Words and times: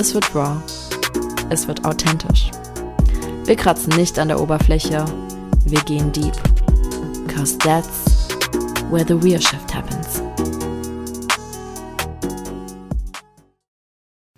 es 0.00 0.14
wird 0.14 0.34
raw, 0.34 0.56
es 1.50 1.68
wird 1.68 1.84
authentisch. 1.84 2.50
Wir 3.44 3.54
kratzen 3.54 3.94
nicht 3.96 4.18
an 4.18 4.28
der 4.28 4.40
Oberfläche, 4.40 5.04
wir 5.66 5.80
gehen 5.82 6.10
deep. 6.10 6.32
Cause 7.28 7.58
that's 7.58 8.28
where 8.90 9.04
the 9.06 9.12
real 9.12 9.38
shift 9.38 9.74
happens. 9.74 10.22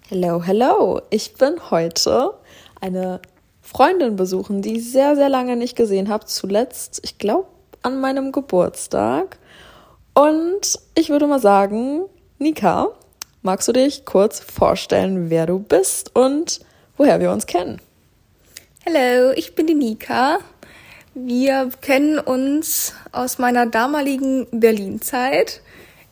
Hello, 0.09 0.42
hello. 0.42 1.00
Ich 1.10 1.34
bin 1.34 1.55
heute 1.70 2.34
eine 2.80 3.20
Freundin 3.60 4.16
besuchen, 4.16 4.62
die 4.62 4.78
ich 4.78 4.91
sehr, 4.91 5.14
sehr 5.14 5.28
lange 5.28 5.55
nicht 5.55 5.77
gesehen 5.77 6.08
habe. 6.08 6.27
Zuletzt, 6.27 7.00
ich 7.05 7.19
glaube, 7.19 7.47
an 7.83 8.00
meinem 8.00 8.33
Geburtstag. 8.33 9.38
Und 10.12 10.80
ich 10.97 11.10
würde 11.10 11.28
mal 11.28 11.38
sagen, 11.41 12.06
Nika, 12.38 12.88
magst 13.42 13.69
du 13.69 13.73
dich 13.73 14.05
kurz 14.05 14.41
vorstellen, 14.41 15.28
wer 15.28 15.46
du 15.46 15.59
bist 15.59 16.14
und 16.14 16.60
woher 16.96 17.20
wir 17.20 17.30
uns 17.33 17.46
kennen? 17.46 17.80
Hallo, 18.87 19.33
ich 19.33 19.55
bin 19.55 19.66
die 19.66 19.75
Nika. 19.75 20.39
Wir 21.14 21.70
kennen 21.81 22.19
uns 22.19 22.94
aus 23.11 23.39
meiner 23.39 23.66
damaligen 23.66 24.47
Berlin-Zeit. 24.50 25.61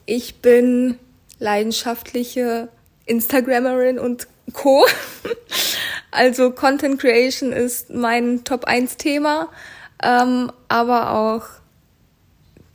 Ich 0.07 0.41
bin 0.43 0.99
leidenschaftliche 1.39 2.69
Instagrammerin 3.07 3.99
und 3.99 4.27
Co. 4.53 4.87
Also 6.13 6.51
Content 6.51 7.01
Creation 7.01 7.53
ist 7.53 7.91
mein 7.91 8.43
Top 8.43 8.65
1 8.65 8.97
Thema, 8.97 9.49
ähm, 10.03 10.51
aber 10.67 11.13
auch 11.13 11.45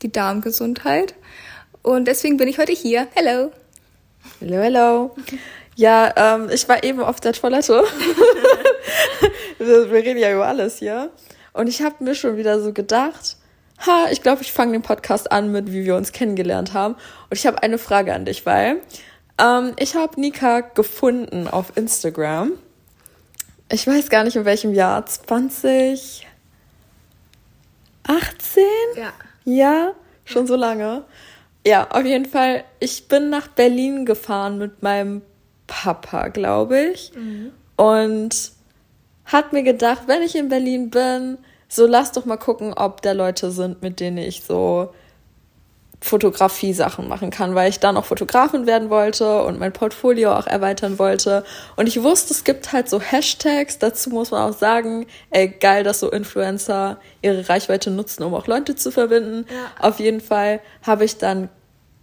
die 0.01 0.09
Darmgesundheit. 0.09 1.15
Und 1.81 2.05
deswegen 2.05 2.37
bin 2.37 2.47
ich 2.47 2.59
heute 2.59 2.71
hier. 2.71 3.09
Hello. 3.13 3.51
Hello, 4.41 4.57
hello. 4.57 5.15
Ja, 5.77 6.13
ähm, 6.17 6.49
ich 6.51 6.67
war 6.67 6.83
eben 6.83 6.99
auf 6.99 7.21
der 7.21 7.31
Toilette. 7.31 7.83
wir, 9.59 9.89
wir 9.89 10.03
reden 10.03 10.19
ja 10.19 10.33
über 10.33 10.45
alles 10.45 10.79
hier. 10.79 11.09
Und 11.53 11.67
ich 11.67 11.81
habe 11.81 12.03
mir 12.03 12.15
schon 12.15 12.35
wieder 12.35 12.59
so 12.59 12.73
gedacht, 12.73 13.37
ha, 13.85 14.07
ich 14.11 14.21
glaube, 14.21 14.41
ich 14.41 14.51
fange 14.51 14.73
den 14.73 14.81
Podcast 14.81 15.31
an 15.31 15.53
mit, 15.53 15.71
wie 15.71 15.85
wir 15.85 15.95
uns 15.95 16.11
kennengelernt 16.11 16.73
haben. 16.73 16.95
Und 16.95 17.37
ich 17.37 17.47
habe 17.47 17.63
eine 17.63 17.77
Frage 17.77 18.13
an 18.13 18.25
dich, 18.25 18.45
weil 18.45 18.81
ähm, 19.41 19.71
ich 19.79 19.95
habe 19.95 20.19
Nika 20.19 20.59
gefunden 20.59 21.47
auf 21.47 21.77
Instagram. 21.77 22.51
Ich 23.71 23.87
weiß 23.87 24.09
gar 24.09 24.25
nicht 24.25 24.35
in 24.35 24.43
welchem 24.43 24.73
Jahr. 24.73 25.05
2018? 25.05 26.25
Ja. 28.97 29.13
Ja, 29.45 29.93
schon 30.25 30.45
so 30.45 30.57
lange. 30.57 31.05
Ja, 31.65 31.87
auf 31.89 32.05
jeden 32.05 32.25
Fall. 32.25 32.63
Ich 32.79 33.07
bin 33.07 33.29
nach 33.29 33.47
Berlin 33.47 34.05
gefahren 34.05 34.57
mit 34.57 34.83
meinem 34.83 35.21
Papa, 35.67 36.27
glaube 36.27 36.79
ich. 36.79 37.11
Mhm. 37.15 37.51
Und 37.75 38.51
hat 39.25 39.51
mir 39.51 39.63
gedacht, 39.63 40.03
wenn 40.07 40.21
ich 40.21 40.35
in 40.35 40.49
Berlin 40.49 40.91
bin, 40.91 41.39
so 41.67 41.87
lass 41.87 42.11
doch 42.11 42.25
mal 42.25 42.37
gucken, 42.37 42.73
ob 42.73 43.01
da 43.01 43.11
Leute 43.11 43.49
sind, 43.51 43.81
mit 43.81 43.99
denen 43.99 44.19
ich 44.19 44.43
so 44.43 44.93
Fotografie-Sachen 46.01 47.07
machen 47.07 47.31
kann, 47.31 47.55
weil 47.55 47.69
ich 47.69 47.79
dann 47.79 47.97
auch 47.97 48.05
Fotografin 48.05 48.67
werden 48.67 48.91
wollte 48.91 49.41
und 49.43 49.59
mein 49.59 49.73
Portfolio 49.73 50.33
auch 50.33 50.45
erweitern 50.45 50.99
wollte. 50.99 51.43
Und 51.77 51.87
ich 51.87 52.03
wusste, 52.03 52.33
es 52.33 52.43
gibt 52.43 52.71
halt 52.71 52.87
so 52.89 53.01
Hashtags, 53.01 53.79
dazu 53.79 54.11
muss 54.11 54.29
man 54.29 54.49
auch 54.49 54.55
sagen, 54.55 55.07
ey, 55.31 55.47
geil, 55.47 55.83
dass 55.83 56.01
so 56.01 56.11
Influencer 56.11 56.99
ihre 57.23 57.49
Reichweite 57.49 57.89
nutzen, 57.89 58.21
um 58.23 58.35
auch 58.35 58.45
Leute 58.45 58.75
zu 58.75 58.91
verbinden. 58.91 59.47
Ja. 59.49 59.87
Auf 59.87 59.99
jeden 59.99 60.21
Fall 60.21 60.59
habe 60.83 61.05
ich 61.05 61.17
dann 61.17 61.49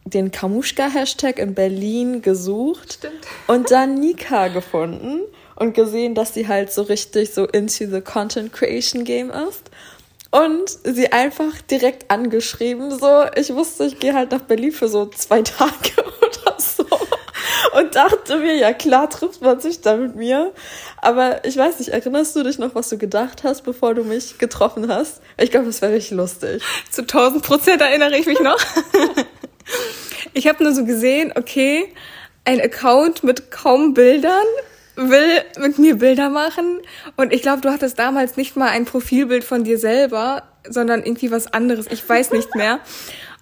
den 0.04 0.30
Kamuschka-Hashtag 0.30 1.38
in 1.38 1.54
Berlin 1.54 2.22
gesucht 2.22 2.94
Stimmt. 2.94 3.26
und 3.46 3.70
dann 3.70 3.94
Nika 3.94 4.48
gefunden 4.48 5.20
und 5.56 5.74
gesehen, 5.74 6.14
dass 6.14 6.34
sie 6.34 6.48
halt 6.48 6.72
so 6.72 6.82
richtig 6.82 7.32
so 7.32 7.44
into 7.44 7.86
the 7.86 8.00
Content 8.00 8.52
Creation 8.52 9.04
Game 9.04 9.30
ist. 9.30 9.70
Und 10.30 10.70
sie 10.84 11.12
einfach 11.12 11.60
direkt 11.70 12.10
angeschrieben, 12.10 12.98
so, 12.98 13.24
ich 13.36 13.54
wusste, 13.54 13.84
ich 13.84 13.98
gehe 13.98 14.14
halt 14.14 14.30
nach 14.30 14.41
Berlin 14.41 14.72
für 14.72 14.88
so 14.88 15.06
zwei 15.06 15.42
Tage 15.42 15.92
oder 15.98 16.58
so. 16.58 16.86
Und 17.76 17.94
dachte 17.94 18.38
mir, 18.38 18.54
ja 18.56 18.72
klar, 18.72 19.10
trifft 19.10 19.42
man 19.42 19.60
sich 19.60 19.82
da 19.82 19.96
mit 19.96 20.16
mir. 20.16 20.52
Aber 20.96 21.44
ich 21.44 21.56
weiß 21.56 21.78
nicht, 21.80 21.91
erinnerst 21.91 22.34
du 22.34 22.42
dich 22.42 22.58
noch, 22.58 22.74
was 22.74 22.88
du 22.88 22.96
gedacht 22.96 23.44
hast, 23.44 23.62
bevor 23.62 23.94
du 23.94 24.04
mich 24.04 24.38
getroffen 24.38 24.88
hast? 24.88 25.20
Ich 25.36 25.50
glaube, 25.50 25.66
das 25.66 25.82
wäre 25.82 25.92
richtig 25.92 26.16
lustig. 26.16 26.62
Zu 26.91 27.02
1000 27.02 27.42
Prozent 27.42 27.82
erinnere 27.82 28.16
ich 28.16 28.26
mich 28.26 28.41
noch. 28.41 28.58
ich 30.32 30.48
habe 30.48 30.62
nur 30.62 30.74
so 30.74 30.84
gesehen, 30.84 31.32
okay, 31.34 31.92
ein 32.44 32.60
Account 32.60 33.22
mit 33.24 33.50
kaum 33.50 33.94
Bildern 33.94 34.46
will 34.96 35.42
mit 35.58 35.78
mir 35.78 35.96
Bilder 35.96 36.28
machen. 36.28 36.80
Und 37.16 37.32
ich 37.32 37.42
glaube, 37.42 37.60
du 37.60 37.70
hattest 37.70 37.98
damals 37.98 38.36
nicht 38.36 38.56
mal 38.56 38.68
ein 38.68 38.84
Profilbild 38.84 39.44
von 39.44 39.64
dir 39.64 39.78
selber, 39.78 40.42
sondern 40.68 41.02
irgendwie 41.02 41.30
was 41.30 41.52
anderes. 41.52 41.86
Ich 41.90 42.06
weiß 42.06 42.32
nicht 42.32 42.54
mehr. 42.54 42.80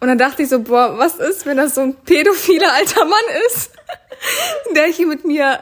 Und 0.01 0.09
dann 0.09 0.19
dachte 0.19 0.43
ich 0.43 0.49
so, 0.49 0.61
boah, 0.61 0.99
was 0.99 1.17
ist, 1.17 1.47
wenn 1.47 1.57
das 1.57 1.75
so 1.75 1.83
ein 1.83 1.95
pädophiler 1.95 2.73
alter 2.73 3.05
Mann 3.05 3.25
ist, 3.49 3.73
der 4.75 4.87
hier 4.87 5.07
mit 5.07 5.25
mir, 5.25 5.61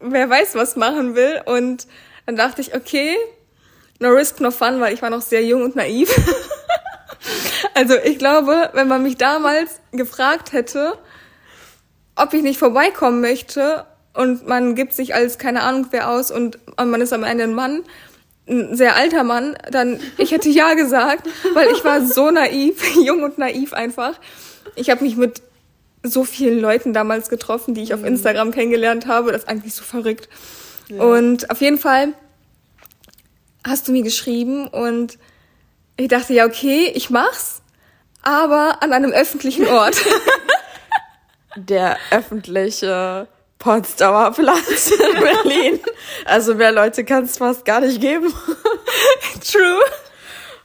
wer 0.00 0.28
weiß, 0.28 0.54
was 0.54 0.76
machen 0.76 1.14
will. 1.14 1.42
Und 1.46 1.86
dann 2.26 2.36
dachte 2.36 2.60
ich, 2.60 2.74
okay, 2.74 3.16
no 3.98 4.08
risk, 4.08 4.40
no 4.40 4.50
fun, 4.50 4.80
weil 4.80 4.94
ich 4.94 5.02
war 5.02 5.10
noch 5.10 5.22
sehr 5.22 5.44
jung 5.44 5.62
und 5.62 5.76
naiv. 5.76 6.10
Also 7.74 7.94
ich 7.96 8.18
glaube, 8.18 8.70
wenn 8.74 8.88
man 8.88 9.02
mich 9.02 9.16
damals 9.16 9.80
gefragt 9.92 10.52
hätte, 10.52 10.98
ob 12.16 12.34
ich 12.34 12.42
nicht 12.42 12.58
vorbeikommen 12.58 13.20
möchte 13.20 13.86
und 14.14 14.46
man 14.46 14.74
gibt 14.74 14.92
sich 14.92 15.14
als 15.14 15.38
keine 15.38 15.62
Ahnung 15.62 15.86
wer 15.90 16.10
aus 16.10 16.30
und 16.30 16.58
man 16.76 17.00
ist 17.00 17.12
am 17.12 17.24
Ende 17.24 17.44
ein 17.44 17.54
Mann, 17.54 17.82
ein 18.48 18.76
sehr 18.76 18.96
alter 18.96 19.24
Mann, 19.24 19.56
dann 19.70 20.00
ich 20.18 20.32
hätte 20.32 20.48
ja 20.48 20.74
gesagt, 20.74 21.28
weil 21.54 21.70
ich 21.70 21.84
war 21.84 22.04
so 22.04 22.30
naiv, 22.30 22.96
jung 23.04 23.22
und 23.22 23.38
naiv 23.38 23.72
einfach. 23.72 24.18
Ich 24.74 24.90
habe 24.90 25.04
mich 25.04 25.16
mit 25.16 25.42
so 26.02 26.24
vielen 26.24 26.60
Leuten 26.60 26.92
damals 26.92 27.28
getroffen, 27.28 27.74
die 27.74 27.82
ich 27.82 27.94
auf 27.94 28.04
Instagram 28.04 28.50
kennengelernt 28.50 29.06
habe, 29.06 29.32
das 29.32 29.42
ist 29.42 29.48
eigentlich 29.48 29.74
so 29.74 29.84
verrückt. 29.84 30.28
Und 30.90 31.50
auf 31.50 31.60
jeden 31.60 31.78
Fall 31.78 32.12
hast 33.64 33.88
du 33.88 33.92
mir 33.92 34.02
geschrieben 34.02 34.66
und 34.66 35.18
ich 36.02 36.08
dachte, 36.08 36.32
ja, 36.32 36.46
okay, 36.46 36.90
ich 36.94 37.10
mach's, 37.10 37.62
aber 38.22 38.82
an 38.82 38.92
einem 38.92 39.12
öffentlichen 39.12 39.66
Ort. 39.68 39.96
Der 41.56 41.98
öffentliche 42.10 43.28
Potsdamer 43.58 44.32
Platz 44.32 44.90
in 44.90 45.20
Berlin. 45.20 45.80
Also 46.24 46.54
mehr 46.54 46.72
Leute 46.72 47.04
kann 47.04 47.24
es 47.24 47.36
fast 47.36 47.64
gar 47.64 47.80
nicht 47.80 48.00
geben. 48.00 48.32
True. 49.52 49.80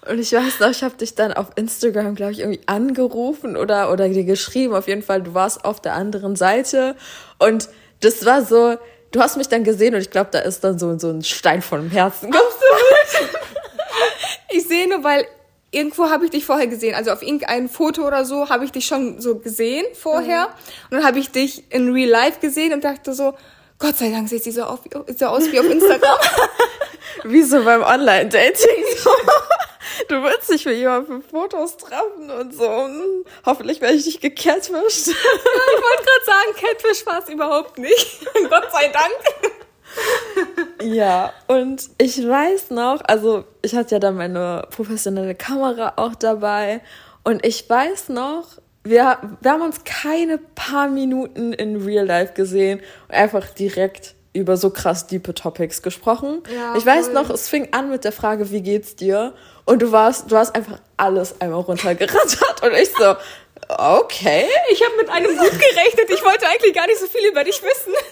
Und 0.09 0.19
ich 0.19 0.31
weiß 0.31 0.59
noch, 0.61 0.71
ich 0.71 0.83
habe 0.83 0.95
dich 0.95 1.13
dann 1.13 1.33
auf 1.33 1.47
Instagram, 1.55 2.15
glaube 2.15 2.31
ich, 2.31 2.39
irgendwie 2.39 2.61
angerufen 2.65 3.57
oder, 3.57 3.91
oder 3.91 4.07
dir 4.09 4.23
geschrieben. 4.23 4.73
Auf 4.73 4.87
jeden 4.87 5.03
Fall, 5.03 5.21
du 5.21 5.33
warst 5.33 5.65
auf 5.65 5.81
der 5.81 5.93
anderen 5.93 6.35
Seite. 6.35 6.95
Und 7.37 7.69
das 7.99 8.25
war 8.25 8.43
so, 8.43 8.77
du 9.11 9.19
hast 9.19 9.37
mich 9.37 9.49
dann 9.49 9.63
gesehen 9.63 9.93
und 9.93 10.01
ich 10.01 10.09
glaube, 10.09 10.29
da 10.31 10.39
ist 10.39 10.63
dann 10.63 10.79
so, 10.79 10.97
so 10.97 11.09
ein 11.09 11.23
Stein 11.23 11.61
von 11.61 11.81
dem 11.81 11.91
Herzen. 11.91 12.27
Absolut. 12.27 13.31
Ich 14.49 14.67
sehe 14.67 14.87
nur, 14.87 15.03
weil 15.03 15.27
irgendwo 15.71 16.09
habe 16.09 16.25
ich 16.25 16.31
dich 16.31 16.45
vorher 16.45 16.67
gesehen. 16.67 16.95
Also 16.95 17.11
auf 17.11 17.21
irgendein 17.21 17.69
Foto 17.69 18.05
oder 18.05 18.25
so 18.25 18.49
habe 18.49 18.65
ich 18.65 18.71
dich 18.71 18.85
schon 18.85 19.21
so 19.21 19.37
gesehen 19.39 19.85
vorher. 19.93 20.47
Und 20.89 20.97
dann 20.97 21.05
habe 21.05 21.19
ich 21.19 21.31
dich 21.31 21.71
in 21.71 21.91
Real 21.91 22.09
Life 22.09 22.39
gesehen 22.39 22.73
und 22.73 22.83
dachte 22.83 23.13
so, 23.13 23.33
Gott 23.79 23.97
sei 23.97 24.09
Dank 24.09 24.27
sieht 24.27 24.43
sie 24.43 24.51
so, 24.51 24.63
auf, 24.63 24.79
so 25.15 25.25
aus 25.27 25.51
wie 25.51 25.59
auf 25.59 25.69
Instagram. 25.69 26.17
Wie 27.23 27.41
so 27.41 27.63
beim 27.63 27.81
Online-Dating. 27.81 28.83
Du 30.09 30.23
willst 30.23 30.49
dich 30.49 30.63
für 30.63 30.71
jemanden 30.71 31.21
für 31.21 31.29
Fotos 31.29 31.75
treffen 31.75 32.29
und 32.29 32.53
so. 32.53 32.87
Hoffentlich 33.45 33.81
werde 33.81 33.95
ich 33.95 34.05
dich 34.05 34.21
gecatfished. 34.21 35.07
ich 35.07 35.15
wollte 35.15 36.03
gerade 36.03 36.25
sagen, 36.25 36.55
Catfish 36.55 37.05
war 37.05 37.23
es 37.23 37.29
überhaupt 37.29 37.77
nicht. 37.77 38.19
Gott 38.49 38.71
sei 38.71 38.87
Dank. 38.89 39.57
Ja, 40.83 41.33
und 41.47 41.89
ich 41.97 42.17
weiß 42.17 42.71
noch, 42.71 43.01
also 43.03 43.45
ich 43.61 43.75
hatte 43.75 43.95
ja 43.95 43.99
dann 43.99 44.15
meine 44.15 44.67
professionelle 44.69 45.35
Kamera 45.35 45.93
auch 45.95 46.15
dabei 46.15 46.81
und 47.23 47.45
ich 47.45 47.69
weiß 47.69 48.09
noch, 48.09 48.45
wir, 48.83 49.17
wir 49.41 49.51
haben 49.51 49.61
uns 49.63 49.83
keine 49.83 50.37
paar 50.37 50.87
Minuten 50.87 51.51
in 51.53 51.77
Real 51.83 52.05
Life 52.05 52.33
gesehen 52.33 52.79
und 53.07 53.15
einfach 53.15 53.49
direkt 53.49 54.15
über 54.33 54.55
so 54.55 54.69
krass 54.69 55.07
diepe 55.07 55.33
Topics 55.33 55.81
gesprochen. 55.81 56.43
Ja, 56.55 56.75
ich 56.77 56.85
weiß 56.85 57.07
voll. 57.07 57.15
noch, 57.15 57.29
es 57.29 57.49
fing 57.49 57.69
an 57.73 57.89
mit 57.89 58.03
der 58.03 58.11
Frage, 58.11 58.51
wie 58.51 58.61
geht's 58.61 58.95
dir? 58.95 59.33
Und 59.65 59.81
du 59.81 59.91
warst, 59.91 60.31
du 60.31 60.37
hast 60.37 60.55
einfach 60.55 60.79
alles 60.95 61.41
einmal 61.41 61.61
runtergerattert 61.61 62.63
und 62.63 62.71
ich 62.73 62.89
so, 62.97 63.15
okay. 63.67 64.45
Ich 64.71 64.83
habe 64.83 64.95
mit 64.97 65.09
einem 65.09 65.37
gut 65.37 65.51
gerechnet. 65.51 66.09
Ich 66.09 66.23
wollte 66.23 66.47
eigentlich 66.47 66.73
gar 66.73 66.87
nicht 66.87 66.99
so 66.99 67.07
viel 67.07 67.27
über 67.29 67.43
dich 67.43 67.61
wissen. 67.61 67.93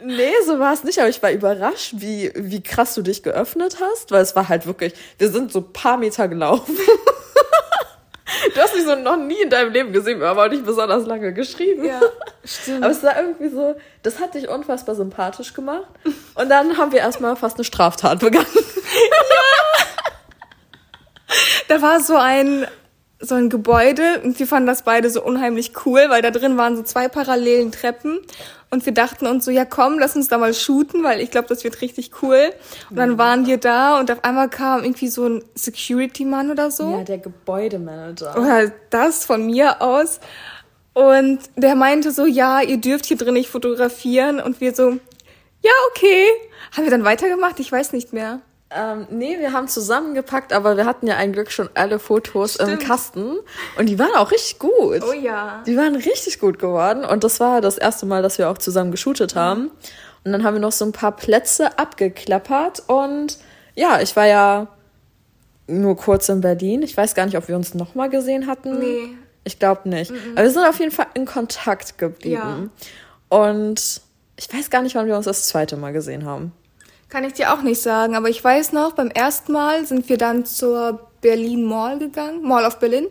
Nee, 0.00 0.32
so 0.46 0.58
war 0.60 0.72
es 0.72 0.84
nicht, 0.84 0.98
aber 1.00 1.08
ich 1.08 1.22
war 1.22 1.32
überrascht, 1.32 1.94
wie, 1.96 2.30
wie 2.34 2.62
krass 2.62 2.94
du 2.94 3.02
dich 3.02 3.22
geöffnet 3.24 3.78
hast, 3.80 4.12
weil 4.12 4.22
es 4.22 4.36
war 4.36 4.48
halt 4.48 4.64
wirklich, 4.64 4.94
wir 5.18 5.28
sind 5.28 5.52
so 5.52 5.58
ein 5.58 5.72
paar 5.72 5.96
Meter 5.96 6.28
gelaufen. 6.28 6.78
du 8.54 8.60
hast 8.60 8.74
mich 8.74 8.84
so 8.84 8.94
noch 8.94 9.16
nie 9.16 9.42
in 9.42 9.50
deinem 9.50 9.72
Leben 9.72 9.92
gesehen, 9.92 10.20
wir 10.20 10.28
haben 10.28 10.38
auch 10.38 10.48
nicht 10.48 10.64
besonders 10.64 11.04
lange 11.04 11.32
geschrieben. 11.34 11.84
Ja, 11.84 12.00
stimmt. 12.44 12.84
Aber 12.84 12.92
es 12.92 13.02
war 13.02 13.20
irgendwie 13.20 13.48
so, 13.48 13.74
das 14.04 14.20
hat 14.20 14.34
dich 14.34 14.48
unfassbar 14.48 14.94
sympathisch 14.94 15.52
gemacht. 15.52 15.88
Und 16.36 16.48
dann 16.48 16.78
haben 16.78 16.92
wir 16.92 17.00
erstmal 17.00 17.34
fast 17.34 17.56
eine 17.56 17.64
Straftat 17.64 18.20
begangen. 18.20 18.46
Da 21.68 21.82
war 21.82 22.00
so 22.00 22.16
ein 22.16 22.66
so 23.20 23.34
ein 23.34 23.50
Gebäude 23.50 24.20
und 24.22 24.38
wir 24.38 24.46
fanden 24.46 24.66
das 24.68 24.82
beide 24.82 25.10
so 25.10 25.22
unheimlich 25.22 25.72
cool, 25.84 26.06
weil 26.08 26.22
da 26.22 26.30
drin 26.30 26.56
waren 26.56 26.76
so 26.76 26.82
zwei 26.82 27.08
parallelen 27.08 27.72
Treppen 27.72 28.20
und 28.70 28.84
wir 28.86 28.92
dachten 28.92 29.26
uns 29.26 29.44
so, 29.44 29.50
ja 29.50 29.64
komm, 29.64 29.98
lass 29.98 30.14
uns 30.14 30.28
da 30.28 30.38
mal 30.38 30.54
shooten, 30.54 31.02
weil 31.02 31.20
ich 31.20 31.30
glaube, 31.30 31.48
das 31.48 31.64
wird 31.64 31.80
richtig 31.80 32.22
cool. 32.22 32.52
Und 32.90 32.96
dann 32.96 33.18
waren 33.18 33.46
wir 33.46 33.56
da 33.56 33.98
und 33.98 34.10
auf 34.10 34.22
einmal 34.24 34.48
kam 34.48 34.84
irgendwie 34.84 35.08
so 35.08 35.26
ein 35.26 35.44
Security-Mann 35.54 36.50
oder 36.50 36.70
so. 36.70 36.90
Ja, 36.90 37.02
der 37.02 37.18
Gebäudemanager. 37.18 38.36
oder 38.38 38.70
das 38.90 39.24
von 39.24 39.46
mir 39.46 39.80
aus. 39.80 40.20
Und 40.92 41.38
der 41.56 41.76
meinte 41.76 42.10
so, 42.10 42.26
ja, 42.26 42.60
ihr 42.60 42.78
dürft 42.78 43.06
hier 43.06 43.16
drin 43.16 43.34
nicht 43.34 43.48
fotografieren. 43.48 44.40
Und 44.40 44.60
wir 44.60 44.74
so, 44.74 44.98
ja, 45.62 45.72
okay. 45.90 46.26
Haben 46.76 46.84
wir 46.84 46.90
dann 46.90 47.04
weitergemacht? 47.04 47.60
Ich 47.60 47.70
weiß 47.70 47.92
nicht 47.92 48.12
mehr. 48.12 48.40
Ähm, 48.70 49.06
nee, 49.10 49.38
wir 49.38 49.52
haben 49.52 49.66
zusammengepackt, 49.66 50.52
aber 50.52 50.76
wir 50.76 50.84
hatten 50.84 51.06
ja 51.06 51.16
ein 51.16 51.32
Glück 51.32 51.50
schon 51.50 51.70
alle 51.74 51.98
Fotos 51.98 52.56
im 52.56 52.66
Stimmt. 52.66 52.82
Kasten. 52.84 53.38
Und 53.78 53.86
die 53.86 53.98
waren 53.98 54.14
auch 54.14 54.30
richtig 54.30 54.58
gut. 54.58 55.02
Oh 55.08 55.12
ja. 55.12 55.62
Die 55.66 55.76
waren 55.76 55.96
richtig 55.96 56.38
gut 56.38 56.58
geworden. 56.58 57.04
Und 57.04 57.24
das 57.24 57.40
war 57.40 57.62
das 57.62 57.78
erste 57.78 58.04
Mal, 58.04 58.22
dass 58.22 58.36
wir 58.36 58.50
auch 58.50 58.58
zusammen 58.58 58.90
geshootet 58.90 59.34
haben. 59.34 59.70
Und 60.24 60.32
dann 60.32 60.44
haben 60.44 60.54
wir 60.54 60.60
noch 60.60 60.72
so 60.72 60.84
ein 60.84 60.92
paar 60.92 61.16
Plätze 61.16 61.78
abgeklappert. 61.78 62.82
Und 62.88 63.38
ja, 63.74 64.00
ich 64.02 64.14
war 64.16 64.26
ja 64.26 64.68
nur 65.66 65.96
kurz 65.96 66.28
in 66.28 66.42
Berlin. 66.42 66.82
Ich 66.82 66.94
weiß 66.94 67.14
gar 67.14 67.24
nicht, 67.24 67.38
ob 67.38 67.48
wir 67.48 67.56
uns 67.56 67.72
nochmal 67.72 68.10
gesehen 68.10 68.46
hatten. 68.46 68.78
Nee. 68.78 69.16
Ich 69.44 69.58
glaube 69.58 69.88
nicht. 69.88 70.12
Aber 70.34 70.42
wir 70.42 70.50
sind 70.50 70.66
auf 70.66 70.78
jeden 70.78 70.92
Fall 70.92 71.06
in 71.14 71.24
Kontakt 71.24 71.96
geblieben. 71.96 72.70
Und 73.30 74.02
ich 74.36 74.52
weiß 74.52 74.68
gar 74.68 74.82
nicht, 74.82 74.94
wann 74.94 75.06
wir 75.06 75.16
uns 75.16 75.24
das 75.24 75.48
zweite 75.48 75.78
Mal 75.78 75.94
gesehen 75.94 76.26
haben. 76.26 76.52
Kann 77.08 77.24
ich 77.24 77.32
dir 77.34 77.52
auch 77.54 77.62
nicht 77.62 77.80
sagen, 77.80 78.14
aber 78.16 78.28
ich 78.28 78.42
weiß 78.42 78.72
noch, 78.72 78.92
beim 78.92 79.08
ersten 79.08 79.52
Mal 79.52 79.86
sind 79.86 80.08
wir 80.08 80.18
dann 80.18 80.44
zur 80.44 81.08
Berlin 81.22 81.64
Mall 81.64 81.98
gegangen, 81.98 82.42
Mall 82.42 82.64
of 82.66 82.78
Berlin. 82.78 83.06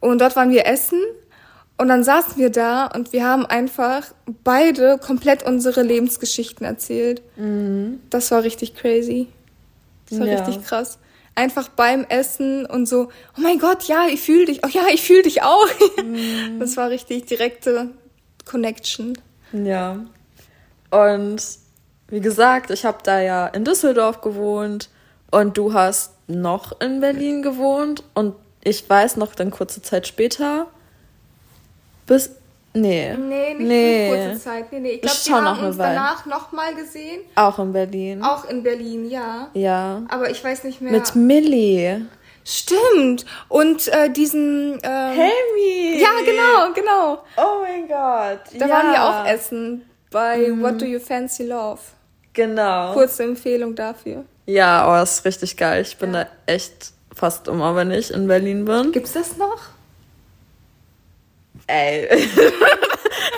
Und 0.00 0.20
dort 0.20 0.34
waren 0.36 0.50
wir 0.50 0.66
essen. 0.66 1.00
Und 1.76 1.88
dann 1.88 2.04
saßen 2.04 2.36
wir 2.36 2.50
da 2.50 2.86
und 2.86 3.12
wir 3.12 3.24
haben 3.26 3.46
einfach 3.46 4.04
beide 4.44 4.98
komplett 4.98 5.44
unsere 5.44 5.82
Lebensgeschichten 5.82 6.64
erzählt. 6.66 7.22
Das 8.10 8.30
war 8.30 8.42
richtig 8.42 8.74
crazy. 8.74 9.28
Das 10.10 10.20
war 10.20 10.26
Ja. 10.26 10.44
richtig 10.44 10.64
krass. 10.64 10.98
Einfach 11.36 11.68
beim 11.68 12.04
Essen 12.04 12.64
und 12.66 12.86
so, 12.86 13.08
oh 13.36 13.40
mein 13.40 13.58
Gott, 13.58 13.84
ja, 13.84 14.06
ich 14.08 14.20
fühle 14.20 14.44
dich. 14.46 14.60
Oh 14.64 14.68
ja, 14.68 14.82
ich 14.92 15.02
fühle 15.02 15.22
dich 15.22 15.42
auch. 15.42 15.66
Das 16.60 16.76
war 16.76 16.90
richtig 16.90 17.26
direkte 17.26 17.88
Connection. 18.44 19.18
Ja. 19.52 19.98
Und 20.90 21.42
wie 22.14 22.20
gesagt, 22.20 22.70
ich 22.70 22.84
habe 22.84 22.98
da 23.02 23.20
ja 23.20 23.48
in 23.48 23.64
Düsseldorf 23.64 24.20
gewohnt 24.20 24.88
und 25.32 25.58
du 25.58 25.72
hast 25.72 26.12
noch 26.28 26.80
in 26.80 27.00
Berlin 27.00 27.42
gewohnt 27.42 28.04
und 28.14 28.36
ich 28.62 28.88
weiß 28.88 29.16
noch 29.16 29.34
dann 29.34 29.50
kurze 29.50 29.82
Zeit 29.82 30.06
später 30.06 30.68
bis 32.06 32.30
nee 32.72 33.14
Nee, 33.16 33.54
nicht 33.54 33.66
nee 33.66 34.08
kurze 34.08 34.40
Zeit. 34.40 34.70
Nee, 34.70 34.78
nee. 34.78 34.90
Ich 34.90 35.00
glaube, 35.00 35.18
wir 35.24 35.44
haben 35.50 35.66
uns 35.66 35.76
Weile. 35.76 35.94
danach 35.96 36.24
nochmal 36.24 36.72
gesehen. 36.76 37.22
auch 37.34 37.58
in 37.58 37.72
Berlin 37.72 38.22
Auch 38.22 38.44
in 38.48 38.62
Berlin, 38.62 39.10
ja. 39.10 39.48
ja 39.52 40.02
Aber 40.08 40.30
ich 40.30 40.42
weiß 40.44 40.62
nicht 40.62 40.80
mehr. 40.80 40.92
mit 40.92 41.16
Millie 41.16 42.06
Stimmt. 42.44 43.24
Und 43.48 43.88
äh, 43.88 44.08
diesen. 44.10 44.78
Ähm, 44.82 45.12
Helmi 45.12 45.98
Ja, 46.00 46.10
genau, 46.24 46.72
genau. 46.74 47.24
oh 47.38 47.62
mein 47.62 47.88
Gott 47.88 48.40
Da 48.56 48.66
ja. 48.66 48.72
waren 48.72 48.92
wir 48.92 49.02
auch 49.02 49.26
essen 49.26 49.82
bei 50.12 50.52
What 50.60 50.80
Do 50.80 50.84
You 50.84 51.00
Fancy 51.00 51.44
Love. 51.44 51.80
Genau 52.34 52.92
Kurze 52.92 53.22
Empfehlung 53.24 53.74
dafür. 53.74 54.24
ja 54.46 54.86
oh 54.86 54.92
das 54.94 55.18
ist 55.18 55.24
richtig 55.24 55.56
geil 55.56 55.82
ich 55.82 55.96
bin 55.96 56.12
Ja. 56.14 56.24
da 56.24 56.30
echt 56.52 56.92
fast 57.14 57.48
immer 57.48 57.74
wenn 57.76 57.90
ich 57.90 58.10
in 58.12 58.26
Berlin 58.28 58.64
bin 58.64 58.92
Gibt's 58.92 59.12
das 59.12 59.36
noch? 59.36 59.60
ey 61.66 62.08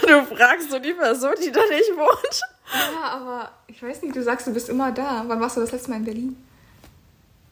du 0.07 0.35
fragst 0.37 0.71
so 0.71 0.79
die 0.79 0.93
Person 0.95 1.35
die 1.45 1.53
da 1.53 1.61
nicht 1.61 1.91
wohnt 1.97 2.41
Ja, 2.73 3.09
aber 3.11 3.51
ich 3.69 3.81
weiß 3.83 4.03
nicht, 4.03 4.17
du 4.17 4.23
sagst, 4.25 4.47
du 4.49 4.53
bist 4.53 4.69
immer 4.69 4.91
da. 4.91 5.23
Wann 5.29 5.41
warst 5.41 5.57
du 5.57 5.61
das 5.61 5.71
letzte 5.71 5.91
Mal 5.91 5.99
in 5.99 6.05
Berlin? 6.05 6.37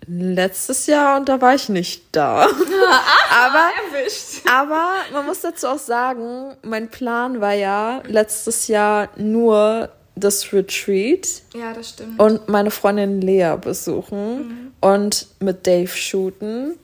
Letztes 0.08 0.86
Jahr 0.86 1.16
und 1.18 1.28
da 1.28 1.40
war 1.40 1.54
ich 1.54 1.68
nicht 1.68 2.04
da. 2.12 2.42
aber, 3.30 3.70
Erwischt. 3.92 4.42
aber 4.50 4.90
man 5.12 5.24
muss 5.24 5.40
dazu 5.40 5.68
auch 5.68 5.78
sagen, 5.78 6.56
mein 6.62 6.88
Plan 6.90 7.40
war 7.40 7.52
ja 7.52 8.02
letztes 8.06 8.66
Jahr 8.66 9.08
nur 9.16 9.88
das 10.16 10.52
Retreat 10.52 11.26
Ja, 11.54 11.72
das 11.74 11.90
stimmt. 11.90 12.18
und 12.20 12.48
meine 12.48 12.70
Freundin 12.70 13.20
Lea 13.20 13.54
besuchen 13.60 14.72
und 14.80 15.26
mit 15.40 15.66
Dave 15.66 15.88
shooten. 15.88 16.78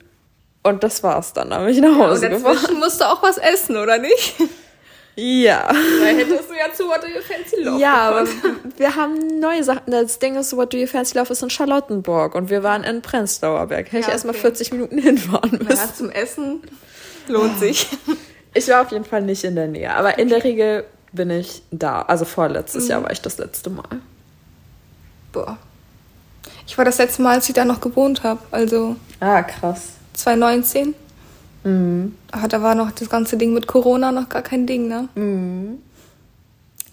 Und 0.63 0.83
das 0.85 1.03
war's 1.03 1.33
dann. 1.33 1.51
Da 1.51 1.59
bin 1.61 1.69
ich 1.69 1.81
nach 1.81 1.89
Und 1.89 1.99
Hause 2.01 2.29
gefahren. 2.29 2.55
dazwischen 2.55 2.79
musst 2.81 3.01
du 3.01 3.05
auch 3.07 3.23
was 3.23 3.39
essen, 3.39 3.77
oder 3.79 3.97
nicht? 3.99 4.35
Ja. 5.17 5.69
Da 5.69 6.07
hättest 6.07 6.51
du 6.51 6.55
ja 6.55 6.73
zu 6.75 6.85
What 6.87 7.03
Do 7.03 7.07
You 7.09 7.21
Fancy 7.21 7.63
Love 7.63 7.81
Ja, 7.81 7.95
aber 8.11 8.27
wir 8.77 8.95
haben 8.97 9.41
neue 9.41 9.63
Sachen. 9.65 9.83
Das 9.91 10.19
Ding 10.19 10.37
ist, 10.37 10.55
What 10.57 10.73
Do 10.73 10.77
You 10.79 10.87
Fancy 10.87 11.17
Love 11.19 11.33
ist 11.33 11.43
in 11.43 11.51
Charlottenburg 11.51 12.35
und 12.35 12.49
wir 12.51 12.63
waren 12.63 12.85
in 12.85 13.03
Prenzlauer 13.03 13.67
Berg. 13.67 13.87
Hätte 13.87 13.99
ich 13.99 14.07
Ja, 14.07 14.13
erstmal 14.13 14.35
okay. 14.35 14.43
40 14.43 14.73
Minuten 14.73 14.99
hinfahren 15.03 15.53
müssen. 15.53 15.69
Ja, 15.71 15.95
zum 15.95 16.11
Essen 16.11 16.61
lohnt 17.29 17.59
sich. 17.59 17.89
Ich 18.55 18.69
war 18.69 18.83
auf 18.83 18.93
jeden 18.93 19.05
Fall 19.05 19.23
nicht 19.23 19.45
in 19.45 19.57
der 19.57 19.67
Nähe, 19.69 19.93
aber 19.95 20.19
in 20.19 20.29
der 20.29 20.43
Regel 20.45 20.85
bin 21.13 21.31
ich 21.31 21.63
da. 21.71 22.03
Also 22.03 22.25
vorletztes 22.25 22.89
Jahr 22.89 23.03
war 23.03 23.11
ich 23.11 23.21
das 23.21 23.39
letzte 23.39 23.71
Mal. 23.71 23.89
Boah. 25.33 25.59
Ich 26.67 26.77
war 26.79 26.85
das 26.85 26.99
letzte 26.99 27.23
Mal, 27.23 27.35
als 27.35 27.49
ich 27.49 27.55
da 27.55 27.65
noch 27.65 27.81
gewohnt 27.81 28.23
habe. 28.23 28.41
Also 28.51 28.97
Ah, 29.21 29.43
krass. 29.43 29.89
2019. 30.15 30.95
Mhm. 31.65 32.15
Aber 32.31 32.49
da 32.49 32.63
war 32.63 32.75
noch 32.75 32.91
das 32.93 33.09
ganze 33.11 33.37
Ding 33.37 33.53
mit 33.53 33.67
Corona 33.67 34.13
noch 34.13 34.29
gar 34.29 34.43
kein 34.43 34.67
Ding, 34.67 34.89
ne? 34.89 35.09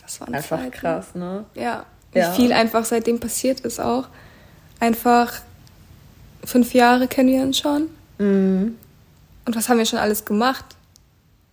Das 0.01 0.19
war 0.19 0.27
Einfach 0.29 0.59
krass, 0.71 1.13
ne? 1.15 1.45
Ja. 1.53 1.85
Wie 2.11 2.19
Ja. 2.19 2.31
viel 2.31 2.51
einfach 2.53 2.85
seitdem 2.85 3.19
passiert 3.19 3.59
ist 3.61 3.79
auch. 3.79 4.07
Einfach 4.79 5.33
fünf 6.43 6.73
Jahre 6.73 7.07
kennen 7.07 7.29
wir 7.29 7.41
uns 7.43 7.59
schon. 7.59 7.89
Mhm. 8.17 8.75
Und 9.45 9.55
was 9.55 9.69
haben 9.69 9.77
wir 9.77 9.85
schon 9.85 9.99
alles 9.99 10.25
gemacht? 10.25 10.65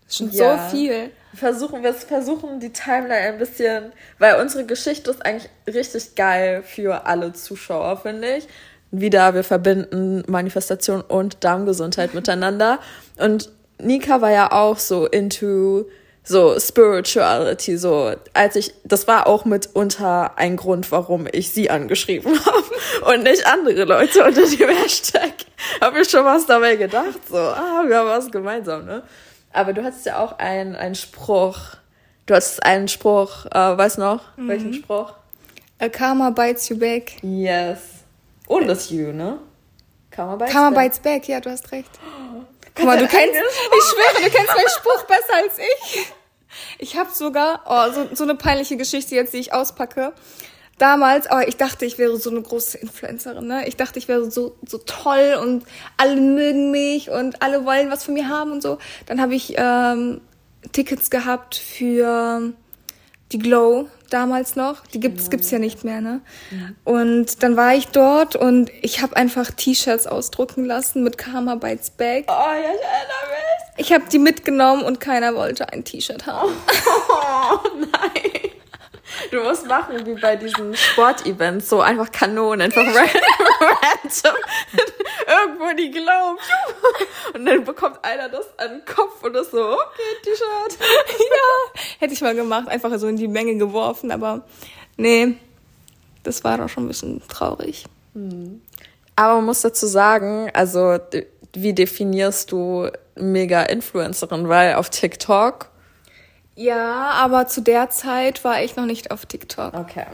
Das 0.06 0.12
ist 0.12 0.16
schon 0.18 0.30
Ja. 0.33 0.68
so 0.71 0.76
viel. 0.76 1.11
Versuchen, 1.35 1.83
wir 1.83 1.95
versuchen 1.95 2.61
die 2.61 2.73
Timeline 2.73 3.33
ein 3.33 3.38
bisschen, 3.38 3.93
weil 4.19 4.41
unsere 4.41 4.64
Geschichte 4.64 5.11
ist 5.11 5.25
eigentlich 5.25 5.50
richtig 5.67 6.14
geil 6.14 6.62
für 6.62 7.07
alle 7.07 7.33
Zuschauer, 7.33 7.99
finde 7.99 8.37
ich. 8.37 8.47
Wieder, 8.91 9.35
wir 9.35 9.45
verbinden 9.45 10.23
Manifestation 10.29 11.00
und 11.00 11.43
Darmgesundheit 11.43 12.14
miteinander. 12.14 12.79
Und 13.19 13.50
Nika 13.79 14.21
war 14.21 14.31
ja 14.31 14.53
auch 14.53 14.79
so 14.79 15.07
into 15.07 15.87
so 16.25 16.59
Spirituality, 16.59 17.76
so 17.76 18.14
als 18.33 18.57
ich, 18.57 18.73
das 18.85 19.07
war 19.07 19.26
auch 19.26 19.45
mitunter 19.45 20.38
ein 20.38 20.57
Grund, 20.57 20.91
warum 20.91 21.26
ich 21.31 21.50
sie 21.50 21.69
angeschrieben 21.69 22.38
habe 22.47 23.14
und 23.14 23.25
nicht 23.25 23.47
andere 23.47 23.85
Leute 23.85 24.25
unter 24.25 24.47
dem 24.47 24.71
Hashtag. 24.71 25.33
Habe 25.83 26.00
ich 26.00 26.09
schon 26.09 26.25
was 26.25 26.47
dabei 26.47 26.76
gedacht, 26.76 27.29
so, 27.29 27.37
ah, 27.37 27.85
wir 27.87 27.99
haben 27.99 28.09
was 28.09 28.31
gemeinsam, 28.31 28.87
ne? 28.87 29.03
Aber 29.54 29.73
du 29.73 29.84
hattest 29.84 30.04
ja 30.04 30.18
auch 30.18 30.38
einen, 30.38 30.75
einen 30.75 30.96
Spruch. 30.96 31.58
Du 32.26 32.34
hattest 32.34 32.62
einen 32.64 32.88
Spruch, 32.88 33.46
äh, 33.46 33.52
weißt 33.78 33.99
noch, 33.99 34.20
welchen 34.37 34.75
Spruch? 34.75 35.12
A 35.78 35.88
Karma 35.88 36.30
bites 36.30 36.68
you 36.68 36.78
back. 36.78 37.23
Yes. 37.23 37.78
Und 38.46 38.66
das 38.66 38.90
You, 38.90 39.12
ne? 39.12 39.38
Karma 40.11 40.37
bites 40.37 40.52
Karma 40.52 40.70
back. 40.70 40.84
bites 40.84 40.99
back, 41.00 41.28
ja, 41.28 41.40
du 41.40 41.50
hast 41.50 41.70
recht. 41.73 41.90
Guck 42.75 42.87
mal, 42.87 42.99
du 42.99 43.06
kennst, 43.06 43.34
ich 43.34 43.84
schwöre, 43.84 44.25
du 44.25 44.30
kennst 44.30 44.54
meinen 44.54 44.68
Spruch 44.68 45.02
besser 45.04 45.34
als 45.37 45.58
ich. 45.58 46.06
Ich 46.78 46.96
habe 46.96 47.11
sogar, 47.12 47.62
oh, 47.66 47.92
so, 47.92 48.14
so 48.14 48.25
eine 48.25 48.34
peinliche 48.34 48.76
Geschichte 48.76 49.14
jetzt, 49.14 49.32
die 49.32 49.38
ich 49.38 49.52
auspacke. 49.52 50.12
Damals, 50.78 51.26
aber 51.26 51.49
ich 51.49 51.57
dachte, 51.57 51.85
ich 51.85 51.99
wäre 51.99 52.16
so 52.16 52.31
eine 52.31 52.43
große 52.43 52.78
Influencerin, 52.78 53.47
ne? 53.47 53.66
Ich 53.69 53.76
dachte, 53.76 53.99
ich 53.99 54.09
wäre 54.09 54.31
so, 54.31 54.57
so 54.66 54.78
toll 54.78 55.38
und 55.40 55.64
alle 55.97 56.16
mögen 56.16 56.71
mich 56.71 57.11
und 57.11 57.43
alle 57.43 57.64
wollen 57.64 57.90
was 57.90 58.04
von 58.04 58.14
mir 58.14 58.28
haben 58.28 58.52
und 58.52 58.62
so. 58.62 58.78
Dann 59.07 59.21
habe 59.21 59.35
ich 59.35 59.54
ähm, 59.57 60.21
Tickets 60.73 61.11
gehabt 61.11 61.57
für 61.57 62.52
die 63.33 63.38
Glow 63.38 63.88
damals 64.11 64.54
noch. 64.54 64.87
Die 64.87 65.00
gibt's 65.00 65.28
gibt's 65.31 65.50
ja 65.50 65.59
nicht 65.59 65.85
mehr, 65.85 66.00
ne? 66.00 66.21
Und 66.85 67.43
dann 67.43 67.57
war 67.57 67.75
ich 67.75 67.88
dort 67.88 68.37
und 68.37 68.71
ich 68.81 69.02
habe 69.02 69.16
einfach 69.16 69.50
T-Shirts 69.50 70.07
ausdrucken 70.07 70.64
lassen 70.64 71.02
mit 71.02 71.19
Karma 71.19 71.57
Bites 71.57 71.90
Back. 71.90 72.26
Oh 72.28 72.33
ja, 72.33 72.59
ich 72.59 72.64
erinnere 72.64 72.76
mich. 72.76 73.87
Ich 73.87 73.93
habe 73.93 74.04
die 74.11 74.19
mitgenommen 74.19 74.83
und 74.83 75.00
keiner 75.00 75.35
wollte 75.35 75.73
ein 75.73 75.85
T-Shirt 75.85 76.26
haben. 76.26 76.52
Oh 77.09 77.59
nein. 77.78 78.50
Du 79.30 79.40
musst 79.42 79.66
machen 79.66 80.04
wie 80.06 80.14
bei 80.14 80.37
diesen 80.37 80.75
Sportevents, 80.76 81.68
so 81.68 81.80
einfach 81.80 82.11
Kanonen, 82.12 82.62
einfach 82.62 82.83
random. 82.87 84.37
Irgendwo 85.26 85.76
die 85.76 85.90
Glow. 85.90 86.37
Und 87.35 87.47
dann 87.47 87.64
bekommt 87.64 88.04
einer 88.04 88.28
das 88.28 88.47
an 88.59 88.71
den 88.71 88.85
Kopf 88.85 89.23
und 89.23 89.33
das 89.33 89.50
so, 89.50 89.73
okay, 89.73 90.02
T-Shirt. 90.23 90.78
ja, 90.80 91.80
hätte 92.00 92.12
ich 92.12 92.21
mal 92.21 92.35
gemacht, 92.35 92.68
einfach 92.68 92.97
so 92.99 93.06
in 93.09 93.16
die 93.16 93.28
Menge 93.28 93.56
geworfen, 93.56 94.11
aber 94.11 94.42
nee, 94.97 95.37
das 96.23 96.44
war 96.44 96.59
doch 96.59 96.68
schon 96.68 96.85
ein 96.85 96.88
bisschen 96.88 97.23
traurig. 97.28 97.85
Aber 99.16 99.35
man 99.37 99.44
muss 99.47 99.62
dazu 99.62 99.87
sagen, 99.87 100.50
also 100.54 100.99
wie 101.52 101.73
definierst 101.73 102.52
du 102.52 102.90
mega 103.16 103.62
Influencerin? 103.62 104.49
Weil 104.49 104.75
auf 104.75 104.90
TikTok. 104.90 105.71
Ja, 106.56 107.11
aber 107.11 107.46
zu 107.46 107.61
der 107.61 107.90
Zeit 107.90 108.44
war 108.44 108.62
ich 108.62 108.76
noch 108.76 108.87
nicht 108.87 109.11
auf 109.11 109.26
TikTok. 109.26 109.75
Okay. 109.75 110.06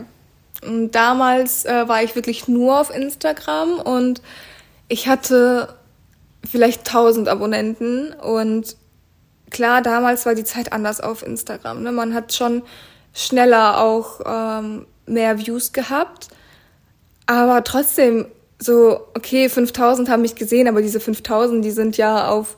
Und 0.63 0.93
damals 0.93 1.65
äh, 1.65 1.89
war 1.89 2.03
ich 2.03 2.15
wirklich 2.15 2.49
nur 2.49 2.81
auf 2.81 2.95
Instagram 2.95 3.79
und 3.79 4.21
ich 4.89 5.09
hatte 5.09 5.75
vielleicht 6.49 6.87
1000 6.87 7.29
Abonnenten 7.29 8.13
und 8.13 8.77
klar, 9.51 9.83
damals 9.83 10.27
war 10.27 10.35
die 10.35 10.45
Zeit 10.45 10.73
anders 10.73 11.01
auf 11.01 11.23
Instagram. 11.23 11.83
Ne? 11.83 11.93
Man 11.93 12.15
hat 12.15 12.33
schon 12.33 12.63
schneller 13.13 13.81
auch 13.81 14.21
ähm, 14.25 14.87
mehr 15.07 15.39
Views 15.39 15.73
gehabt, 15.73 16.29
aber 17.27 17.65
trotzdem 17.65 18.27
so, 18.59 19.07
okay, 19.17 19.49
5000 19.49 20.09
haben 20.11 20.23
mich 20.23 20.35
gesehen, 20.35 20.69
aber 20.69 20.83
diese 20.83 21.01
5000, 21.01 21.65
die 21.65 21.71
sind 21.71 21.97
ja 21.97 22.29
auf 22.29 22.57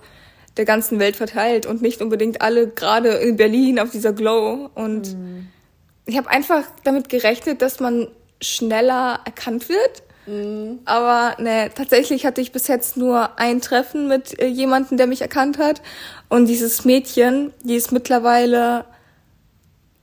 der 0.56 0.64
ganzen 0.64 0.99
Welt 0.99 1.16
verteilt 1.16 1.66
und 1.66 1.82
nicht 1.82 2.02
unbedingt 2.02 2.42
alle 2.42 2.68
gerade 2.68 3.09
in 3.09 3.37
Berlin 3.37 3.78
auf 3.78 3.90
dieser 3.90 4.12
Glow. 4.12 4.71
Und 4.75 5.16
ich 6.04 6.16
habe 6.16 6.28
einfach 6.28 6.64
damit 6.85 7.09
gerechnet, 7.09 7.62
dass 7.62 7.80
man 7.80 8.09
schneller 8.40 9.21
erkannt 9.25 9.68
wird. 9.68 10.02
Aber 10.85 11.37
ne, 11.42 11.71
tatsächlich 11.75 12.25
hatte 12.26 12.40
ich 12.40 12.52
bis 12.52 12.68
jetzt 12.68 12.97
nur 12.97 13.40
ein 13.40 13.61
Treffen 13.61 14.06
mit 14.06 14.38
äh, 14.40 14.47
jemandem, 14.47 14.97
der 14.97 15.09
mich 15.09 15.21
erkannt 15.21 15.59
hat. 15.59 15.82
Und 16.28 16.47
dieses 16.47 16.85
Mädchen, 16.85 17.52
die 17.64 17.75
ist 17.75 17.90
mittlerweile 17.90 18.85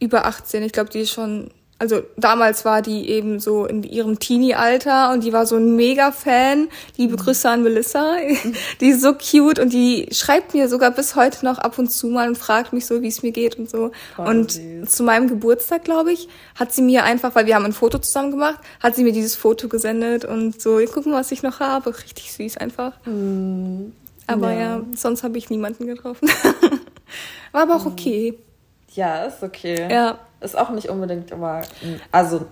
über 0.01 0.25
18. 0.25 0.63
Ich 0.63 0.73
glaube, 0.73 0.89
die 0.89 1.01
ist 1.01 1.11
schon, 1.11 1.51
also 1.79 2.01
damals 2.17 2.65
war 2.65 2.81
die 2.81 3.09
eben 3.09 3.39
so 3.39 3.65
in 3.65 3.83
ihrem 3.83 4.19
Teenie-Alter 4.19 5.11
und 5.13 5.23
die 5.23 5.31
war 5.31 5.45
so 5.45 5.55
ein 5.55 5.77
Mega-Fan. 5.77 6.67
Liebe 6.97 7.15
Grüße 7.15 7.49
an 7.49 7.63
Melissa. 7.63 8.17
die 8.81 8.89
ist 8.89 9.01
so 9.01 9.13
cute 9.13 9.59
und 9.59 9.71
die 9.71 10.09
schreibt 10.11 10.53
mir 10.53 10.67
sogar 10.67 10.91
bis 10.91 11.15
heute 11.15 11.45
noch 11.45 11.57
ab 11.57 11.79
und 11.79 11.89
zu 11.89 12.07
mal 12.07 12.27
und 12.27 12.37
fragt 12.37 12.73
mich 12.73 12.85
so, 12.85 13.01
wie 13.01 13.07
es 13.07 13.23
mir 13.23 13.31
geht 13.31 13.57
und 13.57 13.69
so. 13.69 13.91
Voll 14.15 14.27
und 14.27 14.51
süß. 14.51 14.89
zu 14.89 15.03
meinem 15.03 15.29
Geburtstag, 15.29 15.85
glaube 15.85 16.11
ich, 16.11 16.27
hat 16.55 16.73
sie 16.73 16.81
mir 16.81 17.05
einfach, 17.05 17.33
weil 17.33 17.45
wir 17.45 17.55
haben 17.55 17.65
ein 17.65 17.73
Foto 17.73 17.97
zusammen 17.97 18.31
gemacht, 18.31 18.59
hat 18.81 18.97
sie 18.97 19.03
mir 19.05 19.13
dieses 19.13 19.35
Foto 19.35 19.69
gesendet 19.69 20.25
und 20.25 20.61
so, 20.61 20.79
guck 20.93 21.05
mal, 21.05 21.21
was 21.21 21.31
ich 21.31 21.43
noch 21.43 21.61
habe. 21.61 21.97
Richtig 21.97 22.33
süß 22.33 22.57
einfach. 22.57 22.91
Aber 24.27 24.53
Ja. 24.53 24.59
ja, 24.59 24.81
sonst 24.95 25.23
habe 25.23 25.37
ich 25.37 25.49
niemanden 25.49 25.87
getroffen. 25.87 26.29
War 27.53 27.61
aber 27.63 27.77
auch 27.77 27.85
okay. 27.85 28.37
Ja, 28.93 29.23
ist 29.23 29.41
okay. 29.41 29.87
Ja. 29.89 30.19
Ist 30.41 30.57
auch 30.57 30.69
nicht 30.69 30.89
unbedingt 30.89 31.31
immer, 31.31 31.61
also 32.11 32.45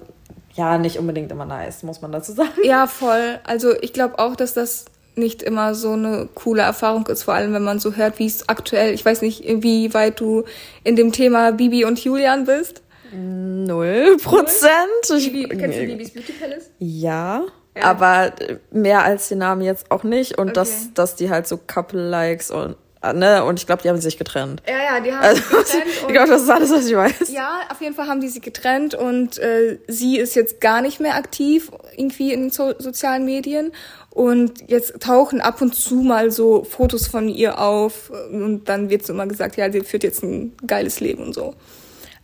ja, 0.56 0.78
nicht 0.78 0.98
unbedingt 1.00 1.32
immer 1.32 1.46
nice, 1.46 1.84
muss 1.84 2.02
man 2.02 2.12
dazu 2.12 2.34
sagen. 2.34 2.50
Ja, 2.64 2.88
voll. 2.88 3.40
Also 3.46 3.74
ich 3.82 3.94
glaube 3.94 4.20
auch, 4.20 4.36
dass 4.36 4.54
das 4.54 4.86
nicht 5.16 5.42
immer 5.42 5.74
so 5.74 5.94
eine 5.94 6.28
coole 6.36 6.62
Erfahrung 6.62 7.08
ist, 7.08 7.24
vor 7.24 7.34
allem 7.34 7.54
wenn 7.54 7.64
man 7.64 7.80
so 7.80 7.94
hört, 7.94 8.20
wie 8.20 8.26
es 8.28 8.50
aktuell, 8.50 8.94
ich 8.94 9.04
weiß 9.06 9.22
nicht, 9.22 9.44
wie 9.46 9.94
weit 9.94 10.20
du 10.20 10.44
in 10.84 10.96
dem 10.96 11.12
Thema 11.12 11.52
Bibi 11.52 11.86
und 11.86 12.04
Julian 12.04 12.46
bist. 12.46 12.82
Null 13.14 14.18
Prozent. 14.22 14.72
Ich- 15.16 15.32
Beauty 15.32 16.34
Palace? 16.40 16.70
Ja, 16.80 17.44
Ja. 17.76 17.84
aber 17.84 18.34
mehr 18.72 19.04
als 19.04 19.30
den 19.30 19.38
Namen 19.40 19.62
jetzt 19.62 19.90
auch 19.92 20.04
nicht. 20.04 20.38
Und 20.38 20.58
dass, 20.58 20.70
Okay. 20.70 20.92
dass 20.96 21.16
die 21.16 21.30
halt 21.30 21.48
so 21.48 21.58
Couple-Likes 21.58 22.52
und, 22.52 22.76
ne, 23.14 23.44
und 23.44 23.60
ich 23.60 23.66
glaube, 23.66 23.82
die 23.82 23.90
haben 23.90 24.00
sich 24.00 24.18
getrennt. 24.18 24.62
Ja, 24.68 24.96
ja, 24.96 25.00
die 25.00 25.12
haben 25.12 25.24
Also, 25.24 25.42
sich 25.42 25.50
getrennt. 25.50 25.86
ich 26.08 26.14
glaube, 26.14 26.30
das 26.30 26.42
ist 26.44 26.50
alles, 26.50 26.72
was 26.72 26.86
ich 26.88 26.96
weiß. 26.96 27.30
Ja, 27.32 27.60
auf 27.70 27.82
jeden 27.82 27.96
Fall 27.96 28.08
haben 28.08 28.22
die 28.22 28.28
sie 28.30 28.42
getrennt 28.42 28.96
und 28.96 29.38
äh, 29.40 29.80
sie 29.88 30.18
ist 30.18 30.36
jetzt 30.36 30.62
gar 30.62 30.82
nicht 30.82 31.00
mehr 31.00 31.16
aktiv 31.16 31.72
irgendwie 31.96 32.34
in 32.34 32.50
so 32.50 32.74
sozialen 32.78 33.26
Medien. 33.26 33.72
Und 34.10 34.68
jetzt 34.68 35.00
tauchen 35.00 35.42
ab 35.42 35.62
und 35.62 35.76
zu 35.76 35.96
mal 35.98 36.32
so 36.32 36.64
Fotos 36.64 37.08
von 37.08 37.30
ihr 37.30 37.60
auf 37.60 38.12
und 38.32 38.66
dann 38.66 38.90
wird 38.90 39.06
so 39.06 39.14
immer 39.14 39.28
gesagt, 39.28 39.58
ja, 39.58 39.72
sie 39.72 39.82
führt 39.82 40.04
jetzt 40.04 40.24
ein 40.24 40.54
geiles 40.66 41.00
Leben 41.00 41.24
und 41.24 41.34
so. 41.34 41.54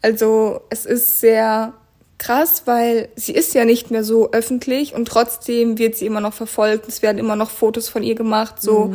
Also 0.02 0.62
es 0.70 0.88
ist 0.88 1.20
sehr 1.22 1.74
krass, 2.18 2.64
weil 2.66 3.10
sie 3.16 3.34
ist 3.34 3.54
ja 3.54 3.64
nicht 3.66 3.92
mehr 3.92 4.04
so 4.04 4.32
öffentlich 4.32 4.96
und 4.96 5.08
trotzdem 5.08 5.78
wird 5.78 5.96
sie 5.96 6.06
immer 6.08 6.22
noch 6.22 6.34
verfolgt. 6.34 6.88
Es 6.88 7.02
werden 7.02 7.18
immer 7.20 7.36
noch 7.36 7.50
Fotos 7.52 7.90
von 7.90 8.02
ihr 8.02 8.16
gemacht. 8.16 8.62
So, 8.62 8.94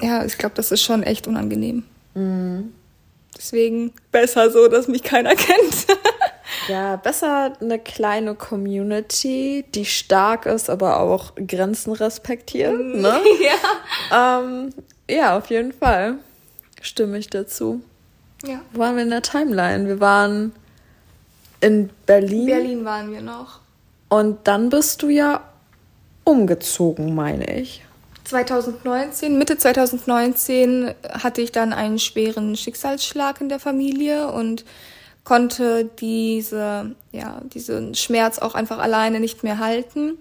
ja, 0.00 0.24
ich 0.24 0.38
glaube, 0.38 0.54
das 0.54 0.72
ist 0.72 0.82
schon 0.82 1.02
echt 1.02 1.26
unangenehm. 1.26 1.84
Deswegen 3.36 3.92
besser 4.10 4.50
so, 4.50 4.68
dass 4.68 4.88
mich 4.88 5.02
keiner 5.02 5.34
kennt. 5.36 5.86
Ja, 6.68 6.96
besser 6.96 7.52
eine 7.60 7.78
kleine 7.78 8.34
Community, 8.34 9.64
die 9.74 9.84
stark 9.84 10.46
ist, 10.46 10.68
aber 10.68 11.00
auch 11.00 11.32
Grenzen 11.36 11.92
respektiert. 11.92 12.78
Ne? 12.78 13.20
ja. 14.10 14.40
ähm, 14.40 14.70
ja, 15.08 15.38
auf 15.38 15.48
jeden 15.50 15.72
Fall 15.72 16.16
stimme 16.82 17.18
ich 17.18 17.28
dazu. 17.30 17.82
ja. 18.44 18.60
Wo 18.72 18.80
waren 18.80 18.96
wir 18.96 19.02
in 19.04 19.10
der 19.10 19.22
Timeline? 19.22 19.86
Wir 19.86 20.00
waren 20.00 20.52
in 21.60 21.90
Berlin. 22.06 22.46
Berlin 22.46 22.84
waren 22.84 23.12
wir 23.12 23.20
noch. 23.22 23.60
Und 24.08 24.46
dann 24.48 24.70
bist 24.70 25.02
du 25.02 25.08
ja 25.08 25.42
umgezogen, 26.24 27.14
meine 27.14 27.58
ich. 27.58 27.84
2019, 28.30 29.38
Mitte 29.38 29.58
2019 29.58 30.94
hatte 31.12 31.42
ich 31.42 31.50
dann 31.50 31.72
einen 31.72 31.98
schweren 31.98 32.56
Schicksalsschlag 32.56 33.40
in 33.40 33.48
der 33.48 33.58
Familie 33.58 34.28
und 34.30 34.64
konnte 35.24 35.90
diese, 35.98 36.94
ja, 37.10 37.42
diesen 37.52 37.96
Schmerz 37.96 38.38
auch 38.38 38.54
einfach 38.54 38.78
alleine 38.78 39.18
nicht 39.18 39.42
mehr 39.42 39.58
halten. 39.58 40.16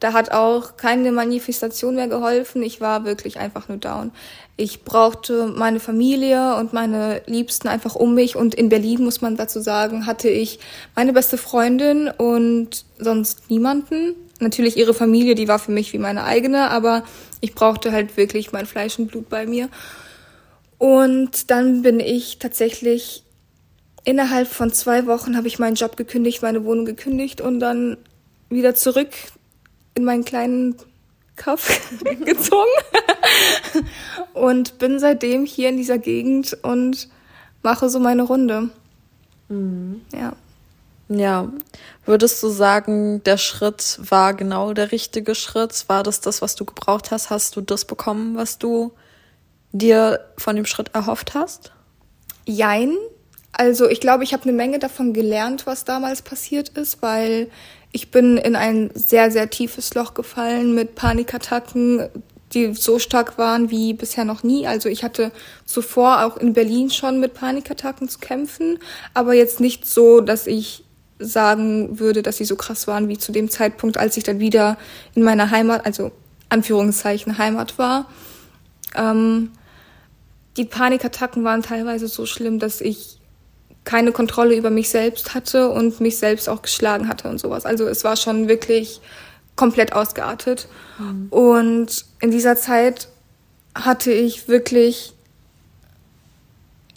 Da 0.00 0.14
hat 0.14 0.32
auch 0.32 0.78
keine 0.78 1.12
Manifestation 1.12 1.94
mehr 1.94 2.08
geholfen. 2.08 2.62
Ich 2.62 2.80
war 2.80 3.04
wirklich 3.04 3.38
einfach 3.38 3.68
nur 3.68 3.78
down. 3.78 4.12
Ich 4.56 4.84
brauchte 4.84 5.46
meine 5.46 5.78
Familie 5.78 6.56
und 6.56 6.72
meine 6.72 7.22
Liebsten 7.26 7.68
einfach 7.68 7.94
um 7.94 8.14
mich. 8.14 8.34
Und 8.34 8.54
in 8.54 8.70
Berlin, 8.70 9.04
muss 9.04 9.20
man 9.20 9.36
dazu 9.36 9.60
sagen, 9.60 10.06
hatte 10.06 10.28
ich 10.28 10.58
meine 10.96 11.12
beste 11.12 11.36
Freundin 11.36 12.08
und 12.08 12.84
sonst 12.98 13.50
niemanden. 13.50 14.14
Natürlich 14.40 14.76
ihre 14.76 14.94
Familie, 14.94 15.34
die 15.34 15.48
war 15.48 15.58
für 15.58 15.70
mich 15.70 15.92
wie 15.92 15.98
meine 15.98 16.24
eigene, 16.24 16.70
aber 16.70 17.04
ich 17.42 17.54
brauchte 17.54 17.92
halt 17.92 18.16
wirklich 18.16 18.52
mein 18.52 18.64
Fleisch 18.64 18.98
und 18.98 19.08
Blut 19.08 19.28
bei 19.28 19.46
mir. 19.46 19.68
Und 20.78 21.50
dann 21.50 21.82
bin 21.82 22.00
ich 22.00 22.38
tatsächlich 22.38 23.24
innerhalb 24.04 24.48
von 24.48 24.72
zwei 24.72 25.06
Wochen 25.06 25.36
habe 25.36 25.48
ich 25.48 25.58
meinen 25.58 25.74
Job 25.74 25.96
gekündigt, 25.96 26.42
meine 26.42 26.64
Wohnung 26.64 26.84
gekündigt 26.84 27.40
und 27.40 27.60
dann 27.60 27.98
wieder 28.48 28.74
zurück 28.74 29.10
in 29.94 30.04
meinen 30.04 30.24
kleinen 30.24 30.76
Kaff 31.36 31.90
gezogen 32.24 32.70
und 34.34 34.78
bin 34.78 34.98
seitdem 34.98 35.44
hier 35.44 35.68
in 35.68 35.76
dieser 35.76 35.98
Gegend 35.98 36.56
und 36.62 37.08
mache 37.62 37.88
so 37.88 37.98
meine 37.98 38.22
Runde. 38.22 38.70
Ja. 40.12 40.34
Ja. 41.18 41.50
Würdest 42.04 42.42
du 42.42 42.48
sagen, 42.48 43.22
der 43.24 43.36
Schritt 43.36 43.98
war 43.98 44.34
genau 44.34 44.72
der 44.72 44.92
richtige 44.92 45.34
Schritt? 45.34 45.84
War 45.88 46.02
das 46.02 46.20
das, 46.20 46.42
was 46.42 46.54
du 46.54 46.64
gebraucht 46.64 47.10
hast? 47.10 47.30
Hast 47.30 47.56
du 47.56 47.60
das 47.60 47.84
bekommen, 47.84 48.36
was 48.36 48.58
du 48.58 48.92
dir 49.72 50.20
von 50.38 50.56
dem 50.56 50.66
Schritt 50.66 50.94
erhofft 50.94 51.34
hast? 51.34 51.72
Jein. 52.46 52.96
Also 53.52 53.88
ich 53.88 54.00
glaube, 54.00 54.24
ich 54.24 54.32
habe 54.32 54.44
eine 54.44 54.52
Menge 54.52 54.78
davon 54.78 55.12
gelernt, 55.12 55.66
was 55.66 55.84
damals 55.84 56.22
passiert 56.22 56.70
ist, 56.70 57.02
weil 57.02 57.50
ich 57.92 58.10
bin 58.10 58.38
in 58.38 58.56
ein 58.56 58.90
sehr, 58.94 59.30
sehr 59.30 59.50
tiefes 59.50 59.94
Loch 59.94 60.14
gefallen 60.14 60.74
mit 60.74 60.94
Panikattacken, 60.94 62.08
die 62.54 62.74
so 62.74 62.98
stark 62.98 63.38
waren 63.38 63.70
wie 63.70 63.92
bisher 63.92 64.24
noch 64.24 64.42
nie. 64.42 64.66
Also 64.66 64.88
ich 64.88 65.04
hatte 65.04 65.32
zuvor 65.66 66.24
auch 66.24 66.36
in 66.36 66.54
Berlin 66.54 66.90
schon 66.90 67.20
mit 67.20 67.34
Panikattacken 67.34 68.08
zu 68.08 68.18
kämpfen, 68.18 68.78
aber 69.14 69.34
jetzt 69.34 69.60
nicht 69.60 69.86
so, 69.86 70.20
dass 70.20 70.46
ich 70.46 70.84
sagen 71.18 71.98
würde, 71.98 72.22
dass 72.22 72.36
sie 72.36 72.44
so 72.44 72.56
krass 72.56 72.86
waren 72.86 73.08
wie 73.08 73.18
zu 73.18 73.32
dem 73.32 73.50
Zeitpunkt, 73.50 73.96
als 73.98 74.16
ich 74.16 74.24
dann 74.24 74.40
wieder 74.40 74.76
in 75.14 75.22
meiner 75.22 75.50
Heimat, 75.50 75.86
also 75.86 76.10
Anführungszeichen 76.48 77.38
Heimat 77.38 77.78
war. 77.78 78.08
Ähm, 78.94 79.50
die 80.56 80.64
Panikattacken 80.64 81.44
waren 81.44 81.62
teilweise 81.62 82.08
so 82.08 82.26
schlimm, 82.26 82.58
dass 82.58 82.80
ich 82.80 83.18
keine 83.84 84.12
Kontrolle 84.12 84.54
über 84.56 84.70
mich 84.70 84.90
selbst 84.90 85.34
hatte 85.34 85.70
und 85.70 86.00
mich 86.00 86.18
selbst 86.18 86.48
auch 86.48 86.62
geschlagen 86.62 87.08
hatte 87.08 87.28
und 87.28 87.38
sowas. 87.38 87.66
Also 87.66 87.86
es 87.86 88.04
war 88.04 88.16
schon 88.16 88.48
wirklich 88.48 89.00
komplett 89.56 89.92
ausgeartet. 89.92 90.68
Mhm. 90.98 91.28
Und 91.30 92.04
in 92.20 92.30
dieser 92.30 92.56
Zeit 92.56 93.08
hatte 93.74 94.12
ich 94.12 94.48
wirklich, 94.48 95.14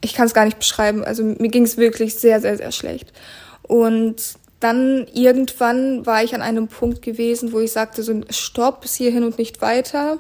ich 0.02 0.14
kann 0.14 0.28
es 0.28 0.34
gar 0.34 0.46
nicht 0.46 0.60
beschreiben, 0.60 1.04
also 1.04 1.24
mir 1.24 1.50
ging 1.50 1.64
es 1.64 1.78
wirklich 1.78 2.16
sehr, 2.16 2.42
sehr, 2.42 2.58
sehr 2.58 2.72
schlecht. 2.72 3.14
Und 3.68 4.38
dann 4.60 5.08
irgendwann 5.14 6.06
war 6.06 6.24
ich 6.24 6.34
an 6.34 6.42
einem 6.42 6.68
Punkt 6.68 7.02
gewesen, 7.02 7.52
wo 7.52 7.60
ich 7.60 7.72
sagte, 7.72 8.04
so 8.04 8.22
stopp, 8.30 8.82
bis 8.82 8.96
hierhin 8.96 9.24
und 9.24 9.38
nicht 9.38 9.62
weiter. 9.62 10.18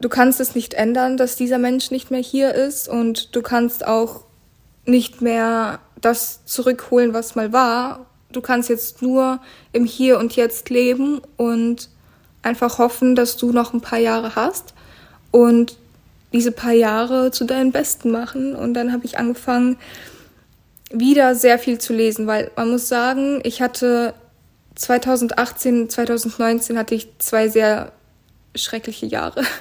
Du 0.00 0.08
kannst 0.08 0.40
es 0.40 0.54
nicht 0.54 0.74
ändern, 0.74 1.16
dass 1.16 1.36
dieser 1.36 1.58
Mensch 1.58 1.90
nicht 1.90 2.10
mehr 2.10 2.22
hier 2.22 2.54
ist 2.54 2.88
und 2.88 3.34
du 3.34 3.42
kannst 3.42 3.86
auch 3.86 4.22
nicht 4.86 5.20
mehr 5.20 5.80
das 6.00 6.44
zurückholen, 6.46 7.12
was 7.12 7.34
mal 7.34 7.52
war. 7.52 8.06
Du 8.32 8.40
kannst 8.40 8.68
jetzt 8.68 9.02
nur 9.02 9.40
im 9.72 9.84
Hier 9.84 10.18
und 10.18 10.36
Jetzt 10.36 10.70
leben 10.70 11.20
und 11.36 11.90
einfach 12.42 12.78
hoffen, 12.78 13.14
dass 13.14 13.36
du 13.36 13.52
noch 13.52 13.74
ein 13.74 13.82
paar 13.82 13.98
Jahre 13.98 14.34
hast 14.36 14.72
und 15.30 15.76
diese 16.32 16.52
paar 16.52 16.72
Jahre 16.72 17.32
zu 17.32 17.44
deinen 17.44 17.72
Besten 17.72 18.10
machen. 18.10 18.54
Und 18.54 18.74
dann 18.74 18.92
habe 18.92 19.04
ich 19.04 19.18
angefangen, 19.18 19.76
wieder 20.90 21.34
sehr 21.34 21.58
viel 21.58 21.78
zu 21.78 21.92
lesen, 21.92 22.26
weil 22.26 22.50
man 22.56 22.70
muss 22.70 22.88
sagen, 22.88 23.40
ich 23.44 23.62
hatte 23.62 24.14
2018, 24.74 25.88
2019 25.88 26.78
hatte 26.78 26.94
ich 26.94 27.08
zwei 27.18 27.48
sehr 27.48 27.92
schreckliche 28.54 29.06
Jahre. 29.06 29.42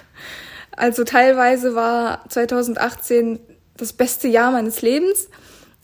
Also 0.75 1.03
teilweise 1.03 1.75
war 1.75 2.23
2018 2.29 3.37
das 3.75 3.91
beste 3.91 4.29
Jahr 4.29 4.51
meines 4.51 4.81
Lebens. 4.81 5.27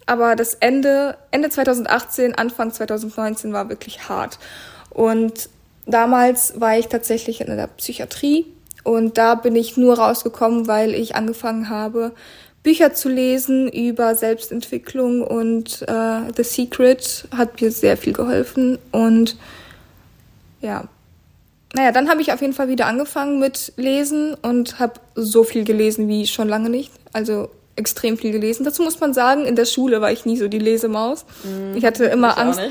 Aber 0.05 0.37
das 0.37 0.53
Ende, 0.53 1.17
Ende 1.31 1.49
2018, 1.49 2.35
Anfang 2.35 2.71
2019 2.71 3.51
war 3.51 3.67
wirklich 3.67 4.07
hart. 4.07 4.39
Und 4.89 5.49
damals 5.85 6.61
war 6.61 6.77
ich 6.77 6.87
tatsächlich 6.87 7.41
in 7.41 7.47
der 7.47 7.67
Psychiatrie 7.67 8.45
und 8.83 9.17
da 9.17 9.33
bin 9.33 9.55
ich 9.55 9.77
nur 9.77 9.97
rausgekommen, 9.97 10.67
weil 10.67 10.93
ich 10.93 11.15
angefangen 11.15 11.69
habe, 11.69 12.13
Bücher 12.65 12.95
zu 12.95 13.09
lesen 13.09 13.69
über 13.69 14.15
Selbstentwicklung 14.15 15.21
und 15.21 15.83
äh, 15.83 16.33
The 16.35 16.43
Secret 16.43 17.27
hat 17.37 17.61
mir 17.61 17.71
sehr 17.71 17.95
viel 17.95 18.11
geholfen. 18.11 18.79
Und 18.91 19.37
ja, 20.61 20.85
naja, 21.75 21.91
dann 21.91 22.09
habe 22.09 22.23
ich 22.23 22.33
auf 22.33 22.41
jeden 22.41 22.53
Fall 22.53 22.67
wieder 22.67 22.87
angefangen 22.87 23.39
mit 23.39 23.71
Lesen 23.77 24.33
und 24.33 24.79
habe 24.79 24.93
so 25.13 25.43
viel 25.43 25.63
gelesen 25.63 26.07
wie 26.07 26.25
schon 26.25 26.49
lange 26.49 26.71
nicht. 26.71 26.91
Also 27.13 27.49
extrem 27.75 28.17
viel 28.17 28.31
gelesen. 28.31 28.63
Dazu 28.63 28.81
muss 28.81 28.99
man 28.99 29.13
sagen, 29.13 29.45
in 29.45 29.55
der 29.55 29.65
Schule 29.65 30.01
war 30.01 30.11
ich 30.11 30.25
nie 30.25 30.37
so 30.37 30.47
die 30.47 30.57
Lesemaus. 30.57 31.23
Mm, 31.43 31.77
ich 31.77 31.85
hatte 31.85 32.05
immer 32.05 32.29
ich 32.31 32.37
Angst, 32.37 32.61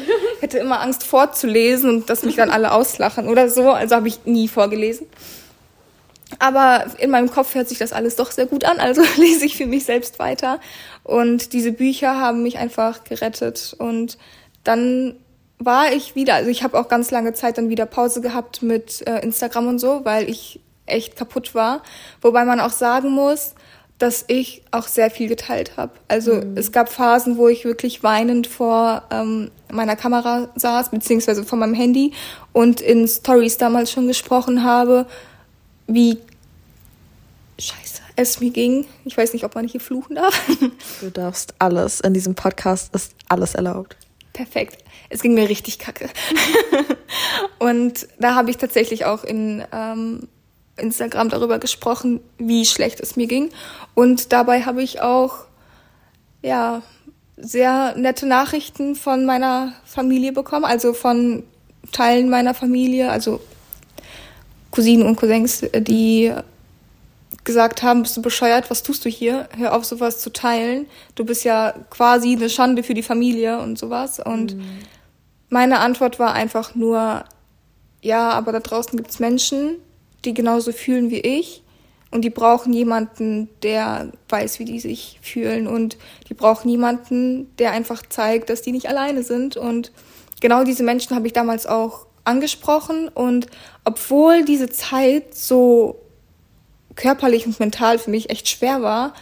hätte 0.40 0.58
immer 0.58 0.80
Angst 0.80 1.04
vorzulesen 1.04 1.88
und 1.88 2.10
dass 2.10 2.24
mich 2.24 2.34
dann 2.34 2.50
alle 2.50 2.72
auslachen 2.72 3.28
oder 3.28 3.48
so. 3.48 3.70
Also 3.70 3.94
habe 3.94 4.08
ich 4.08 4.24
nie 4.24 4.48
vorgelesen. 4.48 5.06
Aber 6.38 6.86
in 6.98 7.10
meinem 7.10 7.30
Kopf 7.30 7.54
hört 7.54 7.68
sich 7.68 7.78
das 7.78 7.92
alles 7.92 8.16
doch 8.16 8.30
sehr 8.30 8.46
gut 8.46 8.64
an, 8.64 8.78
also 8.78 9.02
lese 9.16 9.46
ich 9.46 9.56
für 9.56 9.66
mich 9.66 9.84
selbst 9.84 10.18
weiter. 10.18 10.60
Und 11.02 11.52
diese 11.52 11.72
Bücher 11.72 12.20
haben 12.20 12.42
mich 12.42 12.58
einfach 12.58 13.04
gerettet. 13.04 13.74
Und 13.78 14.18
dann 14.64 15.16
war 15.58 15.92
ich 15.92 16.14
wieder, 16.14 16.34
also 16.34 16.50
ich 16.50 16.62
habe 16.62 16.78
auch 16.78 16.88
ganz 16.88 17.10
lange 17.10 17.32
Zeit 17.34 17.58
dann 17.58 17.68
wieder 17.68 17.86
Pause 17.86 18.20
gehabt 18.20 18.62
mit 18.62 19.06
äh, 19.06 19.20
Instagram 19.20 19.68
und 19.68 19.78
so, 19.78 20.04
weil 20.04 20.28
ich 20.28 20.60
echt 20.86 21.16
kaputt 21.16 21.54
war. 21.54 21.82
Wobei 22.20 22.44
man 22.44 22.60
auch 22.60 22.72
sagen 22.72 23.10
muss, 23.10 23.54
dass 23.98 24.24
ich 24.26 24.62
auch 24.72 24.88
sehr 24.88 25.10
viel 25.10 25.28
geteilt 25.28 25.76
habe. 25.76 25.92
Also 26.08 26.34
mhm. 26.34 26.56
es 26.56 26.72
gab 26.72 26.88
Phasen, 26.88 27.36
wo 27.36 27.48
ich 27.48 27.64
wirklich 27.64 28.02
weinend 28.02 28.46
vor 28.46 29.04
ähm, 29.10 29.50
meiner 29.72 29.96
Kamera 29.96 30.48
saß, 30.56 30.90
beziehungsweise 30.90 31.44
vor 31.44 31.58
meinem 31.58 31.74
Handy 31.74 32.12
und 32.52 32.80
in 32.80 33.06
Stories 33.06 33.56
damals 33.56 33.92
schon 33.92 34.08
gesprochen 34.08 34.64
habe, 34.64 35.06
wie 35.86 36.18
scheiße 37.58 38.02
es 38.16 38.40
mir 38.40 38.50
ging. 38.50 38.86
Ich 39.04 39.16
weiß 39.16 39.32
nicht, 39.32 39.44
ob 39.44 39.54
man 39.54 39.66
hier 39.66 39.80
fluchen 39.80 40.16
darf. 40.16 40.40
Du 41.00 41.10
darfst 41.10 41.54
alles. 41.58 42.00
In 42.00 42.14
diesem 42.14 42.34
Podcast 42.34 42.94
ist 42.94 43.14
alles 43.28 43.54
erlaubt. 43.54 43.96
Perfekt. 44.32 44.82
Es 45.10 45.20
ging 45.22 45.34
mir 45.34 45.48
richtig 45.48 45.78
kacke. 45.78 46.08
und 47.58 48.08
da 48.18 48.34
habe 48.34 48.50
ich 48.50 48.56
tatsächlich 48.56 49.04
auch 49.04 49.22
in 49.24 49.62
ähm, 49.72 50.28
Instagram 50.76 51.28
darüber 51.28 51.58
gesprochen, 51.58 52.20
wie 52.38 52.64
schlecht 52.64 53.00
es 53.00 53.16
mir 53.16 53.26
ging. 53.26 53.50
Und 53.94 54.32
dabei 54.32 54.62
habe 54.62 54.82
ich 54.82 55.00
auch, 55.00 55.44
ja, 56.42 56.82
sehr 57.36 57.96
nette 57.96 58.26
Nachrichten 58.26 58.94
von 58.94 59.24
meiner 59.26 59.72
Familie 59.84 60.32
bekommen, 60.32 60.64
also 60.64 60.94
von 60.94 61.44
Teilen 61.92 62.30
meiner 62.30 62.54
Familie, 62.54 63.10
also 63.10 63.40
Cousinen 64.74 65.06
und 65.06 65.14
Cousins, 65.14 65.64
die 65.72 66.32
gesagt 67.44 67.82
haben, 67.82 68.02
bist 68.02 68.16
du 68.16 68.22
bescheuert, 68.22 68.70
was 68.70 68.82
tust 68.82 69.04
du 69.04 69.08
hier? 69.08 69.48
Hör 69.56 69.76
auf, 69.76 69.84
sowas 69.84 70.18
zu 70.18 70.32
teilen. 70.32 70.86
Du 71.14 71.24
bist 71.24 71.44
ja 71.44 71.74
quasi 71.90 72.32
eine 72.32 72.50
Schande 72.50 72.82
für 72.82 72.94
die 72.94 73.02
Familie 73.02 73.60
und 73.60 73.78
sowas. 73.78 74.18
Und 74.18 74.56
mhm. 74.56 74.64
meine 75.48 75.78
Antwort 75.78 76.18
war 76.18 76.32
einfach 76.32 76.74
nur, 76.74 77.24
ja, 78.02 78.30
aber 78.30 78.50
da 78.50 78.60
draußen 78.60 78.96
gibt's 78.96 79.20
Menschen, 79.20 79.76
die 80.24 80.34
genauso 80.34 80.72
fühlen 80.72 81.10
wie 81.10 81.20
ich. 81.20 81.62
Und 82.10 82.22
die 82.22 82.30
brauchen 82.30 82.72
jemanden, 82.72 83.48
der 83.62 84.10
weiß, 84.28 84.58
wie 84.58 84.64
die 84.64 84.80
sich 84.80 85.20
fühlen. 85.22 85.68
Und 85.68 85.98
die 86.28 86.34
brauchen 86.34 86.68
jemanden, 86.68 87.54
der 87.58 87.70
einfach 87.72 88.02
zeigt, 88.08 88.50
dass 88.50 88.62
die 88.62 88.72
nicht 88.72 88.88
alleine 88.88 89.22
sind. 89.22 89.56
Und 89.56 89.92
genau 90.40 90.64
diese 90.64 90.82
Menschen 90.82 91.14
habe 91.14 91.28
ich 91.28 91.32
damals 91.32 91.66
auch 91.66 92.06
angesprochen. 92.24 93.08
Und 93.08 93.46
obwohl 93.84 94.44
diese 94.44 94.70
Zeit 94.70 95.34
so 95.34 96.00
körperlich 96.96 97.46
und 97.46 97.60
mental 97.60 97.98
für 97.98 98.10
mich 98.10 98.30
echt 98.30 98.48
schwer 98.48 98.82
war, 98.82 99.14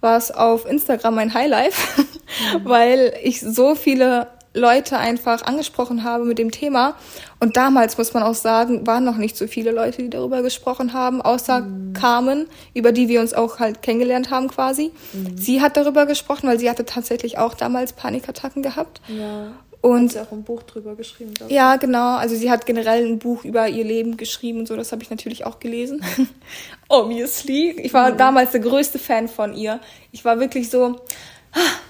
war 0.00 0.16
es 0.16 0.30
auf 0.30 0.66
Instagram 0.66 1.14
mein 1.14 1.34
Highlife, 1.34 2.02
mhm. 2.02 2.64
weil 2.64 3.14
ich 3.22 3.40
so 3.40 3.74
viele 3.74 4.28
Leute 4.56 4.98
einfach 4.98 5.42
angesprochen 5.42 6.02
habe 6.02 6.24
mit 6.24 6.38
dem 6.38 6.50
Thema. 6.50 6.94
Und 7.40 7.56
damals, 7.56 7.98
muss 7.98 8.14
man 8.14 8.22
auch 8.22 8.34
sagen, 8.34 8.86
waren 8.86 9.04
noch 9.04 9.18
nicht 9.18 9.36
so 9.36 9.46
viele 9.46 9.70
Leute, 9.70 10.02
die 10.02 10.10
darüber 10.10 10.40
gesprochen 10.42 10.94
haben, 10.94 11.20
außer 11.20 11.60
mhm. 11.60 11.92
Carmen, 11.92 12.46
über 12.72 12.92
die 12.92 13.08
wir 13.08 13.20
uns 13.20 13.34
auch 13.34 13.58
halt 13.58 13.82
kennengelernt 13.82 14.30
haben 14.30 14.48
quasi. 14.48 14.92
Mhm. 15.12 15.36
Sie 15.36 15.60
hat 15.60 15.76
darüber 15.76 16.06
gesprochen, 16.06 16.48
weil 16.48 16.58
sie 16.58 16.70
hatte 16.70 16.86
tatsächlich 16.86 17.36
auch 17.36 17.54
damals 17.54 17.92
Panikattacken 17.92 18.62
gehabt. 18.62 19.02
Ja. 19.08 19.52
Und 19.80 20.12
sie 20.12 20.20
auch 20.20 20.32
ein 20.32 20.42
Buch 20.42 20.62
drüber 20.64 20.96
geschrieben. 20.96 21.34
Ja, 21.48 21.76
genau. 21.76 22.16
Also 22.16 22.34
sie 22.34 22.50
hat 22.50 22.66
generell 22.66 23.06
ein 23.06 23.18
Buch 23.18 23.44
über 23.44 23.68
ihr 23.68 23.84
Leben 23.84 24.16
geschrieben 24.16 24.60
und 24.60 24.68
so. 24.68 24.76
Das 24.76 24.90
habe 24.92 25.02
ich 25.02 25.10
natürlich 25.10 25.46
auch 25.46 25.60
gelesen. 25.60 26.04
Obviously. 26.88 27.70
Ich 27.70 27.92
war 27.94 28.12
mhm. 28.12 28.16
damals 28.16 28.50
der 28.52 28.60
größte 28.60 28.98
Fan 28.98 29.28
von 29.28 29.54
ihr. 29.54 29.80
Ich 30.12 30.24
war 30.24 30.40
wirklich 30.40 30.70
so, 30.70 30.96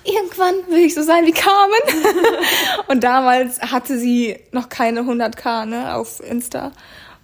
irgendwann 0.05 0.55
will 0.69 0.85
ich 0.85 0.95
so 0.95 1.03
sein 1.03 1.25
wie 1.27 1.33
Carmen. 1.33 1.81
und 2.89 3.03
damals 3.03 3.61
hatte 3.61 3.99
sie 3.99 4.37
noch 4.53 4.69
keine 4.69 5.01
100k 5.01 5.67
ne, 5.67 5.95
auf 5.95 6.21
Insta. 6.21 6.73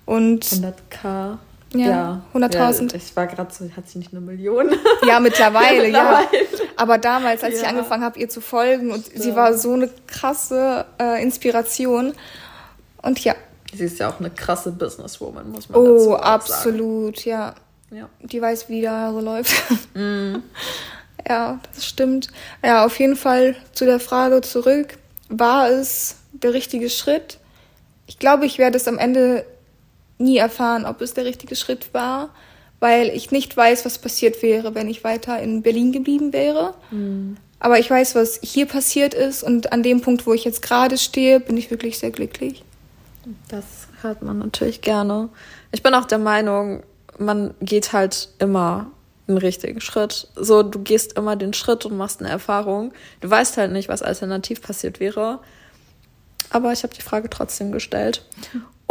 Und 0.07 0.44
100k. 0.44 1.38
Ja, 1.74 1.87
ja 1.87 2.22
100.000. 2.35 2.92
Ja, 2.92 2.96
ich 2.96 3.16
war 3.16 3.26
gerade 3.26 3.52
so, 3.52 3.68
hat 3.76 3.88
sie 3.88 3.98
nicht 3.98 4.12
eine 4.12 4.20
Million? 4.20 4.70
Ja, 5.06 5.20
mittlerweile, 5.20 5.88
ja. 5.88 6.22
Mittlerweile. 6.30 6.68
Aber 6.76 6.98
damals, 6.98 7.42
als 7.42 7.56
ja. 7.56 7.62
ich 7.62 7.68
angefangen 7.68 8.04
habe, 8.04 8.18
ihr 8.18 8.28
zu 8.28 8.40
folgen, 8.40 8.90
und 8.90 9.06
Stimmt. 9.06 9.22
sie 9.22 9.35
war 9.35 9.56
so 9.56 9.72
eine 9.72 9.88
krasse 10.06 10.85
äh, 11.00 11.22
Inspiration. 11.22 12.14
Und 13.02 13.18
ja. 13.24 13.35
Sie 13.74 13.85
ist 13.85 13.98
ja 13.98 14.11
auch 14.11 14.20
eine 14.20 14.30
krasse 14.30 14.70
Businesswoman, 14.72 15.50
muss 15.50 15.68
man 15.68 15.80
oh, 15.80 15.85
dazu 15.85 16.04
sagen. 16.04 16.14
Oh, 16.14 16.24
absolut, 16.24 17.24
ja. 17.24 17.54
ja. 17.90 18.08
Die 18.20 18.40
weiß, 18.40 18.68
wie 18.68 18.80
der 18.80 18.92
Hase 18.92 19.20
läuft. 19.20 19.52
Mm. 19.94 20.37
Ja, 21.28 21.61
das 21.74 21.87
stimmt. 21.87 22.28
Ja, 22.64 22.85
auf 22.85 22.98
jeden 22.98 23.14
Fall 23.14 23.54
zu 23.72 23.85
der 23.85 24.00
Frage 24.00 24.40
zurück. 24.40 24.98
War 25.28 25.68
es 25.68 26.16
der 26.32 26.52
richtige 26.52 26.90
Schritt? 26.90 27.38
Ich 28.06 28.18
glaube, 28.18 28.46
ich 28.46 28.58
werde 28.58 28.76
es 28.76 28.88
am 28.88 28.98
Ende 28.98 29.44
nie 30.22 30.38
erfahren, 30.38 30.85
ob 30.85 31.00
es 31.00 31.14
der 31.14 31.24
richtige 31.24 31.56
Schritt 31.56 31.92
war, 31.92 32.30
weil 32.80 33.08
ich 33.08 33.30
nicht 33.30 33.56
weiß, 33.56 33.85
was 33.85 33.98
passiert 33.98 34.42
wäre, 34.42 34.74
wenn 34.74 34.88
ich 34.88 35.04
weiter 35.04 35.40
in 35.40 35.62
Berlin 35.62 35.92
geblieben 35.92 36.32
wäre. 36.32 36.74
Mhm. 36.90 37.37
Aber 37.61 37.78
ich 37.78 37.88
weiß, 37.88 38.14
was 38.16 38.40
hier 38.42 38.66
passiert 38.66 39.14
ist 39.14 39.44
und 39.44 39.72
an 39.72 39.82
dem 39.82 40.00
Punkt, 40.00 40.26
wo 40.26 40.32
ich 40.32 40.44
jetzt 40.44 40.62
gerade 40.62 40.98
stehe, 40.98 41.38
bin 41.38 41.56
ich 41.56 41.70
wirklich 41.70 41.98
sehr 41.98 42.11
glücklich. 42.11 42.64
Das 43.48 43.87
hört 44.00 44.22
man 44.22 44.38
natürlich 44.38 44.80
gerne. 44.80 45.28
Ich 45.70 45.82
bin 45.82 45.94
auch 45.94 46.06
der 46.06 46.18
Meinung, 46.18 46.82
man 47.18 47.54
geht 47.61 47.92
halt 47.92 48.30
immer 48.40 48.90
einen 49.28 49.38
richtigen 49.38 49.80
Schritt. 49.80 50.26
So, 50.35 50.64
du 50.64 50.80
gehst 50.80 51.12
immer 51.16 51.37
den 51.37 51.52
Schritt 51.52 51.87
und 51.87 51.96
machst 51.96 52.20
eine 52.20 52.30
Erfahrung. 52.30 52.92
Du 53.20 53.30
weißt 53.30 53.56
halt 53.56 53.70
nicht, 53.70 53.88
was 53.88 54.02
alternativ 54.02 54.61
passiert 54.61 54.98
wäre. 54.98 55.38
Aber 56.50 56.72
ich 56.72 56.82
habe 56.82 56.94
die 56.94 57.02
Frage 57.02 57.30
trotzdem 57.30 57.70
gestellt. 57.72 58.24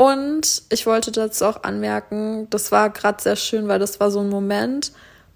Und 0.02 0.64
ich 0.70 0.88
wollte 0.88 1.12
dazu 1.12 1.46
auch 1.46 1.62
anmerken, 1.62 2.48
das 2.50 2.72
war 2.72 2.90
gerade 2.90 3.22
sehr 3.22 3.36
schön, 3.36 3.68
weil 3.68 3.78
das 3.78 4.00
war 4.00 4.10
so 4.10 4.22
ein 4.22 4.30
Moment, 4.30 4.94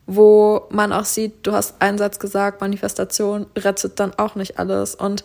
wo 0.08 0.64
man 0.72 0.92
auch 0.92 1.06
sieht, 1.06 1.46
du 1.46 1.52
hast 1.52 1.80
einen 1.84 2.00
Satz 2.00 2.18
gesagt, 2.18 2.62
Manifestation 2.62 3.46
rettet 3.56 4.00
dann 4.00 4.16
auch 4.18 4.34
nicht 4.34 4.58
alles. 4.58 4.96
Und 4.96 5.24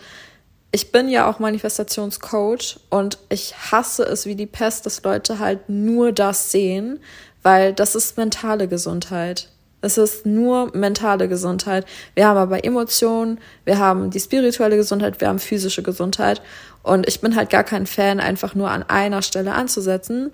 ich 0.73 0.93
bin 0.93 1.09
ja 1.09 1.27
auch 1.27 1.39
Manifestationscoach 1.39 2.81
und 2.91 3.17
ich 3.31 3.55
hasse 3.73 4.03
es 4.03 4.27
wie 4.27 4.35
die 4.35 4.45
Pest, 4.45 4.85
dass 4.85 5.03
Leute 5.05 5.39
halt 5.39 5.71
nur 5.71 6.13
das 6.13 6.53
sehen, 6.53 7.01
weil 7.43 7.73
das 7.73 7.95
ist 7.95 8.19
mentale 8.19 8.69
Gesundheit. 8.69 9.49
Es 9.81 9.97
ist 9.97 10.27
nur 10.27 10.77
mentale 10.77 11.29
Gesundheit. 11.29 11.87
Wir 12.15 12.27
haben 12.27 12.37
aber 12.37 12.65
Emotionen, 12.65 13.41
wir 13.65 13.79
haben 13.79 14.11
die 14.11 14.21
spirituelle 14.21 14.77
Gesundheit, 14.77 15.19
wir 15.23 15.29
haben 15.29 15.39
physische 15.39 15.83
Gesundheit. 15.83 16.43
Und 16.83 17.07
ich 17.09 17.21
bin 17.21 17.37
halt 17.37 17.51
gar 17.51 17.65
kein 17.65 17.87
Fan, 17.87 18.21
einfach 18.21 18.55
nur 18.55 18.71
an 18.71 18.83
einer 18.85 19.23
Stelle 19.23 19.53
anzusetzen. 19.55 20.33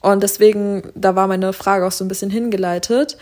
Und 0.00 0.22
deswegen, 0.22 0.92
da 0.94 1.16
war 1.16 1.26
meine 1.26 1.52
Frage 1.52 1.86
auch 1.86 1.92
so 1.92 2.04
ein 2.04 2.08
bisschen 2.08 2.30
hingeleitet. 2.30 3.16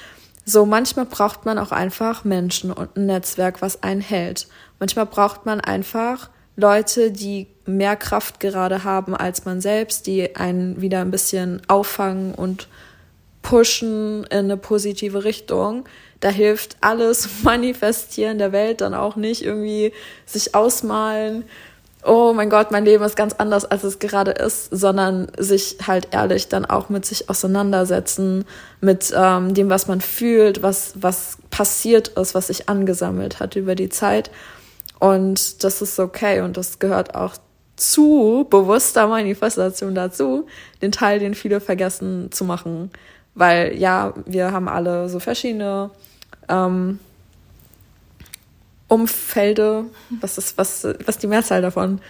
So, 0.44 0.66
manchmal 0.66 1.06
braucht 1.06 1.44
man 1.44 1.58
auch 1.58 1.72
einfach 1.72 2.24
Menschen 2.24 2.70
und 2.70 2.96
ein 2.96 3.06
Netzwerk, 3.06 3.62
was 3.62 3.82
einen 3.82 4.00
hält. 4.00 4.46
Manchmal 4.78 5.06
braucht 5.06 5.46
man 5.46 5.60
einfach 5.60 6.28
Leute, 6.56 7.10
die 7.10 7.48
mehr 7.66 7.96
Kraft 7.96 8.40
gerade 8.40 8.84
haben 8.84 9.14
als 9.14 9.44
man 9.44 9.60
selbst, 9.60 10.06
die 10.06 10.36
einen 10.36 10.80
wieder 10.80 11.00
ein 11.00 11.10
bisschen 11.10 11.62
auffangen 11.68 12.34
und 12.34 12.68
pushen 13.42 14.24
in 14.24 14.38
eine 14.38 14.56
positive 14.56 15.24
Richtung. 15.24 15.84
Da 16.20 16.28
hilft 16.28 16.76
alles 16.80 17.28
Manifestieren 17.42 18.38
der 18.38 18.52
Welt 18.52 18.80
dann 18.80 18.94
auch 18.94 19.16
nicht 19.16 19.44
irgendwie 19.44 19.92
sich 20.24 20.54
ausmalen, 20.54 21.44
oh 22.06 22.32
mein 22.32 22.50
Gott, 22.50 22.70
mein 22.70 22.84
Leben 22.84 23.04
ist 23.04 23.16
ganz 23.16 23.34
anders, 23.34 23.64
als 23.64 23.84
es 23.84 23.98
gerade 23.98 24.30
ist, 24.30 24.68
sondern 24.70 25.28
sich 25.36 25.78
halt 25.86 26.08
ehrlich 26.12 26.48
dann 26.48 26.64
auch 26.64 26.88
mit 26.88 27.04
sich 27.04 27.28
auseinandersetzen, 27.28 28.44
mit 28.80 29.12
ähm, 29.16 29.54
dem, 29.54 29.70
was 29.70 29.88
man 29.88 30.00
fühlt, 30.00 30.62
was, 30.62 30.92
was 30.94 31.38
passiert 31.50 32.08
ist, 32.08 32.34
was 32.34 32.46
sich 32.48 32.68
angesammelt 32.68 33.40
hat 33.40 33.56
über 33.56 33.74
die 33.74 33.88
Zeit. 33.88 34.30
Und 34.98 35.64
das 35.64 35.82
ist 35.82 35.98
okay 35.98 36.40
und 36.40 36.56
das 36.56 36.78
gehört 36.78 37.14
auch 37.14 37.34
zu 37.76 38.46
bewusster 38.48 39.06
Manifestation 39.06 39.94
dazu, 39.94 40.46
den 40.80 40.92
Teil, 40.92 41.18
den 41.18 41.34
viele 41.34 41.60
vergessen 41.60 42.32
zu 42.32 42.44
machen. 42.44 42.90
Weil 43.34 43.76
ja, 43.76 44.14
wir 44.24 44.52
haben 44.52 44.68
alle 44.68 45.08
so 45.10 45.20
verschiedene 45.20 45.90
ähm, 46.48 46.98
Umfelde. 48.88 49.86
Was 50.20 50.38
ist 50.38 50.56
was, 50.58 50.86
was 51.04 51.18
die 51.18 51.26
Mehrzahl 51.26 51.62
davon? 51.62 52.00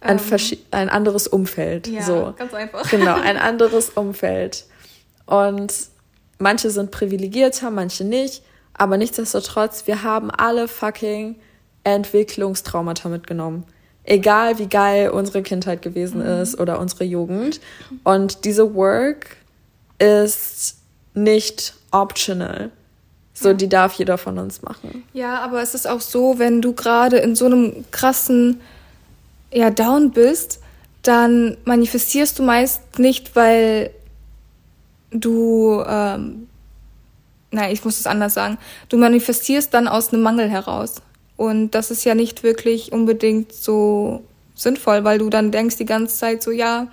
Ein, 0.00 0.18
ähm, 0.18 0.58
ein 0.70 0.88
anderes 0.88 1.26
Umfeld. 1.26 1.88
Ja, 1.88 2.02
so. 2.02 2.34
ganz 2.36 2.54
einfach. 2.54 2.88
Genau, 2.88 3.14
ein 3.14 3.36
anderes 3.36 3.90
Umfeld. 3.90 4.64
Und 5.26 5.72
manche 6.38 6.70
sind 6.70 6.90
privilegierter, 6.90 7.70
manche 7.70 8.04
nicht. 8.04 8.42
Aber 8.74 8.96
nichtsdestotrotz, 8.96 9.86
wir 9.86 10.04
haben 10.04 10.30
alle 10.30 10.68
fucking 10.68 11.36
Entwicklungstraumata 11.84 13.08
mitgenommen. 13.08 13.64
Egal 14.04 14.58
wie 14.58 14.68
geil 14.68 15.10
unsere 15.10 15.42
Kindheit 15.42 15.82
gewesen 15.82 16.20
mhm. 16.20 16.42
ist 16.42 16.58
oder 16.58 16.78
unsere 16.78 17.04
Jugend. 17.04 17.60
Und 18.04 18.44
diese 18.44 18.74
Work 18.74 19.36
ist 19.98 20.78
nicht 21.12 21.74
optional. 21.90 22.70
So, 23.40 23.52
die 23.52 23.68
darf 23.68 23.94
jeder 23.94 24.18
von 24.18 24.38
uns 24.38 24.62
machen. 24.62 25.04
Ja, 25.12 25.40
aber 25.40 25.62
es 25.62 25.74
ist 25.74 25.86
auch 25.86 26.00
so, 26.00 26.38
wenn 26.38 26.60
du 26.60 26.72
gerade 26.72 27.18
in 27.18 27.36
so 27.36 27.46
einem 27.46 27.84
krassen, 27.90 28.60
ja, 29.52 29.70
Down 29.70 30.10
bist, 30.10 30.60
dann 31.02 31.56
manifestierst 31.64 32.38
du 32.38 32.42
meist 32.42 32.98
nicht, 32.98 33.36
weil 33.36 33.90
du, 35.10 35.82
ähm, 35.86 36.48
nein, 37.50 37.72
ich 37.72 37.84
muss 37.84 38.00
es 38.00 38.06
anders 38.06 38.34
sagen, 38.34 38.58
du 38.88 38.98
manifestierst 38.98 39.72
dann 39.72 39.88
aus 39.88 40.12
einem 40.12 40.22
Mangel 40.22 40.48
heraus. 40.48 40.96
Und 41.36 41.70
das 41.70 41.90
ist 41.90 42.04
ja 42.04 42.14
nicht 42.14 42.42
wirklich 42.42 42.92
unbedingt 42.92 43.52
so 43.52 44.24
sinnvoll, 44.54 45.04
weil 45.04 45.18
du 45.18 45.30
dann 45.30 45.52
denkst 45.52 45.76
die 45.76 45.84
ganze 45.84 46.16
Zeit 46.16 46.42
so, 46.42 46.50
ja, 46.50 46.88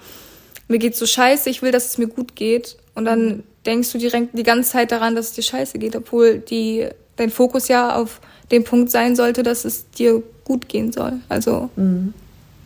mir 0.68 0.78
geht's 0.78 1.00
so 1.00 1.06
scheiße, 1.06 1.50
ich 1.50 1.62
will, 1.62 1.72
dass 1.72 1.88
es 1.88 1.98
mir 1.98 2.08
gut 2.08 2.36
geht. 2.36 2.78
Und 2.94 3.06
dann 3.06 3.44
denkst 3.66 3.92
du 3.92 3.98
direkt 3.98 4.38
die 4.38 4.44
ganze 4.44 4.72
Zeit 4.72 4.92
daran, 4.92 5.16
dass 5.16 5.28
es 5.28 5.32
dir 5.34 5.44
scheiße 5.44 5.80
geht, 5.80 5.96
obwohl 5.96 6.40
die, 6.40 6.88
dein 7.16 7.30
Fokus 7.30 7.68
ja 7.68 7.96
auf 7.96 8.22
dem 8.52 8.64
Punkt 8.64 8.92
sein 8.92 9.16
sollte, 9.16 9.44
dass 9.44 9.66
es 9.66 9.90
dir 9.92 10.22
gut 10.44 10.70
gehen 10.70 10.92
soll. 10.92 11.14
Also, 11.30 11.70
mhm. 11.76 12.14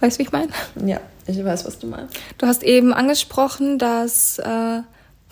weißt 0.02 0.18
du, 0.18 0.20
wie 0.20 0.24
ich 0.24 0.32
meine? 0.32 0.50
Ja, 0.86 1.00
ich 1.26 1.44
weiß, 1.44 1.66
was 1.66 1.80
du 1.80 1.88
meinst. 1.88 2.18
Du 2.38 2.48
hast 2.48 2.64
eben 2.64 2.94
angesprochen, 2.94 3.78
dass 3.78 4.40
äh, 4.40 4.82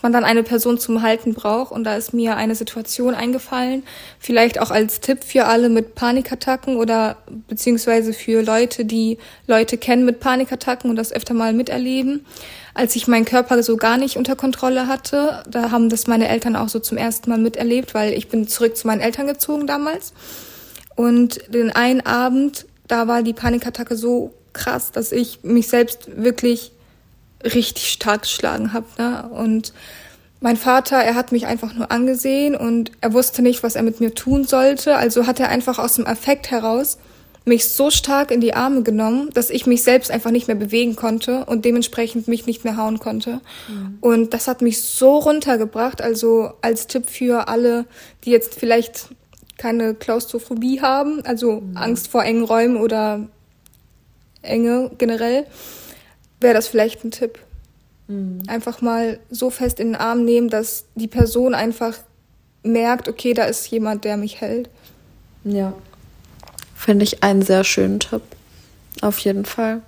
man 0.02 0.14
dann 0.14 0.24
eine 0.24 0.44
Person 0.44 0.78
zum 0.78 1.02
Halten 1.02 1.34
braucht. 1.34 1.72
Und 1.72 1.84
da 1.84 1.96
ist 1.96 2.14
mir 2.14 2.36
eine 2.38 2.56
Situation 2.56 3.16
eingefallen, 3.16 3.84
vielleicht 4.20 4.60
auch 4.60 4.72
als 4.72 5.02
Tipp 5.02 5.24
für 5.24 5.46
alle 5.46 5.70
mit 5.70 5.96
Panikattacken 5.96 6.78
oder 6.78 7.18
beziehungsweise 7.48 8.14
für 8.14 8.42
Leute, 8.42 8.86
die 8.86 9.18
Leute 9.48 9.78
kennen 9.78 10.06
mit 10.06 10.20
Panikattacken 10.20 10.90
und 10.90 10.96
das 10.96 11.12
öfter 11.12 11.34
mal 11.34 11.54
miterleben. 11.54 12.26
Als 12.78 12.96
ich 12.96 13.08
meinen 13.08 13.26
Körper 13.26 13.64
so 13.64 13.76
gar 13.76 13.98
nicht 13.98 14.18
unter 14.18 14.36
Kontrolle 14.36 14.86
hatte, 14.88 15.42
da 15.50 15.72
haben 15.72 15.90
das 15.90 16.06
meine 16.06 16.28
Eltern 16.28 16.56
auch 16.56 16.70
so 16.70 16.80
zum 16.80 16.96
ersten 16.96 17.28
Mal 17.28 17.40
miterlebt, 17.40 17.96
weil 17.96 18.14
ich 18.14 18.28
bin 18.28 18.48
zurück 18.48 18.78
zu 18.78 18.86
meinen 18.86 19.02
Eltern 19.02 19.26
gezogen 19.26 19.66
damals. 19.66 20.14
Und 20.96 21.42
den 21.52 21.72
einen 21.72 22.02
Abend, 22.02 22.68
da 22.88 23.08
war 23.08 23.24
die 23.24 23.34
Panikattacke 23.34 23.96
so 23.96 24.32
krass, 24.54 24.92
dass 24.92 25.12
ich 25.12 25.40
mich 25.42 25.70
selbst 25.70 26.08
wirklich 26.24 26.72
richtig 27.44 27.90
stark 27.90 28.22
geschlagen 28.22 28.74
habe. 28.74 28.86
Ne? 29.00 29.28
Und 29.30 29.74
mein 30.40 30.56
Vater, 30.56 30.98
er 30.98 31.16
hat 31.16 31.32
mich 31.32 31.48
einfach 31.48 31.74
nur 31.74 31.92
angesehen 31.92 32.56
und 32.56 32.92
er 33.02 33.12
wusste 33.12 33.42
nicht, 33.42 33.64
was 33.64 33.76
er 33.76 33.82
mit 33.82 34.02
mir 34.02 34.14
tun 34.14 34.46
sollte. 34.46 34.98
Also 34.98 35.26
hat 35.26 35.40
er 35.40 35.50
einfach 35.50 35.80
aus 35.80 35.96
dem 35.96 36.06
Affekt 36.06 36.52
heraus 36.52 37.00
mich 37.48 37.68
so 37.70 37.90
stark 37.90 38.32
in 38.32 38.42
die 38.42 38.54
Arme 38.54 38.84
genommen, 38.84 39.30
dass 39.34 39.50
ich 39.50 39.66
mich 39.66 39.84
selbst 39.84 40.12
einfach 40.12 40.32
nicht 40.32 40.48
mehr 40.48 40.56
bewegen 40.56 40.96
konnte 40.96 41.46
und 41.46 41.66
dementsprechend 41.66 42.28
mich 42.28 42.46
nicht 42.46 42.64
mehr 42.64 42.78
hauen 42.78 43.00
konnte. 43.00 43.42
Mhm. 43.68 43.98
Und 44.02 44.34
das 44.34 44.48
hat 44.48 44.62
mich 44.62 44.82
so 44.82 45.18
runtergebracht. 45.18 46.02
Also 46.02 46.52
als 46.62 46.88
Tipp 46.88 47.10
für 47.10 47.48
alle, 47.48 47.86
die 48.24 48.32
jetzt 48.32 48.56
vielleicht 48.56 49.10
keine 49.58 49.96
Klaustrophobie 49.96 50.82
haben, 50.82 51.26
also 51.26 51.62
mhm. 51.62 51.78
Angst 51.78 52.10
vor 52.10 52.24
engen 52.24 52.44
Räumen 52.44 52.78
oder 52.78 53.28
Enge 54.42 54.92
generell 54.98 55.48
wäre 56.40 56.54
das 56.54 56.68
vielleicht 56.68 57.04
ein 57.04 57.12
Tipp. 57.12 57.40
Mhm. 58.08 58.44
Einfach 58.48 58.82
mal 58.82 59.20
so 59.30 59.50
fest 59.50 59.80
in 59.80 59.88
den 59.88 59.96
Arm 59.96 60.24
nehmen, 60.24 60.50
dass 60.50 60.86
die 60.96 61.08
Person 61.08 61.56
einfach 61.56 61.98
merkt, 62.64 63.08
okay, 63.08 63.34
da 63.34 63.46
ist 63.46 63.68
jemand, 63.68 64.04
der 64.04 64.18
mich 64.18 64.42
hält. 64.42 64.70
Ja. 65.44 65.74
Finde 66.78 67.04
ich 67.04 67.24
einen 67.24 67.42
sehr 67.42 67.64
schönen 67.64 68.00
Tipp. 68.00 68.22
Auf 69.02 69.20
jeden 69.20 69.46
Fall. 69.46 69.82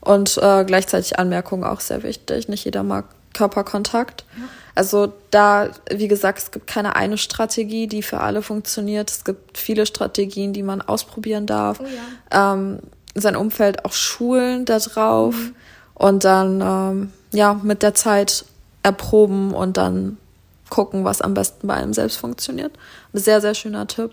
Und 0.00 0.36
äh, 0.38 0.64
gleichzeitig 0.64 1.18
Anmerkung 1.18 1.64
auch 1.64 1.80
sehr 1.80 2.02
wichtig. 2.02 2.48
Nicht 2.48 2.64
jeder 2.64 2.82
mag 2.82 3.06
Körperkontakt. 3.32 4.24
Ja. 4.36 4.44
Also 4.74 5.12
da, 5.30 5.70
wie 5.90 6.08
gesagt, 6.08 6.38
es 6.38 6.50
gibt 6.50 6.66
keine 6.66 6.96
eine 6.96 7.18
Strategie, 7.18 7.86
die 7.86 8.02
für 8.02 8.20
alle 8.20 8.42
funktioniert. 8.42 9.10
Es 9.10 9.24
gibt 9.24 9.56
viele 9.56 9.86
Strategien, 9.86 10.52
die 10.52 10.62
man 10.62 10.82
ausprobieren 10.82 11.46
darf. 11.46 11.80
Oh 11.80 11.84
ja. 11.84 12.54
ähm, 12.54 12.80
sein 13.14 13.36
Umfeld 13.36 13.84
auch 13.84 13.92
schulen 13.92 14.64
darauf. 14.64 15.34
Mhm 15.34 15.54
und 16.02 16.24
dann 16.24 16.60
ähm, 16.60 17.12
ja 17.32 17.54
mit 17.54 17.82
der 17.84 17.94
Zeit 17.94 18.44
erproben 18.82 19.54
und 19.54 19.76
dann 19.76 20.18
gucken, 20.68 21.04
was 21.04 21.20
am 21.20 21.34
besten 21.34 21.68
bei 21.68 21.74
einem 21.74 21.92
selbst 21.92 22.16
funktioniert. 22.16 22.72
Ein 23.12 23.18
sehr, 23.18 23.40
sehr 23.40 23.54
schöner 23.54 23.86
Tipp. 23.86 24.12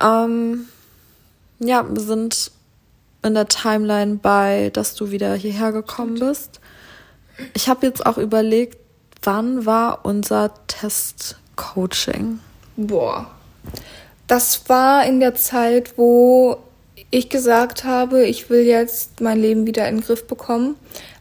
Ähm, 0.00 0.68
ja, 1.58 1.84
wir 1.88 2.00
sind 2.00 2.50
in 3.22 3.34
der 3.34 3.48
Timeline 3.48 4.16
bei, 4.16 4.70
dass 4.72 4.94
du 4.94 5.10
wieder 5.10 5.34
hierher 5.34 5.72
gekommen 5.72 6.18
bist. 6.18 6.60
Ich 7.54 7.68
habe 7.68 7.86
jetzt 7.86 8.04
auch 8.04 8.18
überlegt, 8.18 8.78
wann 9.22 9.66
war 9.66 10.04
unser 10.04 10.52
Test-Coaching? 10.66 12.40
Boah. 12.76 13.30
Das 14.26 14.68
war 14.68 15.06
in 15.06 15.20
der 15.20 15.34
Zeit, 15.34 15.96
wo 15.96 16.58
ich 17.10 17.28
gesagt 17.28 17.84
habe, 17.84 18.24
ich 18.24 18.50
will 18.50 18.62
jetzt 18.62 19.20
mein 19.20 19.40
Leben 19.40 19.66
wieder 19.66 19.88
in 19.88 19.96
den 19.96 20.04
Griff 20.04 20.26
bekommen, 20.26 20.76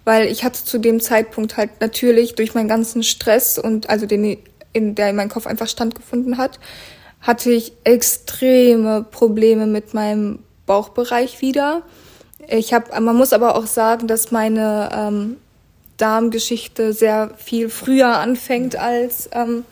weil 0.05 0.27
ich 0.27 0.43
hatte 0.43 0.63
zu 0.63 0.79
dem 0.79 0.99
Zeitpunkt 0.99 1.57
halt 1.57 1.81
natürlich 1.81 2.35
durch 2.35 2.53
meinen 2.53 2.67
ganzen 2.67 3.03
Stress 3.03 3.57
und 3.57 3.89
also 3.89 4.05
den, 4.05 4.37
in 4.73 4.95
der 4.95 5.09
in 5.09 5.15
meinem 5.15 5.29
Kopf 5.29 5.47
einfach 5.47 5.67
standgefunden 5.67 6.37
hat, 6.37 6.59
hatte 7.23 7.51
ich 7.51 7.73
extreme 7.83 9.03
Probleme 9.09 9.65
mit 9.65 9.93
meinem 9.93 10.39
Bauchbereich 10.65 11.41
wieder. 11.41 11.81
Ich 12.47 12.73
habe, 12.73 12.99
man 13.01 13.15
muss 13.15 13.33
aber 13.33 13.55
auch 13.55 13.65
sagen, 13.65 14.07
dass 14.07 14.31
meine 14.31 14.89
ähm, 14.93 15.37
Darmgeschichte 15.97 16.93
sehr 16.93 17.31
viel 17.37 17.69
früher 17.69 18.17
anfängt 18.17 18.75
als 18.75 19.29
ähm, 19.31 19.63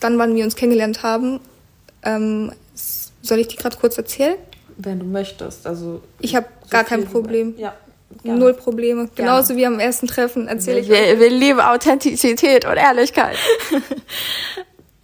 dann, 0.00 0.18
wann 0.18 0.34
wir 0.34 0.44
uns 0.44 0.56
kennengelernt 0.56 1.02
haben. 1.02 1.40
Ähm, 2.02 2.52
soll 3.22 3.38
ich 3.38 3.48
die 3.48 3.56
gerade 3.56 3.76
kurz 3.76 3.96
erzählen? 3.98 4.36
Wenn 4.76 4.98
du 4.98 5.04
möchtest. 5.04 5.66
Also 5.66 6.02
ich 6.20 6.34
habe 6.34 6.46
so 6.64 6.70
gar 6.70 6.84
kein 6.84 7.04
Problem. 7.04 7.54
Ja. 7.58 7.74
Null 8.22 8.54
Probleme. 8.54 9.08
Genauso 9.14 9.56
wie 9.56 9.66
am 9.66 9.80
ersten 9.80 10.06
Treffen 10.06 10.48
erzähle 10.48 10.80
ich. 10.80 10.88
Wir, 10.88 11.18
wir 11.18 11.30
lieben 11.30 11.60
Authentizität 11.60 12.64
und 12.64 12.76
Ehrlichkeit. 12.76 13.36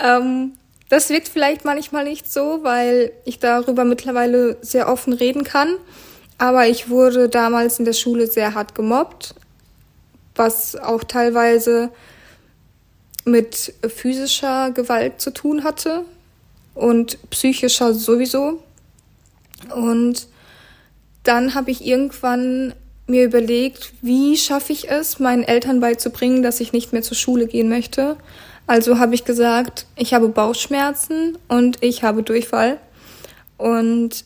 Ähm, 0.03 0.53
das 0.91 1.09
wirkt 1.09 1.29
vielleicht 1.29 1.65
manchmal 1.65 2.05
nicht 2.05 2.31
so, 2.31 2.61
weil 2.63 3.13
ich 3.25 3.39
darüber 3.39 3.85
mittlerweile 3.85 4.59
sehr 4.61 4.89
offen 4.89 5.13
reden 5.13 5.45
kann. 5.45 5.77
Aber 6.37 6.67
ich 6.67 6.91
wurde 6.91 7.29
damals 7.29 7.79
in 7.79 7.85
der 7.85 7.93
Schule 7.93 8.27
sehr 8.27 8.55
hart 8.55 8.75
gemobbt, 8.75 9.35
was 10.35 10.75
auch 10.75 11.05
teilweise 11.05 11.91
mit 13.25 13.73
physischer 13.89 14.73
Gewalt 14.73 15.21
zu 15.21 15.31
tun 15.31 15.63
hatte 15.63 16.05
und 16.75 17.19
psychischer 17.31 17.95
sowieso. 17.95 18.61
Und 19.75 20.27
dann 21.23 21.55
habe 21.55 21.71
ich 21.71 21.87
irgendwann 21.87 22.75
mir 23.07 23.25
überlegt, 23.25 23.93
wie 24.03 24.37
schaffe 24.37 24.73
ich 24.73 24.91
es, 24.91 25.21
meinen 25.21 25.45
Eltern 25.45 25.81
beizubringen, 25.81 26.43
dass 26.43 26.61
ich 26.61 26.73
nicht 26.73 26.93
mehr 26.93 27.03
zur 27.03 27.17
Schule 27.17 27.47
gehen 27.47 27.69
möchte. 27.69 28.17
Also 28.67 28.99
habe 28.99 29.15
ich 29.15 29.25
gesagt, 29.25 29.87
ich 29.97 30.15
habe 30.15 30.29
Bauchschmerzen 30.29 31.39
und 31.49 31.83
ich 31.83 32.03
habe 32.03 32.23
Durchfall. 32.23 32.79
Und 33.57 34.25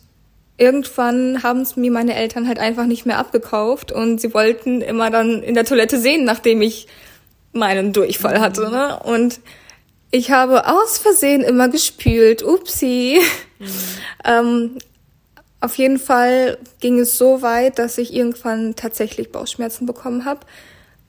irgendwann 0.57 1.43
haben 1.43 1.61
es 1.61 1.77
mir 1.77 1.91
meine 1.91 2.15
Eltern 2.15 2.47
halt 2.47 2.59
einfach 2.59 2.87
nicht 2.87 3.07
mehr 3.07 3.19
abgekauft 3.19 3.91
und 3.91 4.21
sie 4.21 4.33
wollten 4.35 4.81
immer 4.81 5.11
dann 5.11 5.43
in 5.43 5.55
der 5.55 5.65
Toilette 5.65 5.99
sehen, 5.99 6.25
nachdem 6.25 6.63
ich 6.63 6.87
meinen 7.53 7.93
Durchfall 7.93 8.41
hatte. 8.41 8.71
Ne? 8.71 9.01
Und 9.01 9.41
ich 10.11 10.31
habe 10.31 10.67
aus 10.69 10.99
Versehen 10.99 11.43
immer 11.43 11.69
gespült. 11.69 12.45
Upsi. 12.45 13.21
ähm, 14.25 14.79
auf 15.61 15.77
jeden 15.79 15.99
Fall 15.99 16.59
ging 16.81 17.01
es 17.01 17.17
so 17.17 17.41
weit, 17.43 17.79
dass 17.79 17.97
ich 17.99 18.13
irgendwann 18.15 18.77
tatsächlich 18.77 19.33
Bauchschmerzen 19.33 19.87
bekommen 19.87 20.25
habe, 20.25 20.41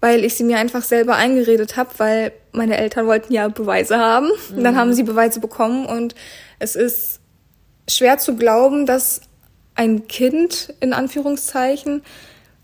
weil 0.05 0.23
ich 0.23 0.35
sie 0.35 0.43
mir 0.43 0.59
einfach 0.59 0.83
selber 0.83 1.15
eingeredet 1.15 1.77
habe, 1.77 1.89
weil 1.97 2.31
meine 2.51 2.77
Eltern 2.77 3.07
wollten 3.07 3.33
ja 3.33 3.47
Beweise 3.47 3.97
haben. 3.97 4.29
Und 4.55 4.63
dann 4.63 4.75
haben 4.75 4.93
sie 4.93 5.01
Beweise 5.01 5.39
bekommen 5.39 5.87
und 5.87 6.13
es 6.59 6.75
ist 6.75 7.21
schwer 7.89 8.19
zu 8.19 8.35
glauben, 8.35 8.85
dass 8.85 9.21
ein 9.73 10.07
Kind 10.07 10.75
in 10.79 10.93
Anführungszeichen 10.93 12.03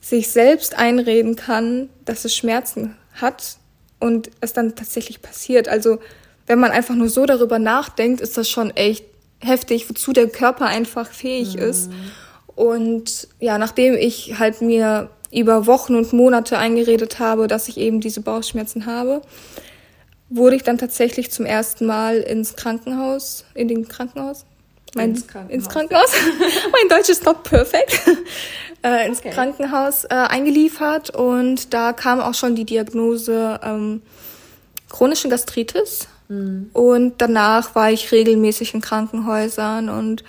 sich 0.02 0.30
selbst 0.30 0.78
einreden 0.78 1.36
kann, 1.36 1.90
dass 2.06 2.26
es 2.26 2.36
Schmerzen 2.36 2.96
hat 3.20 3.58
und 4.00 4.30
es 4.42 4.54
dann 4.54 4.76
tatsächlich 4.76 5.24
passiert. 5.24 5.68
Also 5.68 5.98
wenn 6.46 6.60
man 6.60 6.70
einfach 6.70 6.94
nur 6.94 7.10
so 7.10 7.26
darüber 7.26 7.58
nachdenkt, 7.58 8.22
ist 8.22 8.38
das 8.38 8.52
schon 8.52 8.70
echt 8.70 9.06
heftig, 9.40 9.90
wozu 9.90 10.14
der 10.14 10.28
Körper 10.28 10.68
einfach 10.68 11.12
fähig 11.12 11.56
ist. 11.56 11.90
Und 12.54 13.28
ja, 13.40 13.58
nachdem 13.58 13.96
ich 13.96 14.38
halt 14.38 14.62
mir 14.62 15.10
über 15.32 15.66
Wochen 15.66 15.96
und 15.96 16.14
Monate 16.14 16.58
eingeredet 16.58 17.20
habe, 17.20 17.48
dass 17.48 17.68
ich 17.68 17.78
eben 17.78 18.02
diese 18.02 18.22
Bauchschmerzen 18.22 18.86
habe, 18.86 19.22
wurde 20.30 20.56
ich 20.56 20.64
dann 20.64 20.78
tatsächlich 20.78 21.32
zum 21.32 21.46
ersten 21.46 21.86
Mal 21.86 22.18
ins 22.18 22.56
Krankenhaus, 22.56 23.46
in 23.54 23.68
den 23.68 23.88
Krankenhaus, 23.88 24.46
mein, 24.94 25.12
Ins 25.12 25.28
Krankenhaus, 25.28 25.54
ins 25.56 25.70
Krankenhaus. 25.70 26.12
mein 26.72 26.90
Deutsch 26.90 27.10
ist 27.10 27.24
not 27.26 27.44
perfect. 27.44 28.02
äh, 28.84 29.08
ins 29.08 29.20
Okay. 29.20 29.30
Krankenhaus 29.30 30.04
äh, 30.06 30.10
eingeliefert 30.10 31.12
und 31.12 31.74
da 31.74 31.94
kam 31.94 32.20
auch 32.20 32.34
schon 32.34 32.56
die 32.56 32.66
Diagnose 32.66 33.60
ähm, 33.64 34.02
chronische 34.90 35.30
Gastritis. 35.30 36.08
Und 36.72 37.16
danach 37.18 37.76
war 37.76 37.92
ich 37.92 38.10
regelmäßig 38.14 38.74
in 38.74 38.80
Krankenhäusern 38.80 39.90
und 39.90 40.24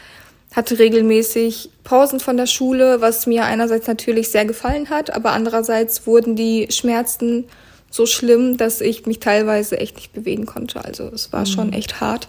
hatte 0.53 0.79
regelmäßig 0.79 1.71
Pausen 1.85 2.21
von 2.21 2.37
der 2.37 2.47
Schule, 2.47 3.01
was 3.01 3.27
mir 3.27 3.45
einerseits 3.45 3.87
natürlich 3.87 4.31
sehr 4.31 4.45
gefallen 4.45 4.91
hat, 4.91 5.15
aber 5.15 5.33
andererseits 5.33 6.07
wurden 6.07 6.37
die 6.37 6.69
Schmerzen 6.71 7.45
so 7.91 8.07
schlimm, 8.07 8.57
dass 8.57 8.81
ich 8.81 9.07
mich 9.07 9.21
teilweise 9.21 9.79
echt 9.79 9.97
nicht 9.97 10.13
bewegen 10.13 10.47
konnte. 10.47 10.85
Also 10.85 11.05
es 11.09 11.33
war 11.33 11.47
schon 11.47 11.73
echt 11.73 12.01
hart. 12.01 12.27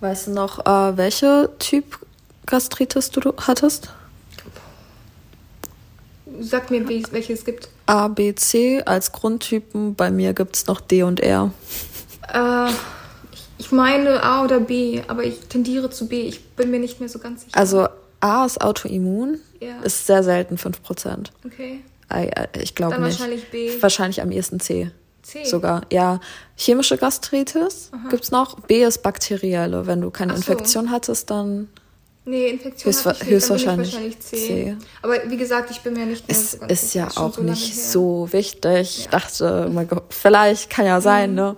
Weißt 0.00 0.28
du 0.28 0.30
noch, 0.30 0.64
äh, 0.64 0.96
welche 0.96 1.50
Typ 1.58 1.98
Gastritis 2.46 3.10
du 3.10 3.34
hattest? 3.36 3.90
Sag 6.40 6.70
mir, 6.70 6.88
welche 6.88 7.32
es 7.32 7.44
gibt. 7.44 7.68
A, 7.86 8.08
B, 8.08 8.34
C 8.34 8.82
als 8.84 9.12
Grundtypen. 9.12 9.94
Bei 9.94 10.10
mir 10.10 10.32
gibt's 10.32 10.66
noch 10.66 10.80
D 10.80 11.02
und 11.02 11.20
R. 11.20 11.52
Äh, 12.32 12.70
ich, 13.58 13.72
meine 13.72 14.22
A 14.22 14.44
oder 14.44 14.60
B, 14.60 15.02
aber 15.08 15.24
ich 15.24 15.40
tendiere 15.48 15.90
zu 15.90 16.08
B. 16.08 16.22
Ich 16.22 16.44
bin 16.50 16.70
mir 16.70 16.78
nicht 16.80 17.00
mehr 17.00 17.08
so 17.08 17.18
ganz 17.18 17.42
sicher. 17.44 17.56
Also 17.56 17.88
A 18.20 18.44
ist 18.46 18.60
Autoimmun, 18.60 19.38
Ja. 19.60 19.80
ist 19.82 20.06
sehr 20.06 20.22
selten 20.22 20.56
5%. 20.56 21.30
okay. 21.44 21.80
Ich 22.62 22.74
glaube 22.74 22.94
Dann 22.94 23.04
nicht. 23.04 23.18
wahrscheinlich 23.20 23.50
B. 23.50 23.70
Wahrscheinlich 23.82 24.22
am 24.22 24.30
ehesten 24.32 24.60
C. 24.60 24.90
C. 25.22 25.44
Sogar, 25.44 25.82
ja. 25.92 26.20
Chemische 26.56 26.96
Gastritis 26.96 27.90
gibt's 28.08 28.30
noch. 28.30 28.60
B 28.60 28.82
ist 28.82 29.02
bakterielle. 29.02 29.86
Wenn 29.86 30.00
du 30.00 30.10
keine 30.10 30.32
so. 30.32 30.38
Infektion 30.38 30.90
hattest, 30.90 31.28
dann 31.30 31.68
Nee, 32.24 32.48
Infektion 32.48 32.90
ich 32.92 33.04
nicht, 33.04 33.26
höchstwahrscheinlich 33.30 33.92
wahrscheinlich 33.92 34.20
C. 34.20 34.36
C. 34.36 34.76
Aber 35.02 35.14
wie 35.30 35.36
gesagt, 35.36 35.70
ich 35.70 35.80
bin 35.82 35.94
mir 35.94 36.06
nicht 36.06 36.26
mehr 36.28 36.36
ist, 36.36 36.52
so 36.52 36.58
ganz 36.58 36.72
ist 36.72 36.90
sicher. 36.92 37.08
ja 37.14 37.20
auch 37.22 37.34
so 37.34 37.42
nicht 37.42 37.74
her. 37.74 37.82
so 37.84 38.28
wichtig. 38.32 38.98
Ich 39.00 39.08
dachte, 39.08 39.68
mein 39.72 39.86
Gott, 39.88 40.04
vielleicht 40.10 40.70
kann 40.70 40.86
ja 40.86 41.00
sein, 41.02 41.34
ne? 41.34 41.56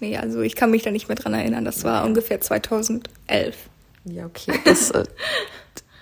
Nee, 0.00 0.16
also 0.16 0.40
ich 0.40 0.56
kann 0.56 0.70
mich 0.70 0.82
da 0.82 0.90
nicht 0.90 1.08
mehr 1.08 1.16
dran 1.16 1.34
erinnern. 1.34 1.64
Das 1.64 1.84
war 1.84 2.04
ungefähr 2.04 2.40
2011. 2.40 3.56
Ja, 4.04 4.24
okay. 4.24 4.58
Das 4.64 4.90
äh, 4.90 5.04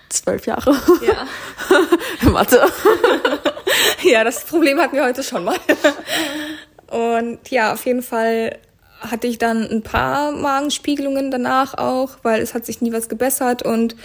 zwölf 0.07 0.45
Jahre. 0.45 0.75
Ja. 1.05 1.27
Mathe. 2.29 2.61
ja, 4.03 4.23
das 4.23 4.45
Problem 4.45 4.79
hatten 4.79 4.95
wir 4.95 5.03
heute 5.03 5.23
schon 5.23 5.43
mal. 5.43 5.57
Und 6.87 7.49
ja, 7.49 7.73
auf 7.73 7.85
jeden 7.85 8.01
Fall 8.01 8.57
hatte 8.99 9.27
ich 9.27 9.37
dann 9.37 9.69
ein 9.69 9.81
paar 9.81 10.31
Magenspiegelungen 10.31 11.31
danach 11.31 11.73
auch, 11.77 12.17
weil 12.23 12.41
es 12.41 12.53
hat 12.53 12.65
sich 12.65 12.81
nie 12.81 12.91
was 12.91 13.09
gebessert 13.09 13.63
und 13.63 13.95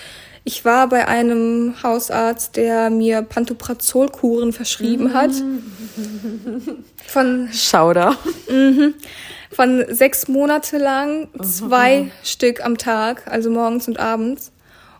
ich 0.47 0.65
war 0.67 0.89
bei 0.91 1.09
einem 1.09 1.75
Hausarzt, 1.83 2.57
der 2.57 2.91
mir 2.91 3.23
Pantoprazolkuren 3.23 4.53
verschrieben 4.53 5.15
hat. 5.15 5.31
Von, 7.07 7.49
Schauder. 7.51 8.17
Von 9.55 9.85
sechs 9.89 10.29
Monate 10.29 10.79
lang, 10.79 11.29
zwei 11.43 12.11
Stück 12.23 12.65
am 12.65 12.77
Tag, 12.79 13.27
also 13.27 13.51
morgens 13.51 13.89
und 13.89 13.99
abends. 13.99 14.53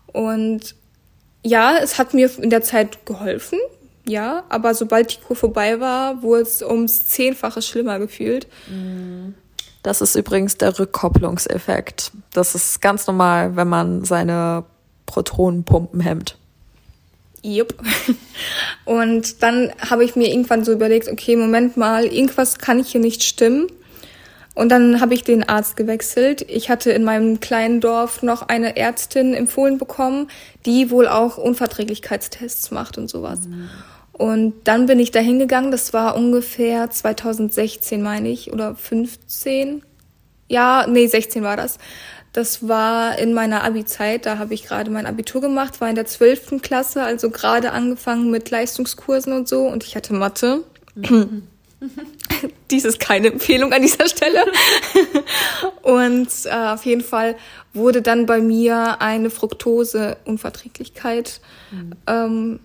Und 0.07 0.75
ja, 1.43 1.77
es 1.77 1.99
hat 1.99 2.15
mir 2.15 2.31
in 2.39 2.51
der 2.51 2.63
Zeit 2.63 3.05
geholfen, 3.07 3.59
ja, 4.07 4.45
aber 4.49 4.75
sobald 4.75 5.13
die 5.13 5.21
Kur 5.21 5.37
vorbei 5.37 5.81
war, 5.81 6.23
wurde 6.23 6.43
es 6.43 6.63
ums 6.63 7.09
Zehnfache 7.09 7.63
schlimmer 7.63 7.99
gefühlt. 7.99 8.47
Das 9.83 10.01
ist 10.01 10.15
übrigens 10.15 10.57
der 10.57 10.79
Rückkopplungseffekt. 10.79 12.13
Das 12.33 12.55
ist 12.55 12.81
ganz 12.81 13.07
normal, 13.07 13.57
wenn 13.57 13.69
man 13.69 14.05
seine 14.05 14.65
Protonenpumpen 15.07 16.01
hemmt. 16.01 16.39
Jupp. 17.43 17.75
Und 18.87 19.43
dann 19.43 19.73
habe 19.91 20.05
ich 20.05 20.17
mir 20.17 20.29
irgendwann 20.29 20.65
so 20.65 20.73
überlegt, 20.73 21.09
okay, 21.09 21.37
Moment 21.37 21.77
mal, 21.77 22.07
irgendwas 22.07 22.59
kann 22.59 22.83
hier 22.83 23.01
nicht 23.01 23.23
stimmen. 23.23 23.67
Und 24.55 24.69
dann 24.69 25.01
habe 25.01 25.15
ich 25.15 25.25
den 25.25 25.49
Arzt 25.49 25.77
gewechselt. 25.77 26.43
Ich 26.49 26.71
hatte 26.71 26.93
in 26.93 27.03
meinem 27.03 27.41
kleinen 27.41 27.81
Dorf 27.81 28.23
noch 28.23 28.43
eine 28.43 28.77
Ärztin 28.77 29.35
empfohlen 29.35 29.79
bekommen, 29.79 30.29
die 30.65 30.91
wohl 30.91 31.09
auch 31.09 31.39
Unverträglichkeitstests 31.39 32.71
macht 32.71 32.97
und 32.97 33.11
sowas. 33.11 33.41
Und 34.13 34.55
dann 34.63 34.87
bin 34.87 35.01
ich 35.01 35.11
da 35.11 35.19
hingegangen, 35.19 35.73
das 35.73 35.93
war 35.93 36.17
ungefähr 36.17 36.89
2016, 36.89 38.01
meine 38.01 38.29
ich, 38.29 38.53
oder 38.53 38.77
15. 38.77 39.83
Ja, 40.49 40.87
nee, 40.89 41.09
16 41.09 41.43
war 41.43 41.57
das. 41.57 41.79
Das 42.33 42.69
war 42.69 43.19
in 43.19 43.35
meiner 43.35 43.65
Abi-Zeit, 43.65 44.27
da 44.27 44.39
habe 44.39 44.55
ich 44.55 44.65
gerade 44.67 44.91
mein 44.91 45.07
Abitur 45.07 45.41
gemacht, 45.41 45.81
war 45.81 45.89
in 45.89 45.95
der 45.97 46.07
12. 46.07 46.63
Klasse, 46.63 47.03
also 47.03 47.31
gerade 47.31 47.73
angefangen 47.73 48.31
mit 48.31 48.51
Leistungskursen 48.51 49.33
und 49.33 49.49
so 49.49 49.67
und 49.67 49.83
ich 49.85 49.97
hatte 49.97 50.15
Mathe. 50.15 50.63
Dies 52.71 52.85
ist 52.85 53.01
keine 53.01 53.33
Empfehlung 53.33 53.73
an 53.73 53.83
dieser 53.83 54.07
Stelle. 54.09 54.45
und 55.83 56.29
äh, 56.45 56.51
auf 56.51 56.85
jeden 56.85 57.03
Fall 57.03 57.35
wurde 57.73 58.03
dann 58.03 58.27
bei 58.27 58.41
mir 58.41 59.01
eine 59.01 59.31
Fructoseunverträglichkeit 59.31 61.41
ähm, 62.07 62.61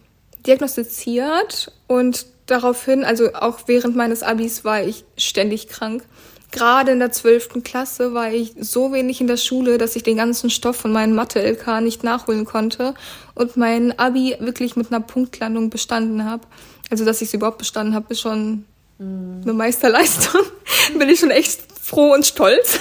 diagnostiziert 0.46 1.72
und 1.88 2.28
daraufhin, 2.46 3.04
also 3.04 3.34
auch 3.34 3.62
während 3.68 3.96
meines 3.96 4.22
Abis 4.24 4.66
war 4.66 4.84
ich 4.84 5.06
ständig 5.18 5.68
krank. 5.68 6.04
Gerade 6.52 6.94
in 6.94 7.00
der 7.00 7.12
zwölften 7.12 7.64
Klasse 7.64 8.16
war 8.16 8.32
ich 8.32 8.56
so 8.60 8.92
wenig 8.92 9.22
in 9.22 9.28
der 9.28 9.38
Schule, 9.38 9.78
dass 9.78 9.96
ich 9.96 10.02
den 10.02 10.18
ganzen 10.18 10.50
Stoff 10.50 10.78
von 10.78 10.92
meinem 10.92 11.14
Mathe-LK 11.14 11.82
nicht 11.82 12.04
nachholen 12.04 12.46
konnte 12.46 12.96
und 13.36 13.56
mein 13.56 13.98
Abi 14.00 14.36
wirklich 14.40 14.76
mit 14.76 14.92
einer 14.92 15.02
Punktlandung 15.02 15.70
bestanden 15.70 16.26
habe. 16.26 16.48
Also, 16.90 17.06
dass 17.06 17.22
ich 17.22 17.28
es 17.28 17.36
überhaupt 17.36 17.60
bestanden 17.60 17.94
habe, 17.94 18.08
ist 18.10 18.22
schon 18.22 18.66
eine 19.00 19.54
Meisterleistung. 19.54 20.42
Bin 20.98 21.10
ich 21.10 21.20
schon 21.20 21.32
echt 21.32 21.62
froh 21.82 22.14
und 22.14 22.26
stolz. 22.26 22.80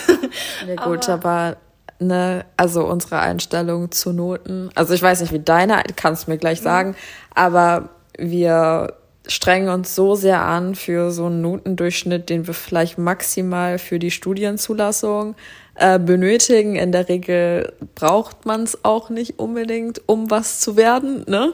Ja 0.66 0.74
gut, 0.84 1.08
aber, 1.08 1.30
aber 1.30 1.56
ne, 2.00 2.44
also 2.56 2.84
unsere 2.84 3.20
Einstellung 3.20 3.90
zu 3.90 4.12
Noten, 4.12 4.70
also 4.74 4.94
ich 4.94 5.02
weiß 5.02 5.20
nicht, 5.20 5.32
wie 5.32 5.40
deine, 5.40 5.82
kannst 5.96 6.26
du 6.26 6.32
mir 6.32 6.38
gleich 6.38 6.60
sagen, 6.60 6.90
mhm. 6.90 6.94
aber 7.34 7.88
wir 8.18 8.94
strengen 9.28 9.68
uns 9.68 9.94
so 9.94 10.14
sehr 10.14 10.42
an 10.42 10.74
für 10.74 11.10
so 11.10 11.26
einen 11.26 11.42
Notendurchschnitt, 11.42 12.30
den 12.30 12.46
wir 12.46 12.54
vielleicht 12.54 12.98
maximal 12.98 13.78
für 13.78 13.98
die 13.98 14.10
Studienzulassung 14.10 15.36
äh, 15.74 15.98
benötigen. 15.98 16.76
In 16.76 16.92
der 16.92 17.08
Regel 17.08 17.72
braucht 17.94 18.46
man 18.46 18.62
es 18.62 18.84
auch 18.84 19.10
nicht 19.10 19.38
unbedingt, 19.38 20.00
um 20.06 20.30
was 20.30 20.60
zu 20.60 20.76
werden. 20.76 21.24
Ne? 21.28 21.52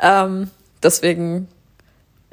Ähm, 0.00 0.50
deswegen, 0.82 1.48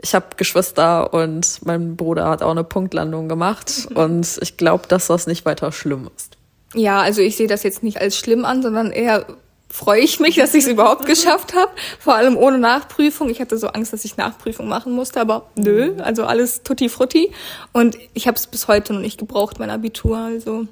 ich 0.04 0.14
habe 0.14 0.36
Geschwister 0.36 1.14
und 1.14 1.60
mein 1.66 1.96
Bruder 1.96 2.28
hat 2.28 2.44
auch 2.44 2.52
eine 2.52 2.66
Punktlandung 2.66 3.30
gemacht 3.30 3.88
und 3.96 4.38
ich 4.42 4.58
glaube, 4.58 4.86
dass 4.88 5.08
das 5.08 5.28
nicht 5.28 5.46
weiter 5.46 5.72
schlimm 5.72 6.10
ist. 6.16 6.38
Ja, 6.76 7.00
also 7.02 7.22
ich 7.22 7.38
sehe 7.38 7.48
das 7.48 7.64
jetzt 7.64 7.84
nicht 7.84 8.02
als 8.02 8.18
schlimm 8.18 8.44
an, 8.44 8.62
sondern 8.62 8.92
eher 8.92 9.26
freue 9.70 10.02
ich 10.02 10.20
mich, 10.20 10.36
dass 10.36 10.54
ich 10.54 10.66
es 10.66 10.70
überhaupt 10.70 11.06
geschafft 11.06 11.56
habe. 11.56 11.72
Vor 12.00 12.16
allem 12.16 12.36
ohne 12.36 12.60
Nachprüfung. 12.60 13.30
Ich 13.30 13.40
hatte 13.40 13.58
so 13.58 13.68
Angst, 13.68 13.94
dass 13.94 14.04
ich 14.06 14.18
Nachprüfung 14.18 14.68
machen 14.68 14.94
musste, 14.94 15.22
aber 15.22 15.48
nö, 15.56 15.96
also 16.00 16.26
alles 16.26 16.64
tutti 16.64 16.90
frutti. 16.90 17.32
Und 17.72 17.98
ich 18.14 18.28
habe 18.28 18.36
es 18.36 18.46
bis 18.46 18.68
heute 18.68 18.94
noch 18.94 19.02
nicht 19.02 19.18
gebraucht, 19.18 19.58
mein 19.58 19.70
Abitur. 19.70 20.18
Also 20.18 20.68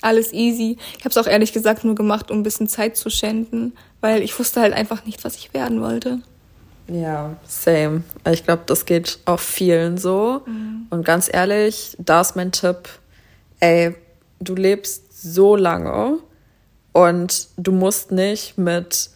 alles 0.00 0.32
easy. 0.32 0.78
Ich 0.98 1.04
habe 1.04 1.10
es 1.10 1.18
auch 1.18 1.26
ehrlich 1.26 1.52
gesagt 1.52 1.84
nur 1.84 1.94
gemacht, 1.94 2.30
um 2.30 2.38
ein 2.38 2.42
bisschen 2.42 2.66
Zeit 2.66 2.96
zu 2.96 3.10
schänden, 3.10 3.76
weil 4.00 4.22
ich 4.22 4.36
wusste 4.38 4.60
halt 4.60 4.72
einfach 4.72 5.04
nicht, 5.04 5.22
was 5.24 5.36
ich 5.36 5.52
werden 5.52 5.80
wollte. 5.82 6.20
Ja, 6.88 7.36
same. 7.46 8.02
Ich 8.30 8.44
glaube, 8.44 8.62
das 8.66 8.86
geht 8.86 9.18
auch 9.26 9.40
vielen 9.40 9.98
so. 9.98 10.42
Mhm. 10.46 10.86
Und 10.90 11.04
ganz 11.04 11.28
ehrlich, 11.32 11.96
da 11.98 12.22
ist 12.22 12.34
mein 12.34 12.52
Tipp. 12.52 12.88
Ey, 13.60 13.94
du 14.40 14.54
lebst 14.54 15.22
so 15.22 15.54
lange 15.54 16.18
und 16.92 17.48
du 17.56 17.72
musst 17.72 18.10
nicht 18.10 18.56
mit 18.56 19.10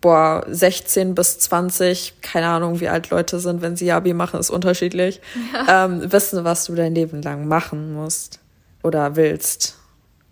boah, 0.00 0.44
16 0.48 1.14
bis 1.14 1.38
20, 1.38 2.20
keine 2.20 2.48
Ahnung, 2.48 2.80
wie 2.80 2.88
alt 2.88 3.10
Leute 3.10 3.38
sind, 3.38 3.62
wenn 3.62 3.76
sie 3.76 3.92
Abi 3.92 4.12
machen, 4.12 4.38
ist 4.38 4.50
unterschiedlich, 4.50 5.20
ja. 5.54 5.86
ähm, 5.86 6.12
wissen, 6.12 6.44
was 6.44 6.64
du 6.64 6.74
dein 6.74 6.94
Leben 6.94 7.22
lang 7.22 7.46
machen 7.46 7.94
musst 7.94 8.40
oder 8.82 9.16
willst. 9.16 9.78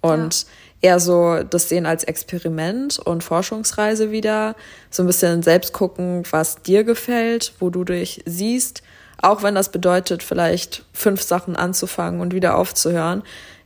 Und 0.01 0.43
ja. 0.43 0.49
Eher 0.81 1.01
so 1.01 1.43
das 1.43 1.69
sehen 1.69 1.87
als 1.87 2.05
Experiment 2.05 2.99
und 2.99 3.23
Forschungsreise 3.23 4.11
wieder, 4.11 4.57
so 4.91 5.03
ein 5.03 5.07
bisschen 5.07 5.43
selbst 5.43 5.73
gucken, 5.73 6.23
was 6.31 6.63
dir 6.63 6.85
gefällt, 6.85 7.53
wo 7.59 7.71
du 7.71 7.85
dich 7.85 8.23
siehst, 8.27 8.83
auch 9.21 9.43
wenn 9.43 9.55
das 9.55 9.71
bedeutet, 9.71 10.23
vielleicht 10.23 10.85
fünf 10.93 11.23
Sachen 11.23 11.57
anzufangen 11.57 12.21
und 12.21 12.33
wieder 12.33 12.57
aufzuhören. 12.57 13.23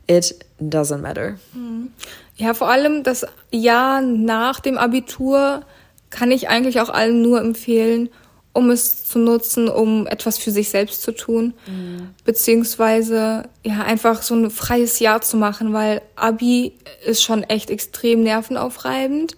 It 0.06 0.34
doesn't 0.60 0.98
matter. 0.98 1.36
Mhm. 1.52 1.92
Ja, 2.36 2.52
vor 2.52 2.68
allem 2.68 3.04
das 3.04 3.24
Jahr 3.52 4.00
nach 4.00 4.58
dem 4.58 4.76
Abitur 4.76 5.62
kann 6.10 6.30
ich 6.30 6.48
eigentlich 6.48 6.80
auch 6.80 6.90
allen 6.90 7.22
nur 7.22 7.40
empfehlen, 7.40 8.08
um 8.54 8.70
es 8.70 9.04
zu 9.04 9.18
nutzen, 9.18 9.68
um 9.68 10.06
etwas 10.06 10.38
für 10.38 10.52
sich 10.52 10.70
selbst 10.70 11.02
zu 11.02 11.12
tun. 11.12 11.54
Mhm. 11.66 12.10
Beziehungsweise 12.24 13.48
ja 13.64 13.82
einfach 13.82 14.22
so 14.22 14.34
ein 14.34 14.48
freies 14.50 15.00
Jahr 15.00 15.20
zu 15.20 15.36
machen, 15.36 15.72
weil 15.72 16.00
Abi 16.14 16.72
ist 17.04 17.22
schon 17.22 17.42
echt 17.42 17.68
extrem 17.68 18.22
nervenaufreibend. 18.22 19.36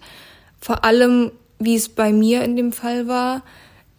Vor 0.61 0.85
allem, 0.85 1.31
wie 1.59 1.75
es 1.75 1.89
bei 1.89 2.13
mir 2.13 2.43
in 2.43 2.55
dem 2.55 2.71
Fall 2.71 3.07
war. 3.07 3.41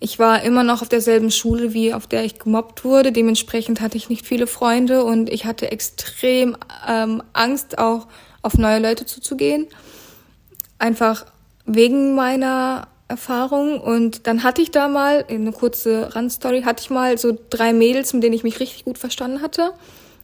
Ich 0.00 0.20
war 0.20 0.42
immer 0.42 0.62
noch 0.62 0.82
auf 0.82 0.88
derselben 0.88 1.32
Schule, 1.32 1.74
wie 1.74 1.92
auf 1.92 2.06
der 2.06 2.24
ich 2.24 2.38
gemobbt 2.38 2.84
wurde. 2.84 3.10
Dementsprechend 3.10 3.80
hatte 3.80 3.96
ich 3.96 4.08
nicht 4.08 4.24
viele 4.24 4.46
Freunde 4.46 5.02
und 5.02 5.28
ich 5.28 5.44
hatte 5.44 5.72
extrem 5.72 6.56
ähm, 6.86 7.24
Angst, 7.32 7.78
auch 7.78 8.06
auf 8.42 8.56
neue 8.56 8.78
Leute 8.78 9.04
zuzugehen. 9.04 9.66
Einfach 10.78 11.26
wegen 11.66 12.14
meiner 12.14 12.86
Erfahrung. 13.08 13.80
Und 13.80 14.26
dann 14.26 14.42
hatte 14.42 14.62
ich 14.62 14.70
da 14.70 14.88
mal, 14.88 15.24
eine 15.28 15.52
kurze 15.52 16.14
Randstory, 16.14 16.62
hatte 16.62 16.82
ich 16.82 16.90
mal 16.90 17.18
so 17.18 17.36
drei 17.50 17.72
Mädels, 17.72 18.12
mit 18.12 18.22
denen 18.22 18.34
ich 18.34 18.44
mich 18.44 18.60
richtig 18.60 18.84
gut 18.84 18.98
verstanden 18.98 19.42
hatte. 19.42 19.72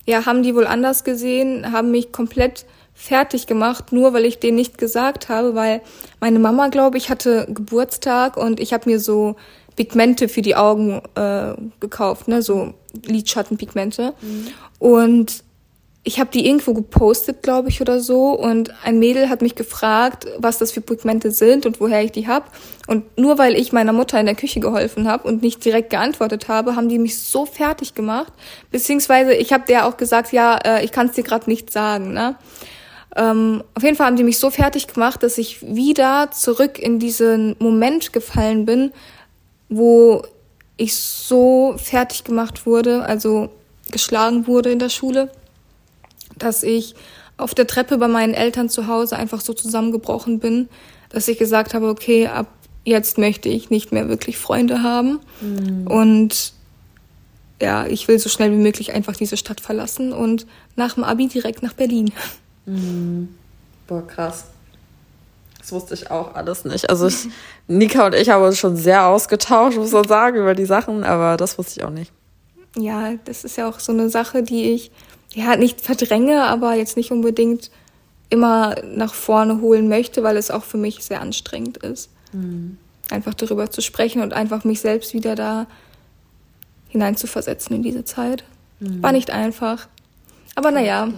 Ja, 0.07 0.27
haben 0.27 0.43
die 0.43 0.55
wohl 0.55 0.67
anders 0.67 1.03
gesehen, 1.03 1.73
haben 1.73 1.91
mich 1.91 2.13
komplett 2.13 2.67
fertig 2.95 3.47
gemacht, 3.47 3.93
nur 3.93 4.13
weil 4.13 4.25
ich 4.25 4.39
denen 4.39 4.57
nicht 4.57 4.79
gesagt 4.79 5.29
habe, 5.29 5.55
weil 5.55 5.81
meine 6.21 6.39
Mama, 6.39 6.69
glaube 6.69 6.99
ich, 6.99 7.09
hatte 7.11 7.47
Geburtstag 7.51 8.37
und 8.37 8.61
ich 8.61 8.73
habe 8.73 8.89
mir 8.89 9.01
so 9.01 9.35
Pigmente 9.77 10.29
für 10.29 10.43
die 10.43 10.55
Augen 10.55 11.03
äh, 11.17 11.55
gekauft, 11.81 12.29
ne, 12.29 12.43
so 12.43 12.75
Lidschattenpigmente. 13.05 14.15
Mhm. 14.21 14.47
Und 14.79 15.45
ich 16.07 16.21
habe 16.21 16.31
die 16.31 16.47
irgendwo 16.47 16.75
gepostet, 16.75 17.43
glaube 17.43 17.71
ich, 17.71 17.81
oder 17.81 17.99
so. 17.99 18.33
Und 18.33 18.75
ein 18.85 18.99
Mädel 18.99 19.31
hat 19.31 19.41
mich 19.41 19.55
gefragt, 19.55 20.27
was 20.37 20.59
das 20.59 20.71
für 20.71 20.83
Pigmente 20.83 21.31
sind 21.31 21.65
und 21.65 21.81
woher 21.81 22.05
ich 22.05 22.13
die 22.13 22.29
hab. 22.29 22.53
Und 22.87 23.19
nur 23.19 23.39
weil 23.39 23.57
ich 23.57 23.73
meiner 23.73 23.95
Mutter 23.95 24.21
in 24.21 24.27
der 24.27 24.35
Küche 24.35 24.61
geholfen 24.61 25.09
habe 25.09 25.27
und 25.27 25.43
nicht 25.43 25.65
direkt 25.65 25.89
geantwortet 25.89 26.47
habe, 26.47 26.77
haben 26.77 26.91
die 26.91 26.99
mich 26.99 27.19
so 27.19 27.47
fertig 27.47 27.95
gemacht. 27.95 28.35
Beziehungsweise 28.71 29.33
ich 29.33 29.55
habe 29.55 29.65
der 29.67 29.87
auch 29.87 29.97
gesagt, 29.97 30.33
ja, 30.33 30.59
äh, 30.59 30.85
ich 30.85 30.93
kann 30.93 31.07
es 31.07 31.15
dir 31.15 31.25
gerade 31.25 31.49
nicht 31.49 31.73
sagen. 31.73 32.13
Ne? 32.13 32.37
Ähm, 33.17 33.65
auf 33.75 33.83
jeden 33.83 33.97
Fall 33.97 34.09
haben 34.09 34.17
die 34.17 34.25
mich 34.25 34.39
so 34.39 34.51
fertig 34.51 34.89
gemacht, 34.89 35.23
dass 35.23 35.39
ich 35.39 35.63
wieder 35.63 36.31
zurück 36.33 36.79
in 36.79 36.99
diesen 36.99 37.57
Moment 37.61 38.13
gefallen 38.13 38.67
bin, 38.67 38.93
wo 39.71 40.23
ich 40.77 40.97
so 40.97 41.77
fertig 41.79 42.25
gemacht 42.25 42.67
wurde, 42.67 43.07
also 43.07 43.49
geschlagen 43.91 44.47
wurde 44.47 44.71
in 44.71 44.79
der 44.79 44.91
Schule, 44.91 45.31
dass 46.39 46.63
ich 46.63 46.95
auf 47.37 47.55
der 47.55 47.67
Treppe 47.67 47.99
bei 47.99 48.09
meinen 48.09 48.35
Eltern 48.35 48.69
zu 48.69 48.87
Hause 48.87 49.17
einfach 49.17 49.41
so 49.41 49.53
zusammengebrochen 49.53 50.39
bin, 50.39 50.69
dass 51.09 51.29
ich 51.29 51.39
gesagt 51.39 51.75
habe, 51.75 51.89
okay, 51.89 52.29
ab 52.29 52.47
jetzt 52.85 53.19
möchte 53.19 53.49
ich 53.49 53.71
nicht 53.71 53.93
mehr 53.93 54.09
wirklich 54.09 54.37
Freunde 54.37 54.83
haben 54.83 55.21
mhm. 55.41 55.87
und 55.87 56.53
ja, 57.61 57.87
ich 57.87 58.09
will 58.09 58.19
so 58.19 58.29
schnell 58.29 58.53
wie 58.53 58.63
möglich 58.63 58.93
einfach 58.93 59.17
diese 59.17 59.37
Stadt 59.37 59.61
verlassen 59.61 60.13
und 60.13 60.47
nach 60.77 60.95
dem 60.95 61.05
Abi 61.05 61.29
direkt 61.29 61.63
nach 61.63 61.73
Berlin. 61.73 62.13
Mhm. 62.67 63.29
Boah, 63.87 64.07
krass. 64.07 64.47
Das 65.59 65.73
wusste 65.73 65.95
ich 65.95 66.11
auch 66.11 66.35
alles 66.35 66.65
nicht. 66.67 66.91
Also 66.91 67.07
ich, 67.07 67.29
Nika 67.69 68.07
und 68.07 68.15
ich 68.15 68.29
haben 68.29 68.45
uns 68.45 68.59
schon 68.59 68.77
sehr 68.77 69.07
ausgetauscht, 69.07 69.79
muss 69.79 69.93
man 69.93 70.07
sagen, 70.07 70.37
über 70.37 70.55
die 70.55 70.67
Sachen, 70.67 71.05
aber 71.05 71.39
das 71.39 71.57
wusste 71.57 71.81
ich 71.81 71.87
auch 71.87 71.91
nicht. 71.91 72.13
Ja, 72.77 73.15
das 73.25 73.45
ist 73.45 73.57
ja 73.57 73.69
auch 73.69 73.81
so 73.81 73.93
eine 73.93 74.11
Sache, 74.11 74.43
die 74.43 74.73
ich 74.73 74.91
ja 75.35 75.57
nicht 75.57 75.81
verdränge, 75.81 76.45
aber 76.45 76.75
jetzt 76.75 76.97
nicht 76.97 77.11
unbedingt 77.11 77.71
immer 78.31 78.77
nach 78.85 79.15
vorne 79.15 79.61
holen 79.61 79.89
möchte, 79.89 80.23
weil 80.23 80.37
es 80.37 80.51
auch 80.51 80.65
für 80.65 80.79
mich 80.79 81.05
sehr 81.05 81.21
anstrengend 81.21 81.79
ist. 81.79 82.11
Mhm. 82.33 82.79
Einfach 83.11 83.35
darüber 83.35 83.71
zu 83.71 83.81
sprechen 83.81 84.23
und 84.23 84.33
einfach 84.33 84.65
mich 84.65 84.81
selbst 84.81 85.13
wieder 85.13 85.35
da 85.35 85.67
hineinzuversetzen 86.89 87.77
in 87.77 87.83
diese 87.83 88.05
Zeit. 88.05 88.45
Mhm. 88.81 89.03
War 89.03 89.13
nicht 89.13 89.31
einfach. 89.31 89.89
Aber 90.55 90.71
naja, 90.71 91.09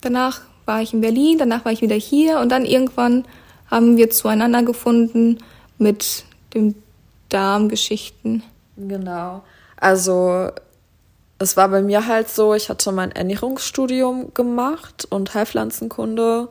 danach 0.00 0.40
war 0.64 0.82
ich 0.82 0.92
in 0.92 1.00
Berlin, 1.00 1.38
danach 1.38 1.64
war 1.64 1.72
ich 1.72 1.82
wieder 1.82 1.96
hier 1.96 2.38
und 2.40 2.50
dann 2.50 2.64
irgendwann 2.64 3.24
haben 3.66 3.96
wir 3.96 4.10
zueinander 4.10 4.62
gefunden 4.62 5.38
mit 5.78 6.24
den 6.54 6.74
Darmgeschichten. 7.28 8.42
Genau. 8.76 9.42
Also 9.76 10.50
es 11.38 11.56
war 11.56 11.68
bei 11.68 11.82
mir 11.82 12.06
halt 12.06 12.28
so, 12.28 12.54
ich 12.54 12.68
hatte 12.68 12.90
mein 12.92 13.12
Ernährungsstudium 13.12 14.34
gemacht 14.34 15.06
und 15.10 15.34
Heilpflanzenkunde. 15.34 16.48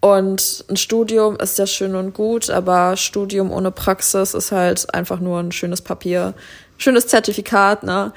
Und 0.00 0.64
ein 0.68 0.76
Studium 0.76 1.36
ist 1.36 1.58
ja 1.58 1.66
schön 1.66 1.96
und 1.96 2.14
gut, 2.14 2.50
aber 2.50 2.96
Studium 2.96 3.50
ohne 3.50 3.72
Praxis 3.72 4.34
ist 4.34 4.52
halt 4.52 4.94
einfach 4.94 5.18
nur 5.18 5.40
ein 5.40 5.50
schönes 5.50 5.80
Papier, 5.80 6.34
schönes 6.76 7.08
Zertifikat, 7.08 7.82
ne? 7.82 8.12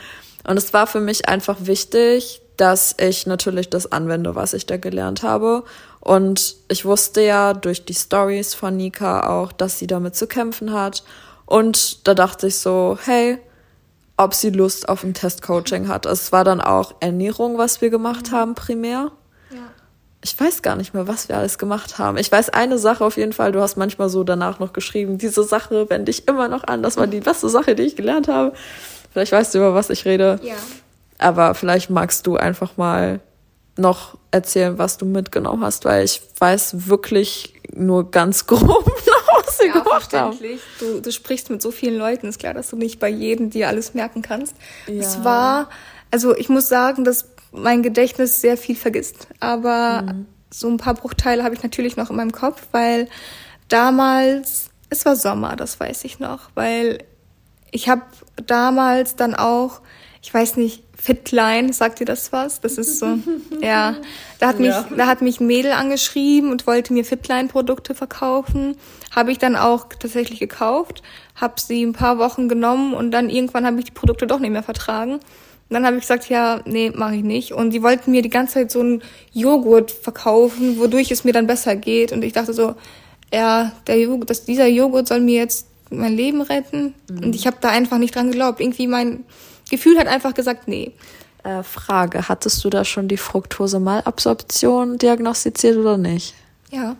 Und 0.47 0.57
es 0.57 0.73
war 0.73 0.85
für 0.85 0.99
mich 0.99 1.27
einfach 1.27 1.57
wichtig, 1.61 2.41
dass 2.57 2.95
ich 2.99 3.25
natürlich 3.25 3.69
das 3.69 3.91
anwende, 3.91 4.35
was 4.35 4.53
ich 4.53 4.65
da 4.65 4.77
gelernt 4.77 5.23
habe. 5.23 5.63
Und 5.99 6.55
ich 6.67 6.85
wusste 6.85 7.21
ja 7.21 7.53
durch 7.53 7.85
die 7.85 7.93
Stories 7.93 8.53
von 8.53 8.75
Nika 8.75 9.29
auch, 9.29 9.51
dass 9.51 9.79
sie 9.79 9.87
damit 9.87 10.15
zu 10.15 10.27
kämpfen 10.27 10.73
hat. 10.73 11.03
Und 11.45 12.07
da 12.07 12.13
dachte 12.13 12.47
ich 12.47 12.57
so, 12.57 12.97
hey, 13.03 13.39
ob 14.23 14.33
sie 14.33 14.49
Lust 14.51 14.87
auf 14.87 15.03
ein 15.03 15.13
Testcoaching 15.13 15.87
hat. 15.87 16.05
Es 16.05 16.31
war 16.31 16.43
dann 16.43 16.61
auch 16.61 16.95
Ernährung, 16.99 17.57
was 17.57 17.81
wir 17.81 17.89
gemacht 17.89 18.31
mhm. 18.31 18.35
haben, 18.35 18.55
primär. 18.55 19.11
Ja. 19.49 19.57
Ich 20.23 20.39
weiß 20.39 20.61
gar 20.61 20.75
nicht 20.75 20.93
mehr, 20.93 21.07
was 21.07 21.27
wir 21.29 21.37
alles 21.37 21.57
gemacht 21.57 21.97
haben. 21.97 22.17
Ich 22.17 22.31
weiß 22.31 22.49
eine 22.49 22.77
Sache 22.77 23.03
auf 23.03 23.17
jeden 23.17 23.33
Fall, 23.33 23.51
du 23.51 23.61
hast 23.61 23.77
manchmal 23.77 24.09
so 24.09 24.23
danach 24.23 24.59
noch 24.59 24.73
geschrieben, 24.73 25.17
diese 25.17 25.43
Sache 25.43 25.89
wende 25.89 26.11
ich 26.11 26.27
immer 26.27 26.47
noch 26.47 26.63
an. 26.65 26.83
Das 26.83 26.97
war 26.97 27.07
die 27.07 27.19
beste 27.19 27.49
Sache, 27.49 27.75
die 27.75 27.83
ich 27.83 27.95
gelernt 27.95 28.27
habe. 28.27 28.53
Vielleicht 29.11 29.31
weißt 29.31 29.53
du, 29.53 29.59
über 29.59 29.73
was 29.73 29.89
ich 29.89 30.05
rede. 30.05 30.39
Ja. 30.43 30.55
Aber 31.17 31.53
vielleicht 31.55 31.89
magst 31.89 32.27
du 32.27 32.37
einfach 32.37 32.77
mal 32.77 33.19
noch 33.77 34.17
erzählen, 34.31 34.77
was 34.77 34.97
du 34.97 35.05
mitgenommen 35.05 35.63
hast, 35.63 35.85
weil 35.85 36.03
ich 36.03 36.21
weiß 36.39 36.87
wirklich 36.87 37.53
nur 37.73 38.11
ganz 38.11 38.45
grob 38.47 38.90
sie 39.61 39.67
ja, 39.67 39.79
gemacht 39.79 40.13
haben. 40.13 40.37
Du, 40.79 41.01
du 41.01 41.11
sprichst 41.11 41.49
mit 41.49 41.61
so 41.61 41.71
vielen 41.71 41.97
Leuten, 41.97 42.27
ist 42.27 42.39
klar, 42.39 42.53
dass 42.53 42.69
du 42.69 42.75
nicht 42.75 42.99
bei 42.99 43.09
jedem 43.09 43.49
dir 43.49 43.67
alles 43.67 43.93
merken 43.93 44.21
kannst. 44.21 44.55
Ja. 44.87 45.01
Es 45.01 45.23
war, 45.23 45.69
also 46.11 46.35
ich 46.35 46.49
muss 46.49 46.67
sagen, 46.67 47.03
das 47.03 47.27
mein 47.51 47.83
Gedächtnis 47.83 48.41
sehr 48.41 48.57
viel 48.57 48.75
vergisst. 48.75 49.27
Aber 49.39 50.03
mhm. 50.03 50.25
so 50.49 50.69
ein 50.69 50.77
paar 50.77 50.93
Bruchteile 50.93 51.43
habe 51.43 51.55
ich 51.55 51.63
natürlich 51.63 51.97
noch 51.97 52.09
in 52.09 52.15
meinem 52.15 52.31
Kopf, 52.31 52.67
weil 52.71 53.07
damals, 53.67 54.69
es 54.89 55.05
war 55.05 55.15
Sommer, 55.15 55.55
das 55.55 55.79
weiß 55.79 56.03
ich 56.05 56.19
noch, 56.19 56.49
weil 56.55 57.03
ich 57.71 57.89
habe 57.89 58.03
damals 58.45 59.15
dann 59.15 59.35
auch, 59.35 59.81
ich 60.21 60.33
weiß 60.33 60.57
nicht, 60.57 60.83
Fitline, 61.01 61.73
sagt 61.73 61.99
ihr 61.99 62.05
das 62.05 62.31
was? 62.31 62.61
Das 62.61 62.77
ist 62.77 62.99
so, 62.99 63.17
ja. 63.61 63.95
Da 64.39 64.47
hat 64.47 64.59
mich, 64.59 64.69
ja. 64.69 64.85
da 64.95 65.07
hat 65.07 65.23
mich 65.23 65.39
ein 65.39 65.47
Mädel 65.47 65.71
angeschrieben 65.71 66.51
und 66.51 66.67
wollte 66.67 66.93
mir 66.93 67.03
Fitline-Produkte 67.03 67.95
verkaufen. 67.95 68.75
Habe 69.09 69.31
ich 69.31 69.39
dann 69.39 69.55
auch 69.55 69.87
tatsächlich 69.89 70.39
gekauft, 70.39 71.01
habe 71.35 71.59
sie 71.59 71.83
ein 71.83 71.93
paar 71.93 72.19
Wochen 72.19 72.47
genommen 72.47 72.93
und 72.93 73.09
dann 73.09 73.31
irgendwann 73.31 73.65
habe 73.65 73.79
ich 73.79 73.85
die 73.85 73.91
Produkte 73.91 74.27
doch 74.27 74.39
nicht 74.39 74.51
mehr 74.51 74.61
vertragen. 74.61 75.13
Und 75.13 75.21
dann 75.69 75.87
habe 75.87 75.95
ich 75.95 76.01
gesagt, 76.01 76.29
ja, 76.29 76.61
nee, 76.65 76.91
mache 76.93 77.15
ich 77.15 77.23
nicht. 77.23 77.53
Und 77.53 77.71
die 77.71 77.81
wollten 77.81 78.11
mir 78.11 78.21
die 78.21 78.29
ganze 78.29 78.55
Zeit 78.55 78.71
so 78.71 78.81
einen 78.81 79.01
Joghurt 79.33 79.89
verkaufen, 79.89 80.77
wodurch 80.77 81.09
es 81.09 81.23
mir 81.23 81.33
dann 81.33 81.47
besser 81.47 81.75
geht. 81.75 82.11
Und 82.11 82.23
ich 82.23 82.33
dachte 82.33 82.53
so, 82.53 82.75
ja, 83.33 83.71
der 83.87 83.99
Joghurt, 83.99 84.29
dass 84.29 84.45
dieser 84.45 84.67
Joghurt 84.67 85.07
soll 85.07 85.21
mir 85.21 85.39
jetzt 85.39 85.67
mein 85.89 86.15
Leben 86.15 86.41
retten. 86.41 86.93
Mhm. 87.09 87.23
Und 87.23 87.35
ich 87.35 87.47
habe 87.47 87.57
da 87.59 87.69
einfach 87.69 87.97
nicht 87.97 88.13
dran 88.13 88.29
geglaubt. 88.29 88.59
Irgendwie 88.59 88.85
mein 88.85 89.23
Gefühl 89.71 89.97
hat 89.97 90.07
einfach 90.07 90.35
gesagt, 90.35 90.67
nee. 90.67 90.91
Äh, 91.43 91.63
Frage, 91.63 92.29
hattest 92.29 92.63
du 92.63 92.69
da 92.69 92.85
schon 92.85 93.07
die 93.07 93.17
Fructose-Malabsorption 93.17 94.99
diagnostiziert 94.99 95.77
oder 95.77 95.97
nicht? 95.97 96.35
Ja. 96.69 96.95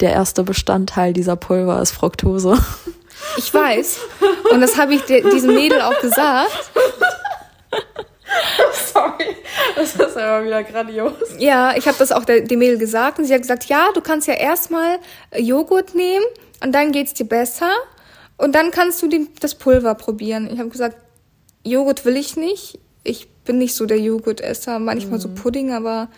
Der 0.00 0.12
erste 0.12 0.44
Bestandteil 0.44 1.14
dieser 1.14 1.36
Pulver 1.36 1.80
ist 1.80 1.92
Fructose. 1.92 2.58
Ich 3.36 3.52
weiß. 3.52 3.98
Und 4.52 4.60
das 4.60 4.76
habe 4.76 4.94
ich 4.94 5.02
diesem 5.04 5.54
Mädel 5.54 5.80
auch 5.80 5.98
gesagt. 6.00 6.52
Sorry, 8.92 9.36
das 9.74 9.94
ist 9.94 10.16
aber 10.16 10.44
wieder 10.44 10.62
grandios. 10.62 11.12
Ja, 11.38 11.74
ich 11.76 11.88
habe 11.88 11.98
das 11.98 12.12
auch 12.12 12.24
der, 12.24 12.42
dem 12.42 12.58
Mädel 12.58 12.78
gesagt 12.78 13.18
und 13.18 13.24
sie 13.24 13.34
hat 13.34 13.42
gesagt, 13.42 13.64
ja, 13.64 13.88
du 13.94 14.00
kannst 14.00 14.28
ja 14.28 14.34
erstmal 14.34 14.98
Joghurt 15.36 15.94
nehmen 15.94 16.24
und 16.62 16.72
dann 16.72 16.92
geht's 16.92 17.14
dir 17.14 17.26
besser 17.26 17.70
und 18.36 18.54
dann 18.54 18.70
kannst 18.70 19.02
du 19.02 19.08
die, 19.08 19.28
das 19.40 19.54
Pulver 19.54 19.94
probieren. 19.94 20.48
Ich 20.52 20.58
habe 20.58 20.68
gesagt, 20.68 20.96
Joghurt 21.64 22.04
will 22.04 22.16
ich 22.16 22.36
nicht. 22.36 22.78
Ich 23.04 23.28
bin 23.44 23.58
nicht 23.58 23.74
so 23.74 23.86
der 23.86 23.98
Joghurtesser, 23.98 24.78
manchmal 24.78 25.18
mhm. 25.18 25.22
so 25.22 25.28
Pudding, 25.30 25.72
aber 25.72 26.08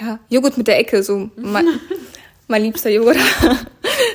ja, 0.00 0.18
Joghurt 0.28 0.58
mit 0.58 0.66
der 0.66 0.78
Ecke, 0.78 1.02
so 1.02 1.30
mein, 1.36 1.66
mein 2.48 2.62
liebster 2.62 2.90
Joghurt. 2.90 3.16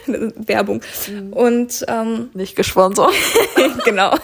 Werbung. 0.07 0.82
Mhm. 1.07 1.34
Und 1.34 1.86
ähm, 1.88 2.30
nicht 2.34 2.55
gesponsert. 2.55 3.13
genau. 3.86 4.15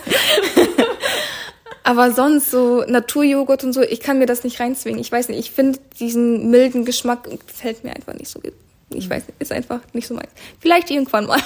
aber 1.84 2.12
sonst 2.12 2.52
so 2.52 2.84
Naturjoghurt 2.88 3.64
und 3.64 3.74
so, 3.74 3.82
ich 3.82 4.00
kann 4.00 4.20
mir 4.20 4.26
das 4.26 4.44
nicht 4.44 4.60
reinzwingen. 4.60 5.00
Ich 5.00 5.12
weiß 5.12 5.30
nicht, 5.30 5.40
ich 5.40 5.52
finde 5.52 5.80
diesen 6.00 6.50
milden 6.50 6.86
Geschmack 6.86 7.30
gefällt 7.48 7.84
mir 7.84 7.96
einfach 7.96 8.14
nicht 8.14 8.30
so. 8.30 8.42
Ich 8.90 9.10
weiß 9.10 9.28
nicht, 9.28 9.42
ist 9.42 9.52
einfach 9.52 9.82
nicht 9.94 10.08
so 10.08 10.14
meins. 10.14 10.30
Vielleicht 10.60 10.92
irgendwann 10.92 11.26
mal, 11.26 11.40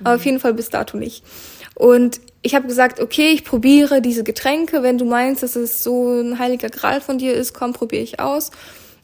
aber 0.00 0.10
mhm. 0.10 0.16
auf 0.16 0.24
jeden 0.24 0.40
Fall 0.40 0.54
bis 0.54 0.70
dato 0.70 0.96
nicht. 0.96 1.22
Und 1.76 2.20
ich 2.40 2.54
habe 2.54 2.66
gesagt, 2.66 3.00
okay, 3.00 3.32
ich 3.32 3.44
probiere 3.44 4.00
diese 4.00 4.24
Getränke. 4.24 4.82
Wenn 4.82 4.98
du 4.98 5.04
meinst, 5.04 5.42
dass 5.42 5.56
es 5.56 5.84
so 5.84 6.20
ein 6.20 6.38
heiliger 6.38 6.70
Gral 6.70 7.00
von 7.00 7.18
dir 7.18 7.34
ist, 7.34 7.52
komm, 7.52 7.74
probiere 7.74 8.02
ich 8.02 8.18
aus. 8.18 8.50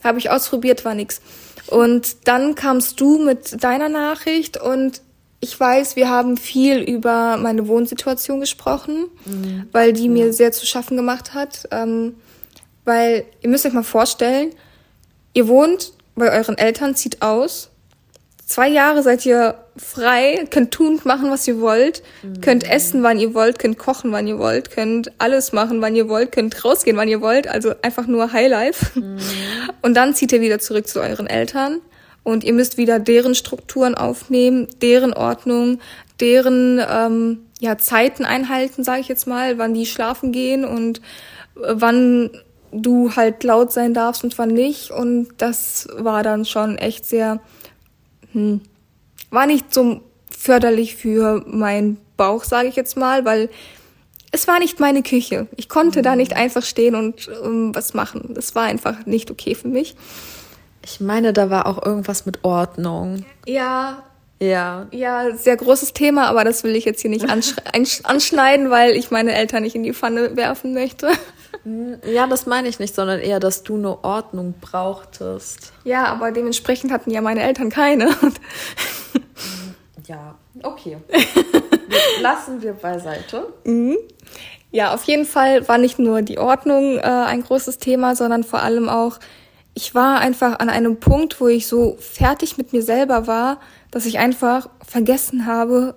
Habe 0.03 0.19
ich 0.19 0.31
ausprobiert, 0.31 0.85
war 0.85 0.95
nix. 0.95 1.21
Und 1.67 2.27
dann 2.29 2.55
kamst 2.55 2.99
du 3.01 3.19
mit 3.19 3.63
deiner 3.63 3.89
Nachricht 3.89 4.61
und 4.61 5.03
ich 5.41 5.59
weiß, 5.59 5.97
wir 5.97 6.09
haben 6.09 6.37
viel 6.37 6.79
über 6.79 7.37
meine 7.37 7.67
Wohnsituation 7.69 8.41
gesprochen, 8.41 9.09
mhm. 9.25 9.69
weil 9.73 9.93
die 9.93 10.09
mir 10.09 10.33
sehr 10.33 10.53
zu 10.53 10.65
schaffen 10.65 10.97
gemacht 10.97 11.35
hat. 11.35 11.69
Ähm, 11.73 12.15
weil 12.85 13.25
ihr 13.43 13.51
müsst 13.51 13.67
euch 13.67 13.73
mal 13.73 13.83
vorstellen, 13.83 14.51
ihr 15.35 15.49
wohnt 15.49 15.93
bei 16.15 16.31
euren 16.31 16.57
Eltern, 16.57 16.95
zieht 16.95 17.23
aus, 17.23 17.72
zwei 18.53 18.69
Jahre 18.69 19.03
seid 19.03 19.25
ihr 19.25 19.55
frei, 19.79 20.47
könnt 20.51 20.73
tun 20.73 20.89
und 20.89 21.07
machen, 21.07 21.31
was 21.31 21.49
ihr 21.49 21.59
wollt, 21.61 22.03
mhm. 22.23 22.43
könnt 22.43 22.71
essen, 22.71 23.03
wann 23.03 23.19
ihr 23.19 23.33
wollt, 23.33 23.59
könnt 23.59 23.79
kochen, 23.79 24.13
wann 24.13 24.27
ihr 24.27 24.39
wollt, 24.39 24.71
könnt 24.71 25.11
alles 25.17 25.53
machen, 25.53 25.81
wann 25.81 25.97
ihr 25.97 26.07
wollt, 26.11 26.33
könnt 26.33 26.63
rausgehen, 26.63 26.99
wann 26.99 27.09
ihr 27.09 27.23
wollt, 27.23 27.49
also 27.49 27.73
einfach 27.81 28.07
nur 28.07 28.33
Highlife. 28.33 29.01
Mhm. 29.01 29.17
Und 29.81 29.95
dann 29.95 30.15
zieht 30.15 30.33
ihr 30.33 30.43
wieder 30.43 30.59
zurück 30.59 30.87
zu 30.87 31.01
euren 31.01 31.27
Eltern 31.27 31.81
und 32.25 32.45
ihr 32.45 32.53
müsst 32.53 32.77
wieder 32.77 32.99
deren 32.99 33.35
Strukturen 33.35 33.95
aufnehmen, 33.95 34.69
deren 34.83 35.15
Ordnung, 35.15 35.81
deren 36.21 36.79
ähm, 36.87 37.47
ja, 37.59 37.79
Zeiten 37.79 38.27
einhalten, 38.27 38.85
sage 38.85 39.01
ich 39.01 39.09
jetzt 39.09 39.27
mal, 39.27 39.57
wann 39.57 39.73
die 39.73 39.87
schlafen 39.87 40.31
gehen 40.31 40.67
und 40.67 40.99
äh, 41.57 41.73
wann 41.73 42.31
du 42.71 43.17
halt 43.17 43.45
laut 43.45 43.73
sein 43.73 43.95
darfst 43.95 44.25
und 44.25 44.37
wann 44.37 44.51
nicht. 44.51 44.91
Und 44.91 45.29
das 45.39 45.89
war 45.97 46.23
dann 46.23 46.45
schon 46.45 46.77
echt 46.77 47.07
sehr 47.07 47.41
hm, 48.33 48.61
war 49.31 49.47
nicht 49.47 49.73
so 49.73 50.01
förderlich 50.31 50.97
für 50.97 51.45
meinen 51.47 51.99
Bauch, 52.17 52.45
sage 52.45 52.69
ich 52.69 52.77
jetzt 52.77 52.97
mal, 52.97 53.25
weil 53.25 53.49
es 54.33 54.49
war 54.49 54.59
nicht 54.59 54.81
meine 54.81 55.03
Küche. 55.03 55.47
Ich 55.57 55.69
konnte 55.69 56.01
mhm. 56.01 56.03
da 56.05 56.17
nicht 56.17 56.35
einfach 56.35 56.65
stehen 56.65 56.95
und 56.95 57.29
um, 57.29 57.75
was 57.75 57.95
machen. 57.95 58.31
Das 58.35 58.55
war 58.55 58.65
einfach 58.65 59.07
nicht 59.07 59.31
okay 59.31 59.55
für 59.55 59.69
mich. 59.69 59.95
Ich 60.85 61.01
meine, 61.01 61.33
da 61.33 61.51
war 61.51 61.67
auch 61.67 61.85
irgendwas 61.85 62.27
mit 62.27 62.43
Ordnung. 62.43 63.25
Ja. 63.47 64.03
Ja. 64.41 64.89
Ja, 64.91 65.37
sehr 65.37 65.57
großes 65.57 65.93
Thema, 65.93 66.27
aber 66.27 66.43
das 66.43 66.65
will 66.65 66.75
ich 66.75 66.85
jetzt 66.85 67.03
hier 67.03 67.11
nicht 67.11 67.29
anschneiden, 68.05 68.71
weil 68.71 68.97
ich 68.97 69.13
meine 69.13 69.35
Eltern 69.35 69.63
nicht 69.63 69.77
in 69.77 69.85
die 69.85 69.93
Pfanne 69.93 70.35
werfen 70.37 70.75
möchte. 70.75 71.11
Ja, 72.05 72.27
das 72.27 72.47
meine 72.47 72.69
ich 72.69 72.79
nicht, 72.79 72.95
sondern 72.95 73.21
eher, 73.21 73.41
dass 73.41 73.63
du 73.63 73.77
eine 73.77 74.03
Ordnung 74.03 74.55
brauchtest. 74.61 75.73
Ja, 75.85 76.07
aber 76.07 76.33
dementsprechend 76.33 76.93
hatten 76.93 77.11
ja 77.11 77.21
meine 77.21 77.43
Eltern 77.43 77.71
keine. 77.71 78.11
ja, 80.07 80.35
okay. 80.63 80.99
Lassen 82.21 82.63
wir 82.63 82.73
beiseite. 82.73 83.53
Mhm. 83.65 83.97
Ja, 84.71 84.95
auf 84.95 85.05
jeden 85.05 85.27
Fall 85.27 85.69
war 85.69 85.79
nicht 85.79 85.99
nur 85.99 86.23
die 86.23 86.39
Ordnung 86.39 86.97
äh, 86.97 87.03
ein 87.03 87.43
großes 87.43 87.79
Thema, 87.79 88.17
sondern 88.17 88.43
vor 88.43 88.63
allem 88.63 88.89
auch, 88.89 89.19
ich 89.75 89.95
war 89.95 90.19
einfach 90.21 90.59
an 90.59 90.71
einem 90.71 90.99
Punkt, 90.99 91.41
wo 91.41 91.49
ich 91.49 91.67
so 91.67 91.97
fertig 92.01 92.57
mit 92.57 92.73
mir 92.73 92.83
selber 92.83 93.27
war, 93.27 93.61
dass 93.91 94.07
ich 94.07 94.19
einfach 94.19 94.69
vergessen 94.87 95.47
habe, 95.47 95.95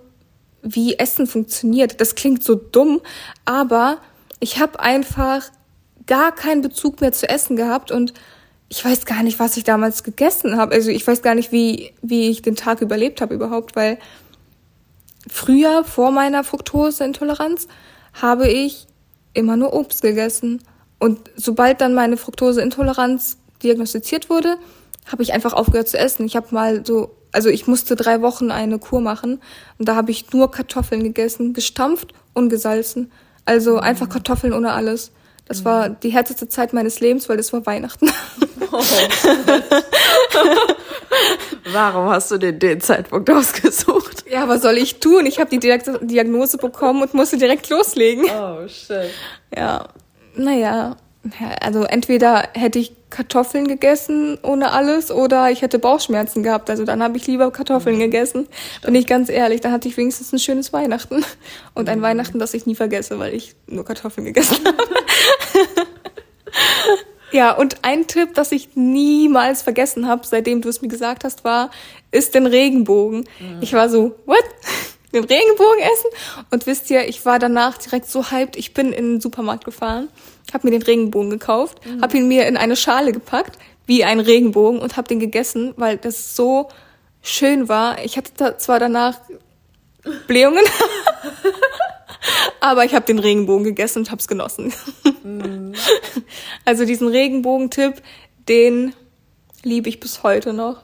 wie 0.62 0.97
Essen 0.97 1.28
funktioniert. 1.28 2.01
Das 2.01 2.16
klingt 2.16 2.43
so 2.43 2.56
dumm, 2.56 2.99
aber 3.45 3.99
ich 4.46 4.60
habe 4.60 4.80
einfach 4.80 5.41
gar 6.06 6.32
keinen 6.32 6.62
Bezug 6.62 7.02
mehr 7.02 7.12
zu 7.12 7.28
Essen 7.28 7.56
gehabt 7.56 7.89
und 7.89 8.14
ich 8.70 8.86
weiß 8.86 9.08
gar 9.08 9.24
nicht, 9.24 9.39
was 9.39 9.58
ich 9.58 9.64
damals 9.64 10.04
gegessen 10.04 10.56
habe. 10.56 10.76
Also 10.76 10.91
ich 10.91 11.08
weiß 11.08 11.24
gar 11.24 11.34
nicht, 11.34 11.52
wie, 11.52 11.93
wie 12.04 12.30
ich 12.30 12.43
den 12.43 12.56
Tag 12.56 12.82
überlebt 12.82 13.22
habe 13.22 13.34
überhaupt, 13.34 13.76
weil 13.76 13.98
früher, 15.28 15.84
vor 15.84 16.12
meiner 16.12 16.43
Fructoseintoleranz, 16.43 17.68
habe 18.14 18.48
ich 18.48 18.86
immer 19.34 19.58
nur 19.58 19.74
Obst 19.74 20.04
gegessen. 20.04 20.62
Und 21.00 21.32
sobald 21.36 21.82
dann 21.82 21.96
meine 21.96 22.16
Fructoseintoleranz 22.16 23.38
diagnostiziert 23.64 24.30
wurde, 24.30 24.58
habe 25.08 25.24
ich 25.24 25.34
einfach 25.34 25.54
aufgehört 25.54 25.89
zu 25.89 25.98
essen. 25.98 26.24
Ich 26.28 26.36
habe 26.36 26.54
mal 26.54 26.86
so, 26.86 27.16
also 27.32 27.50
ich 27.50 27.66
musste 27.66 27.96
drei 27.96 28.22
Wochen 28.22 28.52
eine 28.52 28.78
Kur 28.78 29.02
machen 29.02 29.41
und 29.80 29.88
da 29.88 29.96
habe 29.96 30.12
ich 30.12 30.32
nur 30.34 30.52
Kartoffeln 30.52 31.02
gegessen, 31.02 31.54
gestampft 31.54 32.14
und 32.36 32.50
gesalzen. 32.50 33.12
Also 33.46 33.78
einfach 33.78 34.10
Kartoffeln 34.10 34.54
ohne 34.54 34.74
alles. 34.74 35.12
Das 35.48 35.64
war 35.64 35.89
die 35.89 36.10
härteste 36.10 36.50
Zeit 36.50 36.74
meines 36.74 37.00
Lebens, 37.00 37.30
weil 37.30 37.38
es 37.38 37.54
war 37.54 37.66
Weihnachten. 37.66 38.10
Oh. 38.72 38.82
Warum 41.72 42.10
hast 42.10 42.32
du 42.32 42.38
denn 42.38 42.58
den 42.60 42.82
Zeitpunkt 42.82 43.30
ausgesucht? 43.30 44.26
Ja, 44.30 44.48
was 44.48 44.64
soll 44.64 44.78
ich 44.78 45.00
tun? 45.00 45.26
Ich 45.28 45.39
habe 45.39 45.50
die 45.50 45.60
Diagnose 45.60 46.58
bekommen 46.58 47.04
und 47.04 47.14
musste 47.14 47.38
direkt 47.38 47.70
loslegen. 47.70 48.26
Oh, 48.26 48.68
shit. 48.68 49.12
Ja, 49.56 49.88
naja, 50.36 50.98
also 51.62 51.84
entweder 51.84 52.50
hätte 52.54 52.80
ich 52.80 52.93
Kartoffeln 53.16 53.66
gegessen 53.66 54.38
ohne 54.43 54.74
alles 54.74 55.09
oder 55.09 55.49
ich 55.49 55.61
hätte 55.61 55.80
Bauchschmerzen 55.80 56.43
gehabt. 56.43 56.70
Also 56.70 56.84
dann 56.84 57.01
habe 57.01 57.16
ich 57.16 57.26
lieber 57.28 57.49
Kartoffeln 57.49 57.95
mhm. 57.95 58.01
gegessen. 58.01 58.47
Bin 58.82 58.93
ich 58.93 59.07
ganz 59.07 59.30
ehrlich, 59.30 59.61
dann 59.61 59.72
hatte 59.72 59.88
ich 59.88 59.95
wenigstens 59.95 60.34
ein 60.34 60.39
schönes 60.39 60.74
Weihnachten. 60.74 61.24
Und 61.74 61.88
ein 61.88 61.99
mhm. 61.99 62.03
Weihnachten, 62.03 62.39
das 62.39 62.53
ich 62.53 62.66
nie 62.66 62.76
vergesse, 62.76 63.18
weil 63.18 63.34
ich 63.34 63.55
nur 63.68 63.86
Kartoffeln 63.86 64.26
gegessen 64.26 64.57
habe. 64.66 64.78
ja, 67.32 67.51
und 67.51 67.84
ein 67.84 68.07
Tipp, 68.07 68.34
das 68.34 68.51
ich 68.51 68.76
niemals 68.76 69.61
vergessen 69.61 70.07
habe, 70.07 70.26
seitdem 70.26 70.61
du 70.61 70.70
es 70.70 70.82
mir 70.82 70.88
gesagt 70.88 71.24
hast, 71.24 71.43
war, 71.43 71.72
ist 72.11 72.36
den 72.36 72.45
Regenbogen. 72.45 73.20
Mhm. 73.39 73.59
Ich 73.61 73.74
war 73.74 73.89
so, 73.89 74.16
what? 74.26 74.43
Den 75.13 75.24
Regenbogen 75.24 75.80
essen? 75.80 76.45
Und 76.51 76.68
wisst 76.68 76.89
ihr, 76.89 77.07
ich 77.07 77.26
war 77.26 77.39
danach 77.39 77.78
direkt 77.78 78.09
so 78.09 78.32
hyped, 78.32 78.57
ich 78.57 78.74
bin 78.74 78.91
in 78.91 79.13
den 79.13 79.22
Supermarkt 79.22 79.63
gefahren 79.63 80.09
habe 80.54 80.68
mir 80.68 80.72
den 80.72 80.82
Regenbogen 80.82 81.30
gekauft, 81.30 81.86
mhm. 81.86 82.02
habe 82.02 82.18
ihn 82.18 82.28
mir 82.28 82.48
in 82.48 82.58
eine 82.58 82.76
Schale 82.76 83.12
gepackt, 83.12 83.58
wie 83.86 84.04
ein 84.04 84.20
Regenbogen 84.20 84.80
und 84.80 84.98
habe 84.98 85.08
den 85.08 85.20
gegessen, 85.20 85.74
weil 85.78 85.98
das 85.98 86.36
so 86.36 86.70
schön 87.22 87.70
war. 87.70 88.04
Ich 88.04 88.18
hatte 88.18 88.32
da 88.38 88.58
zwar 88.58 88.80
danach 88.80 89.20
Blähungen, 90.28 90.64
aber 92.60 92.86
ich 92.86 92.93
habe 92.93 93.06
den 93.06 93.20
Regenbogen 93.20 93.64
gegessen 93.64 94.00
und 94.00 94.12
habe 94.12 94.20
es 94.20 94.28
genossen. 94.28 94.74
Also 96.66 96.86
diesen 96.86 97.08
Regenbogentipp, 97.08 98.02
den 98.48 98.93
liebe 99.64 99.89
ich 99.89 100.00
bis 100.00 100.24
heute 100.24 100.54
noch. 100.54 100.84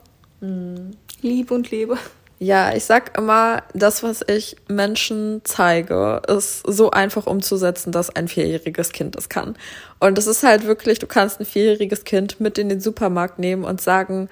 Liebe 1.21 1.53
und 1.53 1.71
lebe. 1.71 1.97
Ja, 2.43 2.73
ich 2.73 2.85
sag 2.85 3.15
immer, 3.19 3.61
das, 3.75 4.01
was 4.01 4.21
ich 4.27 4.55
Menschen 4.67 5.41
zeige, 5.43 6.23
ist 6.27 6.63
so 6.65 6.89
einfach 6.89 7.27
umzusetzen, 7.27 7.91
dass 7.91 8.09
ein 8.15 8.27
vierjähriges 8.27 8.93
Kind 8.93 9.15
das 9.15 9.29
kann. 9.29 9.55
Und 9.99 10.17
es 10.17 10.25
ist 10.25 10.41
halt 10.41 10.65
wirklich, 10.65 10.97
du 10.97 11.05
kannst 11.05 11.39
ein 11.39 11.45
vierjähriges 11.45 12.03
Kind 12.03 12.39
mit 12.39 12.57
in 12.57 12.67
den 12.67 12.81
Supermarkt 12.81 13.37
nehmen 13.37 13.63
und 13.63 13.79
sagen, 13.79 14.27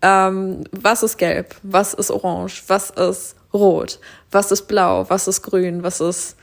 ähm, 0.00 0.64
was 0.72 1.02
ist 1.02 1.18
gelb, 1.18 1.54
was 1.62 1.92
ist 1.92 2.10
orange, 2.10 2.62
was 2.68 2.88
ist 2.88 3.36
rot, 3.52 3.98
was 4.30 4.50
ist 4.52 4.66
blau, 4.66 5.04
was 5.10 5.28
ist 5.28 5.42
grün, 5.42 5.82
was 5.82 6.00
ist 6.00 6.36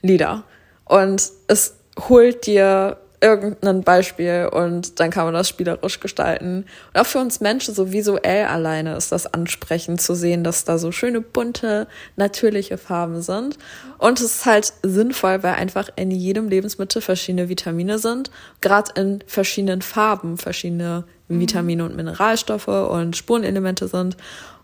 lila. 0.00 0.42
Und 0.86 1.22
es 1.48 1.74
holt 2.08 2.46
dir 2.46 2.96
irgendein 3.22 3.82
Beispiel 3.82 4.50
und 4.52 4.98
dann 4.98 5.10
kann 5.10 5.24
man 5.24 5.34
das 5.34 5.48
spielerisch 5.48 6.00
gestalten. 6.00 6.64
Und 6.92 7.00
auch 7.00 7.06
für 7.06 7.20
uns 7.20 7.40
Menschen 7.40 7.72
so 7.72 7.92
visuell 7.92 8.46
alleine 8.46 8.96
ist 8.96 9.12
das 9.12 9.32
ansprechend 9.32 10.02
zu 10.02 10.14
sehen, 10.14 10.42
dass 10.42 10.64
da 10.64 10.76
so 10.76 10.90
schöne, 10.90 11.20
bunte, 11.20 11.86
natürliche 12.16 12.78
Farben 12.78 13.22
sind. 13.22 13.58
Und 13.98 14.18
es 14.18 14.36
ist 14.36 14.46
halt 14.46 14.72
sinnvoll, 14.82 15.42
weil 15.44 15.54
einfach 15.54 15.88
in 15.94 16.10
jedem 16.10 16.48
Lebensmittel 16.48 17.00
verschiedene 17.00 17.48
Vitamine 17.48 18.00
sind, 18.00 18.30
gerade 18.60 19.00
in 19.00 19.22
verschiedenen 19.26 19.82
Farben 19.82 20.36
verschiedene 20.36 21.04
Vitamine 21.28 21.84
und 21.84 21.96
Mineralstoffe 21.96 22.68
und 22.68 23.16
Spurenelemente 23.16 23.86
sind. 23.86 24.16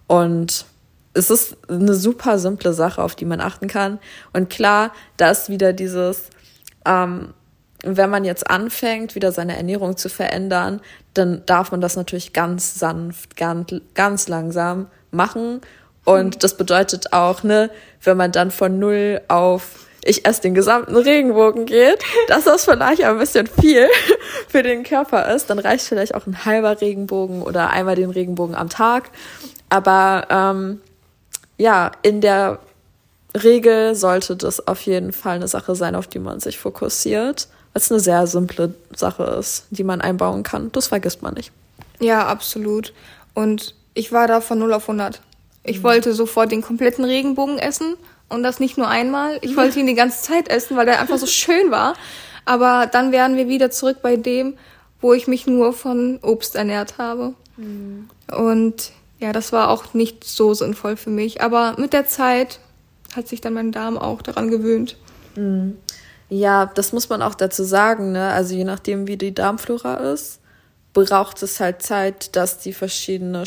Und 0.08 0.66
es 1.14 1.30
ist 1.30 1.56
eine 1.68 1.94
super 1.94 2.38
simple 2.38 2.72
Sache, 2.72 3.02
auf 3.02 3.14
die 3.14 3.24
man 3.24 3.40
achten 3.40 3.68
kann. 3.68 3.98
Und 4.32 4.50
klar, 4.50 4.92
da 5.16 5.30
ist 5.30 5.48
wieder 5.48 5.72
dieses, 5.72 6.24
ähm, 6.84 7.34
wenn 7.82 8.10
man 8.10 8.24
jetzt 8.24 8.50
anfängt, 8.50 9.14
wieder 9.14 9.32
seine 9.32 9.56
Ernährung 9.56 9.96
zu 9.96 10.08
verändern, 10.08 10.80
dann 11.14 11.44
darf 11.46 11.70
man 11.70 11.80
das 11.80 11.96
natürlich 11.96 12.32
ganz 12.32 12.78
sanft, 12.78 13.36
ganz, 13.36 13.74
ganz 13.94 14.28
langsam 14.28 14.88
machen. 15.10 15.60
Und 16.04 16.42
das 16.42 16.56
bedeutet 16.56 17.12
auch, 17.12 17.42
ne, 17.42 17.70
wenn 18.02 18.16
man 18.16 18.32
dann 18.32 18.50
von 18.50 18.78
null 18.78 19.20
auf 19.28 19.86
ich 20.04 20.24
esse 20.24 20.40
den 20.42 20.54
gesamten 20.54 20.96
Regenbogen 20.96 21.66
geht, 21.66 21.98
dass 22.28 22.44
das 22.44 22.64
vielleicht 22.64 23.02
ein 23.02 23.18
bisschen 23.18 23.46
viel 23.46 23.88
für 24.48 24.62
den 24.62 24.84
Körper 24.84 25.34
ist, 25.34 25.50
dann 25.50 25.58
reicht 25.58 25.84
vielleicht 25.84 26.14
auch 26.14 26.26
ein 26.26 26.44
halber 26.44 26.80
Regenbogen 26.80 27.42
oder 27.42 27.70
einmal 27.70 27.96
den 27.96 28.10
Regenbogen 28.10 28.54
am 28.54 28.68
Tag. 28.68 29.10
Aber 29.68 30.26
ähm, 30.30 30.80
ja, 31.58 31.92
in 32.02 32.20
der 32.20 32.60
Regel 33.34 33.94
sollte 33.94 34.36
das 34.36 34.66
auf 34.66 34.80
jeden 34.82 35.12
Fall 35.12 35.36
eine 35.36 35.48
Sache 35.48 35.74
sein, 35.74 35.94
auf 35.94 36.06
die 36.06 36.20
man 36.20 36.40
sich 36.40 36.58
fokussiert 36.58 37.48
es 37.74 37.90
eine 37.90 38.00
sehr 38.00 38.26
simple 38.26 38.74
Sache 38.94 39.24
ist, 39.24 39.66
die 39.70 39.84
man 39.84 40.00
einbauen 40.00 40.42
kann. 40.42 40.72
Das 40.72 40.88
vergisst 40.88 41.22
man 41.22 41.34
nicht. 41.34 41.52
Ja, 42.00 42.26
absolut. 42.26 42.92
Und 43.34 43.74
ich 43.94 44.12
war 44.12 44.26
da 44.26 44.40
von 44.40 44.58
0 44.58 44.72
auf 44.72 44.88
100. 44.88 45.20
Ich 45.64 45.78
mhm. 45.78 45.82
wollte 45.84 46.14
sofort 46.14 46.52
den 46.52 46.62
kompletten 46.62 47.04
Regenbogen 47.04 47.58
essen 47.58 47.96
und 48.28 48.42
das 48.42 48.60
nicht 48.60 48.78
nur 48.78 48.88
einmal. 48.88 49.38
Ich 49.42 49.56
wollte 49.56 49.80
ihn 49.80 49.86
die 49.86 49.94
ganze 49.94 50.22
Zeit 50.22 50.48
essen, 50.48 50.76
weil 50.76 50.86
der 50.86 51.00
einfach 51.00 51.18
so 51.18 51.26
schön 51.26 51.70
war. 51.70 51.94
Aber 52.44 52.86
dann 52.90 53.12
wären 53.12 53.36
wir 53.36 53.48
wieder 53.48 53.70
zurück 53.70 53.98
bei 54.02 54.16
dem, 54.16 54.54
wo 55.00 55.12
ich 55.12 55.26
mich 55.28 55.46
nur 55.46 55.72
von 55.72 56.18
Obst 56.22 56.56
ernährt 56.56 56.98
habe. 56.98 57.34
Mhm. 57.56 58.08
Und 58.36 58.92
ja, 59.18 59.32
das 59.32 59.52
war 59.52 59.68
auch 59.68 59.94
nicht 59.94 60.24
so 60.24 60.54
sinnvoll 60.54 60.96
für 60.96 61.10
mich. 61.10 61.42
Aber 61.42 61.74
mit 61.78 61.92
der 61.92 62.06
Zeit 62.06 62.60
hat 63.14 63.28
sich 63.28 63.40
dann 63.40 63.54
mein 63.54 63.72
Darm 63.72 63.98
auch 63.98 64.22
daran 64.22 64.50
gewöhnt. 64.50 64.96
Mhm. 65.36 65.76
Ja, 66.28 66.66
das 66.66 66.92
muss 66.92 67.08
man 67.08 67.22
auch 67.22 67.34
dazu 67.34 67.64
sagen, 67.64 68.12
ne? 68.12 68.30
Also 68.30 68.54
je 68.54 68.64
nachdem, 68.64 69.06
wie 69.06 69.16
die 69.16 69.34
Darmflora 69.34 70.12
ist, 70.12 70.40
braucht 70.92 71.42
es 71.42 71.60
halt 71.60 71.82
Zeit, 71.82 72.36
dass 72.36 72.58
die 72.58 72.72
verschiedene, 72.72 73.44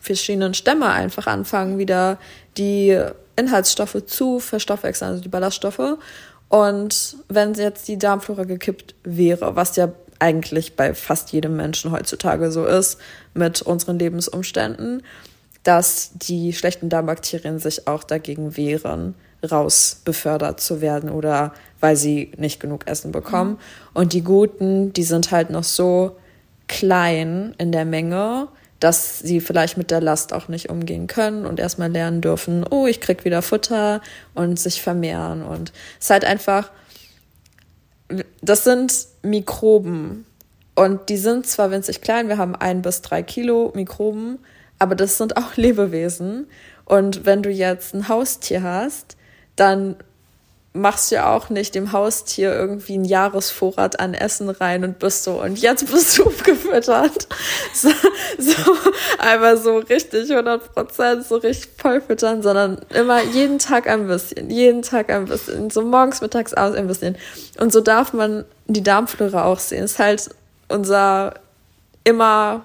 verschiedenen 0.00 0.54
Stämme 0.54 0.88
einfach 0.90 1.26
anfangen, 1.26 1.78
wieder 1.78 2.18
die 2.56 3.00
Inhaltsstoffe 3.36 4.04
zu 4.06 4.40
verstoffwechseln, 4.40 5.12
also 5.12 5.22
die 5.22 5.28
Ballaststoffe. 5.28 5.98
Und 6.48 7.16
wenn 7.28 7.54
jetzt 7.54 7.86
die 7.88 7.98
Darmflora 7.98 8.44
gekippt 8.44 8.94
wäre, 9.04 9.54
was 9.54 9.76
ja 9.76 9.92
eigentlich 10.18 10.74
bei 10.74 10.94
fast 10.94 11.30
jedem 11.32 11.56
Menschen 11.56 11.92
heutzutage 11.92 12.50
so 12.50 12.66
ist, 12.66 12.98
mit 13.34 13.62
unseren 13.62 13.98
Lebensumständen, 13.98 15.02
dass 15.62 16.10
die 16.14 16.52
schlechten 16.52 16.88
Darmbakterien 16.88 17.58
sich 17.58 17.86
auch 17.86 18.02
dagegen 18.02 18.56
wehren, 18.56 19.14
raus 19.48 20.00
befördert 20.04 20.60
zu 20.60 20.80
werden 20.80 21.10
oder 21.10 21.52
weil 21.80 21.96
sie 21.96 22.32
nicht 22.36 22.60
genug 22.60 22.86
Essen 22.86 23.12
bekommen. 23.12 23.52
Mhm. 23.52 23.58
Und 23.94 24.12
die 24.12 24.22
Guten, 24.22 24.92
die 24.92 25.04
sind 25.04 25.30
halt 25.30 25.50
noch 25.50 25.64
so 25.64 26.16
klein 26.66 27.54
in 27.58 27.72
der 27.72 27.84
Menge, 27.84 28.48
dass 28.80 29.18
sie 29.18 29.40
vielleicht 29.40 29.76
mit 29.76 29.90
der 29.90 30.00
Last 30.00 30.32
auch 30.32 30.48
nicht 30.48 30.68
umgehen 30.68 31.06
können 31.08 31.46
und 31.46 31.58
erstmal 31.58 31.90
lernen 31.90 32.20
dürfen, 32.20 32.64
oh, 32.68 32.86
ich 32.86 33.00
krieg 33.00 33.24
wieder 33.24 33.42
Futter 33.42 34.00
und 34.34 34.58
sich 34.58 34.82
vermehren. 34.82 35.42
Und 35.42 35.72
es 35.98 36.06
ist 36.06 36.10
halt 36.10 36.24
einfach, 36.24 36.70
das 38.40 38.64
sind 38.64 38.94
Mikroben. 39.22 40.24
Und 40.76 41.08
die 41.08 41.16
sind 41.16 41.46
zwar 41.46 41.72
winzig 41.72 42.02
klein, 42.02 42.28
wir 42.28 42.38
haben 42.38 42.54
ein 42.54 42.82
bis 42.82 43.02
drei 43.02 43.24
Kilo 43.24 43.72
Mikroben, 43.74 44.38
aber 44.78 44.94
das 44.94 45.18
sind 45.18 45.36
auch 45.36 45.56
Lebewesen. 45.56 46.46
Und 46.84 47.26
wenn 47.26 47.42
du 47.42 47.50
jetzt 47.50 47.94
ein 47.94 48.08
Haustier 48.08 48.62
hast, 48.62 49.17
dann 49.58 49.96
machst 50.72 51.10
du 51.10 51.16
ja 51.16 51.34
auch 51.34 51.50
nicht 51.50 51.74
dem 51.74 51.92
Haustier 51.92 52.54
irgendwie 52.54 52.94
einen 52.94 53.04
Jahresvorrat 53.04 54.00
an 54.00 54.14
Essen 54.14 54.48
rein 54.48 54.84
und 54.84 54.98
bist 54.98 55.24
so, 55.24 55.42
und 55.42 55.58
jetzt 55.58 55.90
bist 55.90 56.18
du 56.18 56.24
gefüttert. 56.44 57.26
So, 57.74 57.90
so 58.38 58.76
einmal 59.18 59.56
so 59.56 59.78
richtig 59.78 60.30
100 60.30 60.72
Prozent, 60.74 61.26
so 61.26 61.36
richtig 61.36 61.70
voll 61.78 62.00
füttern, 62.00 62.42
sondern 62.42 62.78
immer 62.90 63.22
jeden 63.22 63.58
Tag 63.58 63.88
ein 63.88 64.06
bisschen, 64.06 64.50
jeden 64.50 64.82
Tag 64.82 65.10
ein 65.10 65.26
bisschen, 65.26 65.70
so 65.70 65.82
morgens, 65.82 66.20
mittags, 66.20 66.54
abends 66.54 66.78
ein 66.78 66.86
bisschen. 66.86 67.16
Und 67.58 67.72
so 67.72 67.80
darf 67.80 68.12
man 68.12 68.44
die 68.66 68.82
Darmflora 68.82 69.44
auch 69.44 69.58
sehen. 69.58 69.84
Ist 69.84 69.98
halt 69.98 70.30
unser 70.68 71.34
immer 72.04 72.64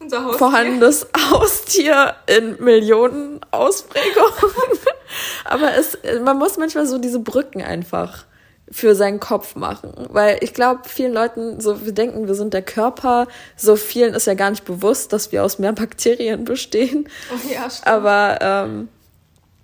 unser 0.00 0.24
Haustier. 0.24 0.38
vorhandenes 0.38 1.06
Haustier 1.30 2.14
in 2.26 2.62
Millionen 2.62 3.40
Ausprägungen. 3.50 4.32
Aber 5.44 5.76
es, 5.76 5.98
man 6.22 6.38
muss 6.38 6.56
manchmal 6.56 6.86
so 6.86 6.98
diese 6.98 7.20
Brücken 7.20 7.62
einfach 7.62 8.24
für 8.70 8.94
seinen 8.94 9.20
Kopf 9.20 9.56
machen. 9.56 9.92
Weil 10.10 10.38
ich 10.40 10.54
glaube, 10.54 10.82
vielen 10.86 11.12
Leuten, 11.12 11.60
so 11.60 11.84
wir 11.84 11.92
denken, 11.92 12.26
wir 12.26 12.34
sind 12.34 12.54
der 12.54 12.62
Körper, 12.62 13.26
so 13.56 13.76
vielen 13.76 14.14
ist 14.14 14.26
ja 14.26 14.34
gar 14.34 14.50
nicht 14.50 14.64
bewusst, 14.64 15.12
dass 15.12 15.32
wir 15.32 15.44
aus 15.44 15.58
mehr 15.58 15.72
Bakterien 15.72 16.44
bestehen. 16.44 17.08
Oh 17.32 17.48
ja, 17.52 17.70
stimmt. 17.70 17.86
Aber 17.86 18.38
ähm, 18.40 18.88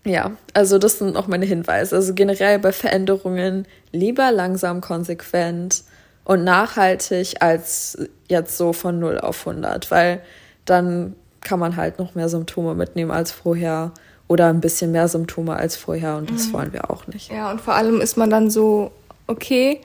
ja, 0.05 0.33
also 0.53 0.79
das 0.79 0.99
sind 0.99 1.17
auch 1.17 1.27
meine 1.27 1.47
Hinweise. 1.47 1.97
Also 1.97 2.15
generell 2.15 2.59
bei 2.59 2.73
Veränderungen 2.73 3.67
lieber 3.93 4.33
langsam 4.33 4.81
konsequent 4.81 5.85
und 6.25 6.45
nachhaltig 6.45 7.35
als 7.41 7.99
jetzt 8.29 8.57
so 8.57 8.73
von 8.73 8.99
0 8.99 9.19
auf 9.19 9.47
100, 9.47 9.91
weil 9.91 10.23
dann 10.65 11.15
kann 11.41 11.59
man 11.59 11.77
halt 11.77 11.99
noch 11.99 12.15
mehr 12.15 12.29
Symptome 12.31 12.75
mitnehmen 12.75 13.11
als 13.11 13.31
vorher 13.31 13.93
oder 14.29 14.49
ein 14.49 14.61
bisschen 14.61 14.93
mehr 14.93 15.09
Symptome 15.09 15.57
als 15.57 15.77
vorher 15.77 16.17
und 16.17 16.31
das 16.31 16.49
mhm. 16.49 16.53
wollen 16.53 16.73
wir 16.73 16.91
auch 16.91 17.07
nicht. 17.07 17.31
Ja, 17.31 17.51
und 17.51 17.61
vor 17.61 17.75
allem 17.75 18.01
ist 18.01 18.17
man 18.17 18.31
dann 18.31 18.51
so, 18.51 18.91
okay, 19.27 19.81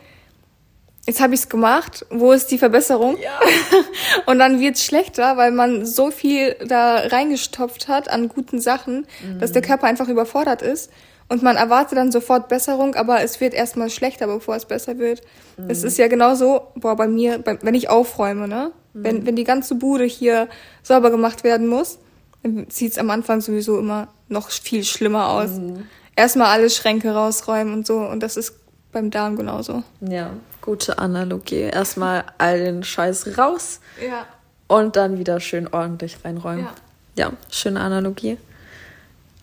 jetzt 1.05 1.21
habe 1.21 1.33
ich 1.33 1.41
es 1.41 1.49
gemacht, 1.49 2.05
wo 2.09 2.31
ist 2.31 2.51
die 2.51 2.57
Verbesserung? 2.57 3.17
Ja. 3.17 3.39
und 4.25 4.39
dann 4.39 4.59
wird 4.59 4.75
es 4.75 4.85
schlechter, 4.85 5.37
weil 5.37 5.51
man 5.51 5.85
so 5.85 6.11
viel 6.11 6.55
da 6.65 6.97
reingestopft 6.97 7.87
hat 7.87 8.09
an 8.09 8.29
guten 8.29 8.61
Sachen, 8.61 9.07
mhm. 9.23 9.39
dass 9.39 9.51
der 9.51 9.61
mhm. 9.61 9.67
Körper 9.67 9.87
einfach 9.87 10.07
überfordert 10.07 10.61
ist. 10.61 10.91
Und 11.31 11.43
man 11.43 11.57
erwartet 11.57 11.97
dann 11.97 12.11
sofort 12.11 12.47
Besserung, 12.47 12.95
aber 12.95 13.21
es 13.21 13.39
wird 13.39 13.53
erstmal 13.53 13.91
schlechter, 13.91 14.25
bevor 14.25 14.55
es 14.55 14.65
besser 14.65 14.97
wird. 14.97 15.21
Mhm. 15.57 15.69
Es 15.69 15.83
ist 15.83 15.97
ja 15.99 16.07
genauso, 16.07 16.61
boah, 16.75 16.95
bei 16.95 17.07
mir, 17.07 17.37
bei, 17.37 17.59
wenn 17.61 17.75
ich 17.75 17.89
aufräume, 17.89 18.47
ne? 18.47 18.71
Mhm. 18.93 19.03
Wenn, 19.03 19.25
wenn 19.25 19.35
die 19.35 19.43
ganze 19.43 19.75
Bude 19.75 20.05
hier 20.05 20.47
sauber 20.81 21.11
gemacht 21.11 21.43
werden 21.43 21.67
muss, 21.67 21.99
dann 22.43 22.67
sieht 22.69 22.93
es 22.93 22.97
am 22.97 23.09
Anfang 23.09 23.41
sowieso 23.41 23.79
immer 23.79 24.07
noch 24.27 24.49
viel 24.49 24.83
schlimmer 24.83 25.29
aus. 25.29 25.51
Mhm. 25.51 25.85
Erstmal 26.15 26.47
alle 26.47 26.69
Schränke 26.69 27.11
rausräumen 27.11 27.73
und 27.73 27.87
so. 27.87 27.99
Und 27.99 28.21
das 28.21 28.37
ist 28.37 28.53
beim 28.91 29.11
Darm 29.11 29.35
genauso. 29.35 29.83
Ja, 30.01 30.31
gute 30.61 30.99
Analogie. 30.99 31.61
Erstmal 31.61 32.25
all 32.37 32.59
den 32.59 32.83
Scheiß 32.83 33.37
raus. 33.37 33.79
Ja. 34.01 34.25
Und 34.67 34.95
dann 34.95 35.17
wieder 35.19 35.39
schön 35.39 35.67
ordentlich 35.67 36.17
reinräumen. 36.23 36.67
Ja, 37.15 37.25
ja 37.25 37.31
schöne 37.49 37.79
Analogie. 37.79 38.37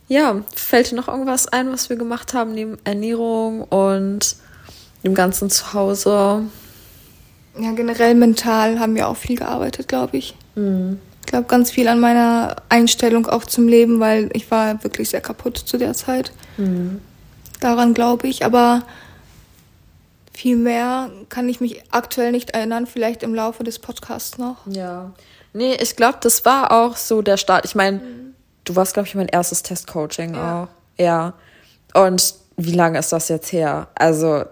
Ja, 0.09 0.43
fällt 0.55 0.93
dir 0.93 0.97
noch 0.97 1.09
irgendwas 1.09 1.49
ein, 1.49 1.73
was 1.73 1.91
wir 1.91 1.97
gemacht 1.97 2.33
haben 2.33 2.53
neben 2.53 2.79
Ernährung 2.85 3.63
und 3.63 4.37
dem 5.03 5.15
ganzen 5.15 5.51
Zuhause? 5.51 6.43
Ja, 7.59 7.73
generell 7.73 8.15
mental 8.15 8.79
haben 8.79 8.95
wir 8.95 9.09
auch 9.09 9.17
viel 9.17 9.37
gearbeitet, 9.37 9.89
glaube 9.89 10.17
ich. 10.19 10.37
Mhm. 10.55 11.01
Ich 11.27 11.33
glaube 11.33 11.49
ganz 11.49 11.73
viel 11.73 11.89
an 11.89 11.99
meiner 11.99 12.55
Einstellung 12.69 13.27
auch 13.27 13.45
zum 13.45 13.67
Leben, 13.67 13.99
weil 13.99 14.31
ich 14.33 14.49
war 14.53 14.85
wirklich 14.85 15.11
sehr 15.11 15.21
kaputt 15.21 15.59
zu 15.59 15.77
der 15.77 15.93
Zeit. 15.93 16.31
Mhm. 16.57 17.01
Daran 17.59 17.95
glaube 17.95 18.29
ich. 18.29 18.45
Aber 18.45 18.85
viel 20.33 20.57
mehr 20.57 21.11
kann 21.29 21.49
ich 21.49 21.61
mich 21.61 21.83
aktuell 21.91 22.31
nicht 22.31 22.51
erinnern, 22.51 22.87
vielleicht 22.87 23.25
im 23.25 23.35
Laufe 23.35 23.65
des 23.65 23.81
Podcasts 23.81 24.39
noch. 24.39 24.59
Ja. 24.69 25.11
Nee, 25.53 25.75
ich 25.75 25.97
glaube, 25.97 26.19
das 26.21 26.45
war 26.45 26.71
auch 26.71 26.97
so 26.97 27.23
der 27.23 27.39
Start. 27.39 27.65
Ich 27.65 27.75
meine, 27.75 27.99
mhm. 27.99 28.35
du 28.65 28.77
warst, 28.77 28.95
glaube 28.95 29.09
ich, 29.09 29.17
mein 29.17 29.29
erstes 29.29 29.65
Testcoaching 29.65 30.35
ja. 30.37 30.63
auch. 30.63 30.69
Ja. 30.97 31.35
Und 31.93 32.35
wie 32.57 32.73
lange 32.73 33.01
ist 33.01 33.11
das 33.11 33.29
jetzt 33.29 33.51
her? 33.51 33.89
Also. 33.97 34.45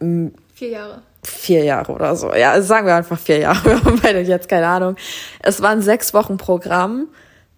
Vier 0.00 0.68
Jahre. 0.68 1.02
Vier 1.26 1.64
Jahre 1.64 1.92
oder 1.92 2.14
so. 2.14 2.32
Ja, 2.34 2.52
also 2.52 2.66
sagen 2.66 2.86
wir 2.86 2.94
einfach 2.94 3.18
vier 3.18 3.38
Jahre. 3.38 3.64
Wir 3.64 3.84
haben 3.84 4.00
beide 4.00 4.20
jetzt 4.20 4.48
keine 4.48 4.66
Ahnung. 4.66 4.96
Es 5.42 5.60
war 5.60 5.70
ein 5.70 5.82
sechs 5.82 6.14
Wochen 6.14 6.36
Programm 6.36 7.08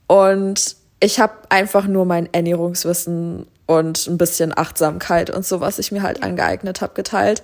und 0.06 0.76
ich 1.00 1.20
habe 1.20 1.34
einfach 1.50 1.86
nur 1.86 2.04
mein 2.04 2.32
Ernährungswissen 2.32 3.46
und 3.66 4.06
ein 4.06 4.18
bisschen 4.18 4.56
Achtsamkeit 4.56 5.28
und 5.30 5.44
so, 5.44 5.60
was 5.60 5.78
ich 5.78 5.92
mir 5.92 6.02
halt 6.02 6.22
angeeignet 6.22 6.80
habe, 6.80 6.94
geteilt. 6.94 7.42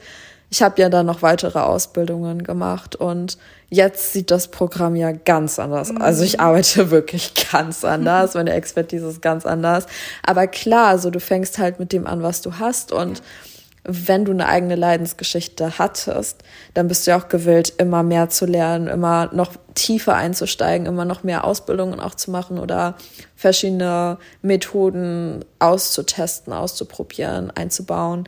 Ich 0.50 0.62
habe 0.62 0.80
ja 0.80 0.88
dann 0.88 1.06
noch 1.06 1.22
weitere 1.22 1.58
Ausbildungen 1.58 2.42
gemacht 2.42 2.96
und 2.96 3.38
jetzt 3.68 4.12
sieht 4.12 4.30
das 4.30 4.48
Programm 4.48 4.96
ja 4.96 5.12
ganz 5.12 5.58
anders. 5.58 5.92
Mhm. 5.92 6.00
Also 6.00 6.24
ich 6.24 6.40
arbeite 6.40 6.90
wirklich 6.90 7.34
ganz 7.50 7.84
anders. 7.84 8.34
Meine 8.34 8.52
Expertise 8.52 9.08
ist 9.08 9.20
ganz 9.20 9.44
anders. 9.46 9.86
Aber 10.24 10.46
klar, 10.46 10.86
so 10.86 10.92
also 10.92 11.10
du 11.10 11.20
fängst 11.20 11.58
halt 11.58 11.78
mit 11.78 11.92
dem 11.92 12.06
an, 12.06 12.22
was 12.22 12.40
du 12.40 12.58
hast 12.58 12.92
und 12.92 13.18
ja 13.18 13.53
wenn 13.84 14.24
du 14.24 14.32
eine 14.32 14.48
eigene 14.48 14.76
Leidensgeschichte 14.76 15.78
hattest, 15.78 16.42
dann 16.72 16.88
bist 16.88 17.06
du 17.06 17.10
ja 17.10 17.18
auch 17.18 17.28
gewillt, 17.28 17.74
immer 17.76 18.02
mehr 18.02 18.30
zu 18.30 18.46
lernen, 18.46 18.88
immer 18.88 19.30
noch 19.32 19.52
tiefer 19.74 20.14
einzusteigen, 20.14 20.86
immer 20.86 21.04
noch 21.04 21.22
mehr 21.22 21.44
Ausbildungen 21.44 22.00
auch 22.00 22.14
zu 22.14 22.30
machen 22.30 22.58
oder 22.58 22.96
verschiedene 23.36 24.18
Methoden 24.40 25.44
auszutesten, 25.58 26.52
auszuprobieren, 26.52 27.50
einzubauen. 27.50 28.26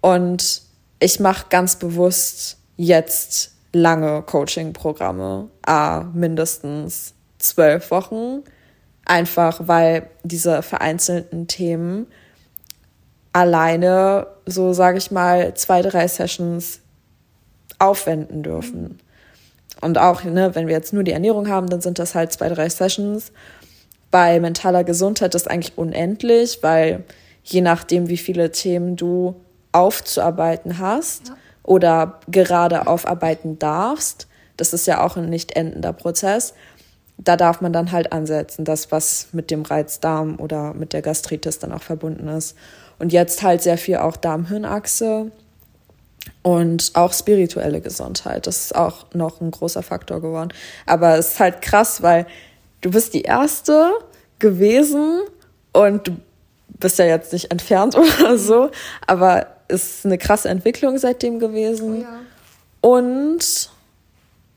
Und 0.00 0.62
ich 0.98 1.20
mache 1.20 1.46
ganz 1.50 1.76
bewusst 1.76 2.58
jetzt 2.76 3.52
lange 3.72 4.22
Coaching-Programme, 4.22 5.48
ah, 5.64 6.04
mindestens 6.14 7.14
zwölf 7.38 7.90
Wochen, 7.92 8.42
einfach 9.04 9.60
weil 9.66 10.10
diese 10.24 10.62
vereinzelten 10.62 11.46
Themen 11.46 12.06
alleine 13.36 14.28
so, 14.46 14.72
sage 14.72 14.96
ich 14.96 15.10
mal, 15.10 15.52
zwei, 15.52 15.82
drei 15.82 16.08
Sessions 16.08 16.80
aufwenden 17.78 18.42
dürfen. 18.42 18.98
Und 19.82 19.98
auch, 19.98 20.24
ne, 20.24 20.54
wenn 20.54 20.68
wir 20.68 20.74
jetzt 20.74 20.94
nur 20.94 21.02
die 21.02 21.12
Ernährung 21.12 21.46
haben, 21.46 21.68
dann 21.68 21.82
sind 21.82 21.98
das 21.98 22.14
halt 22.14 22.32
zwei, 22.32 22.48
drei 22.48 22.70
Sessions. 22.70 23.32
Bei 24.10 24.40
mentaler 24.40 24.84
Gesundheit 24.84 25.34
ist 25.34 25.50
eigentlich 25.50 25.76
unendlich, 25.76 26.60
weil 26.62 27.04
je 27.42 27.60
nachdem, 27.60 28.08
wie 28.08 28.16
viele 28.16 28.52
Themen 28.52 28.96
du 28.96 29.36
aufzuarbeiten 29.72 30.78
hast 30.78 31.28
ja. 31.28 31.36
oder 31.62 32.20
gerade 32.28 32.86
aufarbeiten 32.86 33.58
darfst, 33.58 34.28
das 34.56 34.72
ist 34.72 34.86
ja 34.86 35.04
auch 35.04 35.18
ein 35.18 35.28
nicht 35.28 35.52
endender 35.56 35.92
Prozess, 35.92 36.54
da 37.18 37.36
darf 37.36 37.60
man 37.60 37.74
dann 37.74 37.92
halt 37.92 38.12
ansetzen, 38.12 38.64
das, 38.64 38.90
was 38.90 39.28
mit 39.32 39.50
dem 39.50 39.60
Reizdarm 39.60 40.40
oder 40.40 40.72
mit 40.72 40.94
der 40.94 41.02
Gastritis 41.02 41.58
dann 41.58 41.72
auch 41.72 41.82
verbunden 41.82 42.28
ist. 42.28 42.56
Und 42.98 43.12
jetzt 43.12 43.42
halt 43.42 43.62
sehr 43.62 43.78
viel 43.78 43.96
auch 43.96 44.16
Darm-Hirn-Achse 44.16 45.30
und 46.42 46.92
auch 46.94 47.12
spirituelle 47.12 47.80
Gesundheit. 47.80 48.46
Das 48.46 48.66
ist 48.66 48.74
auch 48.74 49.06
noch 49.12 49.40
ein 49.40 49.50
großer 49.50 49.82
Faktor 49.82 50.20
geworden. 50.20 50.50
Aber 50.86 51.18
es 51.18 51.32
ist 51.32 51.40
halt 51.40 51.60
krass, 51.60 52.02
weil 52.02 52.26
du 52.80 52.90
bist 52.90 53.14
die 53.14 53.22
Erste 53.22 53.92
gewesen 54.38 55.20
und 55.72 56.08
du 56.08 56.16
bist 56.78 56.98
ja 56.98 57.04
jetzt 57.04 57.32
nicht 57.32 57.50
entfernt 57.50 57.96
oder 58.18 58.38
so, 58.38 58.70
aber 59.06 59.46
es 59.68 59.98
ist 59.98 60.06
eine 60.06 60.18
krasse 60.18 60.48
Entwicklung 60.48 60.98
seitdem 60.98 61.38
gewesen. 61.38 61.98
Oh 61.98 62.02
ja. 62.02 62.20
Und 62.80 63.70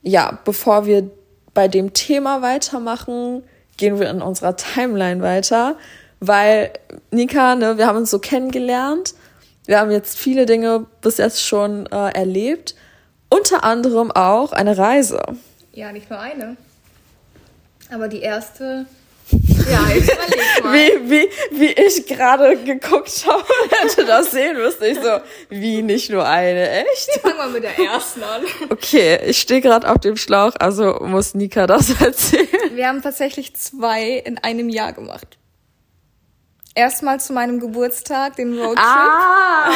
ja, 0.03 0.39
bevor 0.45 0.85
wir 0.85 1.09
bei 1.53 1.67
dem 1.67 1.93
Thema 1.93 2.41
weitermachen, 2.41 3.43
gehen 3.77 3.99
wir 3.99 4.09
in 4.09 4.21
unserer 4.21 4.55
Timeline 4.55 5.21
weiter 5.21 5.75
weil 6.19 6.71
Nika, 7.11 7.55
ne, 7.55 7.77
wir 7.77 7.87
haben 7.87 7.97
uns 7.97 8.11
so 8.11 8.19
kennengelernt. 8.19 9.13
Wir 9.65 9.79
haben 9.79 9.91
jetzt 9.91 10.17
viele 10.17 10.45
Dinge 10.45 10.85
bis 11.01 11.17
jetzt 11.17 11.45
schon 11.45 11.85
äh, 11.87 12.09
erlebt. 12.11 12.75
Unter 13.29 13.63
anderem 13.63 14.11
auch 14.11 14.51
eine 14.51 14.77
Reise. 14.77 15.21
Ja, 15.73 15.91
nicht 15.91 16.09
nur 16.09 16.19
eine. 16.19 16.57
Aber 17.91 18.07
die 18.07 18.21
erste. 18.21 18.85
Ja, 19.31 19.87
jetzt 19.93 20.07
mal. 20.63 20.73
wie, 20.73 21.11
wie, 21.11 21.29
wie 21.51 21.71
ich 21.71 22.07
gerade 22.07 22.57
geguckt 22.57 23.25
habe, 23.27 23.43
hätte 23.69 24.05
das 24.05 24.31
sehen 24.31 24.57
müssen. 24.57 24.83
Ich 24.83 24.95
so, 24.95 25.19
wie 25.49 25.83
nicht 25.83 26.09
nur 26.09 26.27
eine, 26.27 26.69
echt? 26.69 27.11
Fangen 27.21 27.37
wir 27.37 27.47
mit 27.47 27.63
der 27.63 27.77
ersten 27.77 28.23
an. 28.23 28.41
Okay, 28.71 29.19
ich 29.27 29.39
stehe 29.39 29.61
gerade 29.61 29.87
auf 29.87 29.99
dem 29.99 30.17
Schlauch, 30.17 30.53
also 30.59 30.99
muss 31.01 31.35
Nika 31.35 31.67
das 31.67 31.89
erzählen. 32.01 32.47
Wir 32.73 32.87
haben 32.87 33.03
tatsächlich 33.03 33.55
zwei 33.55 34.13
in 34.13 34.39
einem 34.39 34.69
Jahr 34.69 34.93
gemacht 34.93 35.38
erstmal 36.79 37.19
zu 37.19 37.33
meinem 37.33 37.59
Geburtstag, 37.59 38.37
den 38.37 38.57
Roadtrip. 38.57 38.79
Ah! 38.79 39.69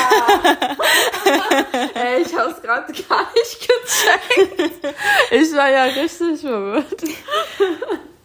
Ey, 1.93 2.21
ich 2.21 2.35
hab's 2.35 2.61
gerade 2.61 2.93
gar 2.93 3.27
nicht 3.35 3.59
gecheckt. 3.59 4.71
Ich 5.31 5.55
war 5.55 5.69
ja 5.69 5.83
richtig 5.83 6.41
verwirrt. 6.41 7.03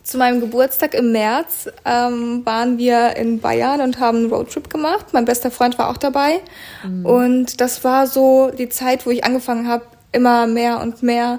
Zu 0.05 0.17
meinem 0.17 0.41
Geburtstag 0.41 0.95
im 0.95 1.13
März 1.13 1.69
ähm, 1.85 2.47
waren 2.47 2.79
wir 2.79 3.17
in 3.17 3.41
Bayern 3.41 3.81
und 3.81 4.01
haben 4.01 4.19
einen 4.19 4.33
Roadtrip 4.33 4.71
gemacht. 4.71 5.07
Mein 5.13 5.25
bester 5.25 5.51
Freund 5.51 5.79
war 5.79 5.91
auch 5.91 5.99
dabei. 5.99 6.41
Mhm. 6.83 7.05
Und 7.05 7.61
das 7.61 7.85
war 7.85 8.07
so 8.07 8.51
die 8.51 8.69
Zeit, 8.69 9.05
wo 9.05 9.11
ich 9.11 9.25
angefangen 9.25 9.69
habe, 9.69 9.85
immer 10.13 10.47
mehr 10.47 10.81
und 10.81 11.03
mehr 11.03 11.39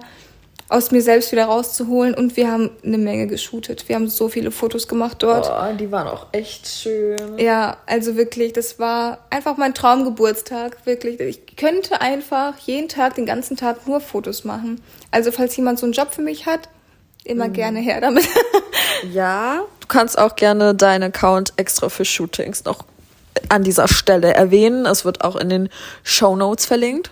aus 0.69 0.91
mir 0.91 1.01
selbst 1.01 1.31
wieder 1.31 1.45
rauszuholen. 1.45 2.13
Und 2.13 2.37
wir 2.37 2.51
haben 2.51 2.69
eine 2.85 2.99
Menge 2.99 3.27
geshootet. 3.27 3.89
Wir 3.89 3.95
haben 3.95 4.07
so 4.07 4.29
viele 4.29 4.51
Fotos 4.51 4.87
gemacht 4.87 5.17
dort. 5.19 5.49
Oh, 5.49 5.75
die 5.75 5.91
waren 5.91 6.07
auch 6.07 6.27
echt 6.31 6.67
schön. 6.67 7.37
Ja, 7.37 7.77
also 7.87 8.15
wirklich, 8.15 8.53
das 8.53 8.79
war 8.79 9.19
einfach 9.31 9.57
mein 9.57 9.73
Traumgeburtstag. 9.73 10.85
Wirklich. 10.85 11.19
Ich 11.19 11.55
könnte 11.55 11.99
einfach 12.01 12.57
jeden 12.59 12.87
Tag, 12.87 13.15
den 13.15 13.25
ganzen 13.25 13.57
Tag 13.57 13.87
nur 13.87 13.99
Fotos 13.99 14.43
machen. 14.43 14.79
Also 15.11 15.31
falls 15.31 15.57
jemand 15.57 15.79
so 15.79 15.87
einen 15.87 15.93
Job 15.93 16.13
für 16.13 16.21
mich 16.21 16.45
hat, 16.45 16.69
immer 17.23 17.47
mhm. 17.47 17.53
gerne 17.53 17.79
her 17.79 17.99
damit. 17.99 18.27
ja, 19.11 19.63
du 19.79 19.87
kannst 19.87 20.19
auch 20.19 20.35
gerne 20.35 20.75
deinen 20.75 21.03
Account 21.03 21.53
extra 21.57 21.89
für 21.89 22.05
Shootings 22.05 22.63
noch 22.63 22.85
an 23.49 23.63
dieser 23.63 23.87
Stelle 23.87 24.35
erwähnen. 24.35 24.85
Es 24.85 25.03
wird 25.03 25.23
auch 25.23 25.35
in 25.35 25.49
den 25.49 25.69
Show 26.03 26.35
Notes 26.35 26.67
verlinkt. 26.67 27.11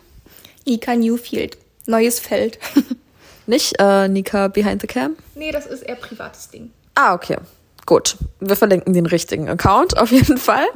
Ika 0.66 0.96
Newfield. 0.96 1.58
Neues 1.88 2.20
Feld. 2.20 2.60
Nicht 3.48 3.76
äh, 3.80 4.08
Nika 4.08 4.50
Behind 4.50 4.82
the 4.82 4.88
Cam? 4.88 5.16
Nee, 5.36 5.52
das 5.52 5.66
ist 5.66 5.82
eher 5.82 5.96
privates 5.96 6.50
Ding. 6.50 6.72
Ah, 6.96 7.14
okay. 7.14 7.38
Gut. 7.86 8.18
Wir 8.40 8.56
verlinken 8.56 8.94
den 8.94 9.06
richtigen 9.06 9.50
Account 9.50 9.98
auf 9.98 10.12
jeden 10.12 10.38
Fall. 10.38 10.68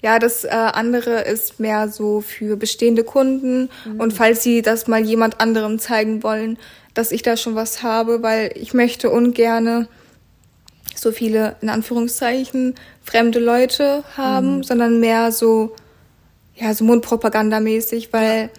Ja, 0.00 0.20
das 0.20 0.44
äh, 0.44 0.50
andere 0.50 1.22
ist 1.22 1.58
mehr 1.58 1.88
so 1.88 2.20
für 2.20 2.56
bestehende 2.56 3.02
Kunden 3.02 3.68
mhm. 3.84 4.00
und 4.00 4.12
falls 4.12 4.44
sie 4.44 4.62
das 4.62 4.86
mal 4.86 5.00
jemand 5.04 5.40
anderem 5.40 5.80
zeigen 5.80 6.22
wollen, 6.22 6.56
dass 6.94 7.10
ich 7.10 7.22
da 7.22 7.36
schon 7.36 7.56
was 7.56 7.82
habe, 7.82 8.22
weil 8.22 8.52
ich 8.54 8.74
möchte 8.74 9.10
ungerne 9.10 9.88
so 10.94 11.10
viele 11.10 11.56
in 11.62 11.68
Anführungszeichen 11.68 12.76
fremde 13.02 13.40
Leute 13.40 14.04
haben, 14.16 14.58
mhm. 14.58 14.62
sondern 14.62 15.00
mehr 15.00 15.32
so 15.32 15.74
ja 16.54 16.72
so 16.74 16.84
Mundpropagandamäßig, 16.84 18.12
weil 18.12 18.50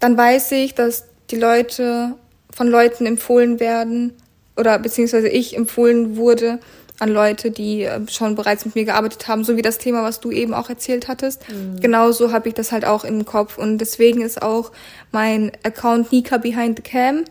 dann 0.00 0.16
weiß 0.16 0.52
ich, 0.52 0.74
dass 0.74 1.04
die 1.30 1.36
Leute 1.36 2.14
von 2.58 2.66
Leuten 2.66 3.06
empfohlen 3.06 3.60
werden 3.60 4.12
oder 4.56 4.80
beziehungsweise 4.80 5.28
ich 5.28 5.56
empfohlen 5.56 6.16
wurde 6.16 6.58
an 6.98 7.08
Leute, 7.08 7.52
die 7.52 7.84
äh, 7.84 8.00
schon 8.10 8.34
bereits 8.34 8.64
mit 8.64 8.74
mir 8.74 8.84
gearbeitet 8.84 9.28
haben, 9.28 9.44
so 9.44 9.56
wie 9.56 9.62
das 9.62 9.78
Thema, 9.78 10.02
was 10.02 10.18
du 10.18 10.32
eben 10.32 10.54
auch 10.54 10.68
erzählt 10.68 11.06
hattest. 11.06 11.48
Mhm. 11.48 11.78
Genauso 11.80 12.32
habe 12.32 12.48
ich 12.48 12.54
das 12.54 12.72
halt 12.72 12.84
auch 12.84 13.04
im 13.04 13.24
Kopf 13.24 13.58
und 13.58 13.78
deswegen 13.78 14.22
ist 14.22 14.42
auch 14.42 14.72
mein 15.12 15.52
Account 15.62 16.10
Nika 16.10 16.38
Behind 16.38 16.76
the 16.76 16.82
Cam 16.82 17.24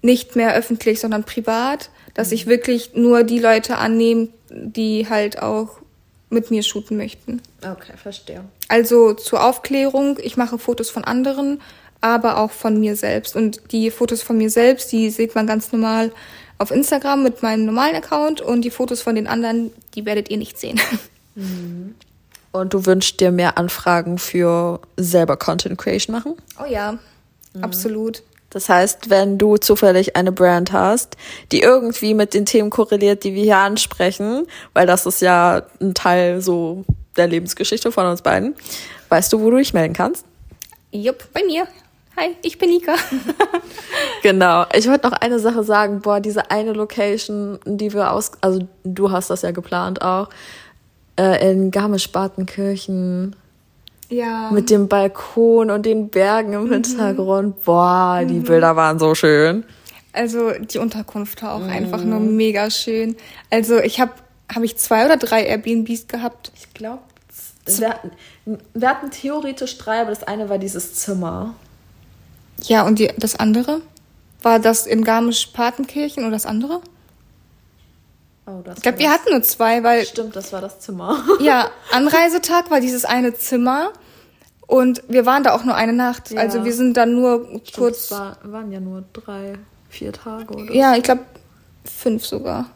nicht 0.00 0.36
mehr 0.36 0.54
öffentlich, 0.54 1.00
sondern 1.00 1.24
privat, 1.24 1.90
dass 2.14 2.28
mhm. 2.28 2.34
ich 2.34 2.46
wirklich 2.46 2.94
nur 2.94 3.24
die 3.24 3.40
Leute 3.40 3.76
annehme, 3.76 4.28
die 4.48 5.06
halt 5.06 5.42
auch 5.42 5.82
mit 6.30 6.50
mir 6.50 6.62
shooten 6.62 6.96
möchten. 6.96 7.42
Okay, 7.60 7.92
verstehe. 8.02 8.42
Also 8.68 9.12
zur 9.12 9.44
Aufklärung, 9.44 10.18
ich 10.22 10.38
mache 10.38 10.58
Fotos 10.58 10.88
von 10.88 11.04
anderen, 11.04 11.60
aber 12.02 12.36
auch 12.36 12.50
von 12.50 12.78
mir 12.78 12.96
selbst. 12.96 13.34
Und 13.34 13.72
die 13.72 13.90
Fotos 13.90 14.22
von 14.22 14.36
mir 14.36 14.50
selbst, 14.50 14.92
die 14.92 15.08
sieht 15.08 15.34
man 15.34 15.46
ganz 15.46 15.72
normal 15.72 16.12
auf 16.58 16.70
Instagram 16.70 17.22
mit 17.22 17.42
meinem 17.42 17.64
normalen 17.64 17.96
Account 17.96 18.40
und 18.42 18.62
die 18.62 18.70
Fotos 18.70 19.00
von 19.00 19.14
den 19.14 19.26
anderen, 19.26 19.72
die 19.94 20.04
werdet 20.04 20.30
ihr 20.30 20.36
nicht 20.36 20.58
sehen. 20.58 20.78
Mhm. 21.34 21.94
Und 22.50 22.74
du 22.74 22.84
wünschst 22.84 23.18
dir 23.18 23.30
mehr 23.30 23.56
Anfragen 23.56 24.18
für 24.18 24.80
selber 24.98 25.38
Content 25.38 25.78
Creation 25.78 26.14
machen? 26.14 26.34
Oh 26.60 26.70
ja, 26.70 26.98
mhm. 27.54 27.64
absolut. 27.64 28.22
Das 28.50 28.68
heißt, 28.68 29.08
wenn 29.08 29.38
du 29.38 29.56
zufällig 29.56 30.14
eine 30.14 30.30
Brand 30.30 30.72
hast, 30.72 31.16
die 31.52 31.62
irgendwie 31.62 32.12
mit 32.12 32.34
den 32.34 32.44
Themen 32.44 32.68
korreliert, 32.68 33.24
die 33.24 33.32
wir 33.32 33.44
hier 33.44 33.56
ansprechen, 33.56 34.46
weil 34.74 34.86
das 34.86 35.06
ist 35.06 35.22
ja 35.22 35.62
ein 35.80 35.94
Teil 35.94 36.42
so 36.42 36.84
der 37.16 37.28
Lebensgeschichte 37.28 37.90
von 37.90 38.04
uns 38.04 38.20
beiden, 38.20 38.54
weißt 39.08 39.32
du, 39.32 39.40
wo 39.40 39.50
du 39.50 39.56
dich 39.56 39.72
melden 39.72 39.94
kannst? 39.94 40.26
Jupp, 40.90 41.32
bei 41.32 41.42
mir. 41.44 41.66
Hi, 42.16 42.36
ich 42.42 42.58
bin 42.58 42.70
Nika. 42.70 42.94
Genau. 44.22 44.64
Ich 44.72 44.88
wollte 44.88 45.08
noch 45.08 45.18
eine 45.20 45.40
Sache 45.40 45.64
sagen. 45.64 46.00
Boah, 46.00 46.20
diese 46.20 46.50
eine 46.50 46.72
Location, 46.72 47.58
die 47.64 47.92
wir 47.92 48.12
aus, 48.12 48.30
also 48.40 48.68
du 48.84 49.10
hast 49.10 49.30
das 49.30 49.42
ja 49.42 49.50
geplant 49.50 50.00
auch, 50.00 50.28
äh, 51.18 51.50
in 51.50 51.72
Garmisch-Partenkirchen 51.72 53.34
Ja. 54.10 54.50
mit 54.52 54.70
dem 54.70 54.86
Balkon 54.86 55.70
und 55.70 55.84
den 55.86 56.08
Bergen 56.08 56.52
im 56.52 56.70
Hintergrund. 56.70 57.64
Boah, 57.64 58.22
die 58.24 58.38
Bilder 58.40 58.76
waren 58.76 59.00
so 59.00 59.14
schön. 59.16 59.64
Also 60.12 60.52
die 60.52 60.78
Unterkunft 60.78 61.42
war 61.42 61.54
auch 61.54 61.66
einfach 61.66 62.04
nur 62.04 62.20
mega 62.20 62.70
schön. 62.70 63.16
Also 63.50 63.78
ich 63.78 64.00
habe 64.00 64.12
habe 64.54 64.64
ich 64.66 64.76
zwei 64.76 65.06
oder 65.06 65.16
drei 65.16 65.44
Airbnbs 65.46 66.06
gehabt. 66.08 66.52
Ich 66.54 66.74
glaube, 66.74 67.02
wir, 67.66 67.98
wir 68.74 68.88
hatten 68.88 69.10
theoretisch 69.10 69.78
drei, 69.78 70.00
aber 70.02 70.10
das 70.10 70.22
eine 70.24 70.48
war 70.48 70.58
dieses 70.58 70.94
Zimmer. 70.94 71.54
Ja, 72.64 72.86
und 72.86 72.98
die, 72.98 73.10
das 73.16 73.36
andere? 73.36 73.80
War 74.42 74.58
das 74.58 74.86
in 74.86 75.04
Garmisch-Partenkirchen 75.04 76.24
oder 76.24 76.32
das 76.32 76.46
andere? 76.46 76.80
Oh, 78.46 78.60
das 78.64 78.78
Ich 78.78 78.82
glaube, 78.82 78.98
wir 78.98 79.10
hatten 79.10 79.30
nur 79.30 79.42
zwei, 79.42 79.82
weil 79.84 80.04
Stimmt, 80.04 80.34
das 80.34 80.52
war 80.52 80.60
das 80.60 80.80
Zimmer. 80.80 81.22
ja, 81.40 81.70
Anreisetag 81.92 82.70
war 82.70 82.80
dieses 82.80 83.04
eine 83.04 83.34
Zimmer 83.34 83.92
und 84.66 85.02
wir 85.08 85.26
waren 85.26 85.44
da 85.44 85.54
auch 85.54 85.64
nur 85.64 85.76
eine 85.76 85.92
Nacht. 85.92 86.30
Ja. 86.30 86.40
Also 86.40 86.64
wir 86.64 86.72
sind 86.72 86.96
dann 86.96 87.14
nur 87.14 87.48
Kurz 87.48 87.72
kurz 87.74 88.10
war, 88.10 88.38
waren 88.42 88.72
ja 88.72 88.80
nur 88.80 89.04
drei, 89.12 89.54
vier 89.88 90.12
Tage 90.12 90.54
oder 90.54 90.72
Ja, 90.72 90.96
ich 90.96 91.04
glaube 91.04 91.24
fünf 91.84 92.24
sogar. 92.26 92.70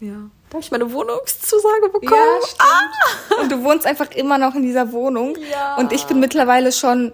Ja. 0.00 0.14
Da 0.48 0.56
habe 0.56 0.64
ich 0.64 0.70
meine 0.70 0.92
Wohnungszusage 0.92 1.88
bekommen. 1.92 2.42
stimmt. 2.44 3.40
Und 3.40 3.52
du 3.52 3.64
wohnst 3.64 3.86
einfach 3.86 4.10
immer 4.10 4.36
noch 4.36 4.54
in 4.54 4.62
dieser 4.62 4.92
Wohnung. 4.92 5.36
Ja. 5.50 5.76
Und 5.76 5.92
ich 5.92 6.04
bin 6.04 6.20
mittlerweile 6.20 6.72
schon 6.72 7.12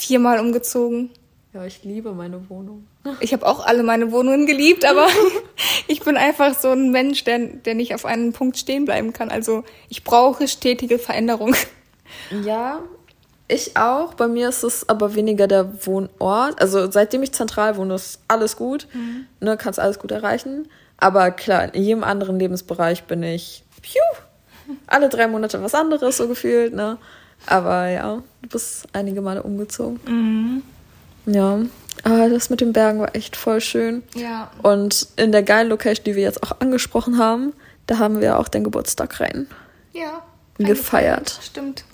viermal 0.00 0.40
umgezogen. 0.40 1.10
Ja, 1.52 1.64
ich 1.64 1.82
liebe 1.84 2.12
meine 2.12 2.48
Wohnung. 2.48 2.86
Ich 3.20 3.32
habe 3.32 3.46
auch 3.46 3.66
alle 3.66 3.82
meine 3.82 4.12
Wohnungen 4.12 4.46
geliebt, 4.46 4.84
aber 4.84 5.08
ich 5.88 6.02
bin 6.02 6.16
einfach 6.16 6.58
so 6.58 6.70
ein 6.70 6.90
Mensch, 6.90 7.24
der, 7.24 7.38
der 7.38 7.74
nicht 7.74 7.94
auf 7.94 8.04
einem 8.04 8.32
Punkt 8.32 8.58
stehen 8.58 8.84
bleiben 8.84 9.12
kann. 9.12 9.30
Also 9.30 9.64
ich 9.88 10.04
brauche 10.04 10.46
stetige 10.48 10.98
Veränderung. 10.98 11.54
Ja, 12.44 12.82
ich 13.48 13.76
auch. 13.76 14.14
Bei 14.14 14.28
mir 14.28 14.48
ist 14.48 14.62
es 14.62 14.88
aber 14.88 15.14
weniger 15.14 15.46
der 15.46 15.86
Wohnort. 15.86 16.60
Also 16.60 16.90
seitdem 16.90 17.22
ich 17.22 17.32
zentral 17.32 17.76
wohne, 17.76 17.94
ist 17.94 18.20
alles 18.28 18.56
gut. 18.56 18.86
Ne, 19.40 19.56
kannst 19.56 19.80
alles 19.80 19.98
gut 19.98 20.12
erreichen. 20.12 20.68
Aber 20.98 21.30
klar, 21.30 21.74
in 21.74 21.82
jedem 21.82 22.04
anderen 22.04 22.38
Lebensbereich 22.38 23.04
bin 23.04 23.22
ich 23.22 23.64
piu, 23.80 24.02
alle 24.86 25.08
drei 25.08 25.26
Monate 25.26 25.62
was 25.62 25.74
anderes, 25.74 26.18
so 26.18 26.28
gefühlt, 26.28 26.74
ne? 26.74 26.98
Aber 27.46 27.88
ja, 27.88 28.22
du 28.42 28.48
bist 28.48 28.86
einige 28.92 29.20
Male 29.22 29.42
umgezogen. 29.42 30.62
Ja. 31.26 31.60
Aber 32.02 32.28
das 32.28 32.50
mit 32.50 32.60
den 32.60 32.72
Bergen 32.72 33.00
war 33.00 33.14
echt 33.14 33.36
voll 33.36 33.60
schön. 33.60 34.02
Ja. 34.14 34.50
Und 34.62 35.08
in 35.16 35.32
der 35.32 35.42
geilen 35.42 35.68
Location, 35.68 36.04
die 36.04 36.16
wir 36.16 36.22
jetzt 36.22 36.42
auch 36.42 36.60
angesprochen 36.60 37.18
haben, 37.18 37.52
da 37.86 37.98
haben 37.98 38.20
wir 38.20 38.38
auch 38.38 38.48
den 38.48 38.64
Geburtstag 38.64 39.20
rein. 39.20 39.46
Ja. 39.92 40.22
Gefeiert. 40.58 41.40
Stimmt. 41.42 41.84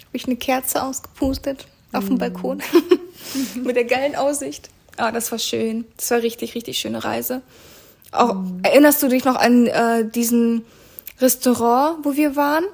Habe 0.00 0.16
ich 0.16 0.26
eine 0.26 0.36
Kerze 0.36 0.82
ausgepustet 0.82 1.66
auf 1.92 2.06
dem 2.06 2.18
Balkon 2.18 2.62
mit 3.54 3.76
der 3.76 3.84
geilen 3.84 4.14
Aussicht. 4.14 4.68
Ah, 4.96 5.10
das 5.10 5.32
war 5.32 5.38
schön. 5.38 5.86
Das 5.96 6.10
war 6.10 6.22
richtig, 6.22 6.54
richtig 6.54 6.78
schöne 6.78 7.02
Reise. 7.02 7.42
Auch, 8.12 8.36
Erinnerst 8.62 9.02
du 9.02 9.08
dich 9.08 9.24
noch 9.24 9.36
an 9.36 9.66
äh, 9.66 10.08
diesen 10.08 10.64
Restaurant, 11.20 12.04
wo 12.04 12.14
wir 12.14 12.36
waren? 12.36 12.64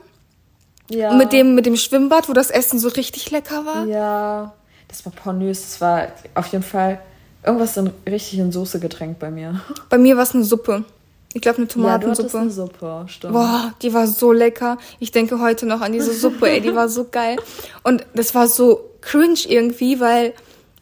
Ja. 0.90 1.12
Mit 1.14 1.32
dem 1.32 1.54
mit 1.54 1.66
dem 1.66 1.76
Schwimmbad, 1.76 2.28
wo 2.28 2.32
das 2.32 2.50
Essen 2.50 2.78
so 2.78 2.88
richtig 2.88 3.30
lecker 3.30 3.64
war? 3.64 3.86
Ja, 3.86 4.52
das 4.88 5.04
war 5.04 5.12
pornös. 5.12 5.60
Das 5.62 5.80
war 5.80 6.08
auf 6.34 6.48
jeden 6.48 6.64
Fall 6.64 7.00
irgendwas 7.44 7.76
in, 7.76 7.90
richtig 8.08 8.38
in 8.38 8.52
Soße 8.52 8.80
getränkt 8.80 9.18
bei 9.20 9.30
mir. 9.30 9.60
Bei 9.88 9.98
mir 9.98 10.16
war 10.16 10.24
es 10.24 10.34
eine 10.34 10.44
Suppe. 10.44 10.84
Ich 11.32 11.40
glaube 11.42 11.58
eine 11.58 11.66
Ja, 11.66 11.98
du 11.98 12.06
Tomatensuppe. 12.06 12.38
eine 12.38 12.50
Suppe, 12.50 13.04
stimmt. 13.06 13.32
Boah, 13.34 13.72
die 13.82 13.94
war 13.94 14.06
so 14.08 14.32
lecker. 14.32 14.78
Ich 14.98 15.12
denke 15.12 15.38
heute 15.38 15.64
noch 15.64 15.80
an 15.80 15.92
diese 15.92 16.12
Suppe, 16.12 16.50
ey, 16.50 16.60
die 16.60 16.74
war 16.74 16.88
so 16.88 17.06
geil. 17.08 17.36
Und 17.84 18.04
das 18.14 18.34
war 18.34 18.48
so 18.48 18.90
cringe 19.00 19.38
irgendwie, 19.46 20.00
weil 20.00 20.34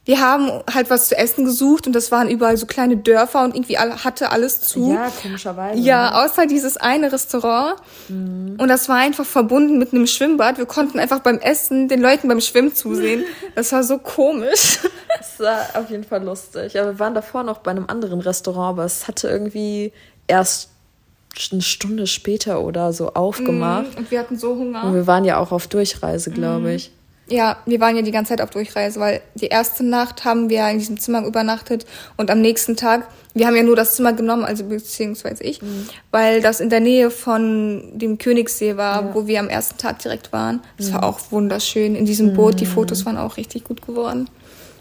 wir 0.08 0.22
haben 0.22 0.62
halt 0.72 0.88
was 0.88 1.08
zu 1.08 1.18
essen 1.18 1.44
gesucht 1.44 1.86
und 1.86 1.92
das 1.92 2.10
waren 2.10 2.30
überall 2.30 2.56
so 2.56 2.64
kleine 2.64 2.96
Dörfer 2.96 3.44
und 3.44 3.54
irgendwie 3.54 3.76
alle, 3.76 4.04
hatte 4.04 4.30
alles 4.30 4.62
zu. 4.62 4.94
Ja, 4.94 5.12
komischerweise. 5.20 5.78
Ja, 5.82 6.24
außer 6.24 6.46
dieses 6.46 6.78
eine 6.78 7.12
Restaurant. 7.12 7.78
Mhm. 8.08 8.56
Und 8.58 8.68
das 8.68 8.88
war 8.88 8.96
einfach 8.96 9.26
verbunden 9.26 9.76
mit 9.78 9.92
einem 9.92 10.06
Schwimmbad. 10.06 10.56
Wir 10.56 10.64
konnten 10.64 10.98
einfach 10.98 11.18
beim 11.20 11.36
Essen 11.40 11.88
den 11.88 12.00
Leuten 12.00 12.26
beim 12.26 12.40
Schwimmen 12.40 12.74
zusehen. 12.74 13.22
Das 13.54 13.70
war 13.72 13.82
so 13.82 13.98
komisch. 13.98 14.78
Das 15.18 15.40
war 15.40 15.60
auf 15.74 15.90
jeden 15.90 16.04
Fall 16.04 16.24
lustig. 16.24 16.80
Aber 16.80 16.92
wir 16.92 16.98
waren 16.98 17.14
davor 17.14 17.42
noch 17.42 17.58
bei 17.58 17.70
einem 17.72 17.84
anderen 17.88 18.20
Restaurant, 18.20 18.78
aber 18.78 18.84
es 18.86 19.08
hatte 19.08 19.28
irgendwie 19.28 19.92
erst 20.26 20.70
eine 21.52 21.60
Stunde 21.60 22.06
später 22.06 22.62
oder 22.62 22.94
so 22.94 23.12
aufgemacht. 23.12 23.94
Und 23.98 24.10
wir 24.10 24.20
hatten 24.20 24.38
so 24.38 24.52
Und 24.52 24.58
Hunger. 24.58 24.94
wir 24.94 25.06
waren 25.06 25.26
ja 25.26 25.38
auch 25.38 25.52
auf 25.52 25.66
Durchreise, 25.66 26.30
glaube 26.30 26.72
ich. 26.72 26.92
Ja, 27.30 27.58
wir 27.66 27.78
waren 27.80 27.94
ja 27.94 28.00
die 28.02 28.10
ganze 28.10 28.30
Zeit 28.30 28.40
auf 28.40 28.50
Durchreise, 28.50 28.98
weil 29.00 29.20
die 29.34 29.48
erste 29.48 29.84
Nacht 29.84 30.24
haben 30.24 30.48
wir 30.48 30.66
in 30.70 30.78
diesem 30.78 30.98
Zimmer 30.98 31.26
übernachtet 31.26 31.84
und 32.16 32.30
am 32.30 32.40
nächsten 32.40 32.74
Tag, 32.76 33.06
wir 33.34 33.46
haben 33.46 33.54
ja 33.54 33.62
nur 33.62 33.76
das 33.76 33.96
Zimmer 33.96 34.14
genommen, 34.14 34.44
also 34.44 34.64
beziehungsweise 34.64 35.44
ich, 35.44 35.60
weil 36.10 36.40
das 36.40 36.60
in 36.60 36.70
der 36.70 36.80
Nähe 36.80 37.10
von 37.10 37.98
dem 37.98 38.16
Königssee 38.16 38.76
war, 38.78 39.02
Ja. 39.02 39.14
wo 39.14 39.26
wir 39.26 39.40
am 39.40 39.48
ersten 39.50 39.76
Tag 39.76 39.98
direkt 39.98 40.32
waren. 40.32 40.60
Das 40.78 40.90
war 40.92 41.04
auch 41.04 41.20
wunderschön 41.30 41.94
in 41.94 42.06
diesem 42.06 42.32
Boot. 42.32 42.60
Die 42.60 42.66
Fotos 42.66 43.04
waren 43.04 43.18
auch 43.18 43.36
richtig 43.36 43.64
gut 43.64 43.86
geworden. 43.86 44.30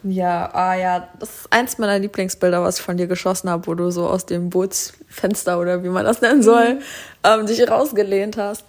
Ja, 0.04 0.50
ah 0.54 0.76
ja, 0.76 1.08
das 1.20 1.30
ist 1.30 1.48
eins 1.50 1.78
meiner 1.80 2.00
Lieblingsbilder, 2.00 2.64
was 2.64 2.78
ich 2.80 2.86
von 2.86 2.96
dir 2.96 3.08
geschossen 3.08 3.50
habe, 3.50 3.68
wo 3.68 3.74
du 3.74 3.92
so 3.92 4.08
aus 4.08 4.26
dem 4.26 4.50
Bootsfenster 4.50 5.60
oder 5.60 5.84
wie 5.84 5.90
man 5.90 6.06
das 6.06 6.22
nennen 6.22 6.44
soll, 6.44 6.80
ähm, 7.26 7.46
dich 7.46 7.70
rausgelehnt 7.70 8.38
hast. 8.38 8.64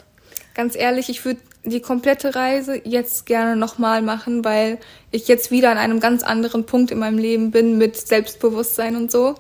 Ganz 0.55 0.75
ehrlich, 0.75 1.09
ich 1.11 1.25
würde 1.25 1.41
die 1.65 1.81
komplette 1.81 2.35
Reise 2.35 2.81
jetzt 2.85 3.27
gerne 3.27 3.57
nochmal 3.57 4.03
machen, 4.03 4.45
weil 4.45 4.79
ich 5.11 5.29
jetzt 5.29 5.51
wieder 5.51 5.71
an 5.71 5.79
einem 5.79 6.01
ganz 6.01 6.23
anderen 6.23 6.65
Punkt 6.65 6.91
in 6.91 6.99
meinem 6.99 7.19
Leben 7.19 7.51
bin 7.51 7.79
mit 7.79 7.97
Selbstbewusstsein 7.97 8.97
und 8.97 9.11
so. 9.11 9.35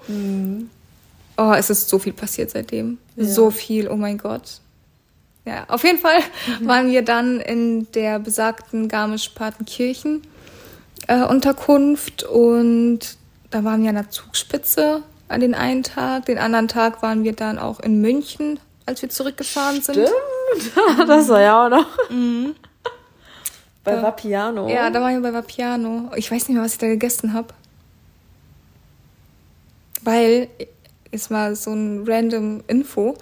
Oh, 1.36 1.52
es 1.56 1.70
ist 1.70 1.88
so 1.88 1.98
viel 1.98 2.12
passiert 2.12 2.50
seitdem. 2.50 2.98
So 3.16 3.50
viel, 3.50 3.88
oh 3.88 3.96
mein 3.96 4.18
Gott. 4.18 4.60
Ja, 5.44 5.64
auf 5.68 5.84
jeden 5.84 5.98
Fall 5.98 6.18
waren 6.60 6.90
wir 6.90 7.02
dann 7.02 7.40
in 7.40 7.90
der 7.92 8.18
besagten 8.18 8.88
Garmisch-Partenkirchen 8.88 10.22
äh, 11.06 11.22
Unterkunft 11.24 12.24
und 12.24 13.00
da 13.50 13.64
waren 13.64 13.82
wir 13.82 13.88
an 13.88 13.94
der 13.94 14.10
Zugspitze 14.10 15.02
an 15.28 15.40
den 15.40 15.54
einen 15.54 15.82
Tag. 15.82 16.26
Den 16.26 16.38
anderen 16.38 16.68
Tag 16.68 17.02
waren 17.02 17.24
wir 17.24 17.32
dann 17.32 17.58
auch 17.58 17.80
in 17.80 18.00
München, 18.00 18.58
als 18.86 19.02
wir 19.02 19.08
zurückgefahren 19.08 19.80
sind. 19.80 19.96
Das 21.07 21.28
war 21.28 21.40
ja 21.40 21.66
auch 21.66 21.68
noch. 21.68 21.86
Bei 23.84 24.03
Vapiano. 24.03 24.68
Ja, 24.68 24.90
da 24.90 25.01
waren 25.01 25.14
wir 25.14 25.30
bei 25.30 25.32
Vapiano. 25.32 26.11
Ich 26.16 26.30
weiß 26.30 26.49
nicht 26.49 26.57
mehr, 26.57 26.64
was 26.64 26.72
ich 26.74 26.78
da 26.78 26.86
gegessen 26.86 27.32
habe. 27.32 27.49
Weil, 30.03 30.49
es 31.11 31.30
war 31.30 31.55
so 31.55 31.72
ein 31.72 32.05
random 32.07 32.62
Info. 32.66 33.16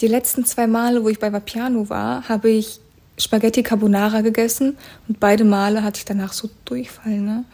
Die 0.00 0.08
letzten 0.08 0.44
zwei 0.44 0.66
Male, 0.66 1.04
wo 1.04 1.08
ich 1.08 1.18
bei 1.18 1.32
Vapiano 1.32 1.88
war, 1.88 2.28
habe 2.28 2.48
ich 2.48 2.80
Spaghetti 3.18 3.62
Carbonara 3.62 4.20
gegessen 4.22 4.76
und 5.06 5.20
beide 5.20 5.44
Male 5.44 5.82
hatte 5.82 5.98
ich 5.98 6.04
danach 6.04 6.32
so 6.32 6.48
Durchfall, 6.64 7.20
ne? 7.20 7.44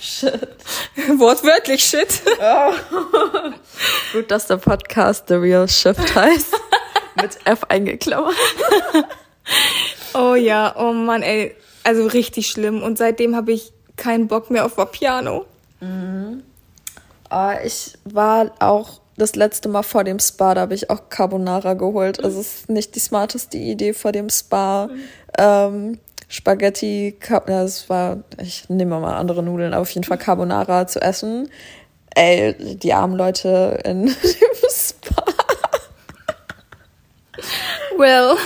Shit. 0.00 0.48
Wortwörtlich 1.18 1.84
Shit. 1.84 2.22
Gut, 4.12 4.30
dass 4.30 4.46
der 4.46 4.56
Podcast 4.56 5.28
The 5.28 5.34
Real 5.34 5.68
Shift 5.68 6.14
heißt. 6.14 6.54
Mit 7.20 7.38
F 7.44 7.64
eingeklammert. 7.68 8.34
Oh 10.14 10.34
ja, 10.34 10.74
oh 10.78 10.92
Mann, 10.92 11.22
ey. 11.22 11.54
Also 11.82 12.06
richtig 12.06 12.46
schlimm. 12.46 12.82
Und 12.82 12.98
seitdem 12.98 13.36
habe 13.36 13.52
ich 13.52 13.72
keinen 13.96 14.28
Bock 14.28 14.50
mehr 14.50 14.64
auf 14.64 14.76
Vapiano. 14.78 15.44
Ah, 17.28 17.56
ich 17.64 17.98
war 18.04 18.52
auch 18.58 19.00
das 19.16 19.36
letzte 19.36 19.68
Mal 19.68 19.82
vor 19.82 20.04
dem 20.04 20.18
Spa, 20.18 20.54
da 20.54 20.62
habe 20.62 20.74
ich 20.74 20.90
auch 20.90 21.08
Carbonara 21.08 21.74
geholt. 21.74 22.22
Also 22.24 22.40
es 22.40 22.54
ist 22.54 22.70
nicht 22.70 22.94
die 22.94 23.00
smarteste 23.00 23.58
Idee 23.58 23.92
vor 23.92 24.12
dem 24.12 24.28
Spa. 24.28 24.88
Ähm, 25.38 25.98
Spaghetti, 26.28 27.16
Car 27.20 27.42
ja, 27.48 27.62
das 27.62 27.88
war, 27.88 28.18
ich 28.40 28.68
nehme 28.68 28.98
mal 28.98 29.14
andere 29.14 29.42
Nudeln, 29.42 29.72
aber 29.72 29.82
auf 29.82 29.90
jeden 29.90 30.04
Fall 30.04 30.18
Carbonara 30.18 30.86
zu 30.86 31.00
essen. 31.00 31.48
Ey, 32.14 32.54
die 32.76 32.92
armen 32.92 33.16
Leute 33.16 33.80
in 33.84 34.06
dem 34.06 34.70
Spa. 34.70 35.24
Well, 37.98 38.36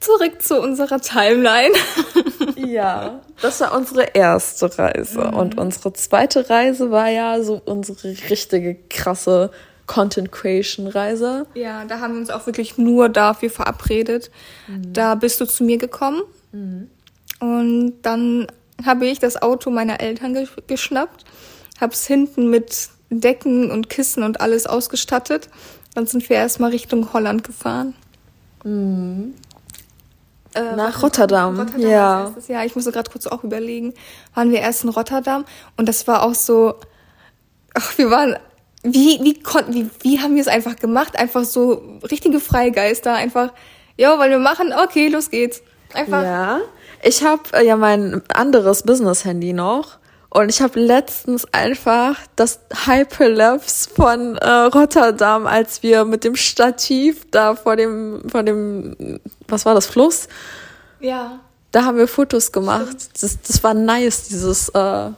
zurück 0.00 0.42
zu 0.42 0.60
unserer 0.60 1.00
Timeline. 1.00 1.74
Ja, 2.56 3.20
das 3.40 3.60
war 3.60 3.74
unsere 3.76 4.14
erste 4.14 4.78
Reise. 4.78 5.20
Und 5.20 5.58
unsere 5.58 5.92
zweite 5.92 6.48
Reise 6.48 6.90
war 6.90 7.08
ja 7.08 7.42
so 7.42 7.60
unsere 7.64 8.08
richtige 8.30 8.76
krasse 8.88 9.50
Content 9.86 10.32
Creation 10.32 10.86
Reise. 10.86 11.46
Ja, 11.54 11.84
da 11.84 12.00
haben 12.00 12.14
wir 12.14 12.20
uns 12.20 12.30
auch 12.30 12.46
wirklich 12.46 12.78
nur 12.78 13.08
dafür 13.08 13.50
verabredet. 13.50 14.30
Da 14.68 15.14
bist 15.16 15.40
du 15.40 15.44
zu 15.44 15.64
mir 15.64 15.76
gekommen 15.76 16.22
Und 17.40 17.94
dann 18.02 18.46
habe 18.84 19.06
ich 19.06 19.18
das 19.18 19.40
Auto 19.40 19.70
meiner 19.70 20.00
Eltern 20.00 20.34
ge 20.34 20.46
geschnappt, 20.66 21.24
habe 21.80 21.92
es 21.92 22.06
hinten 22.06 22.48
mit 22.48 22.88
Decken 23.10 23.70
und 23.70 23.90
Kissen 23.90 24.22
und 24.22 24.40
alles 24.40 24.66
ausgestattet. 24.66 25.48
Dann 25.94 26.06
sind 26.06 26.28
wir 26.28 26.36
erstmal 26.36 26.70
Richtung 26.70 27.12
Holland 27.12 27.44
gefahren. 27.44 27.94
Mhm. 28.64 29.34
Äh, 30.54 30.76
Nach 30.76 31.02
Rotterdam. 31.02 31.58
Rotterdam 31.58 31.80
ja. 31.80 32.34
Ja, 32.48 32.64
ich 32.64 32.74
musste 32.74 32.92
gerade 32.92 33.10
kurz 33.10 33.26
auch 33.26 33.42
überlegen. 33.44 33.94
Waren 34.34 34.50
wir 34.50 34.60
erst 34.60 34.84
in 34.84 34.90
Rotterdam 34.90 35.44
und 35.76 35.88
das 35.88 36.06
war 36.06 36.22
auch 36.22 36.34
so, 36.34 36.74
ach, 37.74 37.96
wir 37.96 38.10
waren, 38.10 38.36
wie, 38.82 39.20
wie 39.22 39.40
konnten, 39.42 39.74
wie, 39.74 39.90
wie 40.02 40.20
haben 40.20 40.34
wir 40.34 40.42
es 40.42 40.48
einfach 40.48 40.76
gemacht? 40.76 41.18
Einfach 41.18 41.44
so 41.44 42.00
richtige 42.10 42.40
Freigeister, 42.40 43.14
einfach, 43.14 43.52
ja, 43.96 44.18
wollen 44.18 44.30
wir 44.30 44.38
machen? 44.38 44.72
Okay, 44.72 45.08
los 45.08 45.30
geht's. 45.30 45.62
Einfach. 45.94 46.22
Ja. 46.22 46.60
Ich 47.02 47.22
habe 47.22 47.42
äh, 47.52 47.66
ja 47.66 47.76
mein 47.76 48.22
anderes 48.32 48.82
Business-Handy 48.82 49.52
noch 49.52 49.98
und 50.34 50.48
ich 50.48 50.62
habe 50.62 50.80
letztens 50.80 51.46
einfach 51.52 52.18
das 52.36 52.60
Hyperlapse 52.86 53.90
von 53.90 54.36
äh, 54.36 54.48
Rotterdam, 54.48 55.46
als 55.46 55.82
wir 55.82 56.06
mit 56.06 56.24
dem 56.24 56.36
Stativ 56.36 57.30
da 57.30 57.54
vor 57.54 57.76
dem, 57.76 58.22
vor 58.30 58.42
dem, 58.42 59.20
was 59.46 59.66
war 59.66 59.74
das, 59.74 59.86
Fluss? 59.86 60.28
Ja. 61.00 61.38
Da 61.70 61.84
haben 61.84 61.98
wir 61.98 62.08
Fotos 62.08 62.50
gemacht. 62.50 62.96
Das, 63.20 63.42
das 63.42 63.62
war 63.62 63.74
nice, 63.74 64.28
dieses 64.28 64.70
äh, 64.70 65.10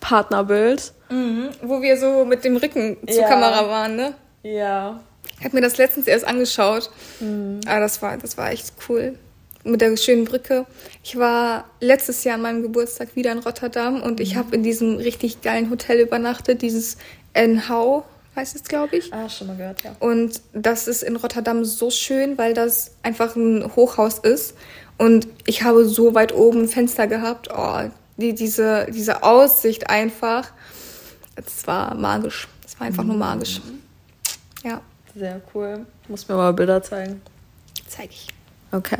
Partnerbild. 0.00 0.90
Mhm. 1.10 1.50
Wo 1.60 1.82
wir 1.82 1.98
so 1.98 2.24
mit 2.24 2.42
dem 2.42 2.56
Rücken 2.56 2.96
zur 3.06 3.22
ja. 3.22 3.28
Kamera 3.28 3.68
waren, 3.68 3.96
ne? 3.96 4.14
Ja. 4.42 5.00
Ich 5.38 5.44
habe 5.44 5.54
mir 5.54 5.62
das 5.62 5.76
letztens 5.76 6.06
erst 6.06 6.26
angeschaut. 6.26 6.90
Mhm. 7.20 7.60
Aber 7.66 7.80
das 7.80 8.00
war, 8.00 8.16
das 8.16 8.38
war 8.38 8.50
echt 8.50 8.72
cool 8.88 9.18
mit 9.66 9.80
der 9.80 9.96
schönen 9.96 10.24
Brücke. 10.24 10.66
Ich 11.02 11.16
war 11.18 11.64
letztes 11.80 12.24
Jahr 12.24 12.36
an 12.36 12.42
meinem 12.42 12.62
Geburtstag 12.62 13.16
wieder 13.16 13.32
in 13.32 13.38
Rotterdam 13.38 14.02
und 14.02 14.20
ich 14.20 14.34
mhm. 14.34 14.38
habe 14.38 14.56
in 14.56 14.62
diesem 14.62 14.96
richtig 14.96 15.42
geilen 15.42 15.70
Hotel 15.70 16.00
übernachtet, 16.00 16.62
dieses 16.62 16.96
Enhau 17.32 18.04
heißt 18.34 18.54
es, 18.54 18.64
glaube 18.64 18.96
ich. 18.96 19.12
Ah, 19.12 19.28
schon 19.28 19.46
mal 19.46 19.56
gehört, 19.56 19.82
ja. 19.82 19.96
Und 19.98 20.40
das 20.52 20.88
ist 20.88 21.02
in 21.02 21.16
Rotterdam 21.16 21.64
so 21.64 21.90
schön, 21.90 22.36
weil 22.38 22.54
das 22.54 22.92
einfach 23.02 23.34
ein 23.34 23.74
Hochhaus 23.76 24.18
ist 24.18 24.54
und 24.98 25.26
ich 25.46 25.62
habe 25.62 25.84
so 25.86 26.14
weit 26.14 26.34
oben 26.34 26.62
ein 26.62 26.68
Fenster 26.68 27.06
gehabt. 27.06 27.48
Oh, 27.54 27.80
die, 28.16 28.34
diese, 28.34 28.86
diese 28.90 29.22
Aussicht 29.22 29.90
einfach. 29.90 30.52
Es 31.34 31.66
war 31.66 31.94
magisch. 31.94 32.48
Es 32.64 32.78
war 32.80 32.86
einfach 32.86 33.02
mhm. 33.02 33.10
nur 33.10 33.18
magisch. 33.18 33.60
Ja. 34.62 34.80
Sehr 35.14 35.40
cool. 35.54 35.86
Ich 36.02 36.08
muss 36.10 36.28
mir 36.28 36.34
mal 36.34 36.52
Bilder 36.52 36.82
zeigen. 36.82 37.22
Zeig 37.88 38.10
ich. 38.10 38.28
Okay. 38.70 38.98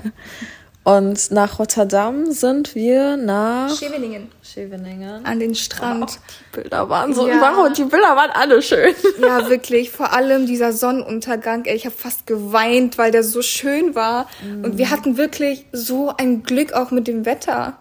Und 0.86 1.32
nach 1.32 1.58
Rotterdam 1.58 2.30
sind 2.30 2.76
wir 2.76 3.16
nach 3.16 3.76
Scheveningen. 3.76 4.30
Scheveningen. 4.40 5.26
An 5.26 5.40
den 5.40 5.56
Strand. 5.56 6.04
Oh, 6.04 6.22
die 6.54 6.60
Bilder 6.60 6.88
waren 6.88 7.12
so 7.12 7.26
ja. 7.26 7.40
wow, 7.40 7.72
die 7.72 7.82
Bilder 7.82 8.14
waren 8.14 8.30
alle 8.30 8.62
schön. 8.62 8.94
Ja, 9.20 9.48
wirklich. 9.50 9.90
Vor 9.90 10.12
allem 10.12 10.46
dieser 10.46 10.72
Sonnenuntergang. 10.72 11.64
Ey, 11.64 11.74
ich 11.74 11.86
habe 11.86 11.96
fast 11.96 12.28
geweint, 12.28 12.98
weil 12.98 13.10
der 13.10 13.24
so 13.24 13.42
schön 13.42 13.96
war. 13.96 14.28
Mm. 14.44 14.64
Und 14.64 14.78
wir 14.78 14.90
hatten 14.90 15.16
wirklich 15.16 15.66
so 15.72 16.14
ein 16.16 16.44
Glück 16.44 16.72
auch 16.72 16.92
mit 16.92 17.08
dem 17.08 17.26
Wetter. 17.26 17.76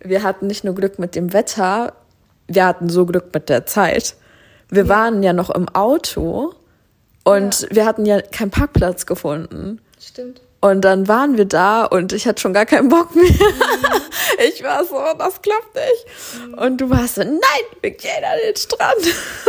Wir 0.00 0.22
hatten 0.22 0.46
nicht 0.46 0.64
nur 0.64 0.74
Glück 0.74 0.98
mit 0.98 1.14
dem 1.14 1.34
Wetter, 1.34 1.92
wir 2.48 2.64
hatten 2.64 2.88
so 2.88 3.04
Glück 3.04 3.26
mit 3.34 3.50
der 3.50 3.66
Zeit. 3.66 4.16
Wir 4.70 4.84
ja. 4.84 4.88
waren 4.88 5.22
ja 5.22 5.34
noch 5.34 5.50
im 5.50 5.68
Auto 5.68 6.54
und 7.24 7.60
ja. 7.60 7.68
wir 7.72 7.84
hatten 7.84 8.06
ja 8.06 8.22
keinen 8.22 8.50
Parkplatz 8.50 9.04
gefunden. 9.04 9.82
Stimmt. 10.00 10.40
Und 10.62 10.82
dann 10.82 11.08
waren 11.08 11.36
wir 11.36 11.44
da 11.44 11.84
und 11.84 12.12
ich 12.12 12.26
hatte 12.26 12.40
schon 12.40 12.52
gar 12.52 12.66
keinen 12.66 12.88
Bock 12.88 13.14
mehr. 13.14 13.24
Ich 14.48 14.62
war 14.62 14.84
so, 14.84 14.98
das 15.18 15.42
klappt 15.42 15.74
nicht. 15.74 16.56
Und 16.56 16.80
du 16.80 16.88
warst 16.88 17.16
so, 17.16 17.22
nein, 17.22 17.40
wir 17.80 17.90
gehen 17.90 18.24
an 18.24 18.38
den 18.44 18.56
Strand. 18.56 19.04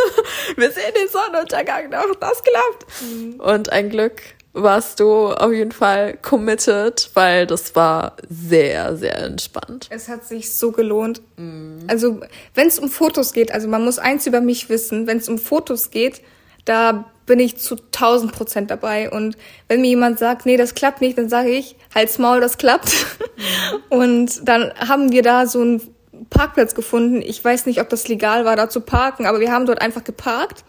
wir 0.58 0.72
sehen 0.72 0.94
den 1.00 1.08
Sonnenuntergang 1.10 1.90
noch, 1.90 2.16
das 2.20 2.44
klappt. 2.44 3.40
Und 3.40 3.72
ein 3.72 3.90
Glück 3.90 4.22
warst 4.52 5.00
du 5.00 5.28
auf 5.28 5.52
jeden 5.52 5.72
Fall 5.72 6.18
committed, 6.18 7.10
weil 7.14 7.48
das 7.48 7.76
war 7.76 8.18
sehr, 8.30 8.98
sehr 8.98 9.18
entspannt. 9.20 9.88
Es 9.90 10.10
hat 10.10 10.26
sich 10.26 10.54
so 10.54 10.72
gelohnt. 10.72 11.22
Also, 11.88 12.20
wenn 12.54 12.68
es 12.68 12.78
um 12.78 12.90
Fotos 12.90 13.34
geht, 13.34 13.52
also 13.52 13.68
man 13.68 13.84
muss 13.84 14.00
eins 14.00 14.28
über 14.28 14.42
mich 14.42 14.70
wissen, 14.70 15.08
wenn 15.08 15.18
es 15.18 15.30
um 15.30 15.38
Fotos 15.38 15.92
geht, 15.92 16.22
da 16.66 17.06
bin 17.26 17.40
ich 17.40 17.58
zu 17.58 17.76
1000 17.76 18.32
Prozent 18.32 18.72
dabei. 18.72 19.10
Und 19.10 19.38
wenn 19.68 19.82
mir 19.82 19.90
jemand 19.90 20.20
sagt, 20.20 20.46
nee, 20.46 20.58
das 20.58 20.76
klappt 20.76 21.02
nicht, 21.02 21.18
dann 21.18 21.30
sage 21.30 21.50
ich, 21.50 21.76
halt's 21.94 22.20
Maul, 22.20 22.42
das 22.42 22.58
klappt. 22.58 22.92
Mhm. 22.92 23.80
Und 23.98 24.48
dann 24.48 24.74
haben 24.76 25.12
wir 25.12 25.22
da 25.22 25.46
so 25.46 25.62
einen 25.62 25.82
Parkplatz 26.30 26.76
gefunden. 26.76 27.22
Ich 27.22 27.44
weiß 27.44 27.66
nicht, 27.66 27.80
ob 27.82 27.90
das 27.90 28.08
legal 28.08 28.46
war, 28.46 28.56
da 28.56 28.70
zu 28.70 28.82
parken, 28.82 29.26
aber 29.26 29.40
wir 29.40 29.52
haben 29.52 29.66
dort 29.66 29.82
einfach 29.82 30.04
geparkt. 30.04 30.64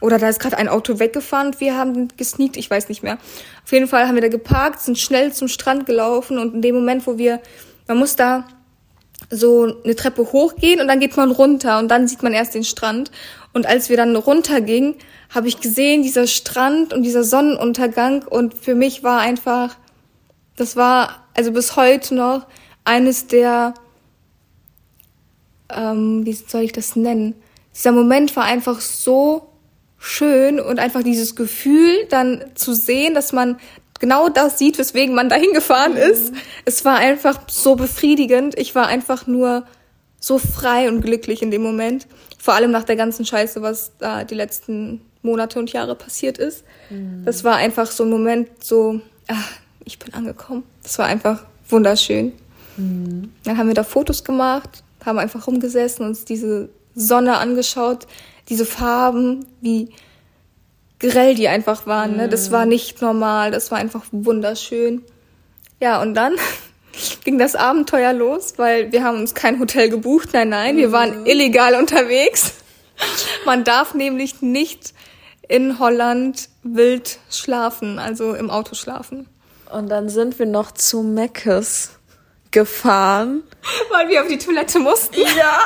Oder 0.00 0.18
da 0.18 0.28
ist 0.28 0.38
gerade 0.38 0.56
ein 0.56 0.68
Auto 0.68 1.00
weggefahren 1.00 1.48
und 1.48 1.60
wir 1.60 1.76
haben 1.76 2.08
gesneakt, 2.16 2.56
ich 2.56 2.70
weiß 2.70 2.88
nicht 2.88 3.02
mehr. 3.02 3.18
Auf 3.64 3.72
jeden 3.72 3.88
Fall 3.88 4.06
haben 4.06 4.14
wir 4.14 4.22
da 4.22 4.28
geparkt, 4.28 4.80
sind 4.80 4.98
schnell 4.98 5.32
zum 5.32 5.48
Strand 5.48 5.86
gelaufen 5.86 6.38
und 6.38 6.54
in 6.54 6.62
dem 6.62 6.76
Moment, 6.76 7.06
wo 7.06 7.18
wir, 7.18 7.40
man 7.88 7.98
muss 7.98 8.14
da 8.14 8.46
so 9.30 9.82
eine 9.84 9.94
Treppe 9.94 10.32
hochgehen 10.32 10.80
und 10.80 10.88
dann 10.88 11.00
geht 11.00 11.16
man 11.16 11.30
runter 11.30 11.78
und 11.78 11.88
dann 11.88 12.08
sieht 12.08 12.22
man 12.22 12.32
erst 12.32 12.54
den 12.54 12.64
Strand. 12.64 13.10
Und 13.52 13.66
als 13.66 13.88
wir 13.88 13.96
dann 13.96 14.16
runtergingen, 14.16 14.94
habe 15.30 15.48
ich 15.48 15.60
gesehen, 15.60 16.02
dieser 16.02 16.26
Strand 16.26 16.92
und 16.92 17.02
dieser 17.02 17.24
Sonnenuntergang 17.24 18.22
und 18.22 18.54
für 18.54 18.74
mich 18.74 19.02
war 19.02 19.20
einfach, 19.20 19.76
das 20.56 20.76
war 20.76 21.26
also 21.34 21.52
bis 21.52 21.76
heute 21.76 22.14
noch 22.14 22.46
eines 22.84 23.26
der, 23.26 23.74
ähm, 25.70 26.24
wie 26.24 26.32
soll 26.32 26.62
ich 26.62 26.72
das 26.72 26.96
nennen? 26.96 27.34
Dieser 27.74 27.92
Moment 27.92 28.34
war 28.34 28.44
einfach 28.44 28.80
so 28.80 29.50
schön 29.98 30.60
und 30.60 30.78
einfach 30.78 31.02
dieses 31.02 31.36
Gefühl 31.36 32.06
dann 32.08 32.44
zu 32.54 32.72
sehen, 32.72 33.14
dass 33.14 33.32
man 33.32 33.58
genau 33.98 34.28
das 34.28 34.58
sieht, 34.58 34.78
weswegen 34.78 35.14
man 35.14 35.28
dahin 35.28 35.52
gefahren 35.52 35.92
mhm. 35.92 35.98
ist. 35.98 36.32
Es 36.64 36.84
war 36.84 36.96
einfach 36.96 37.40
so 37.48 37.76
befriedigend. 37.76 38.58
Ich 38.58 38.74
war 38.74 38.86
einfach 38.86 39.26
nur 39.26 39.64
so 40.20 40.38
frei 40.38 40.88
und 40.88 41.00
glücklich 41.00 41.42
in 41.42 41.50
dem 41.50 41.62
Moment. 41.62 42.06
Vor 42.38 42.54
allem 42.54 42.70
nach 42.70 42.84
der 42.84 42.96
ganzen 42.96 43.24
Scheiße, 43.24 43.62
was 43.62 43.92
da 43.98 44.24
die 44.24 44.34
letzten 44.34 45.00
Monate 45.22 45.58
und 45.58 45.72
Jahre 45.72 45.94
passiert 45.94 46.38
ist. 46.38 46.64
Mhm. 46.90 47.24
Das 47.24 47.44
war 47.44 47.56
einfach 47.56 47.90
so 47.90 48.04
ein 48.04 48.10
Moment, 48.10 48.64
so, 48.64 49.00
ach, 49.26 49.50
ich 49.84 49.98
bin 49.98 50.14
angekommen. 50.14 50.64
Das 50.82 50.98
war 50.98 51.06
einfach 51.06 51.44
wunderschön. 51.68 52.32
Mhm. 52.76 53.32
Dann 53.44 53.58
haben 53.58 53.68
wir 53.68 53.74
da 53.74 53.84
Fotos 53.84 54.24
gemacht, 54.24 54.82
haben 55.04 55.18
einfach 55.18 55.46
rumgesessen, 55.46 56.06
uns 56.06 56.24
diese 56.24 56.68
Sonne 56.94 57.38
angeschaut, 57.38 58.06
diese 58.48 58.64
Farben, 58.64 59.46
wie 59.60 59.90
grell 60.98 61.34
die 61.34 61.48
einfach 61.48 61.86
waren. 61.86 62.16
Ne? 62.16 62.28
Das 62.28 62.50
war 62.50 62.64
mhm. 62.64 62.70
nicht 62.70 63.02
normal, 63.02 63.50
das 63.50 63.70
war 63.70 63.78
einfach 63.78 64.04
wunderschön. 64.10 65.02
Ja, 65.80 66.00
und 66.02 66.14
dann 66.14 66.34
ging 67.24 67.38
das 67.38 67.54
Abenteuer 67.54 68.12
los, 68.12 68.54
weil 68.56 68.92
wir 68.92 69.04
haben 69.04 69.18
uns 69.18 69.34
kein 69.34 69.60
Hotel 69.60 69.88
gebucht. 69.88 70.30
Nein, 70.32 70.48
nein, 70.48 70.76
wir 70.76 70.92
waren 70.92 71.20
mhm. 71.20 71.26
illegal 71.26 71.74
unterwegs. 71.74 72.54
Man 73.44 73.64
darf 73.64 73.94
nämlich 73.94 74.42
nicht 74.42 74.94
in 75.46 75.78
Holland 75.78 76.48
wild 76.62 77.18
schlafen, 77.30 77.98
also 77.98 78.34
im 78.34 78.50
Auto 78.50 78.74
schlafen. 78.74 79.28
Und 79.72 79.88
dann 79.88 80.08
sind 80.08 80.38
wir 80.38 80.46
noch 80.46 80.72
zu 80.72 81.02
Meckes 81.02 81.97
gefahren. 82.50 83.42
Weil 83.90 84.08
wir 84.08 84.22
auf 84.22 84.28
die 84.28 84.38
Toilette 84.38 84.78
mussten. 84.78 85.20
Ja. 85.20 85.58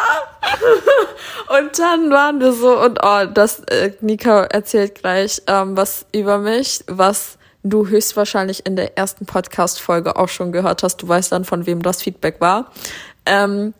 und 1.59 1.79
dann 1.79 2.11
waren 2.11 2.41
wir 2.41 2.53
so, 2.53 2.81
und 2.81 2.99
oh, 3.03 3.27
das, 3.27 3.61
äh, 3.65 3.93
Nika 4.01 4.45
erzählt 4.45 4.97
gleich 4.97 5.43
ähm, 5.47 5.77
was 5.77 6.07
über 6.13 6.39
mich, 6.39 6.85
was 6.89 7.39
du 7.63 7.87
höchstwahrscheinlich 7.87 8.67
in 8.67 8.77
der 8.77 8.99
ersten 8.99 9.27
Podcast-Folge 9.27 10.17
auch 10.17 10.29
schon 10.29 10.53
gehört 10.53 10.83
hast. 10.83 10.97
Du 10.97 11.09
weißt 11.09 11.31
dann, 11.33 11.45
von 11.45 11.67
wem 11.67 11.83
das 11.83 12.03
Feedback 12.03 12.41
war. 12.41 12.73
Ähm, 13.25 13.75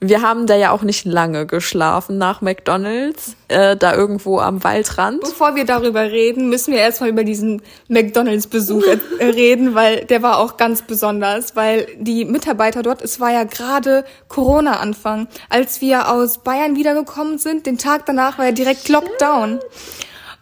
wir 0.00 0.22
haben 0.22 0.46
da 0.46 0.54
ja 0.56 0.70
auch 0.70 0.82
nicht 0.82 1.04
lange 1.04 1.44
geschlafen 1.44 2.18
nach 2.18 2.40
McDonalds, 2.40 3.34
äh, 3.48 3.76
da 3.76 3.94
irgendwo 3.94 4.38
am 4.38 4.62
Waldrand. 4.62 5.20
Bevor 5.20 5.56
wir 5.56 5.64
darüber 5.64 6.02
reden, 6.02 6.48
müssen 6.48 6.72
wir 6.72 6.80
erstmal 6.80 7.10
über 7.10 7.24
diesen 7.24 7.62
McDonalds-Besuch 7.88 8.84
äh, 9.18 9.24
reden, 9.24 9.74
weil 9.74 10.04
der 10.04 10.22
war 10.22 10.38
auch 10.38 10.56
ganz 10.56 10.82
besonders, 10.82 11.56
weil 11.56 11.88
die 11.98 12.24
Mitarbeiter 12.24 12.82
dort, 12.82 13.02
es 13.02 13.18
war 13.18 13.32
ja 13.32 13.42
gerade 13.42 14.04
Corona-Anfang. 14.28 15.26
Als 15.48 15.80
wir 15.80 16.12
aus 16.12 16.38
Bayern 16.38 16.76
wiedergekommen 16.76 17.38
sind, 17.38 17.66
den 17.66 17.78
Tag 17.78 18.06
danach 18.06 18.38
war 18.38 18.46
ja 18.46 18.52
direkt 18.52 18.88
Lockdown. 18.88 19.58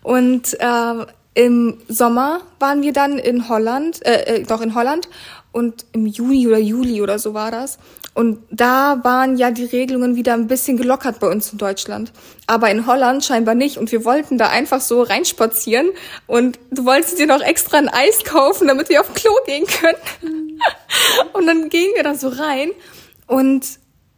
Und 0.02 0.54
äh, 0.60 1.06
im 1.34 1.78
Sommer 1.88 2.40
waren 2.58 2.82
wir 2.82 2.92
dann 2.92 3.18
in 3.18 3.48
Holland, 3.48 4.04
äh, 4.04 4.36
äh, 4.36 4.42
doch 4.42 4.60
in 4.60 4.74
Holland 4.74 5.08
und 5.52 5.86
im 5.92 6.04
Juni 6.06 6.46
oder 6.46 6.58
Juli 6.58 7.00
oder 7.00 7.18
so 7.18 7.32
war 7.32 7.50
das. 7.50 7.78
Und 8.16 8.38
da 8.50 9.04
waren 9.04 9.36
ja 9.36 9.50
die 9.50 9.66
Regelungen 9.66 10.16
wieder 10.16 10.32
ein 10.32 10.46
bisschen 10.46 10.78
gelockert 10.78 11.20
bei 11.20 11.28
uns 11.28 11.52
in 11.52 11.58
Deutschland. 11.58 12.12
Aber 12.46 12.70
in 12.70 12.86
Holland 12.86 13.22
scheinbar 13.22 13.54
nicht. 13.54 13.76
Und 13.76 13.92
wir 13.92 14.06
wollten 14.06 14.38
da 14.38 14.48
einfach 14.48 14.80
so 14.80 15.02
reinspazieren. 15.02 15.90
Und 16.26 16.58
du 16.70 16.86
wolltest 16.86 17.18
dir 17.18 17.26
noch 17.26 17.42
extra 17.42 17.76
ein 17.76 17.90
Eis 17.90 18.24
kaufen, 18.24 18.68
damit 18.68 18.88
wir 18.88 19.02
auf 19.02 19.12
Klo 19.12 19.32
gehen 19.44 19.66
können. 19.66 20.58
und 21.34 21.46
dann 21.46 21.68
gehen 21.68 21.90
wir 21.94 22.04
da 22.04 22.14
so 22.14 22.28
rein. 22.28 22.70
Und 23.26 23.66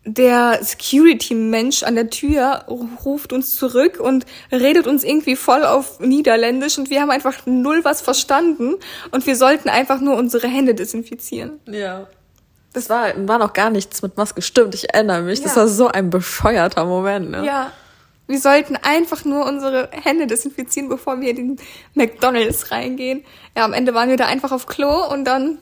der 0.04 0.60
Security-Mensch 0.62 1.82
an 1.82 1.96
der 1.96 2.08
Tür 2.08 2.66
ruft 3.04 3.32
uns 3.32 3.56
zurück 3.56 3.98
und 3.98 4.26
redet 4.52 4.86
uns 4.86 5.02
irgendwie 5.02 5.34
voll 5.34 5.64
auf 5.64 5.98
Niederländisch 5.98 6.78
und 6.78 6.88
wir 6.88 7.00
haben 7.02 7.10
einfach 7.10 7.46
null 7.46 7.84
was 7.84 8.00
verstanden 8.00 8.76
und 9.10 9.26
wir 9.26 9.34
sollten 9.34 9.68
einfach 9.68 10.00
nur 10.00 10.16
unsere 10.16 10.46
Hände 10.46 10.74
desinfizieren. 10.74 11.58
Ja. 11.66 12.06
Das 12.72 12.90
war, 12.90 13.08
war 13.26 13.38
noch 13.38 13.52
gar 13.52 13.70
nichts 13.70 14.02
mit 14.02 14.16
Maske. 14.16 14.42
Stimmt, 14.42 14.74
ich 14.74 14.92
erinnere 14.92 15.22
mich. 15.22 15.38
Ja. 15.38 15.44
Das 15.46 15.56
war 15.56 15.68
so 15.68 15.88
ein 15.88 16.10
bescheuerter 16.10 16.84
Moment, 16.84 17.30
ne? 17.30 17.44
Ja. 17.44 17.72
Wir 18.26 18.40
sollten 18.40 18.76
einfach 18.76 19.24
nur 19.24 19.46
unsere 19.46 19.88
Hände 19.90 20.26
desinfizieren, 20.26 20.90
bevor 20.90 21.20
wir 21.20 21.30
in 21.30 21.36
den 21.36 21.56
McDonalds 21.94 22.70
reingehen. 22.70 23.24
Ja, 23.56 23.64
am 23.64 23.72
Ende 23.72 23.94
waren 23.94 24.10
wir 24.10 24.18
da 24.18 24.26
einfach 24.26 24.52
auf 24.52 24.66
Klo 24.66 25.06
und 25.10 25.24
dann 25.24 25.58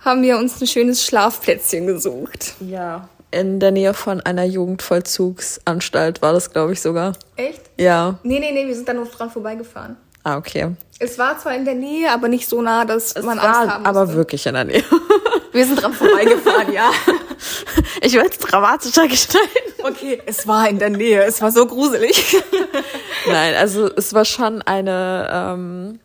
haben 0.00 0.22
wir 0.22 0.36
uns 0.36 0.60
ein 0.60 0.66
schönes 0.66 1.02
Schlafplätzchen 1.02 1.86
gesucht. 1.86 2.54
Ja, 2.60 3.08
in 3.30 3.60
der 3.60 3.70
Nähe 3.70 3.94
von 3.94 4.20
einer 4.20 4.44
Jugendvollzugsanstalt 4.44 6.22
war 6.22 6.32
das, 6.32 6.50
glaube 6.50 6.72
ich, 6.72 6.80
sogar. 6.80 7.12
Echt? 7.36 7.60
Ja. 7.78 8.18
Nee, 8.22 8.40
nee, 8.40 8.52
nee, 8.52 8.66
wir 8.66 8.74
sind 8.74 8.88
da 8.88 8.94
nur 8.94 9.06
dran 9.06 9.30
vorbeigefahren. 9.30 9.96
Ah, 10.24 10.36
okay. 10.36 10.74
Es 10.98 11.18
war 11.18 11.38
zwar 11.38 11.54
in 11.54 11.64
der 11.64 11.74
Nähe, 11.74 12.10
aber 12.10 12.28
nicht 12.28 12.48
so 12.48 12.60
nah, 12.60 12.84
dass 12.84 13.12
es 13.12 13.24
man 13.24 13.38
Angst 13.38 13.60
haben 13.60 13.82
musste. 13.82 13.86
aber 13.86 14.12
wirklich 14.14 14.46
in 14.46 14.54
der 14.54 14.64
Nähe. 14.64 14.84
Wir 15.52 15.64
sind 15.66 15.80
dran 15.80 15.92
vorbeigefahren, 15.92 16.72
ja. 16.72 16.90
Ich 18.02 18.12
will 18.14 18.26
es 18.28 18.38
dramatischer 18.38 19.06
gestalten. 19.08 19.48
Okay, 19.82 20.20
es 20.26 20.46
war 20.46 20.68
in 20.68 20.78
der 20.78 20.90
Nähe. 20.90 21.22
Es 21.22 21.40
war 21.40 21.50
so 21.52 21.66
gruselig. 21.66 22.36
Nein, 23.26 23.54
also 23.54 23.88
es 23.94 24.12
war 24.12 24.24
schon 24.24 24.60
eine, 24.62 25.28
ähm, 25.32 26.00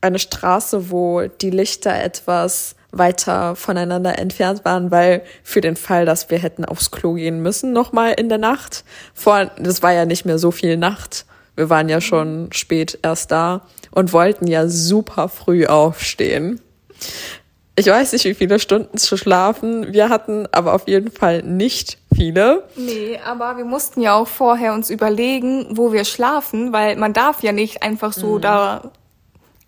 eine 0.00 0.18
Straße, 0.18 0.90
wo 0.90 1.22
die 1.22 1.50
Lichter 1.50 1.94
etwas 2.02 2.74
weiter 2.92 3.56
voneinander 3.56 4.18
entfernt 4.18 4.64
waren, 4.64 4.90
weil 4.90 5.22
für 5.44 5.60
den 5.60 5.76
Fall, 5.76 6.06
dass 6.06 6.30
wir 6.30 6.38
hätten 6.38 6.64
aufs 6.64 6.90
Klo 6.90 7.14
gehen 7.14 7.40
müssen, 7.42 7.72
nochmal 7.72 8.14
in 8.14 8.28
der 8.28 8.38
Nacht. 8.38 8.84
Vor, 9.14 9.50
das 9.58 9.82
war 9.82 9.92
ja 9.92 10.06
nicht 10.06 10.24
mehr 10.24 10.38
so 10.38 10.50
viel 10.50 10.76
Nacht. 10.76 11.24
Wir 11.60 11.68
waren 11.68 11.90
ja 11.90 12.00
schon 12.00 12.48
spät 12.52 13.00
erst 13.02 13.32
da 13.32 13.66
und 13.90 14.14
wollten 14.14 14.46
ja 14.46 14.66
super 14.66 15.28
früh 15.28 15.66
aufstehen. 15.66 16.58
Ich 17.76 17.86
weiß 17.86 18.14
nicht, 18.14 18.24
wie 18.24 18.32
viele 18.32 18.58
Stunden 18.58 18.96
zu 18.96 19.18
schlafen 19.18 19.92
wir 19.92 20.08
hatten, 20.08 20.48
aber 20.52 20.72
auf 20.72 20.88
jeden 20.88 21.10
Fall 21.10 21.42
nicht 21.42 21.98
viele. 22.14 22.66
Nee, 22.76 23.20
aber 23.22 23.58
wir 23.58 23.66
mussten 23.66 24.00
ja 24.00 24.14
auch 24.14 24.26
vorher 24.26 24.72
uns 24.72 24.88
überlegen, 24.88 25.66
wo 25.76 25.92
wir 25.92 26.06
schlafen, 26.06 26.72
weil 26.72 26.96
man 26.96 27.12
darf 27.12 27.42
ja 27.42 27.52
nicht 27.52 27.82
einfach 27.82 28.14
so 28.14 28.36
mhm. 28.36 28.40
da 28.40 28.92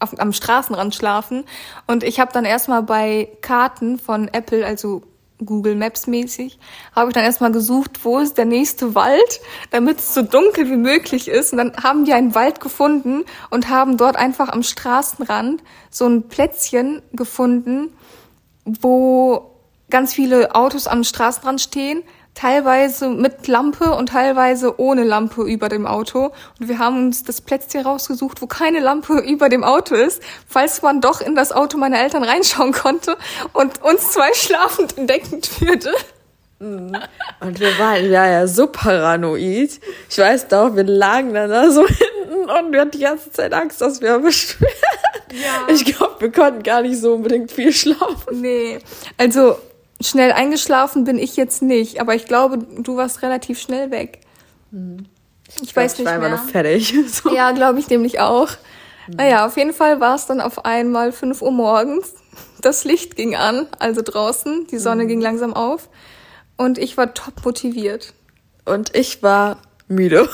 auf, 0.00 0.18
am 0.18 0.32
Straßenrand 0.32 0.94
schlafen. 0.94 1.44
Und 1.86 2.04
ich 2.04 2.20
habe 2.20 2.32
dann 2.32 2.46
erstmal 2.46 2.82
bei 2.82 3.28
Karten 3.42 3.98
von 3.98 4.28
Apple, 4.28 4.64
also 4.64 5.02
Google 5.46 5.74
Maps 5.74 6.06
mäßig, 6.06 6.58
habe 6.94 7.10
ich 7.10 7.14
dann 7.14 7.24
erstmal 7.24 7.52
gesucht, 7.52 8.04
wo 8.04 8.18
ist 8.18 8.38
der 8.38 8.44
nächste 8.44 8.94
Wald, 8.94 9.40
damit 9.70 9.98
es 9.98 10.14
so 10.14 10.22
dunkel 10.22 10.68
wie 10.70 10.76
möglich 10.76 11.28
ist. 11.28 11.52
Und 11.52 11.58
dann 11.58 11.76
haben 11.82 12.06
wir 12.06 12.16
einen 12.16 12.34
Wald 12.34 12.60
gefunden 12.60 13.24
und 13.50 13.68
haben 13.68 13.96
dort 13.96 14.16
einfach 14.16 14.48
am 14.48 14.62
Straßenrand 14.62 15.62
so 15.90 16.06
ein 16.06 16.28
Plätzchen 16.28 17.02
gefunden, 17.12 17.92
wo 18.64 19.50
ganz 19.90 20.14
viele 20.14 20.54
Autos 20.54 20.86
am 20.86 21.04
Straßenrand 21.04 21.60
stehen 21.60 22.02
teilweise 22.34 23.08
mit 23.08 23.46
Lampe 23.46 23.92
und 23.92 24.08
teilweise 24.08 24.80
ohne 24.80 25.04
Lampe 25.04 25.42
über 25.42 25.68
dem 25.68 25.86
Auto. 25.86 26.32
Und 26.58 26.68
wir 26.68 26.78
haben 26.78 27.06
uns 27.06 27.24
das 27.24 27.40
Plätzchen 27.40 27.82
rausgesucht, 27.82 28.42
wo 28.42 28.46
keine 28.46 28.80
Lampe 28.80 29.18
über 29.26 29.48
dem 29.48 29.64
Auto 29.64 29.94
ist, 29.94 30.22
falls 30.46 30.82
man 30.82 31.00
doch 31.00 31.20
in 31.20 31.34
das 31.34 31.52
Auto 31.52 31.78
meiner 31.78 32.00
Eltern 32.00 32.24
reinschauen 32.24 32.72
konnte 32.72 33.16
und 33.52 33.82
uns 33.82 34.12
zwei 34.12 34.32
schlafend 34.34 34.98
entdeckend 34.98 35.60
würde. 35.60 35.92
Mhm. 36.58 36.96
Und 37.40 37.58
wir 37.58 37.78
waren 37.78 38.10
ja, 38.10 38.26
ja 38.26 38.46
so 38.46 38.68
paranoid. 38.68 39.80
Ich 40.08 40.18
weiß 40.18 40.48
doch, 40.48 40.74
wir 40.76 40.84
lagen 40.84 41.34
dann 41.34 41.50
da 41.50 41.70
so 41.70 41.86
hinten 41.86 42.50
und 42.50 42.72
wir 42.72 42.80
hatten 42.80 42.92
die 42.92 43.00
ganze 43.00 43.30
Zeit 43.30 43.52
Angst, 43.52 43.80
dass 43.80 44.00
wir 44.00 44.18
beschweren. 44.20 44.72
Ja. 45.32 45.72
Ich 45.74 45.84
glaube, 45.84 46.20
wir 46.20 46.30
konnten 46.30 46.62
gar 46.62 46.82
nicht 46.82 47.00
so 47.00 47.14
unbedingt 47.14 47.50
viel 47.50 47.72
schlafen. 47.72 48.40
Nee. 48.40 48.78
Also 49.16 49.56
Schnell 50.02 50.32
eingeschlafen 50.32 51.04
bin 51.04 51.18
ich 51.18 51.36
jetzt 51.36 51.62
nicht, 51.62 52.00
aber 52.00 52.14
ich 52.14 52.26
glaube, 52.26 52.58
du 52.58 52.96
warst 52.96 53.22
relativ 53.22 53.60
schnell 53.60 53.90
weg. 53.90 54.20
Hm. 54.70 55.06
Ich, 55.48 55.62
ich 55.62 55.76
weiß 55.76 55.98
nicht 55.98 56.06
ich 56.06 56.12
war 56.12 56.18
mehr. 56.18 56.30
noch 56.30 56.44
fertig. 56.48 56.94
So. 57.08 57.34
Ja, 57.34 57.52
glaube 57.52 57.78
ich 57.78 57.88
nämlich 57.88 58.20
auch. 58.20 58.48
Hm. 59.06 59.16
Naja, 59.16 59.46
auf 59.46 59.56
jeden 59.56 59.72
Fall 59.72 60.00
war 60.00 60.14
es 60.14 60.26
dann 60.26 60.40
auf 60.40 60.64
einmal 60.64 61.12
5 61.12 61.42
Uhr 61.42 61.52
morgens. 61.52 62.14
Das 62.60 62.84
Licht 62.84 63.16
ging 63.16 63.36
an, 63.36 63.66
also 63.78 64.02
draußen. 64.02 64.66
Die 64.68 64.78
Sonne 64.78 65.02
hm. 65.02 65.08
ging 65.08 65.20
langsam 65.20 65.54
auf. 65.54 65.88
Und 66.56 66.78
ich 66.78 66.96
war 66.96 67.12
top 67.14 67.44
motiviert. 67.44 68.14
Und 68.64 68.94
ich 68.94 69.22
war 69.22 69.58
müde. 69.88 70.28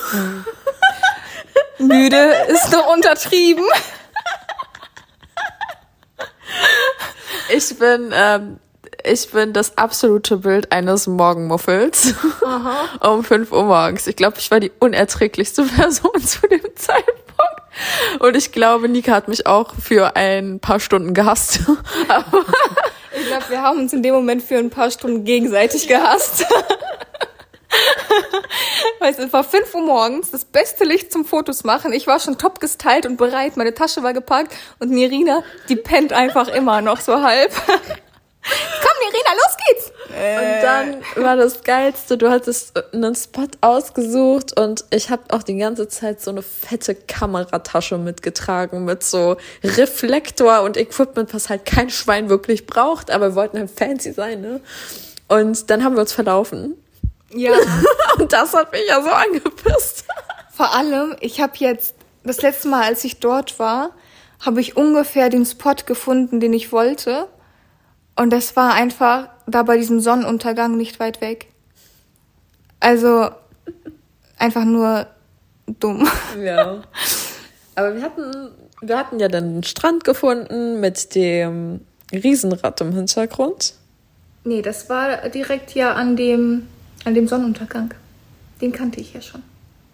müde 1.79 2.31
ist 2.49 2.71
doch 2.71 2.93
untertrieben. 2.93 3.65
Ich 7.51 7.77
bin 7.79 8.11
ähm, 8.13 8.59
ich 9.09 9.31
bin 9.31 9.53
das 9.53 9.77
absolute 9.77 10.37
Bild 10.37 10.71
eines 10.71 11.07
Morgenmuffels 11.07 12.13
Aha. 12.45 12.89
um 13.13 13.23
5 13.23 13.51
Uhr 13.51 13.63
morgens. 13.63 14.07
Ich 14.07 14.15
glaube, 14.15 14.37
ich 14.37 14.51
war 14.51 14.59
die 14.59 14.71
unerträglichste 14.79 15.63
Person 15.75 16.21
zu 16.23 16.47
dem 16.47 16.61
Zeitpunkt. 16.75 17.19
Und 18.19 18.35
ich 18.35 18.51
glaube, 18.51 18.89
Nika 18.89 19.13
hat 19.13 19.27
mich 19.27 19.47
auch 19.47 19.73
für 19.73 20.15
ein 20.15 20.59
paar 20.59 20.79
Stunden 20.79 21.13
gehasst. 21.13 21.59
ich 23.19 23.27
glaube, 23.27 23.45
wir 23.49 23.61
haben 23.61 23.79
uns 23.79 23.93
in 23.93 24.03
dem 24.03 24.13
Moment 24.13 24.43
für 24.43 24.57
ein 24.57 24.69
paar 24.69 24.91
Stunden 24.91 25.23
gegenseitig 25.23 25.87
gehasst. 25.87 26.45
Weil 28.99 29.13
es 29.17 29.31
war 29.31 29.43
5 29.43 29.73
Uhr 29.75 29.81
morgens, 29.81 30.31
das 30.31 30.43
beste 30.43 30.83
Licht 30.83 31.11
zum 31.11 31.23
Fotos 31.23 31.63
machen. 31.63 31.93
Ich 31.93 32.05
war 32.05 32.19
schon 32.19 32.37
top 32.37 32.59
gestylt 32.59 33.05
und 33.05 33.17
bereit, 33.17 33.55
meine 33.55 33.73
Tasche 33.73 34.03
war 34.03 34.13
gepackt 34.13 34.53
und 34.79 34.91
Nirina, 34.91 35.43
die 35.69 35.77
pennt 35.77 36.11
einfach 36.11 36.49
immer 36.49 36.81
noch 36.81 36.99
so 36.99 37.21
halb. 37.21 37.51
Komm, 38.41 38.97
Irina, 39.07 39.33
los 39.33 39.57
geht's! 39.67 39.91
Und 40.09 40.63
dann 40.63 41.23
war 41.23 41.35
das 41.35 41.63
Geilste, 41.63 42.17
du 42.17 42.29
hattest 42.29 42.73
einen 42.93 43.13
Spot 43.15 43.47
ausgesucht 43.61 44.59
und 44.59 44.85
ich 44.91 45.09
habe 45.09 45.23
auch 45.29 45.43
die 45.43 45.57
ganze 45.57 45.87
Zeit 45.87 46.21
so 46.21 46.31
eine 46.31 46.41
fette 46.41 46.95
Kameratasche 46.95 47.97
mitgetragen 47.97 48.85
mit 48.85 49.03
so 49.03 49.37
Reflektor 49.63 50.61
und 50.61 50.77
Equipment, 50.77 51.33
was 51.33 51.49
halt 51.49 51.65
kein 51.65 51.89
Schwein 51.89 52.29
wirklich 52.29 52.65
braucht, 52.65 53.11
aber 53.11 53.29
wir 53.29 53.35
wollten 53.35 53.59
halt 53.59 53.71
fancy 53.71 54.13
sein, 54.13 54.41
ne? 54.41 54.61
Und 55.27 55.69
dann 55.69 55.83
haben 55.83 55.95
wir 55.95 56.01
uns 56.01 56.13
verlaufen. 56.13 56.75
Ja. 57.31 57.53
und 58.17 58.33
das 58.33 58.53
hat 58.53 58.71
mich 58.71 58.87
ja 58.87 59.01
so 59.01 59.09
angepisst. 59.09 60.05
Vor 60.51 60.73
allem, 60.73 61.15
ich 61.19 61.39
habe 61.39 61.53
jetzt 61.57 61.95
das 62.23 62.41
letzte 62.41 62.67
Mal, 62.67 62.83
als 62.83 63.03
ich 63.03 63.19
dort 63.19 63.59
war, 63.59 63.91
habe 64.39 64.59
ich 64.59 64.75
ungefähr 64.75 65.29
den 65.29 65.45
Spot 65.45 65.75
gefunden, 65.85 66.39
den 66.39 66.53
ich 66.53 66.71
wollte. 66.71 67.27
Und 68.19 68.31
das 68.31 68.57
war 68.57 68.73
einfach 68.73 69.29
da 69.47 69.63
bei 69.63 69.77
diesem 69.77 70.01
Sonnenuntergang 70.01 70.75
nicht 70.75 70.99
weit 70.99 71.21
weg. 71.21 71.47
Also 72.81 73.29
einfach 74.37 74.65
nur 74.65 75.07
dumm. 75.79 76.05
Ja. 76.43 76.81
Aber 77.75 77.95
wir 77.95 78.01
hatten, 78.01 78.49
wir 78.81 78.97
hatten 78.97 79.19
ja 79.21 79.29
dann 79.29 79.45
einen 79.45 79.63
Strand 79.63 80.03
gefunden 80.03 80.81
mit 80.81 81.15
dem 81.15 81.79
Riesenrad 82.11 82.81
im 82.81 82.91
Hintergrund. 82.91 83.75
Nee, 84.43 84.61
das 84.61 84.89
war 84.89 85.29
direkt 85.29 85.73
ja 85.73 85.93
an 85.93 86.17
dem, 86.17 86.67
an 87.05 87.13
dem 87.13 87.25
Sonnenuntergang. 87.25 87.93
Den 88.59 88.73
kannte 88.73 88.99
ich 88.99 89.13
ja 89.13 89.21
schon. 89.21 89.43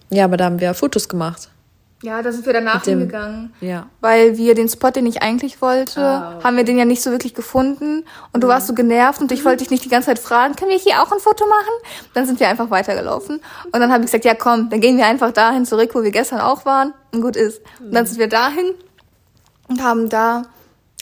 Ja, 0.10 0.26
aber 0.26 0.38
da 0.38 0.46
haben 0.46 0.60
wir 0.60 0.74
Fotos 0.74 1.08
gemacht. 1.08 1.50
Ja, 2.04 2.22
da 2.22 2.32
sind 2.32 2.46
wir 2.46 2.54
danach 2.54 2.84
dem, 2.84 3.00
hingegangen. 3.00 3.54
Ja. 3.62 3.88
Weil 4.02 4.38
wir 4.38 4.54
den 4.54 4.70
Spot, 4.70 4.92
den 4.92 5.06
ich 5.06 5.22
eigentlich 5.22 5.62
wollte, 5.62 6.02
okay. 6.02 6.44
haben 6.44 6.58
wir 6.58 6.64
den 6.64 6.78
ja 6.78 6.86
nicht 6.86 7.02
so 7.02 7.12
wirklich 7.12 7.34
gefunden. 7.34 8.04
Und 8.34 8.44
du 8.44 8.48
mhm. 8.48 8.52
warst 8.52 8.68
so 8.68 8.74
genervt 8.74 9.22
und 9.22 9.32
ich 9.32 9.46
wollte 9.46 9.64
dich 9.64 9.72
nicht 9.72 9.86
die 9.86 9.90
ganze 9.90 10.08
Zeit 10.08 10.20
fragen, 10.20 10.56
können 10.56 10.72
wir 10.72 10.78
hier 10.78 11.02
auch 11.02 11.12
ein 11.12 11.20
Foto 11.20 11.46
machen? 11.46 11.74
Dann 12.14 12.26
sind 12.26 12.40
wir 12.40 12.50
einfach 12.50 12.70
weitergelaufen. 12.70 13.42
Und 13.72 13.80
dann 13.80 13.92
habe 13.92 14.04
ich 14.04 14.12
gesagt, 14.12 14.26
ja 14.26 14.36
komm, 14.36 14.70
dann 14.70 14.82
gehen 14.82 14.98
wir 14.98 15.06
einfach 15.08 15.32
dahin 15.32 15.66
zurück, 15.66 15.92
wo 15.94 16.04
wir 16.04 16.12
gestern 16.12 16.42
auch 16.42 16.66
waren. 16.66 16.94
Und 17.12 17.22
gut 17.22 17.36
ist. 17.36 17.62
Mhm. 17.80 17.88
Und 17.88 17.96
dann 17.96 18.06
sind 18.06 18.20
wir 18.20 18.30
dahin 18.30 18.74
und 19.68 19.82
haben 19.82 20.10
da 20.10 20.44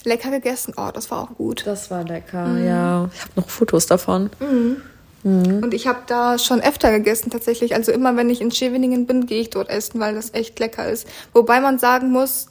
lecker 0.04 0.30
gegessen. 0.30 0.74
Oh, 0.78 0.90
das 0.94 1.10
war 1.12 1.24
auch 1.24 1.36
gut. 1.36 1.66
Das 1.66 1.90
war 1.92 2.04
lecker, 2.04 2.46
mhm. 2.46 2.66
ja. 2.66 3.10
Ich 3.14 3.22
habe 3.22 3.32
noch 3.36 3.50
Fotos 3.50 3.88
davon. 3.88 4.30
Mhm. 4.40 4.82
Mhm. 5.24 5.64
Und 5.64 5.74
ich 5.74 5.88
habe 5.88 6.00
da 6.06 6.38
schon 6.38 6.62
öfter 6.62 6.92
gegessen 6.92 7.32
tatsächlich. 7.32 7.76
Also 7.76 7.92
immer 7.92 8.16
wenn 8.16 8.30
ich 8.30 8.42
in 8.42 8.52
Scheveningen 8.52 9.06
bin, 9.06 9.26
gehe 9.26 9.42
ich 9.42 9.50
dort 9.50 9.70
essen, 9.70 10.00
weil 10.00 10.16
das 10.16 10.34
echt 10.34 10.60
lecker 10.60 10.88
ist. 10.90 11.08
Wobei 11.34 11.62
man 11.62 11.80
sagen 11.80 12.12
muss, 12.12 12.48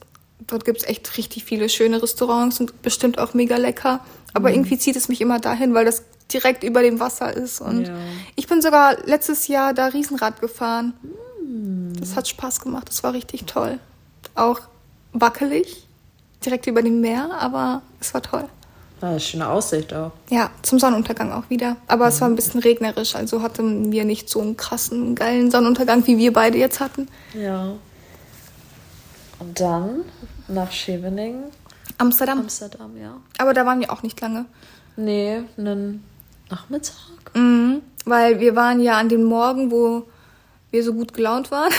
dort 0.47 0.65
gibt's 0.65 0.85
echt 0.85 1.17
richtig 1.17 1.45
viele 1.45 1.69
schöne 1.69 2.03
Restaurants 2.03 2.61
und 2.61 2.83
bestimmt 2.83 3.19
auch 3.19 3.35
mega 3.35 3.57
lecker. 3.57 4.01
Aber 4.33 4.49
mhm. 4.49 4.57
irgendwie 4.57 4.79
zieht 4.79 4.97
es 4.97 5.09
mich 5.09 5.21
immer 5.21 5.39
dahin, 5.39 5.75
weil 5.75 5.85
das 5.85 6.03
direkt 6.33 6.65
über 6.65 6.83
dem 6.83 6.99
Wasser 7.01 7.35
ist. 7.35 7.61
Und 7.61 7.89
ja. 7.89 7.95
ich 8.37 8.47
bin 8.47 8.63
sogar 8.63 8.97
letztes 9.05 9.49
Jahr 9.49 9.75
da 9.75 9.87
Riesenrad 9.87 10.41
gefahren. 10.41 10.95
Mhm. 11.43 11.95
Das 12.01 12.17
hat 12.17 12.29
Spaß 12.29 12.61
gemacht. 12.61 12.89
Das 12.89 13.03
war 13.03 13.13
richtig 13.13 13.45
toll. 13.45 13.79
Auch 14.35 14.61
wackelig, 15.13 15.87
direkt 16.45 16.67
über 16.67 16.83
dem 16.83 17.01
Meer, 17.01 17.31
aber 17.39 17.83
es 18.01 18.15
war 18.15 18.23
toll. 18.23 18.49
War 19.03 19.11
eine 19.11 19.19
schöne 19.19 19.49
Aussicht 19.49 19.93
auch. 19.93 20.13
Ja, 20.31 20.51
zum 20.63 20.79
Sonnenuntergang 20.79 21.33
auch 21.33 21.51
wieder. 21.51 21.77
Aber 21.89 22.07
es 22.07 22.21
war 22.21 22.29
ein 22.29 22.37
bisschen 22.37 22.61
regnerisch, 22.61 23.17
also 23.17 23.43
hatten 23.43 23.91
wir 23.91 24.05
nicht 24.05 24.29
so 24.29 24.41
einen 24.41 24.57
krassen, 24.57 25.17
geilen 25.17 25.51
Sonnenuntergang, 25.51 26.07
wie 26.07 26.19
wir 26.19 26.33
beide 26.33 26.57
jetzt 26.57 26.79
hatten. 26.79 27.09
Ja. 27.35 27.73
Und 29.41 29.59
dann 29.59 30.05
nach 30.47 30.71
Scheveningen. 30.71 31.47
Amsterdam. 31.99 32.39
Amsterdam, 32.43 32.97
ja. 32.97 33.17
Aber 33.39 33.55
da 33.55 33.67
waren 33.67 33.81
wir 33.81 33.91
auch 33.91 34.05
nicht 34.05 34.21
lange. 34.21 34.45
Nee, 34.95 35.43
einen 35.57 36.05
Nachmittag. 36.49 36.95
Mhm, 37.35 37.83
weil 38.05 38.39
wir 38.39 38.55
waren 38.55 38.81
ja 38.81 38.99
an 38.99 39.09
dem 39.09 39.25
Morgen, 39.25 39.73
wo 39.73 40.05
wir 40.71 40.85
so 40.85 40.95
gut 40.95 41.13
gelaunt 41.13 41.51
waren, 41.51 41.73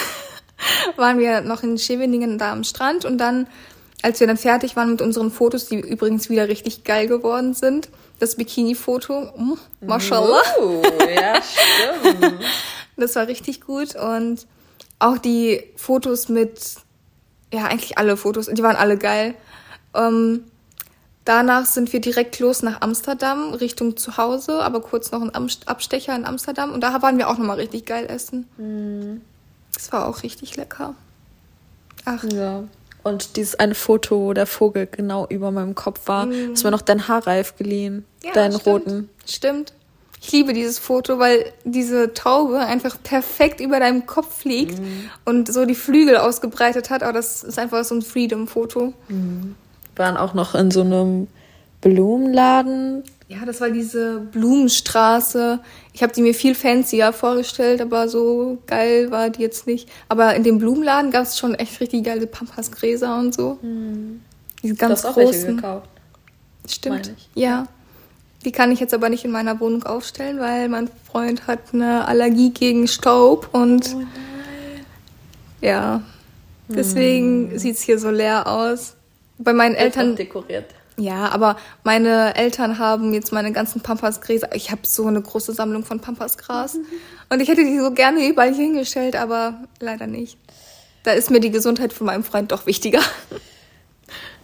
waren 0.98 1.20
wir 1.20 1.40
noch 1.40 1.64
in 1.64 1.78
Scheveningen 1.78 2.38
da 2.38 2.52
am 2.52 2.66
Strand 2.66 3.06
und 3.06 3.18
dann, 3.18 3.48
als 4.04 4.20
wir 4.20 4.28
dann 4.28 4.38
fertig 4.38 4.76
waren 4.76 4.92
mit 4.92 5.02
unseren 5.02 5.32
Fotos, 5.32 5.66
die 5.66 5.80
übrigens 5.80 6.30
wieder 6.30 6.50
richtig 6.50 6.84
geil 6.84 7.08
geworden 7.08 7.54
sind, 7.54 7.90
das 8.20 8.36
Bikini-Foto, 8.36 9.32
mm, 9.36 9.54
mashallah, 9.88 10.44
Oh, 10.60 10.84
ja, 11.10 11.42
stimmt. 11.42 12.36
das 12.98 13.16
war 13.16 13.28
richtig 13.28 13.62
gut 13.62 13.96
und 13.96 14.46
auch 15.00 15.18
die 15.18 15.64
Fotos 15.78 16.28
mit, 16.28 16.76
ja, 17.54 17.66
eigentlich 17.66 17.98
alle 17.98 18.18
Fotos, 18.18 18.48
die 18.48 18.62
waren 18.62 18.76
alle 18.76 18.98
geil. 18.98 19.36
Ähm, 19.96 20.44
danach 21.24 21.66
sind 21.66 21.94
wir 21.94 22.02
direkt 22.02 22.40
los 22.40 22.62
nach 22.62 22.82
Amsterdam, 22.82 23.54
Richtung 23.54 23.96
zu 23.96 24.18
Hause, 24.18 24.62
aber 24.64 24.82
kurz 24.82 25.12
noch 25.12 25.22
ein 25.22 25.32
Abstecher 25.66 26.14
in 26.16 26.26
Amsterdam. 26.26 26.74
Und 26.74 26.82
da 26.82 27.02
waren 27.02 27.18
wir 27.18 27.30
auch 27.30 27.38
nochmal 27.38 27.58
richtig 27.58 27.86
geil 27.86 28.06
essen. 28.10 28.48
Das 29.74 29.92
war 29.94 30.08
auch 30.08 30.24
richtig 30.24 30.58
lecker. 30.58 30.94
Ach, 32.06 32.24
ja. 32.26 32.64
Und 33.04 33.36
dieses 33.36 33.56
eine 33.56 33.76
Foto, 33.76 34.20
wo 34.20 34.34
der 34.34 34.46
Vogel 34.46 34.88
genau 34.88 35.28
über 35.28 35.52
meinem 35.52 35.76
Kopf 35.76 36.08
war, 36.08 36.30
ist 36.32 36.64
mir 36.64 36.72
noch 36.72 36.82
dein 36.82 37.08
Haarreif 37.08 37.56
geliehen. 37.58 38.06
ja, 38.24 38.32
deinen 38.32 38.60
stimmt. 38.60 38.66
roten. 38.66 39.10
Stimmt. 39.28 39.74
Ich 40.22 40.32
liebe 40.32 40.54
dieses 40.54 40.80
Foto, 40.80 41.20
weil 41.20 41.52
diese 41.66 42.14
Taube 42.14 42.60
einfach 42.60 42.96
perfekt 43.04 43.60
über 43.60 43.82
deinem 43.82 44.06
Kopf 44.06 44.40
fliegt 44.40 44.80
und 45.26 45.52
so 45.52 45.66
die 45.66 45.76
Flügel 45.76 46.16
ausgebreitet 46.16 46.90
hat. 46.90 47.04
Aber 47.04 47.12
das 47.12 47.44
ist 47.44 47.60
einfach 47.60 47.84
so 47.84 47.96
ein 47.96 48.02
Freedom-Foto. 48.02 48.94
Waren 49.98 50.18
auch 50.18 50.34
noch 50.34 50.56
in 50.56 50.72
so 50.72 50.80
einem 50.80 51.28
Blumenladen. 51.82 53.04
Ja, 53.34 53.46
das 53.46 53.62
war 53.62 53.70
diese 53.70 54.20
Blumenstraße. 54.20 55.60
Ich 55.92 56.04
habe 56.04 56.14
die 56.14 56.22
mir 56.22 56.36
viel 56.36 56.54
fancier 56.54 57.14
vorgestellt, 57.14 57.82
aber 57.82 58.08
so 58.08 58.60
geil 58.68 59.10
war 59.10 59.30
die 59.32 59.42
jetzt 59.42 59.66
nicht. 59.66 59.90
Aber 60.08 60.36
in 60.36 60.44
dem 60.44 60.60
Blumenladen 60.60 61.10
gab 61.10 61.24
es 61.24 61.40
schon 61.40 61.56
echt 61.56 61.80
richtig 61.80 62.04
geile 62.04 62.28
Pampasgräser 62.28 63.18
und 63.18 63.34
so. 63.34 63.58
Diese 64.62 64.76
Du 64.76 64.80
ganz 64.80 65.04
hast 65.04 65.06
auch 65.06 65.18
welche 65.18 65.32
großen. 65.32 65.56
gekauft. 65.56 65.90
Stimmt. 66.68 67.14
ich. 67.18 67.30
Ja. 67.42 67.68
Die 68.46 68.52
kann 68.52 68.72
ich 68.72 68.80
jetzt 68.80 68.94
aber 68.94 69.10
nicht 69.10 69.26
in 69.26 69.32
meiner 69.32 69.60
Wohnung 69.60 69.84
aufstellen, 69.84 70.40
weil 70.40 70.70
mein 70.70 70.90
Freund 71.10 71.48
hat 71.48 71.60
eine 71.74 72.08
Allergie 72.08 72.52
gegen 72.52 72.88
Staub 72.88 73.50
und 73.54 73.96
ja. 75.62 76.02
Deswegen 76.68 77.58
sieht's 77.58 77.82
hier 77.82 78.00
so 78.00 78.10
leer 78.10 78.48
aus. 78.48 78.96
Bei 79.38 79.54
meinen 79.54 79.76
Eltern 79.76 80.16
dekoriert. 80.16 80.66
Ja, 80.98 81.30
aber 81.30 81.58
meine 81.84 82.36
Eltern 82.36 82.78
haben 82.78 83.14
jetzt 83.14 83.32
meine 83.32 83.52
ganzen 83.52 83.82
Pampasgräser. 83.82 84.50
Ich 84.54 84.70
habe 84.72 84.82
so 84.84 85.08
eine 85.08 85.22
große 85.22 85.54
Sammlung 85.54 85.84
von 85.84 86.00
Pampasgras. 86.00 86.78
Und 87.30 87.40
ich 87.40 87.50
hätte 87.50 87.64
die 87.64 87.80
so 87.80 87.92
gerne 87.92 88.28
überall 88.28 88.54
hingestellt, 88.54 89.16
aber 89.16 89.64
leider 89.80 90.06
nicht. 90.08 90.38
Da 91.04 91.12
ist 91.12 91.32
mir 91.32 91.40
die 91.40 91.52
Gesundheit 91.52 91.94
von 91.94 92.06
meinem 92.08 92.24
Freund 92.24 92.52
doch 92.52 92.66
wichtiger. 92.66 93.02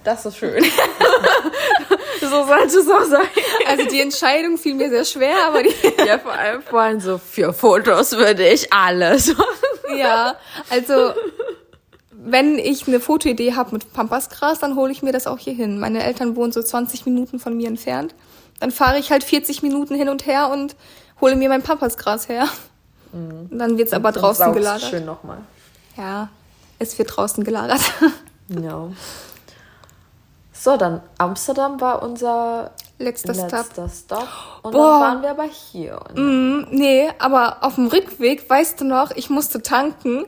Das 0.03 0.25
ist 0.25 0.37
schön. 0.37 0.63
so 2.21 2.45
sollte 2.45 2.79
es 2.79 2.89
auch 2.89 3.03
sein. 3.03 3.27
Also 3.67 3.85
die 3.85 4.01
Entscheidung 4.01 4.57
fiel 4.57 4.73
mir 4.75 4.89
sehr 4.89 5.05
schwer, 5.05 5.35
aber 5.45 5.63
die, 5.63 5.73
Ja, 6.05 6.17
vor 6.19 6.31
allem, 6.31 6.61
vor 6.63 6.81
allem 6.81 6.99
so 6.99 7.17
für 7.17 7.53
Fotos 7.53 8.13
würde 8.13 8.47
ich 8.47 8.71
alles. 8.73 9.35
ja, 9.95 10.35
also 10.69 11.13
wenn 12.21 12.59
ich 12.59 12.87
eine 12.87 12.99
Fotoidee 12.99 13.53
habe 13.55 13.71
mit 13.71 13.93
Pampasgras, 13.93 14.59
dann 14.59 14.75
hole 14.75 14.91
ich 14.91 15.01
mir 15.01 15.13
das 15.13 15.25
auch 15.25 15.37
hier 15.37 15.53
hin. 15.53 15.79
Meine 15.79 16.03
Eltern 16.03 16.35
wohnen 16.35 16.51
so 16.51 16.61
20 16.61 17.05
Minuten 17.05 17.39
von 17.39 17.55
mir 17.55 17.67
entfernt. 17.67 18.13
Dann 18.59 18.71
fahre 18.71 18.99
ich 18.99 19.11
halt 19.11 19.23
40 19.23 19.63
Minuten 19.63 19.95
hin 19.95 20.09
und 20.09 20.25
her 20.25 20.49
und 20.49 20.75
hole 21.21 21.35
mir 21.35 21.47
mein 21.49 21.61
Pampasgras 21.61 22.27
her. 22.27 22.47
Und 23.13 23.57
dann 23.57 23.77
wird's 23.77 23.93
aber 23.93 24.11
draußen 24.11 24.45
Saugst 24.45 24.57
gelagert. 24.57 24.89
Schön 24.89 25.05
nochmal. 25.05 25.39
Ja, 25.97 26.29
es 26.77 26.97
wird 26.99 27.15
draußen 27.15 27.43
gelagert. 27.43 27.81
Ja. 28.49 28.89
So, 30.51 30.75
dann 30.75 31.03
Amsterdam 31.19 31.79
war 31.79 32.01
unser 32.01 32.71
Letzter 32.97 33.33
Stop. 33.33 33.51
letzter 33.51 33.89
Stop. 33.89 34.27
Und 34.61 34.71
Boah. 34.71 34.99
dann 34.99 35.01
waren 35.01 35.21
wir 35.21 35.29
aber 35.29 35.43
hier. 35.43 35.99
Mm, 36.15 36.65
nee, 36.71 37.09
aber 37.17 37.57
auf 37.61 37.75
dem 37.75 37.87
Rückweg, 37.87 38.49
weißt 38.49 38.81
du 38.81 38.85
noch, 38.85 39.11
ich 39.11 39.29
musste 39.29 39.61
tanken 39.61 40.25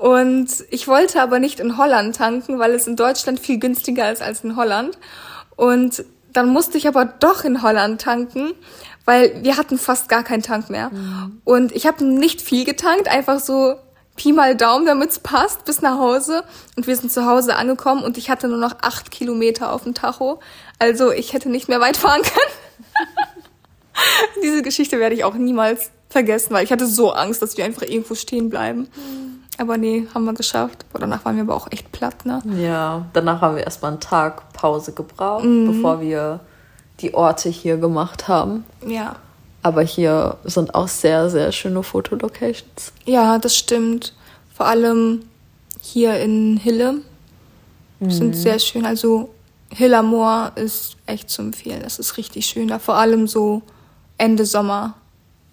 und 0.00 0.48
ich 0.70 0.88
wollte 0.88 1.20
aber 1.20 1.38
nicht 1.40 1.60
in 1.60 1.76
Holland 1.76 2.16
tanken, 2.16 2.58
weil 2.58 2.72
es 2.72 2.86
in 2.86 2.96
Deutschland 2.96 3.38
viel 3.38 3.58
günstiger 3.58 4.10
ist 4.10 4.22
als 4.22 4.42
in 4.42 4.56
Holland. 4.56 4.96
Und 5.56 6.06
dann 6.32 6.48
musste 6.48 6.78
ich 6.78 6.88
aber 6.88 7.04
doch 7.04 7.44
in 7.44 7.62
Holland 7.62 8.00
tanken, 8.00 8.54
weil 9.04 9.44
wir 9.44 9.58
hatten 9.58 9.76
fast 9.76 10.08
gar 10.08 10.24
keinen 10.24 10.42
Tank 10.42 10.70
mehr. 10.70 10.90
Und 11.44 11.72
ich 11.72 11.86
habe 11.86 12.02
nicht 12.02 12.40
viel 12.40 12.64
getankt, 12.64 13.08
einfach 13.08 13.40
so 13.40 13.74
Pi 14.16 14.32
mal 14.32 14.56
Daumen, 14.56 14.86
damit's 14.86 15.18
passt, 15.18 15.66
bis 15.66 15.82
nach 15.82 15.98
Hause. 15.98 16.44
Und 16.76 16.86
wir 16.86 16.96
sind 16.96 17.12
zu 17.12 17.26
Hause 17.26 17.56
angekommen 17.56 18.02
und 18.02 18.16
ich 18.16 18.30
hatte 18.30 18.48
nur 18.48 18.56
noch 18.56 18.76
acht 18.80 19.10
Kilometer 19.10 19.70
auf 19.70 19.82
dem 19.82 19.92
Tacho. 19.92 20.40
Also 20.78 21.12
ich 21.12 21.34
hätte 21.34 21.50
nicht 21.50 21.68
mehr 21.68 21.80
weit 21.80 21.98
fahren 21.98 22.22
können. 22.22 23.06
Diese 24.42 24.62
Geschichte 24.62 24.98
werde 24.98 25.14
ich 25.14 25.24
auch 25.24 25.34
niemals 25.34 25.90
vergessen, 26.08 26.54
weil 26.54 26.64
ich 26.64 26.72
hatte 26.72 26.86
so 26.86 27.12
Angst, 27.12 27.42
dass 27.42 27.58
wir 27.58 27.66
einfach 27.66 27.82
irgendwo 27.82 28.14
stehen 28.14 28.48
bleiben. 28.48 28.88
Aber 29.60 29.76
nee, 29.76 30.06
haben 30.14 30.24
wir 30.24 30.32
geschafft. 30.32 30.84
Aber 30.90 31.00
danach 31.00 31.24
waren 31.24 31.36
wir 31.36 31.42
aber 31.42 31.54
auch 31.54 31.70
echt 31.70 31.92
platt, 31.92 32.24
ne? 32.24 32.40
Ja, 32.58 33.04
danach 33.12 33.40
haben 33.42 33.56
wir 33.56 33.64
erstmal 33.64 33.90
einen 33.92 34.00
Tag 34.00 34.52
Pause 34.54 34.92
gebraucht, 34.92 35.44
Mhm. 35.44 35.66
bevor 35.66 36.00
wir 36.00 36.40
die 37.00 37.12
Orte 37.14 37.48
hier 37.50 37.76
gemacht 37.76 38.26
haben. 38.28 38.64
Ja. 38.86 39.16
Aber 39.62 39.82
hier 39.82 40.38
sind 40.44 40.74
auch 40.74 40.88
sehr, 40.88 41.28
sehr 41.28 41.52
schöne 41.52 41.82
Fotolocations. 41.82 42.92
Ja, 43.04 43.38
das 43.38 43.54
stimmt. 43.56 44.14
Vor 44.54 44.66
allem 44.66 45.22
hier 45.80 46.18
in 46.20 46.56
Hille 46.56 47.02
sind 48.00 48.34
sehr 48.34 48.58
schön. 48.58 48.86
Also 48.86 49.28
Hillermoor 49.70 50.52
ist 50.54 50.96
echt 51.04 51.28
zu 51.28 51.42
empfehlen. 51.42 51.80
Das 51.82 51.98
ist 51.98 52.16
richtig 52.16 52.46
schön. 52.46 52.68
Da 52.68 52.78
vor 52.78 52.94
allem 52.94 53.26
so 53.26 53.60
Ende 54.16 54.46
Sommer 54.46 54.94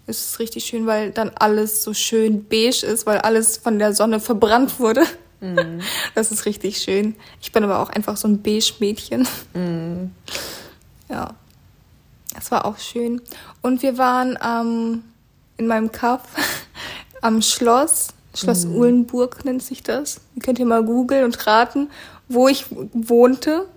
ist 0.07 0.29
es 0.29 0.39
richtig 0.39 0.65
schön, 0.65 0.87
weil 0.87 1.11
dann 1.11 1.31
alles 1.35 1.83
so 1.83 1.93
schön 1.93 2.45
beige 2.45 2.85
ist, 2.85 3.05
weil 3.05 3.19
alles 3.19 3.57
von 3.57 3.77
der 3.77 3.93
Sonne 3.93 4.19
verbrannt 4.19 4.79
wurde. 4.79 5.03
Das 6.15 6.31
ist 6.31 6.47
richtig 6.47 6.79
schön. 6.79 7.15
Ich 7.39 7.51
bin 7.51 7.63
aber 7.63 7.77
auch 7.77 7.91
einfach 7.91 8.17
so 8.17 8.27
ein 8.27 8.41
Beige-Mädchen. 8.41 9.27
Ja, 11.09 11.35
das 12.33 12.51
war 12.51 12.65
auch 12.65 12.79
schön. 12.79 13.21
Und 13.61 13.81
wir 13.81 13.97
waren 13.97 14.37
ähm, 14.43 15.03
in 15.55 15.67
meinem 15.67 15.91
Kaff 15.91 16.23
am 17.21 17.41
Schloss. 17.41 18.09
Schloss 18.35 18.65
Uhlenburg 18.65 19.45
nennt 19.45 19.63
sich 19.63 19.83
das. 19.83 20.19
Ihr 20.35 20.41
könnt 20.41 20.59
ihr 20.59 20.65
mal 20.65 20.83
googeln 20.83 21.23
und 21.23 21.47
raten, 21.47 21.89
wo 22.27 22.47
ich 22.47 22.65
wohnte. 22.91 23.67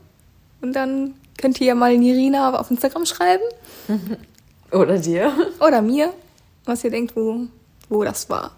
Und 0.61 0.73
dann 0.73 1.15
könnt 1.39 1.61
ihr 1.61 1.69
ja 1.69 1.75
mal 1.75 1.97
Nirina 1.97 2.59
auf 2.59 2.71
Instagram 2.71 3.07
schreiben. 3.07 3.45
Oder 4.73 4.99
dir? 4.99 5.33
Oder 5.61 5.83
mir, 5.83 6.13
was 6.65 6.85
ihr 6.85 6.91
denkt, 6.91 7.17
wo, 7.17 7.47
wo 7.89 8.05
das 8.05 8.29
war. 8.31 8.53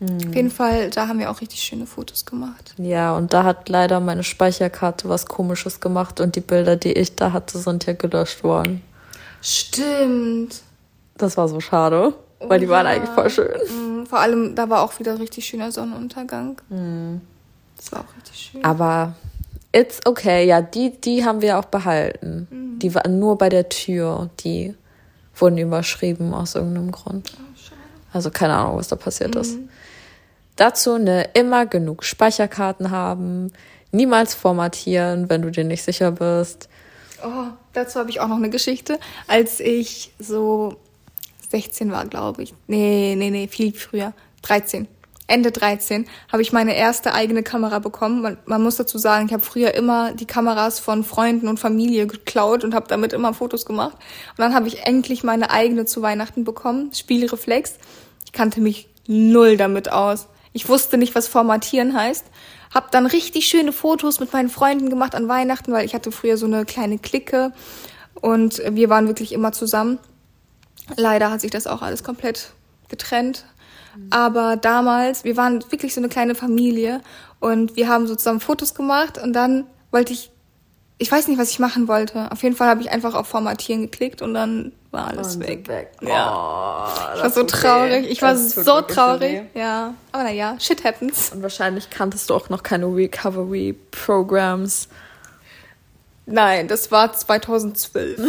Auf 0.00 0.34
jeden 0.34 0.50
Fall, 0.50 0.90
da 0.90 1.08
haben 1.08 1.18
wir 1.18 1.28
auch 1.28 1.40
richtig 1.40 1.60
schöne 1.60 1.84
Fotos 1.84 2.24
gemacht. 2.24 2.72
Ja, 2.78 3.16
und 3.16 3.32
da 3.32 3.42
hat 3.42 3.68
leider 3.68 3.98
meine 3.98 4.22
Speicherkarte 4.22 5.08
was 5.08 5.26
Komisches 5.26 5.80
gemacht 5.80 6.20
und 6.20 6.36
die 6.36 6.40
Bilder, 6.40 6.76
die 6.76 6.92
ich 6.92 7.16
da 7.16 7.32
hatte, 7.32 7.58
sind 7.58 7.84
ja 7.84 7.94
gelöscht 7.94 8.44
worden. 8.44 8.80
Stimmt. 9.42 10.62
Das 11.16 11.36
war 11.36 11.48
so 11.48 11.58
schade, 11.58 12.14
weil 12.38 12.60
die 12.60 12.68
waren 12.68 12.86
ja. 12.86 12.92
eigentlich 12.92 13.10
voll 13.10 13.28
schön. 13.28 13.58
Mhm, 13.68 14.06
Vor 14.06 14.20
allem, 14.20 14.54
da 14.54 14.70
war 14.70 14.82
auch 14.82 14.96
wieder 15.00 15.18
richtig 15.18 15.46
schöner 15.46 15.72
Sonnenuntergang. 15.72 16.60
Das 17.76 17.90
war 17.90 18.00
auch 18.00 18.16
richtig 18.16 18.50
schön. 18.52 18.64
Aber 18.64 19.16
it's 19.72 19.98
okay, 20.04 20.46
ja, 20.46 20.60
die, 20.60 20.92
die 21.00 21.24
haben 21.24 21.40
wir 21.42 21.58
auch 21.58 21.64
behalten. 21.64 22.46
Mhm. 22.50 22.78
Die 22.78 22.94
waren 22.94 23.18
nur 23.18 23.36
bei 23.36 23.48
der 23.48 23.68
Tür, 23.68 24.30
die 24.44 24.76
wurden 25.40 25.58
überschrieben 25.58 26.34
aus 26.34 26.54
irgendeinem 26.54 26.90
Grund. 26.90 27.32
Also 28.12 28.30
keine 28.30 28.54
Ahnung, 28.54 28.78
was 28.78 28.88
da 28.88 28.96
passiert 28.96 29.34
ist. 29.36 29.56
Mhm. 29.56 29.68
Dazu 30.56 30.94
eine 30.94 31.22
immer 31.34 31.66
genug 31.66 32.04
Speicherkarten 32.04 32.90
haben, 32.90 33.52
niemals 33.92 34.34
formatieren, 34.34 35.30
wenn 35.30 35.42
du 35.42 35.50
dir 35.50 35.64
nicht 35.64 35.82
sicher 35.84 36.12
bist. 36.12 36.68
Oh, 37.22 37.46
dazu 37.72 37.98
habe 37.98 38.10
ich 38.10 38.20
auch 38.20 38.28
noch 38.28 38.36
eine 38.36 38.50
Geschichte. 38.50 38.98
Als 39.26 39.60
ich 39.60 40.12
so 40.18 40.76
16 41.50 41.90
war, 41.90 42.06
glaube 42.06 42.42
ich. 42.42 42.54
Nee, 42.66 43.14
nee, 43.16 43.30
nee, 43.30 43.48
viel 43.48 43.72
früher. 43.72 44.12
13. 44.42 44.88
Ende 45.28 45.52
13 45.52 46.06
habe 46.32 46.42
ich 46.42 46.52
meine 46.52 46.74
erste 46.74 47.12
eigene 47.14 47.42
Kamera 47.42 47.78
bekommen. 47.78 48.22
Man, 48.22 48.38
man 48.46 48.62
muss 48.62 48.76
dazu 48.76 48.98
sagen, 48.98 49.26
ich 49.26 49.32
habe 49.32 49.44
früher 49.44 49.74
immer 49.74 50.12
die 50.12 50.26
Kameras 50.26 50.80
von 50.80 51.04
Freunden 51.04 51.48
und 51.48 51.60
Familie 51.60 52.06
geklaut 52.06 52.64
und 52.64 52.74
habe 52.74 52.88
damit 52.88 53.12
immer 53.12 53.34
Fotos 53.34 53.66
gemacht. 53.66 53.92
Und 53.92 54.38
dann 54.38 54.54
habe 54.54 54.66
ich 54.68 54.86
endlich 54.86 55.22
meine 55.22 55.50
eigene 55.50 55.84
zu 55.84 56.00
Weihnachten 56.02 56.44
bekommen, 56.44 56.92
Spielreflex. 56.94 57.74
Ich 58.24 58.32
kannte 58.32 58.60
mich 58.60 58.88
null 59.06 59.58
damit 59.58 59.92
aus. 59.92 60.28
Ich 60.54 60.68
wusste 60.68 60.96
nicht, 60.96 61.14
was 61.14 61.28
formatieren 61.28 61.94
heißt. 61.94 62.24
Hab 62.74 62.90
dann 62.90 63.06
richtig 63.06 63.46
schöne 63.46 63.72
Fotos 63.72 64.20
mit 64.20 64.32
meinen 64.32 64.48
Freunden 64.48 64.88
gemacht 64.88 65.14
an 65.14 65.28
Weihnachten, 65.28 65.72
weil 65.72 65.84
ich 65.84 65.94
hatte 65.94 66.10
früher 66.10 66.38
so 66.38 66.46
eine 66.46 66.64
kleine 66.64 66.98
Clique 66.98 67.52
und 68.14 68.62
wir 68.70 68.88
waren 68.88 69.06
wirklich 69.06 69.32
immer 69.32 69.52
zusammen. 69.52 69.98
Leider 70.96 71.30
hat 71.30 71.42
sich 71.42 71.50
das 71.50 71.66
auch 71.66 71.82
alles 71.82 72.02
komplett 72.02 72.52
getrennt. 72.88 73.44
Aber 74.10 74.56
damals, 74.56 75.24
wir 75.24 75.36
waren 75.36 75.62
wirklich 75.70 75.94
so 75.94 76.00
eine 76.00 76.08
kleine 76.08 76.34
Familie 76.34 77.00
und 77.40 77.76
wir 77.76 77.88
haben 77.88 78.06
so 78.06 78.16
zusammen 78.16 78.40
Fotos 78.40 78.74
gemacht 78.74 79.18
und 79.18 79.32
dann 79.32 79.66
wollte 79.90 80.12
ich, 80.12 80.30
ich 80.98 81.10
weiß 81.10 81.28
nicht, 81.28 81.38
was 81.38 81.50
ich 81.50 81.58
machen 81.58 81.88
wollte. 81.88 82.30
Auf 82.32 82.42
jeden 82.42 82.56
Fall 82.56 82.68
habe 82.68 82.80
ich 82.80 82.90
einfach 82.90 83.14
auf 83.14 83.28
Formatieren 83.28 83.82
geklickt 83.82 84.22
und 84.22 84.34
dann 84.34 84.72
war 84.90 85.08
alles 85.08 85.36
und 85.36 85.46
weg. 85.46 85.68
weg. 85.68 85.92
Ja. 86.00 86.32
Oh, 86.32 87.16
ich 87.16 87.22
war 87.22 87.30
so 87.30 87.44
traurig. 87.44 88.04
Weh. 88.04 88.08
Ich 88.08 88.22
war 88.22 88.36
so 88.36 88.80
traurig. 88.80 89.42
Ja. 89.54 89.94
Aber 90.12 90.24
naja, 90.24 90.56
shit 90.58 90.82
happens. 90.84 91.32
Und 91.32 91.42
wahrscheinlich 91.42 91.90
kanntest 91.90 92.30
du 92.30 92.34
auch 92.34 92.48
noch 92.48 92.62
keine 92.62 92.86
Recovery-Programs. 92.86 94.88
Nein, 96.26 96.68
das 96.68 96.90
war 96.90 97.12
2012. 97.12 98.20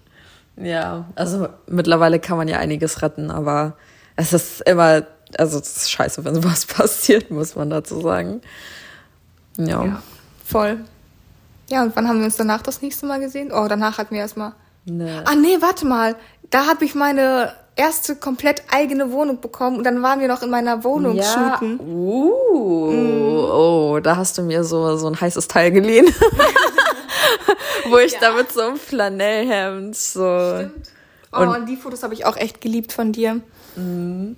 ja, 0.56 1.06
also 1.14 1.48
mittlerweile 1.66 2.18
kann 2.18 2.36
man 2.36 2.48
ja 2.48 2.58
einiges 2.58 3.02
retten, 3.02 3.30
aber 3.30 3.76
es 4.20 4.32
ist 4.32 4.60
immer, 4.62 5.02
also 5.38 5.58
es 5.58 5.76
ist 5.76 5.90
scheiße, 5.90 6.24
wenn 6.24 6.34
sowas 6.34 6.66
passiert, 6.66 7.30
muss 7.30 7.56
man 7.56 7.70
dazu 7.70 8.00
sagen. 8.00 8.42
Ja. 9.56 9.84
ja. 9.84 10.02
Voll. 10.44 10.80
Ja, 11.68 11.82
und 11.82 11.94
wann 11.96 12.08
haben 12.08 12.18
wir 12.18 12.24
uns 12.24 12.36
danach 12.36 12.62
das 12.62 12.82
nächste 12.82 13.06
Mal 13.06 13.20
gesehen? 13.20 13.52
Oh, 13.52 13.66
danach 13.68 13.98
hatten 13.98 14.14
wir 14.14 14.20
erstmal. 14.20 14.52
Nee. 14.84 15.20
Ah, 15.24 15.34
nee, 15.34 15.56
warte 15.60 15.86
mal. 15.86 16.16
Da 16.50 16.66
habe 16.66 16.84
ich 16.84 16.94
meine 16.94 17.52
erste 17.76 18.16
komplett 18.16 18.64
eigene 18.70 19.12
Wohnung 19.12 19.40
bekommen 19.40 19.78
und 19.78 19.84
dann 19.84 20.02
waren 20.02 20.20
wir 20.20 20.28
noch 20.28 20.42
in 20.42 20.50
meiner 20.50 20.82
Wohnung 20.84 21.16
ja. 21.16 21.22
shooten. 21.22 21.78
Uh, 21.80 22.90
mm. 22.92 23.50
Oh, 23.52 24.00
da 24.02 24.16
hast 24.16 24.36
du 24.36 24.42
mir 24.42 24.64
so, 24.64 24.96
so 24.96 25.06
ein 25.06 25.20
heißes 25.20 25.48
Teil 25.48 25.70
geliehen. 25.70 26.06
Wo 27.88 27.98
ich 27.98 28.12
ja. 28.12 28.18
da 28.20 28.32
mit 28.32 28.52
so 28.52 28.60
einem 28.62 28.76
Flanellhemd 28.76 29.96
so. 29.96 30.56
Stimmt. 30.58 30.90
Oh, 31.32 31.42
und, 31.42 31.48
und 31.48 31.66
die 31.66 31.76
Fotos 31.76 32.02
habe 32.02 32.14
ich 32.14 32.26
auch 32.26 32.36
echt 32.36 32.60
geliebt 32.60 32.92
von 32.92 33.12
dir. 33.12 33.40
Mhm. 33.76 34.36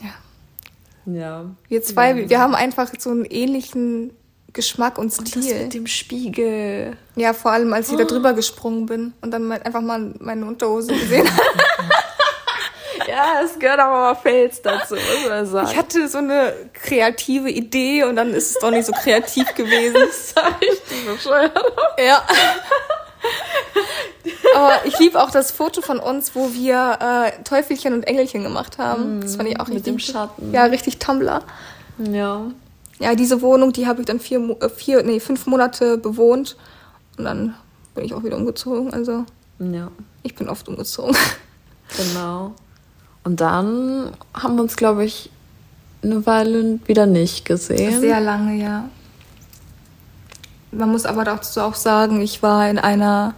Ja. 0.00 1.12
Ja. 1.12 1.44
Wir 1.68 1.82
zwei, 1.82 2.12
ja. 2.12 2.28
wir 2.30 2.38
haben 2.40 2.54
einfach 2.54 2.90
so 2.98 3.10
einen 3.10 3.24
ähnlichen 3.24 4.12
Geschmack 4.54 4.98
und 4.98 5.12
Stil. 5.12 5.24
Und 5.24 5.36
das 5.36 5.60
mit 5.60 5.74
dem 5.74 5.86
Spiegel. 5.86 6.96
Ja, 7.16 7.32
vor 7.32 7.52
allem, 7.52 7.72
als 7.72 7.88
ich 7.88 7.94
oh. 7.94 7.98
da 7.98 8.04
drüber 8.04 8.32
gesprungen 8.32 8.86
bin 8.86 9.12
und 9.20 9.30
dann 9.32 9.50
einfach 9.50 9.80
mal 9.80 10.14
meine 10.20 10.46
Unterhose 10.46 10.92
gesehen 10.92 11.28
habe. 11.28 11.58
ja, 13.08 13.40
es 13.44 13.58
gehört 13.58 13.80
aber 13.80 13.92
mal 13.92 14.14
Fails 14.14 14.62
dazu, 14.62 14.94
muss 14.94 15.28
man 15.28 15.46
sagen. 15.46 15.68
Ich 15.70 15.76
hatte 15.76 16.08
so 16.08 16.18
eine 16.18 16.54
kreative 16.72 17.50
Idee 17.50 18.04
und 18.04 18.16
dann 18.16 18.32
ist 18.32 18.50
es 18.50 18.58
doch 18.58 18.70
nicht 18.70 18.86
so 18.86 18.92
kreativ 18.92 19.52
gewesen. 19.54 19.94
das 20.06 20.36
war 20.36 20.60
richtig 20.60 21.06
bescheuert. 21.06 21.58
Ja. 21.98 22.22
Aber 24.54 24.86
ich 24.86 24.98
liebe 24.98 25.22
auch 25.22 25.30
das 25.30 25.50
Foto 25.50 25.80
von 25.80 25.98
uns, 25.98 26.34
wo 26.34 26.52
wir 26.52 26.98
äh, 27.00 27.42
Teufelchen 27.42 27.92
und 27.92 28.02
Engelchen 28.04 28.42
gemacht 28.42 28.78
haben. 28.78 29.18
Mm, 29.18 29.20
das 29.22 29.36
fand 29.36 29.48
ich 29.48 29.60
auch 29.60 29.68
richtig. 29.68 29.74
Mit 29.74 29.86
dem 29.86 29.98
Schatten. 29.98 30.52
Ja, 30.52 30.64
richtig 30.64 30.98
Tumblr. 30.98 31.42
Ja. 31.98 32.46
Ja, 33.00 33.14
diese 33.14 33.42
Wohnung, 33.42 33.72
die 33.72 33.86
habe 33.86 34.00
ich 34.00 34.06
dann 34.06 34.20
vier, 34.20 34.40
äh, 34.60 34.68
vier, 34.68 35.02
nee, 35.02 35.20
fünf 35.20 35.46
Monate 35.46 35.98
bewohnt. 35.98 36.56
Und 37.18 37.24
dann 37.24 37.54
bin 37.94 38.04
ich 38.04 38.14
auch 38.14 38.22
wieder 38.22 38.36
umgezogen. 38.36 38.92
Also. 38.92 39.24
Ja. 39.58 39.90
Ich 40.22 40.34
bin 40.34 40.48
oft 40.48 40.68
umgezogen. 40.68 41.16
Genau. 41.98 42.54
Und 43.24 43.42
dann 43.42 44.10
haben 44.32 44.56
wir 44.56 44.62
uns, 44.62 44.74
glaube 44.76 45.04
ich, 45.04 45.30
eine 46.02 46.24
Weile 46.26 46.80
wieder 46.86 47.06
nicht 47.06 47.44
gesehen. 47.44 48.00
Sehr 48.00 48.20
lange, 48.20 48.54
ja. 48.60 48.88
Man 50.70 50.90
muss 50.90 51.06
aber 51.06 51.24
dazu 51.24 51.60
auch 51.60 51.74
sagen, 51.74 52.20
ich 52.20 52.42
war 52.42 52.68
in 52.68 52.78
einer 52.78 53.34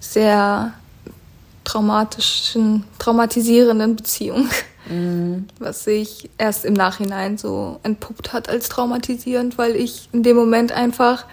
sehr 0.00 0.72
traumatischen, 1.64 2.84
traumatisierenden 2.98 3.96
Beziehung, 3.96 4.48
mhm. 4.88 5.46
was 5.58 5.84
sich 5.84 6.30
erst 6.38 6.64
im 6.64 6.74
Nachhinein 6.74 7.38
so 7.38 7.80
entpuppt 7.82 8.32
hat 8.32 8.48
als 8.48 8.68
traumatisierend, 8.68 9.58
weil 9.58 9.76
ich 9.76 10.08
in 10.12 10.22
dem 10.22 10.36
Moment 10.36 10.72
einfach, 10.72 11.24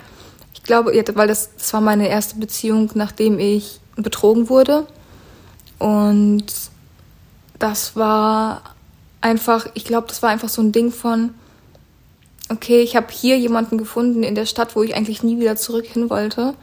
ich 0.54 0.64
glaube, 0.64 0.92
weil 1.16 1.28
das, 1.28 1.56
das 1.56 1.74
war 1.74 1.82
meine 1.82 2.08
erste 2.10 2.38
Beziehung, 2.38 2.90
nachdem 2.96 3.40
ich 3.40 3.80
betrogen 3.96 4.50
wurde. 4.50 4.88
Und 5.78 6.46
das 7.60 7.96
war 7.96 8.62
einfach, 9.22 9.68
ich 9.74 9.86
glaube, 9.86 10.08
das 10.08 10.22
war 10.24 10.30
einfach 10.30 10.50
so 10.50 10.62
ein 10.62 10.72
Ding 10.72 10.92
von, 10.92 11.34
okay, 12.50 12.82
ich 12.82 12.96
habe 12.96 13.08
hier 13.12 13.38
jemanden 13.38 13.78
gefunden 13.78 14.24
in 14.24 14.36
der 14.36 14.46
Stadt, 14.46 14.76
wo 14.76 14.84
ich 14.84 14.96
eigentlich 14.96 15.24
nie 15.24 15.40
wieder 15.40 15.56
zurück 15.56 15.86
hin 15.86 16.10
wollte, 16.10 16.56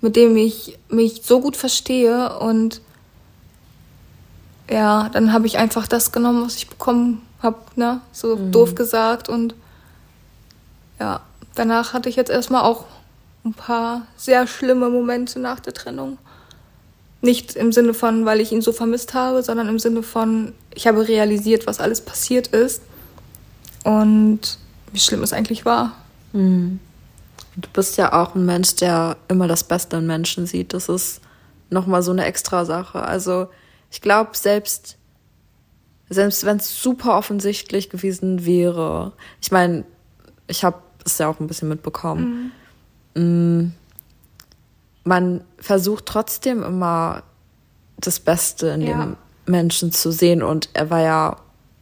mit 0.00 0.16
dem 0.16 0.36
ich 0.36 0.78
mich 0.88 1.22
so 1.24 1.40
gut 1.40 1.56
verstehe 1.56 2.38
und 2.38 2.80
ja, 4.70 5.08
dann 5.08 5.32
habe 5.32 5.46
ich 5.46 5.58
einfach 5.58 5.86
das 5.86 6.12
genommen, 6.12 6.44
was 6.44 6.56
ich 6.56 6.68
bekommen 6.68 7.22
habe, 7.42 7.58
ne, 7.76 8.00
so 8.12 8.36
mhm. 8.36 8.52
doof 8.52 8.74
gesagt 8.74 9.28
und 9.28 9.54
ja, 11.00 11.20
danach 11.54 11.92
hatte 11.92 12.08
ich 12.08 12.16
jetzt 12.16 12.30
erstmal 12.30 12.62
auch 12.62 12.84
ein 13.44 13.54
paar 13.54 14.06
sehr 14.16 14.46
schlimme 14.46 14.90
Momente 14.90 15.38
nach 15.38 15.60
der 15.60 15.72
Trennung. 15.72 16.18
Nicht 17.20 17.56
im 17.56 17.72
Sinne 17.72 17.94
von, 17.94 18.24
weil 18.26 18.40
ich 18.40 18.52
ihn 18.52 18.62
so 18.62 18.72
vermisst 18.72 19.14
habe, 19.14 19.42
sondern 19.42 19.68
im 19.68 19.78
Sinne 19.78 20.02
von, 20.02 20.52
ich 20.74 20.86
habe 20.86 21.06
realisiert, 21.06 21.66
was 21.66 21.80
alles 21.80 22.00
passiert 22.00 22.48
ist 22.48 22.82
und 23.84 24.58
wie 24.92 25.00
schlimm 25.00 25.22
es 25.22 25.32
eigentlich 25.32 25.64
war. 25.64 25.96
Mhm. 26.32 26.78
Du 27.60 27.68
bist 27.72 27.96
ja 27.96 28.12
auch 28.12 28.36
ein 28.36 28.46
Mensch, 28.46 28.76
der 28.76 29.16
immer 29.26 29.48
das 29.48 29.64
Beste 29.64 29.96
in 29.96 30.06
Menschen 30.06 30.46
sieht. 30.46 30.72
Das 30.72 30.88
ist 30.88 31.20
nochmal 31.70 32.02
so 32.02 32.12
eine 32.12 32.24
extra 32.24 32.64
Sache. 32.64 33.02
Also 33.02 33.48
ich 33.90 34.00
glaube, 34.00 34.30
selbst, 34.34 34.96
selbst 36.08 36.44
wenn 36.44 36.58
es 36.58 36.80
super 36.80 37.18
offensichtlich 37.18 37.90
gewesen 37.90 38.46
wäre, 38.46 39.12
ich 39.40 39.50
meine, 39.50 39.84
ich 40.46 40.62
habe 40.62 40.78
es 41.04 41.18
ja 41.18 41.28
auch 41.28 41.40
ein 41.40 41.48
bisschen 41.48 41.68
mitbekommen. 41.68 42.52
Mhm. 43.14 43.22
Mm, 43.22 43.72
man 45.02 45.40
versucht 45.58 46.06
trotzdem 46.06 46.62
immer 46.62 47.24
das 47.96 48.20
Beste 48.20 48.68
in 48.68 48.82
ja. 48.82 49.00
dem 49.00 49.16
Menschen 49.46 49.90
zu 49.90 50.12
sehen 50.12 50.44
und 50.44 50.68
er 50.74 50.90
war 50.90 51.00
ja 51.00 51.36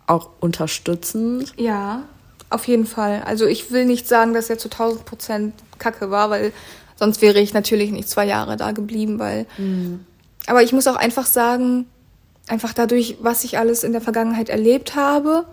auch 0.06 0.30
unterstützend. 0.40 1.52
Ja. 1.58 2.04
Auf 2.48 2.68
jeden 2.68 2.86
Fall. 2.86 3.22
Also 3.24 3.44
ich 3.46 3.72
will 3.72 3.86
nicht 3.86 4.06
sagen, 4.06 4.32
dass 4.32 4.48
er 4.48 4.58
zu 4.58 4.68
1000 4.68 5.04
Prozent 5.04 5.54
Kacke 5.78 6.10
war, 6.10 6.30
weil 6.30 6.52
sonst 6.96 7.22
wäre 7.22 7.40
ich 7.40 7.54
natürlich 7.54 7.90
nicht 7.90 8.08
zwei 8.08 8.26
Jahre 8.26 8.56
da 8.56 8.72
geblieben, 8.72 9.18
weil. 9.18 9.46
Mhm. 9.58 10.04
Aber 10.46 10.62
ich 10.62 10.72
muss 10.72 10.86
auch 10.86 10.96
einfach 10.96 11.26
sagen, 11.26 11.86
einfach 12.46 12.72
dadurch, 12.72 13.16
was 13.20 13.44
ich 13.44 13.58
alles 13.58 13.82
in 13.84 13.92
der 13.92 14.00
Vergangenheit 14.00 14.48
erlebt 14.48 14.94
habe, 14.94 15.44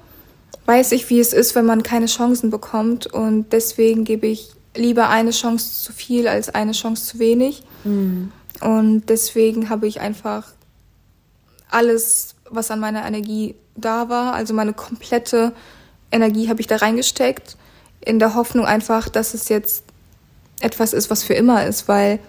weiß 0.66 0.92
ich, 0.92 1.10
wie 1.10 1.20
es 1.20 1.34
ist, 1.34 1.56
wenn 1.56 1.66
man 1.66 1.84
keine 1.84 2.06
Chancen 2.06 2.50
bekommt. 2.50 3.08
Und 3.08 3.52
deswegen 3.52 4.04
gebe 4.04 4.28
ich 4.28 4.52
lieber 4.76 5.10
eine 5.10 5.32
Chance 5.32 5.84
zu 5.84 5.94
viel 5.94 6.28
als 6.28 6.50
eine 6.50 6.74
Chance 6.74 7.06
zu 7.06 7.20
wenig. 7.20 7.64
Mhm. 7.84 8.32
Und 8.62 9.10
deswegen 9.10 9.70
habe 9.70 9.88
ich 9.88 10.00
einfach 10.00 10.48
alles, 11.70 12.36
was 12.50 12.72
an 12.72 12.80
meiner 12.80 13.06
Energie 13.06 13.56
da 13.76 14.10
war, 14.10 14.34
also 14.34 14.54
meine 14.54 14.74
komplette 14.74 15.54
Energie 16.12 16.48
habe 16.50 16.62
ich 16.62 16.68
da 16.68 16.78
reingesteckt, 16.78 17.58
in 18.00 18.20
der 18.20 18.36
Hoffnung 18.36 18.66
einfach, 18.66 19.10
dass 19.10 19.34
es 19.34 19.50
jetzt 19.50 19.84
etwas 20.64 20.94
ist, 20.94 21.10
was 21.10 21.24
für 21.24 21.34
immer 21.34 21.66
ist, 21.66 21.88
weil 21.88 22.20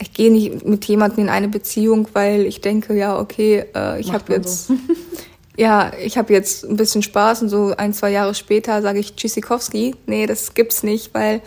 ich 0.00 0.12
gehe 0.12 0.30
nicht 0.30 0.64
mit 0.64 0.84
jemandem 0.84 1.24
in 1.24 1.30
eine 1.30 1.48
Beziehung, 1.48 2.08
weil 2.12 2.46
ich 2.46 2.60
denke, 2.60 2.94
ja, 2.94 3.18
okay, 3.18 3.64
äh, 3.74 4.00
ich 4.00 4.12
habe 4.12 4.32
jetzt, 4.32 4.68
so. 4.68 4.74
ja, 5.56 5.92
ich 6.00 6.18
habe 6.18 6.32
jetzt 6.32 6.64
ein 6.64 6.76
bisschen 6.76 7.02
Spaß 7.02 7.42
und 7.42 7.48
so 7.48 7.74
ein, 7.76 7.92
zwei 7.92 8.10
Jahre 8.10 8.34
später 8.34 8.80
sage 8.82 9.00
ich 9.00 9.16
Tschüssikowski. 9.16 9.96
Nee, 10.06 10.26
das 10.26 10.54
gibt's 10.54 10.82
nicht, 10.82 11.14
weil 11.14 11.42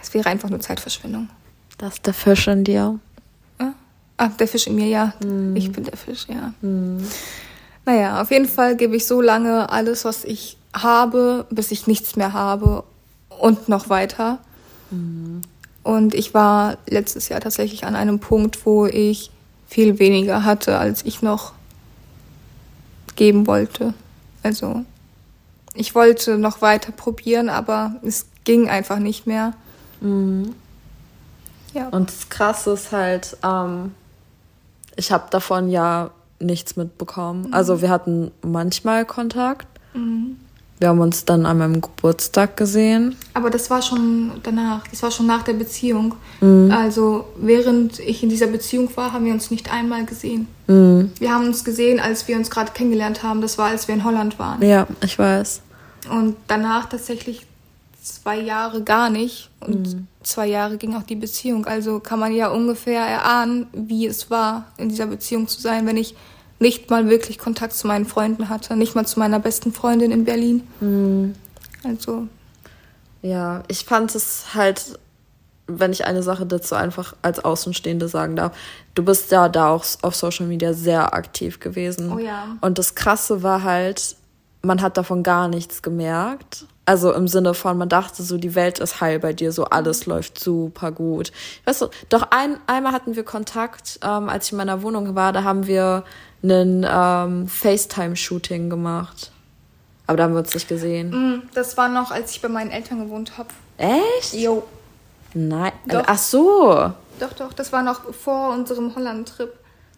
es 0.00 0.14
wäre 0.14 0.28
einfach 0.28 0.48
nur 0.48 0.60
Zeitverschwendung. 0.60 1.28
Das 1.78 1.94
ist 1.94 2.06
der 2.06 2.14
Fisch 2.14 2.46
in 2.48 2.64
dir. 2.64 2.98
Ja? 3.60 3.74
Ah, 4.16 4.28
der 4.28 4.48
Fisch 4.48 4.66
in 4.66 4.76
mir, 4.76 4.86
ja. 4.86 5.12
Mm. 5.22 5.54
Ich 5.56 5.70
bin 5.70 5.84
der 5.84 5.96
Fisch, 5.96 6.26
ja. 6.28 6.54
Mm. 6.66 7.04
Naja, 7.84 8.22
auf 8.22 8.30
jeden 8.30 8.48
Fall 8.48 8.76
gebe 8.76 8.96
ich 8.96 9.06
so 9.06 9.20
lange 9.20 9.70
alles, 9.70 10.04
was 10.04 10.24
ich 10.24 10.56
habe, 10.72 11.46
bis 11.50 11.70
ich 11.70 11.86
nichts 11.86 12.16
mehr 12.16 12.32
habe 12.32 12.84
und 13.28 13.68
noch 13.68 13.90
weiter. 13.90 14.38
Mhm. 14.90 15.42
Und 15.86 16.16
ich 16.16 16.34
war 16.34 16.78
letztes 16.88 17.28
Jahr 17.28 17.38
tatsächlich 17.38 17.84
an 17.84 17.94
einem 17.94 18.18
Punkt, 18.18 18.66
wo 18.66 18.86
ich 18.86 19.30
viel 19.68 20.00
weniger 20.00 20.44
hatte, 20.44 20.78
als 20.78 21.04
ich 21.04 21.22
noch 21.22 21.52
geben 23.14 23.46
wollte. 23.46 23.94
Also 24.42 24.84
ich 25.74 25.94
wollte 25.94 26.38
noch 26.38 26.60
weiter 26.60 26.90
probieren, 26.90 27.48
aber 27.48 27.94
es 28.02 28.26
ging 28.42 28.68
einfach 28.68 28.98
nicht 28.98 29.28
mehr. 29.28 29.54
Ja. 31.72 31.86
Und 31.90 32.08
das 32.08 32.30
Krasse 32.30 32.72
ist 32.72 32.90
halt, 32.90 33.36
ähm, 33.44 33.94
ich 34.96 35.12
habe 35.12 35.26
davon 35.30 35.68
ja 35.68 36.10
nichts 36.40 36.74
mitbekommen. 36.74 37.46
Mhm. 37.46 37.54
Also 37.54 37.80
wir 37.80 37.90
hatten 37.90 38.32
manchmal 38.42 39.04
Kontakt. 39.04 39.68
Mhm. 39.94 40.36
Wir 40.78 40.88
haben 40.88 41.00
uns 41.00 41.24
dann 41.24 41.46
an 41.46 41.58
meinem 41.58 41.80
Geburtstag 41.80 42.56
gesehen. 42.56 43.16
Aber 43.32 43.48
das 43.48 43.70
war 43.70 43.80
schon 43.80 44.32
danach, 44.42 44.86
das 44.88 45.02
war 45.02 45.10
schon 45.10 45.26
nach 45.26 45.42
der 45.42 45.54
Beziehung. 45.54 46.14
Mhm. 46.40 46.70
Also 46.70 47.24
während 47.36 47.98
ich 47.98 48.22
in 48.22 48.28
dieser 48.28 48.46
Beziehung 48.46 48.94
war, 48.94 49.12
haben 49.12 49.24
wir 49.24 49.32
uns 49.32 49.50
nicht 49.50 49.72
einmal 49.72 50.04
gesehen. 50.04 50.48
Mhm. 50.66 51.12
Wir 51.18 51.32
haben 51.32 51.46
uns 51.46 51.64
gesehen, 51.64 51.98
als 51.98 52.28
wir 52.28 52.36
uns 52.36 52.50
gerade 52.50 52.72
kennengelernt 52.72 53.22
haben. 53.22 53.40
Das 53.40 53.56
war, 53.56 53.68
als 53.68 53.88
wir 53.88 53.94
in 53.94 54.04
Holland 54.04 54.38
waren. 54.38 54.60
Ja, 54.62 54.86
ich 55.02 55.18
weiß. 55.18 55.62
Und 56.10 56.36
danach 56.46 56.86
tatsächlich 56.86 57.46
zwei 58.02 58.38
Jahre 58.38 58.82
gar 58.82 59.08
nicht. 59.08 59.50
Und 59.60 59.94
mhm. 59.94 60.06
zwei 60.22 60.46
Jahre 60.46 60.76
ging 60.76 60.94
auch 60.94 61.04
die 61.04 61.16
Beziehung. 61.16 61.64
Also 61.64 62.00
kann 62.00 62.18
man 62.18 62.34
ja 62.34 62.48
ungefähr 62.48 63.00
erahnen, 63.00 63.66
wie 63.72 64.06
es 64.06 64.30
war, 64.30 64.66
in 64.76 64.90
dieser 64.90 65.06
Beziehung 65.06 65.48
zu 65.48 65.60
sein, 65.60 65.86
wenn 65.86 65.96
ich 65.96 66.14
nicht 66.58 66.90
mal 66.90 67.08
wirklich 67.08 67.38
Kontakt 67.38 67.74
zu 67.74 67.86
meinen 67.86 68.06
Freunden 68.06 68.48
hatte, 68.48 68.76
nicht 68.76 68.94
mal 68.94 69.06
zu 69.06 69.18
meiner 69.18 69.38
besten 69.40 69.72
Freundin 69.72 70.10
in 70.10 70.24
Berlin. 70.24 70.66
Mhm. 70.80 71.34
Also. 71.84 72.28
Ja, 73.22 73.62
ich 73.68 73.84
fand 73.84 74.14
es 74.14 74.54
halt, 74.54 74.98
wenn 75.66 75.92
ich 75.92 76.04
eine 76.04 76.22
Sache 76.22 76.46
dazu 76.46 76.74
einfach 76.74 77.14
als 77.22 77.44
Außenstehende 77.44 78.08
sagen 78.08 78.36
darf, 78.36 78.56
du 78.94 79.04
bist 79.04 79.30
ja 79.32 79.48
da 79.48 79.70
auch 79.70 79.84
auf 80.02 80.14
Social 80.14 80.46
Media 80.46 80.72
sehr 80.72 81.12
aktiv 81.12 81.60
gewesen. 81.60 82.12
Oh 82.12 82.18
ja. 82.18 82.56
Und 82.60 82.78
das 82.78 82.94
Krasse 82.94 83.42
war 83.42 83.62
halt, 83.62 84.16
man 84.62 84.80
hat 84.80 84.96
davon 84.96 85.22
gar 85.22 85.48
nichts 85.48 85.82
gemerkt. 85.82 86.66
Also 86.88 87.12
im 87.12 87.26
Sinne 87.26 87.54
von, 87.54 87.76
man 87.76 87.88
dachte 87.88 88.22
so, 88.22 88.38
die 88.38 88.54
Welt 88.54 88.78
ist 88.78 89.00
heil 89.00 89.18
bei 89.18 89.32
dir, 89.32 89.50
so 89.50 89.64
alles 89.64 90.06
mhm. 90.06 90.12
läuft 90.12 90.38
super 90.38 90.92
gut. 90.92 91.32
Weißt 91.64 91.82
du, 91.82 91.88
doch 92.08 92.28
ein, 92.30 92.58
einmal 92.68 92.92
hatten 92.92 93.16
wir 93.16 93.24
Kontakt, 93.24 93.98
ähm, 94.04 94.28
als 94.28 94.46
ich 94.46 94.52
in 94.52 94.58
meiner 94.58 94.82
Wohnung 94.82 95.16
war, 95.16 95.32
da 95.32 95.42
haben 95.42 95.66
wir 95.66 96.04
einen 96.50 96.86
ähm, 96.88 97.48
FaceTime-Shooting 97.48 98.70
gemacht. 98.70 99.30
Aber 100.06 100.16
da 100.16 100.24
haben 100.24 100.34
wir 100.34 100.40
uns 100.40 100.54
nicht 100.54 100.68
gesehen. 100.68 101.10
Mm, 101.10 101.42
das 101.54 101.76
war 101.76 101.88
noch, 101.88 102.10
als 102.10 102.30
ich 102.32 102.40
bei 102.40 102.48
meinen 102.48 102.70
Eltern 102.70 103.00
gewohnt 103.00 103.38
habe. 103.38 103.48
Echt? 103.76 104.34
Jo. 104.34 104.62
Nein. 105.34 105.72
Doch. 105.86 106.04
Ach 106.06 106.18
so. 106.18 106.92
Doch, 107.18 107.32
doch, 107.36 107.52
das 107.52 107.72
war 107.72 107.82
noch 107.82 108.14
vor 108.14 108.52
unserem 108.52 108.94
Holland-Trip. 108.94 109.52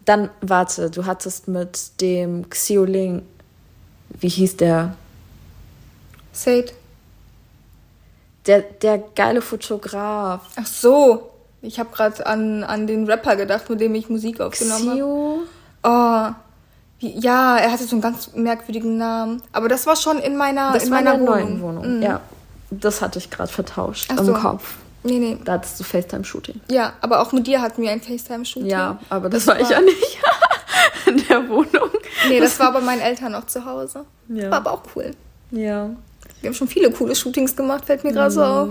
Dann, 0.05 0.29
warte, 0.41 0.89
du 0.89 1.05
hattest 1.05 1.47
mit 1.47 2.01
dem 2.01 2.49
Xiuling, 2.49 3.21
wie 4.19 4.29
hieß 4.29 4.57
der? 4.57 4.95
Said. 6.31 6.73
Der, 8.47 8.61
der 8.61 8.97
geile 8.97 9.41
Fotograf. 9.41 10.41
Ach 10.55 10.65
so. 10.65 11.29
Ich 11.61 11.79
habe 11.79 11.89
gerade 11.91 12.25
an, 12.25 12.63
an 12.63 12.87
den 12.87 13.05
Rapper 13.05 13.35
gedacht, 13.35 13.69
mit 13.69 13.81
dem 13.81 13.93
ich 13.93 14.09
Musik 14.09 14.39
aufgenommen 14.39 14.89
habe. 14.89 15.39
Oh, 15.83 16.29
ja, 16.99 17.57
er 17.57 17.71
hatte 17.71 17.85
so 17.85 17.95
einen 17.95 18.01
ganz 18.01 18.33
merkwürdigen 18.33 18.97
Namen. 18.97 19.41
Aber 19.53 19.69
das 19.69 19.85
war 19.85 19.95
schon 19.95 20.19
in 20.19 20.35
meiner, 20.35 20.73
das 20.73 20.83
in 20.83 20.89
meiner 20.89 21.15
in 21.15 21.21
Wohnung. 21.21 21.61
Wohnung. 21.61 21.97
Mhm. 21.97 22.01
Ja, 22.01 22.21
das 22.71 23.01
hatte 23.01 23.19
ich 23.19 23.29
gerade 23.29 23.51
vertauscht 23.51 24.09
Ach 24.13 24.19
im 24.19 24.25
so. 24.25 24.33
Kopf. 24.33 24.75
Nee, 25.03 25.19
nee. 25.19 25.37
Da 25.45 25.53
hattest 25.53 25.79
du 25.79 25.85
FaceTime-Shooting. 25.85 26.59
Ja, 26.69 26.93
aber 26.99 27.21
auch 27.21 27.31
mit 27.31 27.47
dir 27.47 27.61
hatten 27.61 27.81
wir 27.81 27.91
ein 27.91 28.01
FaceTime-Shooting. 28.01 28.69
Ja, 28.69 28.99
aber 29.09 29.29
das, 29.29 29.45
das 29.45 29.55
war 29.55 29.61
ich 29.61 29.69
ja 29.69 29.79
nicht 29.79 30.19
in 31.05 31.25
der 31.27 31.47
Wohnung. 31.47 31.89
Nee, 32.27 32.41
das 32.41 32.59
war 32.59 32.73
bei 32.73 32.81
meinen 32.81 33.01
Eltern 33.01 33.31
noch 33.31 33.47
zu 33.47 33.63
Hause. 33.63 34.05
Ja. 34.27 34.51
War 34.51 34.57
aber 34.57 34.73
auch 34.73 34.81
cool. 34.95 35.11
Ja. 35.51 35.89
Wir 36.41 36.49
haben 36.49 36.55
schon 36.55 36.67
viele 36.67 36.91
coole 36.91 37.15
Shootings 37.15 37.55
gemacht, 37.55 37.85
fällt 37.85 38.03
mir 38.03 38.11
gerade 38.11 38.29
mhm. 38.29 38.35
so 38.35 38.43
auf. 38.43 38.69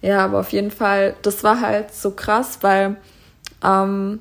Ja, 0.00 0.24
aber 0.24 0.40
auf 0.40 0.50
jeden 0.50 0.70
Fall, 0.70 1.14
das 1.22 1.44
war 1.44 1.60
halt 1.60 1.94
so 1.94 2.10
krass, 2.10 2.58
weil 2.62 2.96
ähm, 3.62 4.20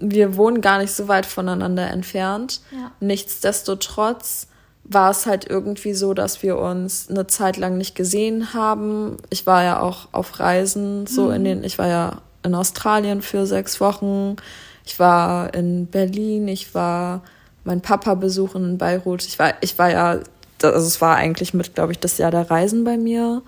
wir 0.00 0.36
wohnen 0.36 0.60
gar 0.60 0.78
nicht 0.78 0.92
so 0.92 1.08
weit 1.08 1.26
voneinander 1.26 1.88
entfernt. 1.88 2.60
Ja. 2.72 2.90
Nichtsdestotrotz 3.00 4.48
war 4.84 5.10
es 5.10 5.26
halt 5.26 5.48
irgendwie 5.48 5.94
so, 5.94 6.14
dass 6.14 6.42
wir 6.42 6.58
uns 6.58 7.08
eine 7.08 7.26
Zeit 7.26 7.56
lang 7.56 7.78
nicht 7.78 7.94
gesehen 7.94 8.54
haben. 8.54 9.18
Ich 9.28 9.46
war 9.46 9.62
ja 9.62 9.80
auch 9.80 10.08
auf 10.12 10.40
Reisen, 10.40 11.06
so 11.06 11.26
mhm. 11.26 11.32
in 11.34 11.44
den, 11.44 11.64
ich 11.64 11.78
war 11.78 11.86
ja 11.86 12.22
in 12.42 12.54
Australien 12.54 13.22
für 13.22 13.46
sechs 13.46 13.80
Wochen. 13.80 14.36
Ich 14.84 14.98
war 14.98 15.54
in 15.54 15.86
Berlin, 15.86 16.48
ich 16.48 16.74
war 16.74 17.22
meinen 17.62 17.82
Papa 17.82 18.14
besuchen 18.14 18.64
in 18.64 18.78
Beirut. 18.78 19.24
Ich 19.24 19.38
war, 19.38 19.54
ich 19.60 19.78
war 19.78 19.90
ja, 19.90 20.18
also 20.62 20.86
es 20.86 21.00
war 21.00 21.16
eigentlich 21.16 21.54
mit, 21.54 21.74
glaube 21.74 21.92
ich, 21.92 21.98
das 21.98 22.18
Jahr 22.18 22.30
der 22.30 22.50
Reisen 22.50 22.82
bei 22.82 22.96
mir. 22.96 23.42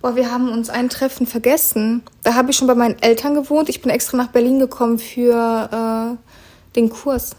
Boah, 0.00 0.16
wir 0.16 0.30
haben 0.30 0.50
uns 0.50 0.70
ein 0.70 0.88
Treffen 0.88 1.26
vergessen. 1.26 2.02
Da 2.22 2.34
habe 2.34 2.50
ich 2.50 2.56
schon 2.56 2.66
bei 2.66 2.74
meinen 2.74 2.98
Eltern 3.02 3.34
gewohnt. 3.34 3.68
Ich 3.68 3.82
bin 3.82 3.90
extra 3.90 4.16
nach 4.16 4.28
Berlin 4.28 4.58
gekommen 4.58 4.98
für 4.98 6.16
äh, 6.16 6.74
den 6.74 6.88
Kurs. 6.88 7.36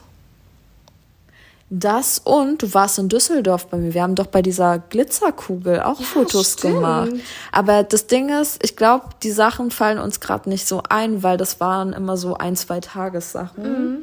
Das 1.74 2.20
und 2.20 2.62
du 2.62 2.74
warst 2.74 3.00
in 3.00 3.08
Düsseldorf 3.08 3.68
bei 3.68 3.78
mir. 3.78 3.94
Wir 3.94 4.04
haben 4.04 4.16
doch 4.16 4.28
bei 4.28 4.42
dieser 4.42 4.78
Glitzerkugel 4.78 5.82
auch 5.82 6.00
ja, 6.02 6.06
Fotos 6.06 6.54
stimmt. 6.54 6.76
gemacht. 6.76 7.12
Aber 7.54 7.84
das 7.84 8.08
Ding 8.08 8.28
ist, 8.30 8.62
ich 8.62 8.76
glaube, 8.76 9.06
die 9.24 9.32
Sachen 9.32 9.72
fallen 9.72 9.98
uns 9.98 10.20
gerade 10.20 10.50
nicht 10.50 10.68
so 10.68 10.84
ein, 10.90 11.24
weil 11.24 11.38
das 11.38 11.62
waren 11.62 11.94
immer 11.94 12.18
so 12.18 12.36
ein, 12.36 12.58
zwei 12.58 12.82
Tagessachen. 12.82 13.64
Mhm. 13.64 13.98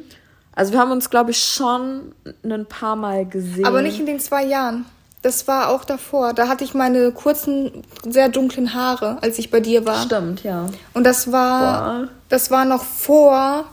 Also 0.53 0.73
wir 0.73 0.79
haben 0.79 0.91
uns, 0.91 1.11
glaube 1.11 1.29
ich, 1.31 1.41
schon 1.41 2.13
ein 2.43 2.65
paar 2.65 2.95
Mal 2.95 3.25
gesehen. 3.25 3.65
Aber 3.65 3.83
nicht 3.83 3.99
in 3.99 4.07
den 4.07 4.19
zwei 4.19 4.43
Jahren. 4.43 4.85
Das 5.21 5.47
war 5.47 5.69
auch 5.69 5.83
davor. 5.83 6.33
Da 6.33 6.47
hatte 6.47 6.63
ich 6.63 6.73
meine 6.73 7.11
kurzen, 7.11 7.83
sehr 8.07 8.29
dunklen 8.29 8.73
Haare, 8.73 9.17
als 9.21 9.37
ich 9.37 9.51
bei 9.51 9.59
dir 9.59 9.85
war. 9.85 10.03
Stimmt, 10.03 10.43
ja. 10.43 10.67
Und 10.93 11.03
das 11.03 11.31
war, 11.31 11.99
Boah. 11.99 12.07
das 12.29 12.51
war 12.51 12.63
noch 12.63 12.83
vor, 12.83 13.65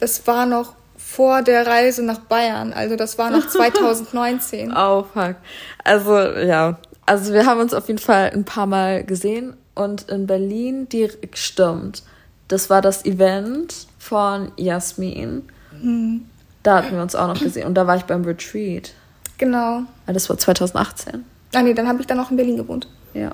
das 0.00 0.26
war 0.26 0.46
noch 0.46 0.72
vor 0.96 1.42
der 1.42 1.66
Reise 1.66 2.02
nach 2.02 2.18
Bayern. 2.18 2.72
Also 2.72 2.96
das 2.96 3.18
war 3.18 3.30
noch 3.30 3.46
2019. 3.48 4.72
oh, 4.74 5.04
fuck. 5.12 5.36
Also, 5.84 6.18
ja. 6.18 6.78
Also 7.06 7.34
wir 7.34 7.44
haben 7.44 7.60
uns 7.60 7.74
auf 7.74 7.88
jeden 7.88 7.98
Fall 8.00 8.30
ein 8.32 8.44
paar 8.44 8.66
Mal 8.66 9.04
gesehen 9.04 9.54
und 9.74 10.08
in 10.08 10.26
Berlin, 10.26 10.88
die 10.88 11.10
stimmt. 11.34 12.02
Das 12.48 12.70
war 12.70 12.80
das 12.80 13.04
Event 13.04 13.86
von 13.98 14.52
Jasmin. 14.56 15.42
Mhm. 15.82 16.26
Da 16.62 16.78
hatten 16.78 16.94
wir 16.94 17.02
uns 17.02 17.14
auch 17.14 17.28
noch 17.28 17.40
gesehen. 17.40 17.66
Und 17.66 17.74
da 17.74 17.86
war 17.86 17.96
ich 17.96 18.04
beim 18.04 18.24
Retreat. 18.24 18.94
Genau. 19.38 19.82
Ah, 20.06 20.12
das 20.12 20.28
war 20.28 20.38
2018. 20.38 21.24
Ah 21.54 21.62
nee, 21.62 21.74
dann 21.74 21.88
habe 21.88 22.00
ich 22.00 22.06
dann 22.06 22.16
noch 22.16 22.30
in 22.30 22.36
Berlin 22.36 22.56
gewohnt. 22.56 22.88
Ja. 23.12 23.32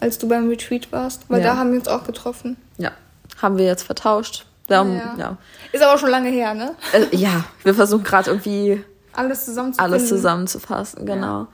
Als 0.00 0.18
du 0.18 0.28
beim 0.28 0.48
Retreat 0.48 0.90
warst, 0.92 1.28
weil 1.28 1.40
ja. 1.40 1.48
da 1.48 1.56
haben 1.56 1.72
wir 1.72 1.78
uns 1.78 1.88
auch 1.88 2.04
getroffen. 2.04 2.56
Ja, 2.78 2.92
haben 3.40 3.58
wir 3.58 3.66
jetzt 3.66 3.82
vertauscht. 3.82 4.46
Haben, 4.70 4.94
ja. 4.94 5.14
ja. 5.18 5.36
Ist 5.72 5.82
aber 5.82 5.98
schon 5.98 6.10
lange 6.10 6.30
her, 6.30 6.54
ne? 6.54 6.74
Äh, 6.92 7.14
ja, 7.16 7.44
wir 7.64 7.74
versuchen 7.74 8.04
gerade 8.04 8.30
irgendwie 8.30 8.84
alles 9.12 9.44
zusammenzufassen. 9.44 9.92
Alles 9.92 10.08
zusammenzufassen, 10.08 11.06
genau. 11.06 11.40
Ja. 11.40 11.48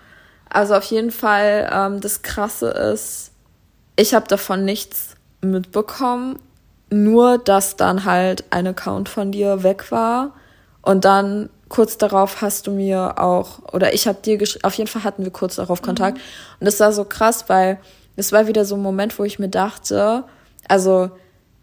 Also 0.50 0.74
auf 0.74 0.84
jeden 0.84 1.10
Fall, 1.10 1.70
ähm, 1.72 2.00
das 2.00 2.22
Krasse 2.22 2.68
ist, 2.68 3.32
ich 3.96 4.14
habe 4.14 4.28
davon 4.28 4.64
nichts 4.64 5.14
mitbekommen, 5.40 6.38
nur 6.90 7.38
dass 7.38 7.76
dann 7.76 8.04
halt 8.04 8.44
ein 8.50 8.66
Account 8.66 9.08
von 9.08 9.32
dir 9.32 9.62
weg 9.62 9.90
war 9.90 10.32
und 10.82 11.04
dann 11.04 11.48
kurz 11.68 11.98
darauf 11.98 12.40
hast 12.42 12.66
du 12.66 12.70
mir 12.70 13.18
auch, 13.18 13.60
oder 13.72 13.94
ich 13.94 14.06
habe 14.06 14.18
dir 14.22 14.36
geschrieben, 14.36 14.64
auf 14.64 14.74
jeden 14.74 14.88
Fall 14.88 15.04
hatten 15.04 15.24
wir 15.24 15.32
kurz 15.32 15.56
darauf 15.56 15.82
Kontakt. 15.82 16.18
Mhm. 16.18 16.22
Und 16.60 16.66
das 16.66 16.80
war 16.80 16.92
so 16.92 17.04
krass, 17.04 17.48
weil 17.48 17.78
es 18.16 18.32
war 18.32 18.46
wieder 18.46 18.64
so 18.64 18.76
ein 18.76 18.82
Moment, 18.82 19.18
wo 19.18 19.24
ich 19.24 19.38
mir 19.38 19.48
dachte, 19.48 20.24
also 20.68 21.10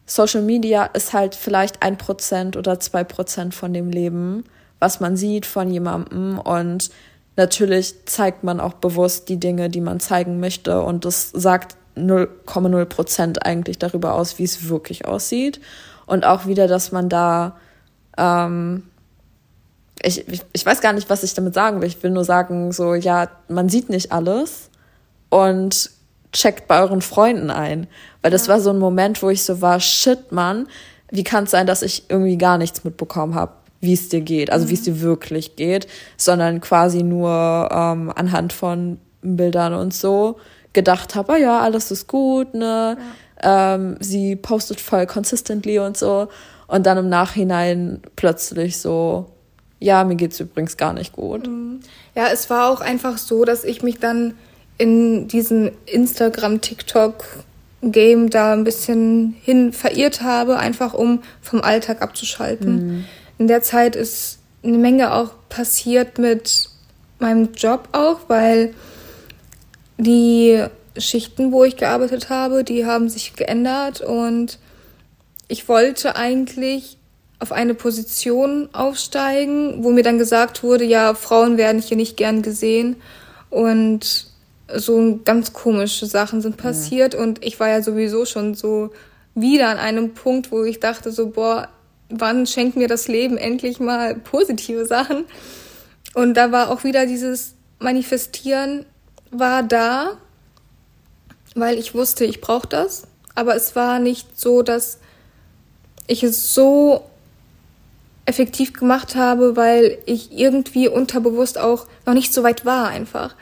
Social 0.06 0.42
Media 0.42 0.86
ist 0.86 1.14
halt 1.14 1.36
vielleicht 1.36 1.82
ein 1.82 1.98
Prozent 1.98 2.58
oder 2.58 2.80
zwei 2.80 3.04
Prozent 3.04 3.56
von 3.56 3.74
dem 3.74 3.90
Leben, 3.90 4.44
was 4.80 5.00
man 5.00 5.16
sieht 5.16 5.46
von 5.46 5.72
jemandem. 5.72 6.38
Und 6.40 6.92
natürlich 7.38 8.06
zeigt 8.06 8.44
man 8.44 8.60
auch 8.60 8.74
bewusst 8.74 9.30
die 9.30 9.40
Dinge, 9.40 9.70
die 9.70 9.82
man 9.82 10.00
zeigen 10.00 10.40
möchte. 10.40 10.82
Und 10.82 11.06
das 11.06 11.32
sagt 11.32 11.78
0,0 11.96 12.86
Prozent 12.86 13.46
eigentlich 13.46 13.80
darüber 13.80 14.16
aus, 14.16 14.40
wie 14.40 14.44
es 14.44 14.68
wirklich 14.68 15.06
aussieht. 15.06 15.62
Und 16.06 16.26
auch 16.26 16.46
wieder, 16.46 16.68
dass 16.68 16.92
man 16.92 17.08
da 17.08 17.56
ähm, 18.18 18.84
ich, 20.02 20.28
ich, 20.28 20.42
ich 20.52 20.66
weiß 20.66 20.82
gar 20.82 20.94
nicht, 20.94 21.10
was 21.10 21.24
ich 21.24 21.34
damit 21.34 21.54
sagen 21.54 21.82
will. 21.82 21.88
Ich 21.88 22.02
will 22.02 22.12
nur 22.12 22.26
sagen, 22.26 22.72
so, 22.72 22.94
ja, 22.94 23.30
man 23.48 23.70
sieht 23.70 23.90
nicht 23.90 24.12
alles 24.12 24.70
und 25.30 25.92
checkt 26.32 26.68
bei 26.68 26.82
euren 26.82 27.02
Freunden 27.02 27.52
ein. 27.52 27.88
Weil 28.22 28.32
das 28.32 28.48
ja. 28.48 28.54
war 28.54 28.60
so 28.60 28.72
ein 28.72 28.80
Moment, 28.80 29.22
wo 29.22 29.30
ich 29.30 29.44
so 29.44 29.62
war, 29.62 29.80
shit, 29.80 30.32
Mann, 30.32 30.68
wie 31.10 31.24
kann 31.24 31.44
es 31.44 31.52
sein, 31.52 31.68
dass 31.68 31.84
ich 31.84 32.10
irgendwie 32.10 32.38
gar 32.38 32.58
nichts 32.58 32.84
mitbekommen 32.84 33.36
habe, 33.36 33.54
wie 33.82 33.94
es 33.94 34.10
dir 34.10 34.22
geht, 34.22 34.52
also 34.52 34.66
mhm. 34.66 34.70
wie 34.70 34.74
es 34.74 34.82
dir 34.82 35.02
wirklich 35.02 35.56
geht, 35.56 35.88
sondern 36.18 36.60
quasi 36.60 37.04
nur 37.04 37.70
ähm, 37.72 38.12
anhand 38.16 38.52
von 38.52 39.00
Bildern 39.22 39.74
und 39.74 39.94
so 39.94 40.38
gedacht 40.74 41.14
habe, 41.16 41.34
ah 41.34 41.38
ja, 41.38 41.60
alles 41.60 41.92
ist 41.92 42.08
gut, 42.08 42.54
ne? 42.56 42.98
Ja. 43.44 43.76
Ähm, 43.76 43.98
sie 44.00 44.36
postet 44.36 44.82
voll 44.82 45.06
consistently 45.06 45.80
und 45.80 45.98
so. 45.98 46.30
Und 46.68 46.86
dann 46.88 46.98
im 46.98 47.10
Nachhinein 47.10 48.02
plötzlich 48.16 48.78
so, 48.78 49.33
ja, 49.84 50.06
mir 50.06 50.16
geht's 50.16 50.40
übrigens 50.40 50.78
gar 50.78 50.94
nicht 50.94 51.12
gut. 51.12 51.46
Mhm. 51.46 51.82
Ja, 52.16 52.30
es 52.32 52.50
war 52.50 52.72
auch 52.72 52.80
einfach 52.80 53.18
so, 53.18 53.44
dass 53.44 53.66
ich 53.66 53.84
mich 53.84 54.00
dann 54.00 54.34
in 54.78 55.28
diesen 55.28 55.72
Instagram, 55.86 56.62
TikTok, 56.62 57.26
Game 57.82 58.30
da 58.30 58.54
ein 58.54 58.64
bisschen 58.64 59.36
hin 59.42 59.74
verirrt 59.74 60.22
habe, 60.22 60.58
einfach 60.58 60.94
um 60.94 61.22
vom 61.42 61.62
Alltag 61.62 62.02
abzuschalten. 62.02 62.76
Mhm. 62.76 63.06
In 63.38 63.48
der 63.48 63.62
Zeit 63.62 63.98
ist 63.98 64.40
eine 64.64 64.78
Menge 64.78 65.14
auch 65.14 65.32
passiert 65.50 66.18
mit 66.18 66.70
meinem 67.20 67.52
Job 67.52 67.90
auch, 67.92 68.22
weil 68.30 68.74
die 69.98 70.64
Schichten, 70.98 71.52
wo 71.52 71.66
ich 71.66 71.76
gearbeitet 71.76 72.30
habe, 72.30 72.64
die 72.64 72.86
haben 72.86 73.10
sich 73.10 73.36
geändert 73.36 74.00
und 74.00 74.60
ich 75.50 75.68
wollte 75.68 76.16
eigentlich 76.16 76.98
auf 77.44 77.52
eine 77.52 77.74
Position 77.74 78.70
aufsteigen, 78.72 79.84
wo 79.84 79.92
mir 79.92 80.02
dann 80.02 80.18
gesagt 80.18 80.64
wurde, 80.64 80.86
ja, 80.86 81.14
Frauen 81.14 81.58
werden 81.58 81.82
hier 81.82 81.98
nicht 81.98 82.16
gern 82.16 82.42
gesehen 82.42 82.96
und 83.50 84.28
so 84.74 85.20
ganz 85.26 85.52
komische 85.52 86.06
Sachen 86.06 86.42
sind 86.42 86.56
passiert 86.56 87.14
ja. 87.14 87.20
und 87.20 87.44
ich 87.44 87.60
war 87.60 87.68
ja 87.68 87.82
sowieso 87.82 88.24
schon 88.24 88.56
so 88.56 88.92
wieder 89.36 89.68
an 89.68 89.78
einem 89.78 90.14
Punkt, 90.14 90.54
wo 90.54 90.64
ich 90.64 90.80
dachte 90.80 91.12
so, 91.12 91.32
boah, 91.32 91.68
wann 92.08 92.48
schenkt 92.48 92.78
mir 92.78 92.88
das 92.88 93.10
Leben 93.10 93.36
endlich 93.36 93.82
mal 93.82 94.16
positive 94.16 94.86
Sachen? 94.86 95.26
Und 96.14 96.36
da 96.36 96.54
war 96.54 96.72
auch 96.72 96.86
wieder 96.86 97.06
dieses 97.06 97.56
Manifestieren 97.78 98.86
war 99.32 99.64
da, 99.64 100.18
weil 101.56 101.78
ich 101.78 101.94
wusste, 101.94 102.24
ich 102.24 102.40
brauche 102.40 102.68
das, 102.68 103.04
aber 103.36 103.54
es 103.54 103.76
war 103.76 104.00
nicht 104.00 104.40
so, 104.40 104.62
dass 104.62 105.00
ich 106.08 106.24
es 106.24 106.54
so 106.54 107.04
effektiv 108.26 108.74
gemacht 108.74 109.16
habe, 109.16 109.56
weil 109.56 109.98
ich 110.06 110.32
irgendwie 110.32 110.88
unterbewusst 110.88 111.58
auch 111.58 111.88
noch 112.06 112.14
nicht 112.14 112.34
so 112.34 112.44
weit 112.44 112.66
war 112.66 112.88
einfach 112.88 113.36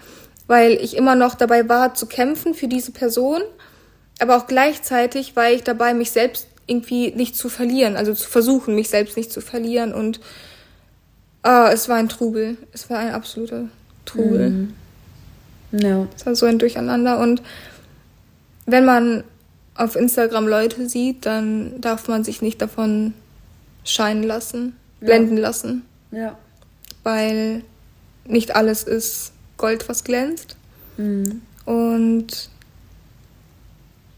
weil 0.52 0.74
ich 0.74 0.98
immer 0.98 1.16
noch 1.16 1.36
dabei 1.36 1.70
war 1.70 1.94
zu 1.94 2.08
kämpfen 2.08 2.54
für 2.54 2.68
diese 2.68 2.92
Person, 2.92 3.42
aber 4.20 4.36
auch 4.36 4.48
gleichzeitig 4.48 5.38
war 5.38 5.50
ich 5.50 5.64
dabei, 5.64 5.94
mich 5.94 6.12
selbst 6.12 6.46
irgendwie 6.68 7.12
nicht 7.12 7.38
zu 7.38 7.48
verlieren, 7.48 7.96
also 7.96 8.14
zu 8.14 8.30
versuchen, 8.30 8.76
mich 8.76 8.90
selbst 8.90 9.16
nicht 9.16 9.32
zu 9.32 9.40
verlieren 9.40 9.94
und 9.94 10.20
ah, 11.42 11.70
es 11.72 11.88
war 11.88 11.96
ein 11.96 12.10
Trubel, 12.10 12.58
es 12.74 12.90
war 12.90 13.00
ein 13.00 13.14
absoluter 13.14 13.70
Trubel. 14.06 14.50
Mhm. 14.50 14.74
Ja. 15.72 16.06
Es 16.18 16.26
war 16.26 16.36
so 16.36 16.46
ein 16.46 16.60
Durcheinander 16.60 17.18
und 17.20 17.42
wenn 18.66 18.84
man 18.84 19.24
auf 19.76 19.96
Instagram 19.96 20.50
Leute 20.50 20.90
sieht, 20.90 21.26
dann 21.26 21.80
darf 21.80 22.10
man 22.10 22.26
sich 22.26 22.42
nicht 22.42 22.62
davon 22.62 23.14
scheinen 23.84 24.24
lassen, 24.24 24.76
blenden 25.00 25.38
ja. 25.38 25.44
lassen. 25.44 25.86
Ja. 26.12 26.38
Weil 27.04 27.64
nicht 28.26 28.56
alles 28.56 28.84
ist 28.84 29.32
Gold, 29.58 29.88
was 29.90 30.04
glänzt. 30.04 30.56
Mhm. 30.98 31.42
Und 31.66 32.50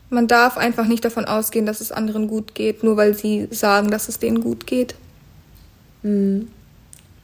man 0.10 0.28
darf 0.28 0.58
einfach 0.58 0.88
nicht 0.88 1.04
davon 1.04 1.26
ausgehen, 1.26 1.66
dass 1.66 1.82
es 1.82 1.92
anderen 1.92 2.28
gut 2.28 2.56
geht, 2.56 2.84
nur 2.84 2.98
weil 2.98 3.16
sie 3.16 3.48
sagen, 3.52 3.90
dass 3.90 4.10
es 4.10 4.20
denen 4.20 4.42
gut 4.42 4.68
geht. 4.68 4.96
Mhm. 6.04 6.50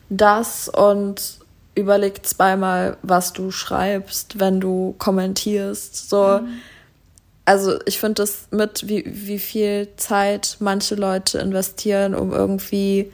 Das 0.10 0.70
und 0.70 1.40
überleg 1.76 2.26
zweimal, 2.26 2.98
was 3.02 3.32
du 3.34 3.52
schreibst, 3.52 4.40
wenn 4.40 4.60
du 4.60 4.96
kommentierst. 4.98 6.10
So, 6.10 6.40
mhm. 6.42 6.48
Also 7.50 7.80
ich 7.88 8.00
finde 8.00 8.22
das 8.22 8.48
mit, 8.52 8.88
wie, 8.88 9.04
wie 9.08 9.40
viel 9.40 9.88
Zeit 9.98 10.58
manche 10.60 10.94
Leute 10.94 11.40
investieren, 11.40 12.14
um 12.14 12.32
irgendwie 12.32 13.12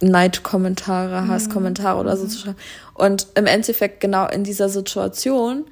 Neidkommentare, 0.00 1.20
mhm. 1.20 1.28
Hasskommentare 1.28 2.00
oder 2.00 2.16
so 2.16 2.24
mhm. 2.24 2.28
zu 2.30 2.38
schreiben. 2.38 2.58
Und 2.94 3.26
im 3.34 3.44
Endeffekt 3.44 4.00
genau 4.00 4.26
in 4.28 4.42
dieser 4.42 4.70
Situation 4.70 5.66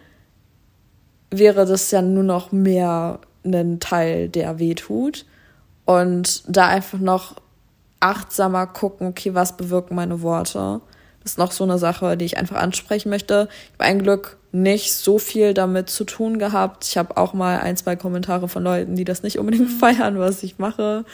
wäre 1.31 1.65
das 1.65 1.91
ja 1.91 2.03
nur 2.03 2.23
noch 2.23 2.53
mehr 2.53 3.21
ein 3.47 3.81
Teil, 3.81 4.29
der 4.29 4.59
weh 4.59 4.75
tut. 4.75 5.25
Und 5.87 6.43
da 6.47 6.67
einfach 6.69 6.99
noch 6.99 7.37
achtsamer 8.01 8.67
gucken, 8.67 9.07
okay, 9.07 9.33
was 9.33 9.57
bewirken 9.57 9.95
meine 9.95 10.21
Worte. 10.21 10.83
Das 11.23 11.33
ist 11.33 11.39
noch 11.39 11.53
so 11.53 11.65
eine 11.65 11.79
Sache, 11.79 12.19
die 12.19 12.27
ich 12.27 12.37
einfach 12.37 12.57
ansprechen 12.57 13.09
möchte. 13.09 13.49
Ich 13.51 13.73
habe 13.79 13.85
ein 13.85 14.03
Glück 14.03 14.37
nicht 14.53 14.93
so 14.93 15.19
viel 15.19 15.55
damit 15.55 15.89
zu 15.89 16.05
tun 16.05 16.39
gehabt. 16.39 16.85
Ich 16.85 16.99
habe 16.99 17.17
auch 17.17 17.33
mal 17.33 17.59
ein, 17.61 17.77
zwei 17.79 17.97
Kommentare 17.97 18.49
von 18.49 18.63
Leuten, 18.63 18.97
die 18.97 19.05
das 19.05 19.23
nicht 19.23 19.39
unbedingt 19.39 19.71
mhm. 19.71 19.79
feiern, 19.79 20.19
was 20.19 20.43
ich 20.43 20.59
mache. 20.59 21.07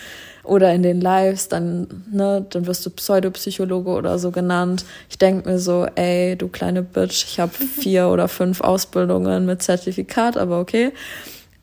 Oder 0.43 0.75
in 0.75 0.83
den 0.83 1.01
Lives, 1.01 1.49
dann, 1.49 2.05
ne, 2.11 2.45
dann 2.51 2.67
wirst 2.67 2.85
du 2.85 2.91
Pseudopsychologe 2.91 3.91
oder 3.91 4.19
so 4.19 4.33
genannt. 4.33 4.85
Ich 5.09 5.19
denk 5.19 5.47
mir 5.47 5.61
so, 5.61 5.87
ey, 5.95 6.35
du 6.37 6.49
kleine 6.49 6.83
Bitch, 6.83 7.25
ich 7.25 7.39
habe 7.39 7.53
vier 7.81 8.09
oder 8.09 8.27
fünf 8.27 8.61
Ausbildungen 8.61 9.47
mit 9.47 9.63
Zertifikat, 9.63 10.37
aber 10.37 10.59
okay. 10.59 10.93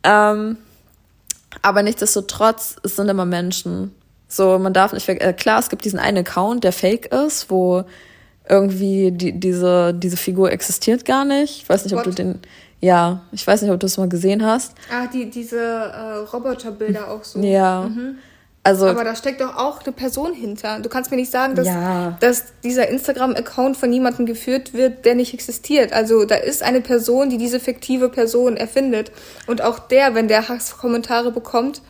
Ähm, 0.03 0.57
aber 1.61 1.84
nichtsdestotrotz, 1.84 2.77
es 2.84 2.95
sind 2.95 3.10
immer 3.10 3.26
Menschen. 3.26 3.93
So, 4.30 4.57
man 4.60 4.73
darf 4.73 4.93
nicht, 4.93 5.10
äh, 5.10 5.34
klar, 5.34 5.60
es 5.60 5.69
gibt 5.69 5.84
diesen 5.84 5.99
einen 5.99 6.19
Account, 6.19 6.64
der 6.64 6.72
fake 6.72 7.07
ist, 7.07 7.49
wo 7.49 7.84
irgendwie 8.49 9.11
die, 9.11 9.39
diese, 9.39 9.93
diese 9.93 10.17
Figur 10.17 10.51
existiert 10.51 11.05
gar 11.05 11.26
nicht. 11.26 11.63
Ich 11.63 11.69
weiß 11.69 11.84
nicht, 11.84 11.93
What? 11.93 11.99
ob 11.99 12.05
du 12.05 12.11
den, 12.11 12.39
ja, 12.81 13.22
ich 13.31 13.45
weiß 13.45 13.61
nicht, 13.61 13.72
ob 13.72 13.80
du 13.80 13.85
es 13.85 13.97
mal 13.97 14.09
gesehen 14.09 14.45
hast. 14.45 14.73
Ah, 14.91 15.07
die, 15.07 15.30
diese 15.30 15.59
äh, 15.59 16.17
Roboterbilder 16.31 17.09
auch 17.09 17.23
so. 17.23 17.39
Ja. 17.39 17.89
Mhm. 17.89 18.17
Also, 18.65 18.88
Aber 18.88 19.03
da 19.03 19.15
steckt 19.15 19.41
doch 19.41 19.55
auch 19.57 19.84
eine 19.84 19.91
Person 19.91 20.34
hinter. 20.34 20.80
Du 20.80 20.89
kannst 20.89 21.11
mir 21.11 21.17
nicht 21.17 21.31
sagen, 21.31 21.53
dass, 21.53 21.67
ja. 21.67 22.17
dass 22.19 22.45
dieser 22.63 22.88
Instagram-Account 22.88 23.77
von 23.77 23.93
jemandem 23.93 24.26
geführt 24.26 24.73
wird, 24.73 25.05
der 25.05 25.13
nicht 25.13 25.35
existiert. 25.35 25.93
Also 25.93 26.26
da 26.26 26.34
ist 26.34 26.63
eine 26.63 26.81
Person, 26.81 27.30
die 27.30 27.38
diese 27.38 27.59
fiktive 27.59 28.09
Person 28.09 28.57
erfindet. 28.57 29.11
Und 29.45 29.61
auch 29.61 29.77
der, 29.77 30.15
wenn 30.15 30.27
der 30.27 30.49
Hasskommentare 30.49 31.31
bekommt, 31.31 31.84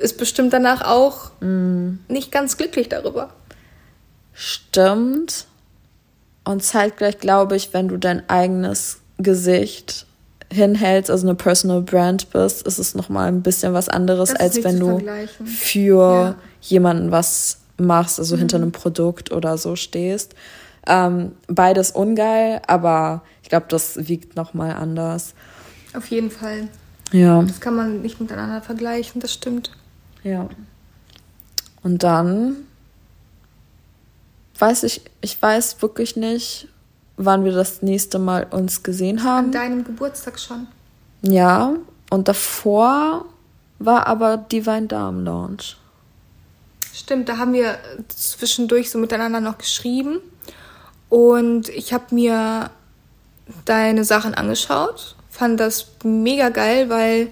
ist 0.00 0.18
bestimmt 0.18 0.52
danach 0.52 0.82
auch 0.84 1.30
mm. 1.40 2.00
nicht 2.08 2.32
ganz 2.32 2.56
glücklich 2.56 2.88
darüber. 2.88 3.32
Stimmt. 4.32 5.46
Und 6.44 6.62
zeitgleich 6.62 7.18
glaube 7.18 7.56
ich, 7.56 7.72
wenn 7.72 7.88
du 7.88 7.96
dein 7.96 8.28
eigenes 8.28 8.98
Gesicht 9.18 10.06
hinhältst, 10.50 11.10
also 11.10 11.26
eine 11.26 11.34
Personal 11.34 11.82
Brand 11.82 12.30
bist, 12.30 12.66
ist 12.66 12.78
es 12.78 12.94
nochmal 12.94 13.28
ein 13.28 13.42
bisschen 13.42 13.72
was 13.72 13.88
anderes, 13.88 14.34
als 14.34 14.62
wenn 14.64 14.78
du 14.78 15.00
für 15.44 16.12
ja. 16.12 16.34
jemanden 16.60 17.10
was 17.10 17.58
machst, 17.78 18.18
also 18.18 18.34
mhm. 18.34 18.40
hinter 18.40 18.56
einem 18.58 18.72
Produkt 18.72 19.32
oder 19.32 19.56
so 19.56 19.76
stehst. 19.76 20.34
Ähm, 20.86 21.32
beides 21.46 21.92
ungeil, 21.92 22.60
aber 22.66 23.22
ich 23.42 23.48
glaube, 23.48 23.66
das 23.68 24.08
wiegt 24.08 24.36
nochmal 24.36 24.72
anders. 24.72 25.34
Auf 25.94 26.08
jeden 26.08 26.30
Fall. 26.30 26.68
Ja. 27.12 27.42
Das 27.42 27.60
kann 27.60 27.76
man 27.76 28.02
nicht 28.02 28.20
miteinander 28.20 28.62
vergleichen, 28.62 29.20
das 29.20 29.32
stimmt. 29.32 29.70
Ja. 30.24 30.48
Und 31.82 32.02
dann 32.02 32.56
weiß 34.58 34.84
ich, 34.84 35.02
ich 35.20 35.40
weiß 35.40 35.82
wirklich 35.82 36.16
nicht, 36.16 36.68
wann 37.16 37.44
wir 37.44 37.52
das 37.52 37.82
nächste 37.82 38.18
Mal 38.18 38.46
uns 38.50 38.82
gesehen 38.82 39.24
haben. 39.24 39.46
An 39.46 39.52
deinem 39.52 39.84
Geburtstag 39.84 40.38
schon. 40.38 40.66
Ja, 41.22 41.74
und 42.10 42.28
davor 42.28 43.24
war 43.78 44.06
aber 44.06 44.36
Divine 44.36 44.86
Darm 44.86 45.24
Launch. 45.24 45.76
Stimmt, 46.92 47.28
da 47.28 47.38
haben 47.38 47.52
wir 47.52 47.78
zwischendurch 48.08 48.90
so 48.90 48.98
miteinander 48.98 49.40
noch 49.40 49.58
geschrieben. 49.58 50.18
Und 51.08 51.68
ich 51.68 51.92
habe 51.92 52.14
mir 52.14 52.70
deine 53.64 54.04
Sachen 54.04 54.34
angeschaut, 54.34 55.16
fand 55.30 55.58
das 55.60 55.86
mega 56.04 56.48
geil, 56.50 56.88
weil 56.90 57.28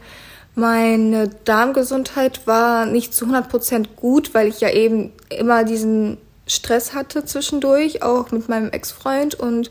meine 0.55 1.29
Darmgesundheit 1.29 2.47
war 2.47 2.87
nicht 2.87 3.15
zu 3.15 3.27
100% 3.27 3.87
gut, 3.97 4.35
weil 4.35 4.49
ich 4.49 4.61
ja 4.61 4.71
eben 4.71 5.13
immer 5.29 5.65
diesen 5.65 6.19
Stress 6.51 6.95
hatte 6.95 7.25
zwischendurch, 7.25 8.03
auch 8.03 8.33
mit 8.33 8.49
meinem 8.49 8.71
Ex-Freund 8.71 9.37
und 9.37 9.71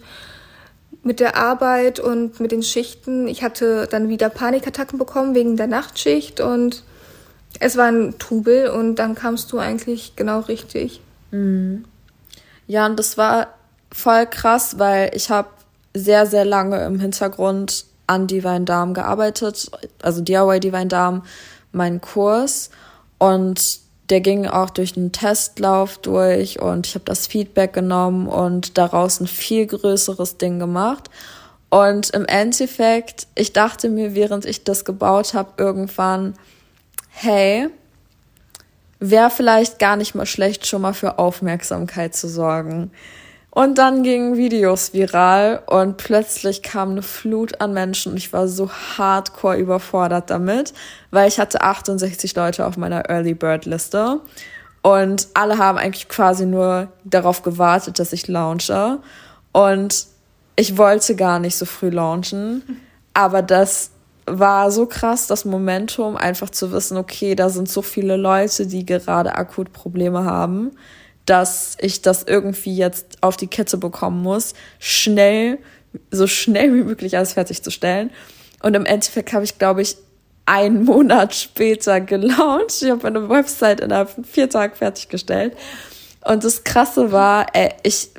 mit 1.03 1.19
der 1.19 1.35
Arbeit 1.35 1.99
und 1.99 2.39
mit 2.39 2.53
den 2.53 2.63
Schichten. 2.63 3.27
Ich 3.27 3.43
hatte 3.43 3.85
dann 3.91 4.07
wieder 4.07 4.29
Panikattacken 4.29 4.97
bekommen 4.97 5.35
wegen 5.35 5.57
der 5.57 5.67
Nachtschicht 5.67 6.39
und 6.39 6.83
es 7.59 7.75
war 7.75 7.87
ein 7.87 8.17
Trubel 8.17 8.69
und 8.69 8.95
dann 8.95 9.13
kamst 9.13 9.51
du 9.51 9.59
eigentlich 9.59 10.15
genau 10.15 10.39
richtig. 10.39 11.01
Mhm. 11.31 11.83
Ja, 12.65 12.85
und 12.85 12.97
das 12.97 13.17
war 13.17 13.47
voll 13.91 14.25
krass, 14.25 14.79
weil 14.79 15.11
ich 15.13 15.29
habe 15.29 15.49
sehr, 15.93 16.27
sehr 16.27 16.45
lange 16.45 16.85
im 16.85 16.99
Hintergrund 16.99 17.85
an 18.07 18.27
Divine 18.27 18.63
Darm 18.63 18.93
gearbeitet, 18.93 19.69
also 20.01 20.21
DIY 20.21 20.61
Divine 20.61 20.87
Darm, 20.87 21.23
meinen 21.73 21.99
Kurs. 21.99 22.69
Und 23.17 23.81
der 24.09 24.21
ging 24.21 24.47
auch 24.47 24.69
durch 24.69 24.97
einen 24.97 25.11
Testlauf 25.11 25.97
durch 25.99 26.59
und 26.59 26.87
ich 26.87 26.95
habe 26.95 27.05
das 27.05 27.27
Feedback 27.27 27.73
genommen 27.73 28.27
und 28.27 28.77
daraus 28.77 29.19
ein 29.19 29.27
viel 29.27 29.67
größeres 29.67 30.37
Ding 30.37 30.59
gemacht. 30.59 31.09
Und 31.69 32.09
im 32.11 32.25
Endeffekt, 32.25 33.27
ich 33.35 33.53
dachte 33.53 33.89
mir, 33.89 34.15
während 34.15 34.45
ich 34.45 34.63
das 34.63 34.85
gebaut 34.85 35.35
habe, 35.35 35.53
irgendwann, 35.57 36.33
hey, 37.09 37.69
wäre 38.99 39.29
vielleicht 39.29 39.77
gar 39.77 39.95
nicht 39.95 40.15
mal 40.15 40.25
schlecht, 40.25 40.65
schon 40.65 40.81
mal 40.81 40.93
für 40.93 41.19
Aufmerksamkeit 41.19 42.15
zu 42.15 42.27
sorgen. 42.27 42.91
Und 43.51 43.79
dann 43.79 44.03
gingen 44.03 44.37
Videos 44.37 44.93
viral 44.93 45.63
und 45.65 45.97
plötzlich 45.97 46.61
kam 46.61 46.91
eine 46.91 47.01
Flut 47.01 47.59
an 47.61 47.73
Menschen 47.73 48.11
und 48.11 48.17
ich 48.17 48.31
war 48.31 48.47
so 48.47 48.69
hardcore 48.69 49.57
überfordert 49.57 50.29
damit, 50.29 50.73
weil 51.09 51.27
ich 51.27 51.39
hatte 51.39 51.61
68 51.61 52.35
Leute 52.35 52.65
auf 52.67 52.77
meiner 52.77 53.09
Early 53.09 53.33
Bird 53.33 53.65
Liste 53.65 54.19
und 54.83 55.27
alle 55.33 55.57
haben 55.57 55.77
eigentlich 55.79 56.07
quasi 56.07 56.45
nur 56.45 56.89
darauf 57.03 57.41
gewartet, 57.41 57.99
dass 57.99 58.13
ich 58.13 58.27
launche. 58.27 58.99
Und 59.51 60.05
ich 60.55 60.77
wollte 60.77 61.15
gar 61.15 61.39
nicht 61.39 61.57
so 61.57 61.65
früh 61.65 61.89
launchen, 61.89 62.81
aber 63.13 63.41
das 63.41 63.89
war 64.25 64.71
so 64.71 64.85
krass, 64.85 65.25
das 65.25 65.43
Momentum, 65.43 66.15
einfach 66.15 66.51
zu 66.51 66.71
wissen, 66.71 66.97
okay, 66.97 67.33
da 67.33 67.49
sind 67.49 67.67
so 67.67 67.81
viele 67.81 68.15
Leute, 68.15 68.67
die 68.67 68.85
gerade 68.85 69.33
akut 69.35 69.73
Probleme 69.73 70.23
haben, 70.23 70.71
dass 71.29 71.77
ich 71.79 72.01
das 72.01 72.23
irgendwie 72.23 72.75
jetzt 72.75 73.19
auf 73.21 73.37
die 73.37 73.47
Kette 73.47 73.77
bekommen 73.77 74.23
muss, 74.23 74.53
schnell, 74.79 75.59
so 76.09 76.25
schnell 76.25 76.73
wie 76.73 76.83
möglich 76.83 77.15
alles 77.15 77.33
fertigzustellen. 77.33 78.09
Und 78.63 78.75
im 78.75 78.85
Endeffekt 78.85 79.31
habe 79.33 79.45
ich, 79.45 79.59
glaube 79.59 79.83
ich, 79.83 79.97
einen 80.47 80.83
Monat 80.85 81.35
später 81.35 82.01
gelauncht. 82.01 82.81
Ich 82.81 82.89
habe 82.89 83.03
meine 83.03 83.29
Website 83.29 83.79
innerhalb 83.79 84.09
von 84.09 84.23
vier 84.25 84.49
Tagen 84.49 84.75
fertiggestellt. 84.75 85.55
Und 86.25 86.43
das 86.43 86.63
Krasse 86.63 87.11
war, 87.11 87.45
ey, 87.53 87.73
ich 87.83 88.09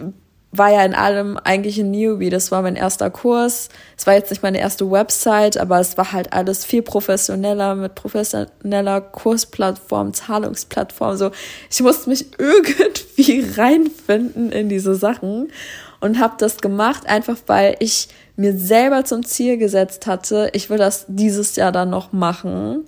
war 0.53 0.73
ja 0.73 0.85
in 0.85 0.95
allem 0.95 1.39
eigentlich 1.39 1.79
ein 1.79 1.93
Newbie. 1.93 2.31
Das 2.31 2.51
war 2.51 2.63
mein 2.63 2.75
erster 2.75 3.11
Kurs. 3.11 3.69
Es 3.97 4.07
war 4.07 4.15
jetzt 4.15 4.31
nicht 4.31 4.43
meine 4.43 4.59
erste 4.59 4.91
Website, 4.91 5.57
aber 5.57 5.79
es 5.79 5.97
war 5.97 6.13
halt 6.13 6.33
alles 6.33 6.65
viel 6.65 6.83
professioneller 6.83 7.77
mit 7.77 7.95
professioneller 7.95 9.01
Kursplattform, 9.01 10.13
Zahlungsplattform. 10.13 11.17
So, 11.17 11.31
ich 11.71 11.81
musste 11.81 12.11
mich 12.11 12.27
irgendwie 12.39 13.45
reinfinden 13.57 14.51
in 14.51 14.69
diese 14.69 14.97
Sachen 14.97 15.53
und 16.01 16.19
habe 16.19 16.35
das 16.39 16.59
gemacht, 16.59 17.07
einfach 17.07 17.37
weil 17.47 17.77
ich 17.79 18.09
mir 18.37 18.57
selber 18.57 19.05
zum 19.05 19.25
Ziel 19.25 19.59
gesetzt 19.59 20.07
hatte, 20.07 20.51
ich 20.55 20.71
will 20.71 20.79
das 20.79 21.05
dieses 21.09 21.57
Jahr 21.57 21.73
dann 21.73 21.91
noch 21.91 22.13
machen. 22.13 22.87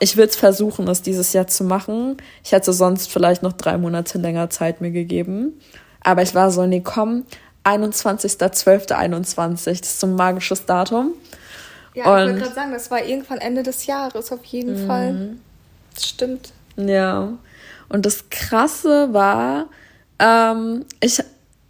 Ich 0.00 0.16
will 0.16 0.26
es 0.26 0.36
versuchen, 0.36 0.88
es 0.88 1.02
dieses 1.02 1.32
Jahr 1.32 1.46
zu 1.46 1.64
machen. 1.64 2.16
Ich 2.42 2.52
hätte 2.52 2.72
sonst 2.72 3.10
vielleicht 3.10 3.42
noch 3.42 3.52
drei 3.52 3.76
Monate 3.76 4.18
länger 4.18 4.50
Zeit 4.50 4.80
mir 4.80 4.90
gegeben. 4.90 5.60
Aber 6.02 6.22
ich 6.22 6.34
war 6.34 6.50
so, 6.50 6.66
nee, 6.66 6.80
komm, 6.80 7.24
21.12.21, 7.64 9.56
das 9.64 9.66
ist 9.66 10.00
so 10.00 10.06
ein 10.06 10.14
magisches 10.14 10.64
Datum. 10.64 11.12
Ja, 11.94 12.02
ich 12.02 12.08
wollte 12.08 12.40
gerade 12.40 12.54
sagen, 12.54 12.72
das 12.72 12.90
war 12.90 13.04
irgendwann 13.04 13.38
Ende 13.38 13.62
des 13.62 13.86
Jahres 13.86 14.32
auf 14.32 14.44
jeden 14.44 14.82
mhm. 14.82 14.86
Fall. 14.86 15.30
Das 15.94 16.08
stimmt. 16.08 16.52
Ja. 16.76 17.32
Und 17.88 18.06
das 18.06 18.30
Krasse 18.30 19.12
war, 19.12 19.66
ähm, 20.18 20.84
ich, 21.00 21.22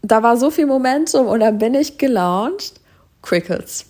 da 0.03 0.23
war 0.23 0.37
so 0.37 0.51
viel 0.51 0.67
Momentum 0.67 1.27
und 1.27 1.41
dann 1.41 1.59
bin 1.59 1.75
ich 1.75 1.99
gelauncht. 1.99 2.75
Crickets. 3.23 3.87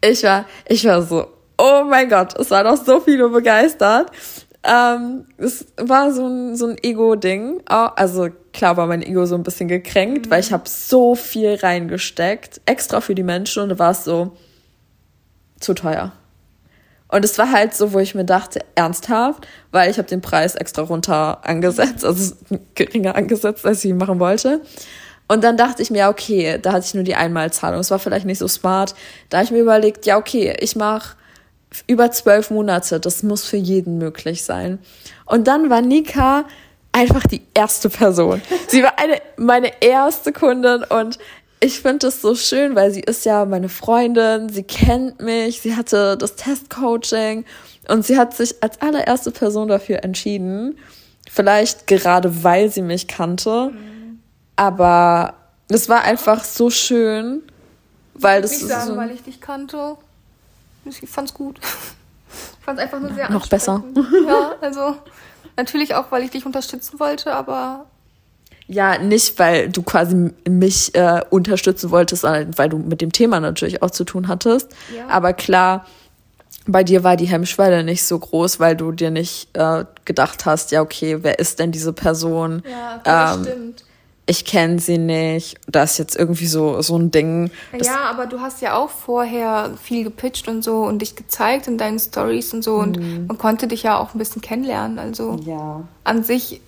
Ich 0.00 0.22
war, 0.22 0.44
ich 0.66 0.84
war 0.84 1.02
so, 1.02 1.26
oh 1.58 1.84
mein 1.88 2.08
Gott, 2.08 2.38
es 2.38 2.50
waren 2.50 2.66
auch 2.66 2.82
so 2.82 3.00
viele 3.00 3.28
begeistert. 3.28 4.10
Ähm, 4.64 5.26
es 5.36 5.66
war 5.76 6.12
so 6.12 6.26
ein, 6.26 6.56
so 6.56 6.66
ein 6.66 6.76
Ego-Ding. 6.82 7.62
Also 7.66 8.28
klar 8.52 8.76
war 8.76 8.86
mein 8.86 9.02
Ego 9.02 9.24
so 9.24 9.34
ein 9.34 9.42
bisschen 9.42 9.68
gekränkt, 9.68 10.26
mhm. 10.26 10.30
weil 10.30 10.40
ich 10.40 10.52
habe 10.52 10.68
so 10.68 11.14
viel 11.14 11.54
reingesteckt, 11.54 12.60
extra 12.66 13.00
für 13.00 13.14
die 13.14 13.22
Menschen 13.22 13.62
und 13.62 13.68
da 13.70 13.78
war 13.78 13.92
es 13.92 14.04
so 14.04 14.36
zu 15.60 15.74
teuer. 15.74 16.12
Und 17.10 17.24
es 17.24 17.38
war 17.38 17.50
halt 17.50 17.74
so, 17.74 17.94
wo 17.94 17.98
ich 18.00 18.14
mir 18.14 18.26
dachte, 18.26 18.60
ernsthaft, 18.74 19.46
weil 19.70 19.90
ich 19.90 19.96
habe 19.96 20.08
den 20.08 20.20
Preis 20.20 20.54
extra 20.54 20.82
runter 20.82 21.40
angesetzt, 21.46 22.04
also 22.04 22.34
geringer 22.74 23.16
angesetzt, 23.16 23.64
als 23.64 23.82
ich 23.84 23.90
ihn 23.90 23.96
machen 23.96 24.20
wollte. 24.20 24.60
Und 25.26 25.44
dann 25.44 25.56
dachte 25.56 25.82
ich 25.82 25.90
mir, 25.90 26.08
okay, 26.08 26.58
da 26.60 26.72
hatte 26.72 26.86
ich 26.86 26.94
nur 26.94 27.04
die 27.04 27.14
Einmalzahlung. 27.14 27.80
Es 27.80 27.90
war 27.90 27.98
vielleicht 27.98 28.26
nicht 28.26 28.38
so 28.38 28.48
smart. 28.48 28.94
Da 29.28 29.38
habe 29.38 29.44
ich 29.44 29.50
mir 29.50 29.60
überlegt, 29.60 30.06
ja, 30.06 30.16
okay, 30.16 30.56
ich 30.60 30.74
mache 30.74 31.16
über 31.86 32.10
zwölf 32.10 32.50
Monate. 32.50 33.00
Das 33.00 33.22
muss 33.22 33.44
für 33.44 33.56
jeden 33.56 33.98
möglich 33.98 34.44
sein. 34.44 34.78
Und 35.26 35.46
dann 35.48 35.70
war 35.70 35.82
Nika 35.82 36.44
einfach 36.92 37.24
die 37.24 37.42
erste 37.54 37.90
Person. 37.90 38.40
Sie 38.68 38.82
war 38.82 38.98
eine, 38.98 39.20
meine 39.36 39.70
erste 39.82 40.32
Kundin 40.32 40.84
und 40.84 41.18
ich 41.60 41.80
finde 41.80 42.06
es 42.06 42.22
so 42.22 42.34
schön, 42.34 42.76
weil 42.76 42.92
sie 42.92 43.00
ist 43.00 43.24
ja 43.24 43.44
meine 43.44 43.68
Freundin, 43.68 44.48
sie 44.48 44.62
kennt 44.62 45.20
mich, 45.20 45.60
sie 45.60 45.74
hatte 45.74 46.16
das 46.16 46.36
Testcoaching 46.36 47.44
und 47.88 48.06
sie 48.06 48.16
hat 48.16 48.34
sich 48.34 48.62
als 48.62 48.80
allererste 48.80 49.30
Person 49.30 49.68
dafür 49.68 50.04
entschieden. 50.04 50.78
Vielleicht 51.30 51.86
gerade 51.86 52.44
weil 52.44 52.70
sie 52.70 52.82
mich 52.82 53.08
kannte, 53.08 53.70
mhm. 53.72 54.20
aber 54.56 55.34
es 55.68 55.88
war 55.88 56.02
einfach 56.02 56.44
so 56.44 56.70
schön, 56.70 57.42
weil 58.14 58.40
das 58.40 58.52
ich 58.52 58.66
sagen, 58.66 58.88
so 58.88 58.96
weil 58.96 59.10
ich 59.10 59.22
dich 59.22 59.40
kannte. 59.40 59.96
Ich 60.88 61.08
fand's 61.08 61.34
gut. 61.34 61.58
Ich 61.60 62.64
fand's 62.64 62.82
einfach 62.82 63.00
nur 63.00 63.14
sehr 63.14 63.30
Noch 63.30 63.46
besser. 63.46 63.82
Ja, 64.26 64.54
also 64.60 64.96
natürlich 65.56 65.94
auch, 65.94 66.10
weil 66.10 66.22
ich 66.22 66.30
dich 66.30 66.46
unterstützen 66.46 67.00
wollte, 67.00 67.34
aber. 67.34 67.86
Ja, 68.66 68.98
nicht, 68.98 69.38
weil 69.38 69.70
du 69.70 69.82
quasi 69.82 70.32
mich 70.46 70.94
äh, 70.94 71.22
unterstützen 71.30 71.90
wolltest, 71.90 72.22
sondern 72.22 72.56
weil 72.58 72.68
du 72.68 72.78
mit 72.78 73.00
dem 73.00 73.12
Thema 73.12 73.40
natürlich 73.40 73.82
auch 73.82 73.90
zu 73.90 74.04
tun 74.04 74.28
hattest. 74.28 74.70
Ja. 74.94 75.08
Aber 75.08 75.32
klar, 75.32 75.86
bei 76.66 76.84
dir 76.84 77.02
war 77.02 77.16
die 77.16 77.26
Hemmschwelle 77.26 77.82
nicht 77.82 78.04
so 78.04 78.18
groß, 78.18 78.60
weil 78.60 78.76
du 78.76 78.92
dir 78.92 79.10
nicht 79.10 79.56
äh, 79.56 79.86
gedacht 80.04 80.44
hast, 80.44 80.70
ja, 80.70 80.82
okay, 80.82 81.18
wer 81.22 81.38
ist 81.38 81.58
denn 81.58 81.72
diese 81.72 81.94
Person? 81.94 82.62
Ja, 82.70 83.00
das 83.02 83.36
ähm, 83.36 83.44
stimmt 83.44 83.84
ich 84.28 84.44
kenne 84.44 84.78
sie 84.78 84.98
nicht. 84.98 85.56
Das 85.66 85.92
ist 85.92 85.98
jetzt 85.98 86.16
irgendwie 86.16 86.46
so, 86.46 86.82
so 86.82 86.98
ein 86.98 87.10
Ding. 87.10 87.50
Ja, 87.80 88.10
aber 88.10 88.26
du 88.26 88.40
hast 88.40 88.60
ja 88.60 88.76
auch 88.76 88.90
vorher 88.90 89.70
viel 89.82 90.04
gepitcht 90.04 90.48
und 90.48 90.62
so 90.62 90.82
und 90.82 91.00
dich 91.00 91.16
gezeigt 91.16 91.66
in 91.66 91.78
deinen 91.78 91.98
Stories 91.98 92.52
und 92.52 92.62
so 92.62 92.76
mhm. 92.76 92.82
und 92.82 93.26
man 93.26 93.38
konnte 93.38 93.66
dich 93.68 93.84
ja 93.84 93.98
auch 93.98 94.14
ein 94.14 94.18
bisschen 94.18 94.42
kennenlernen. 94.42 94.98
Also 94.98 95.40
ja. 95.46 95.82
an 96.04 96.24
sich, 96.24 96.60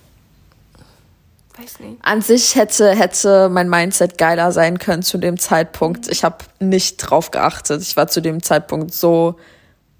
weiß 1.58 1.80
nicht. 1.80 1.98
An 2.00 2.22
sich 2.22 2.56
hätte, 2.56 2.94
hätte 2.94 3.50
mein 3.50 3.68
Mindset 3.68 4.16
geiler 4.16 4.52
sein 4.52 4.78
können 4.78 5.02
zu 5.02 5.18
dem 5.18 5.38
Zeitpunkt. 5.38 6.06
Mhm. 6.06 6.12
Ich 6.12 6.24
habe 6.24 6.38
nicht 6.60 6.96
drauf 6.96 7.30
geachtet. 7.30 7.82
Ich 7.82 7.94
war 7.94 8.08
zu 8.08 8.22
dem 8.22 8.42
Zeitpunkt 8.42 8.94
so, 8.94 9.34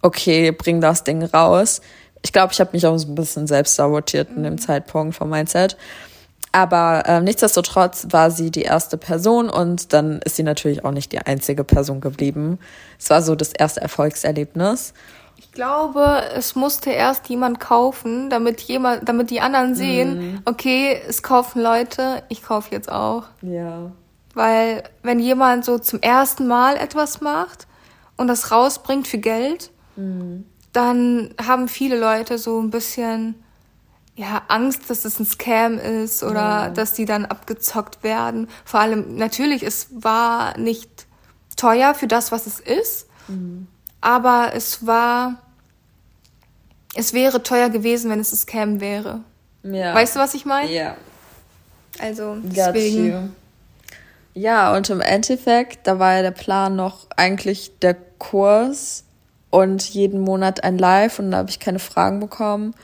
okay, 0.01 0.51
bring 0.51 0.81
das 0.81 1.05
Ding 1.05 1.23
raus. 1.25 1.83
Ich 2.23 2.33
glaube, 2.33 2.55
ich 2.55 2.61
habe 2.61 2.71
mich 2.73 2.87
auch 2.87 2.97
so 2.97 3.09
ein 3.09 3.15
bisschen 3.15 3.47
selbst 3.47 3.75
sabotiert 3.75 4.31
mhm. 4.31 4.37
in 4.39 4.43
dem 4.45 4.53
mhm. 4.55 4.59
Zeitpunkt 4.61 5.15
vom 5.15 5.29
Mindset. 5.29 5.77
Aber 6.53 7.05
äh, 7.07 7.21
nichtsdestotrotz 7.21 8.09
war 8.11 8.31
sie 8.31 8.51
die 8.51 8.63
erste 8.63 8.97
Person 8.97 9.49
und 9.49 9.93
dann 9.93 10.21
ist 10.23 10.37
sie 10.37 10.43
natürlich 10.43 10.85
auch 10.85 10.91
nicht 10.91 11.13
die 11.13 11.21
einzige 11.21 11.63
Person 11.63 12.01
geblieben. 12.01 12.59
Es 12.99 13.09
war 13.11 13.23
so 13.23 13.37
das 13.37 13.53
erste 13.53 13.81
Erfolgserlebnis. 13.81 14.93
Ich 15.37 15.53
glaube, 15.53 16.23
es 16.35 16.57
musste 16.57 16.91
erst 16.91 17.29
jemand 17.29 17.61
kaufen, 17.61 18.31
damit 18.31 18.61
jemand, 18.63 19.09
damit 19.09 19.31
die 19.31 19.41
anderen 19.41 19.75
sehen, 19.75 20.35
mm. 20.35 20.43
okay, 20.45 21.01
es 21.09 21.23
kaufen 21.23 21.63
Leute, 21.63 22.23
ich 22.29 22.43
kaufe 22.43 22.73
jetzt 22.73 22.91
auch. 22.91 23.25
Ja. 23.43 23.91
Weil 24.35 24.83
wenn 25.03 25.19
jemand 25.19 25.65
so 25.65 25.79
zum 25.79 26.01
ersten 26.03 26.47
Mal 26.47 26.77
etwas 26.77 27.21
macht 27.21 27.67
und 28.17 28.27
das 28.29 28.51
rausbringt 28.51 29.09
für 29.09 29.19
Geld, 29.19 29.71
mm. 29.97 30.41
dann 30.73 31.35
haben 31.45 31.69
viele 31.69 31.99
Leute 31.99 32.39
so 32.39 32.61
ein 32.61 32.71
bisschen 32.71 33.35
ja, 34.21 34.43
Angst, 34.49 34.91
dass 34.91 35.07
es 35.07 35.19
ein 35.19 35.25
Scam 35.25 35.79
ist 35.79 36.23
oder 36.23 36.35
ja. 36.35 36.69
dass 36.69 36.93
die 36.93 37.07
dann 37.07 37.25
abgezockt 37.25 38.03
werden. 38.03 38.49
Vor 38.67 38.81
allem, 38.81 39.17
natürlich, 39.17 39.63
es 39.63 39.87
war 39.93 40.59
nicht 40.59 41.07
teuer 41.57 41.95
für 41.95 42.07
das, 42.07 42.31
was 42.31 42.47
es 42.47 42.61
ist, 42.61 43.07
mhm. 43.29 43.67
aber 44.03 44.51
es 44.55 44.87
war, 44.87 45.37
es 46.95 47.15
wäre 47.15 47.43
teuer 47.43 47.71
gewesen, 47.71 48.11
wenn 48.11 48.21
es 48.21 48.31
ein 48.31 48.37
Scam 48.37 48.81
wäre. 48.83 49.21
Ja. 49.63 49.95
Weißt 49.95 50.17
du, 50.17 50.21
was 50.21 50.35
ich 50.35 50.45
meine? 50.45 50.71
Ja. 50.71 50.97
Also, 51.99 52.37
deswegen. 52.43 53.35
Ja, 54.35 54.77
und 54.77 54.91
im 54.91 55.01
Endeffekt, 55.01 55.87
da 55.87 55.99
war 55.99 56.17
ja 56.17 56.23
der 56.23 56.31
Plan 56.31 56.77
noch 56.77 57.07
eigentlich 57.17 57.79
der 57.81 57.97
Kurs 58.19 59.05
und 59.49 59.83
jeden 59.89 60.21
Monat 60.21 60.63
ein 60.63 60.77
Live 60.77 61.19
und 61.19 61.31
da 61.31 61.39
habe 61.39 61.49
ich 61.49 61.59
keine 61.59 61.79
Fragen 61.79 62.21
bekommen. 62.21 62.75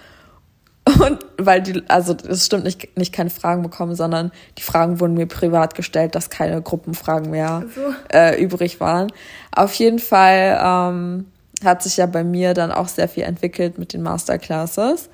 Und 0.86 1.18
weil 1.36 1.62
die, 1.62 1.82
also 1.88 2.16
es 2.28 2.46
stimmt 2.46 2.64
nicht, 2.64 2.96
nicht 2.96 3.12
keine 3.12 3.30
Fragen 3.30 3.62
bekommen, 3.62 3.96
sondern 3.96 4.30
die 4.56 4.62
Fragen 4.62 5.00
wurden 5.00 5.14
mir 5.14 5.26
privat 5.26 5.74
gestellt, 5.74 6.14
dass 6.14 6.30
keine 6.30 6.62
Gruppenfragen 6.62 7.30
mehr 7.30 7.64
so. 7.74 7.80
äh, 8.16 8.40
übrig 8.40 8.78
waren. 8.78 9.12
Auf 9.50 9.74
jeden 9.74 9.98
Fall 9.98 10.60
ähm, 10.62 11.26
hat 11.64 11.82
sich 11.82 11.96
ja 11.96 12.06
bei 12.06 12.22
mir 12.22 12.54
dann 12.54 12.70
auch 12.70 12.86
sehr 12.86 13.08
viel 13.08 13.24
entwickelt 13.24 13.78
mit 13.78 13.92
den 13.94 14.02
Masterclasses. 14.02 15.08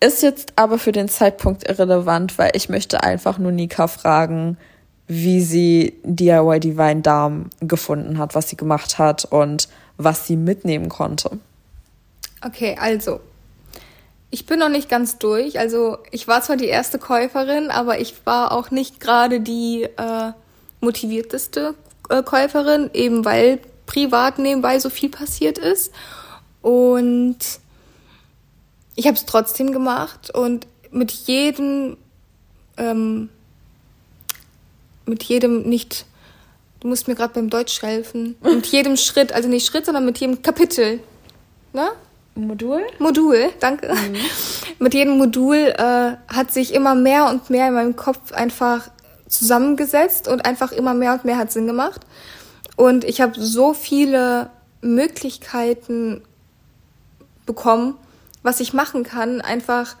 Ist 0.00 0.22
jetzt 0.22 0.52
aber 0.56 0.78
für 0.78 0.92
den 0.92 1.08
Zeitpunkt 1.08 1.68
irrelevant, 1.68 2.36
weil 2.36 2.50
ich 2.54 2.68
möchte 2.68 3.04
einfach 3.04 3.38
nur 3.38 3.52
Nika 3.52 3.86
fragen, 3.86 4.58
wie 5.06 5.42
sie 5.42 5.94
DIY 6.02 6.58
Divine 6.58 7.02
Darm 7.02 7.50
gefunden 7.60 8.18
hat, 8.18 8.34
was 8.34 8.48
sie 8.48 8.56
gemacht 8.56 8.98
hat 8.98 9.24
und 9.26 9.68
was 9.96 10.26
sie 10.26 10.36
mitnehmen 10.36 10.88
konnte. 10.88 11.38
Okay, 12.44 12.76
also 12.80 13.20
Ich 14.34 14.46
bin 14.46 14.58
noch 14.58 14.68
nicht 14.68 14.88
ganz 14.88 15.18
durch. 15.18 15.60
Also 15.60 15.98
ich 16.10 16.26
war 16.26 16.42
zwar 16.42 16.56
die 16.56 16.66
erste 16.66 16.98
Käuferin, 16.98 17.70
aber 17.70 18.00
ich 18.00 18.26
war 18.26 18.50
auch 18.50 18.72
nicht 18.72 18.98
gerade 18.98 19.38
die 19.38 19.84
äh, 19.84 20.32
motivierteste 20.80 21.76
äh, 22.08 22.20
Käuferin, 22.24 22.90
eben 22.94 23.24
weil 23.24 23.60
privat 23.86 24.40
nebenbei 24.40 24.80
so 24.80 24.90
viel 24.90 25.08
passiert 25.08 25.58
ist. 25.58 25.92
Und 26.62 27.36
ich 28.96 29.06
habe 29.06 29.16
es 29.16 29.24
trotzdem 29.24 29.70
gemacht 29.70 30.34
und 30.34 30.66
mit 30.90 31.12
jedem, 31.12 31.96
ähm, 32.76 33.28
mit 35.06 35.22
jedem 35.22 35.62
nicht, 35.62 36.06
du 36.80 36.88
musst 36.88 37.06
mir 37.06 37.14
gerade 37.14 37.34
beim 37.34 37.50
Deutsch 37.50 37.80
helfen, 37.82 38.34
mit 38.42 38.66
jedem 38.66 38.96
Schritt, 38.96 39.32
also 39.32 39.48
nicht 39.48 39.64
Schritt, 39.64 39.86
sondern 39.86 40.04
mit 40.04 40.18
jedem 40.18 40.42
Kapitel, 40.42 40.98
ne? 41.72 41.92
Modul? 42.34 42.82
Modul, 42.98 43.50
danke. 43.60 43.92
Mhm. 43.92 44.16
Mit 44.78 44.94
jedem 44.94 45.18
Modul 45.18 45.56
äh, 45.56 46.16
hat 46.28 46.52
sich 46.52 46.74
immer 46.74 46.94
mehr 46.94 47.28
und 47.28 47.50
mehr 47.50 47.68
in 47.68 47.74
meinem 47.74 47.96
Kopf 47.96 48.32
einfach 48.32 48.90
zusammengesetzt 49.28 50.28
und 50.28 50.44
einfach 50.44 50.72
immer 50.72 50.94
mehr 50.94 51.12
und 51.12 51.24
mehr 51.24 51.38
hat 51.38 51.52
Sinn 51.52 51.66
gemacht. 51.66 52.00
Und 52.76 53.04
ich 53.04 53.20
habe 53.20 53.40
so 53.40 53.72
viele 53.72 54.50
Möglichkeiten 54.80 56.22
bekommen, 57.46 57.94
was 58.42 58.60
ich 58.60 58.72
machen 58.72 59.04
kann, 59.04 59.40
einfach 59.40 59.96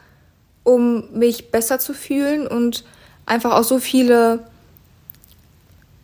um 0.64 1.10
mich 1.12 1.50
besser 1.50 1.78
zu 1.78 1.94
fühlen 1.94 2.46
und 2.46 2.84
einfach 3.26 3.52
auch 3.52 3.64
so 3.64 3.78
viele 3.78 4.46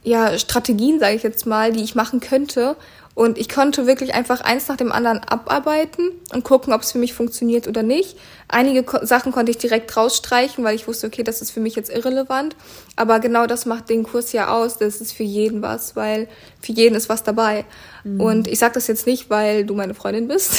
ja, 0.02 0.38
Strategien, 0.38 0.98
sage 0.98 1.16
ich 1.16 1.22
jetzt 1.22 1.46
mal, 1.46 1.72
die 1.72 1.82
ich 1.82 1.94
machen 1.94 2.20
könnte, 2.20 2.76
und 3.14 3.38
ich 3.38 3.48
konnte 3.48 3.86
wirklich 3.86 4.14
einfach 4.14 4.40
eins 4.40 4.68
nach 4.68 4.76
dem 4.76 4.92
anderen 4.92 5.18
abarbeiten 5.18 6.10
und 6.32 6.44
gucken, 6.44 6.72
ob 6.72 6.82
es 6.82 6.92
für 6.92 6.98
mich 6.98 7.12
funktioniert 7.12 7.66
oder 7.66 7.82
nicht. 7.82 8.16
Einige 8.46 8.84
Ko 8.84 9.04
Sachen 9.04 9.32
konnte 9.32 9.50
ich 9.50 9.58
direkt 9.58 9.96
rausstreichen, 9.96 10.62
weil 10.62 10.76
ich 10.76 10.86
wusste, 10.86 11.08
okay, 11.08 11.24
das 11.24 11.42
ist 11.42 11.50
für 11.50 11.60
mich 11.60 11.74
jetzt 11.74 11.90
irrelevant. 11.90 12.54
Aber 12.94 13.18
genau 13.18 13.46
das 13.46 13.66
macht 13.66 13.90
den 13.90 14.04
Kurs 14.04 14.32
ja 14.32 14.48
aus. 14.48 14.78
Das 14.78 15.00
ist 15.00 15.12
für 15.12 15.24
jeden 15.24 15.60
was, 15.60 15.96
weil 15.96 16.28
für 16.60 16.72
jeden 16.72 16.94
ist 16.94 17.08
was 17.08 17.24
dabei. 17.24 17.64
Mhm. 18.04 18.20
Und 18.20 18.48
ich 18.48 18.60
sage 18.60 18.74
das 18.74 18.86
jetzt 18.86 19.06
nicht, 19.06 19.28
weil 19.28 19.66
du 19.66 19.74
meine 19.74 19.94
Freundin 19.94 20.28
bist, 20.28 20.54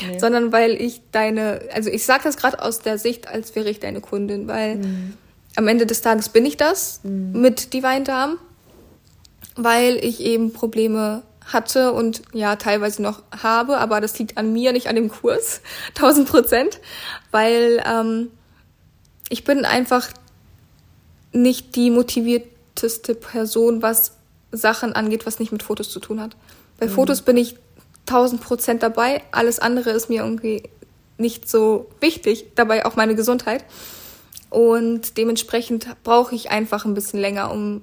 nee. 0.00 0.18
sondern 0.20 0.50
weil 0.50 0.72
ich 0.72 1.02
deine, 1.12 1.60
also 1.72 1.88
ich 1.88 2.04
sage 2.04 2.24
das 2.24 2.36
gerade 2.36 2.60
aus 2.60 2.80
der 2.80 2.98
Sicht, 2.98 3.28
als 3.28 3.54
wäre 3.54 3.70
ich 3.70 3.78
deine 3.78 4.00
Kundin, 4.00 4.48
weil 4.48 4.76
mhm. 4.76 5.12
am 5.54 5.68
Ende 5.68 5.86
des 5.86 6.02
Tages 6.02 6.30
bin 6.30 6.44
ich 6.44 6.56
das 6.56 7.00
mhm. 7.04 7.40
mit 7.40 7.72
Divine 7.72 8.02
Darm, 8.02 8.38
weil 9.54 9.96
ich 10.04 10.20
eben 10.20 10.52
Probleme 10.52 11.22
hatte 11.46 11.92
und 11.92 12.22
ja 12.32 12.56
teilweise 12.56 13.02
noch 13.02 13.22
habe, 13.42 13.78
aber 13.78 14.00
das 14.00 14.18
liegt 14.18 14.38
an 14.38 14.52
mir, 14.52 14.72
nicht 14.72 14.88
an 14.88 14.96
dem 14.96 15.10
Kurs, 15.10 15.60
1000 15.96 16.28
Prozent, 16.28 16.80
weil 17.30 17.82
ähm, 17.86 18.30
ich 19.28 19.44
bin 19.44 19.64
einfach 19.64 20.08
nicht 21.32 21.76
die 21.76 21.90
motivierteste 21.90 23.14
Person, 23.14 23.82
was 23.82 24.16
Sachen 24.50 24.92
angeht, 24.92 25.26
was 25.26 25.38
nicht 25.38 25.52
mit 25.52 25.62
Fotos 25.62 25.90
zu 25.90 25.98
tun 25.98 26.20
hat. 26.20 26.36
Bei 26.78 26.86
mhm. 26.86 26.90
Fotos 26.90 27.22
bin 27.22 27.36
ich 27.36 27.56
1000 28.06 28.42
Prozent 28.42 28.82
dabei, 28.82 29.22
alles 29.30 29.58
andere 29.58 29.90
ist 29.90 30.10
mir 30.10 30.22
irgendwie 30.22 30.68
nicht 31.16 31.48
so 31.48 31.88
wichtig, 32.00 32.46
dabei 32.54 32.84
auch 32.84 32.96
meine 32.96 33.14
Gesundheit. 33.14 33.64
Und 34.50 35.16
dementsprechend 35.16 35.86
brauche 36.04 36.34
ich 36.34 36.50
einfach 36.50 36.84
ein 36.84 36.92
bisschen 36.92 37.20
länger, 37.20 37.50
um 37.50 37.80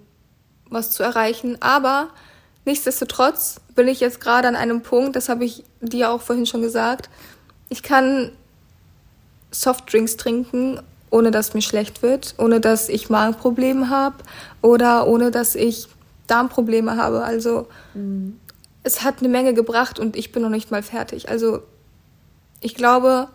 was 0.69 0.91
zu 0.91 1.01
erreichen. 1.01 1.59
Aber 1.61 2.09
Nichtsdestotrotz 2.65 3.61
bin 3.75 3.87
ich 3.87 3.99
jetzt 3.99 4.21
gerade 4.21 4.47
an 4.47 4.55
einem 4.55 4.81
Punkt, 4.81 5.15
das 5.15 5.29
habe 5.29 5.45
ich 5.45 5.63
dir 5.81 6.11
auch 6.11 6.21
vorhin 6.21 6.45
schon 6.45 6.61
gesagt, 6.61 7.09
ich 7.69 7.83
kann 7.83 8.31
Softdrinks 9.51 10.17
trinken, 10.17 10.79
ohne 11.09 11.31
dass 11.31 11.53
mir 11.53 11.61
schlecht 11.61 12.01
wird, 12.01 12.35
ohne 12.37 12.59
dass 12.59 12.89
ich 12.89 13.09
Magenprobleme 13.09 13.89
habe 13.89 14.17
oder 14.61 15.07
ohne 15.07 15.31
dass 15.31 15.55
ich 15.55 15.87
Darmprobleme 16.27 16.97
habe. 16.97 17.23
Also 17.23 17.67
mhm. 17.93 18.39
es 18.83 19.03
hat 19.03 19.19
eine 19.19 19.29
Menge 19.29 19.53
gebracht 19.53 19.99
und 19.99 20.15
ich 20.15 20.31
bin 20.31 20.43
noch 20.43 20.49
nicht 20.49 20.71
mal 20.71 20.83
fertig. 20.83 21.29
Also 21.29 21.63
ich 22.61 22.75
glaube, 22.75 23.29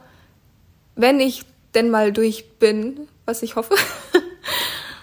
wenn 0.94 1.18
ich 1.20 1.44
denn 1.74 1.90
mal 1.90 2.12
durch 2.12 2.58
bin, 2.58 3.08
was 3.24 3.42
ich 3.42 3.56
hoffe, 3.56 3.74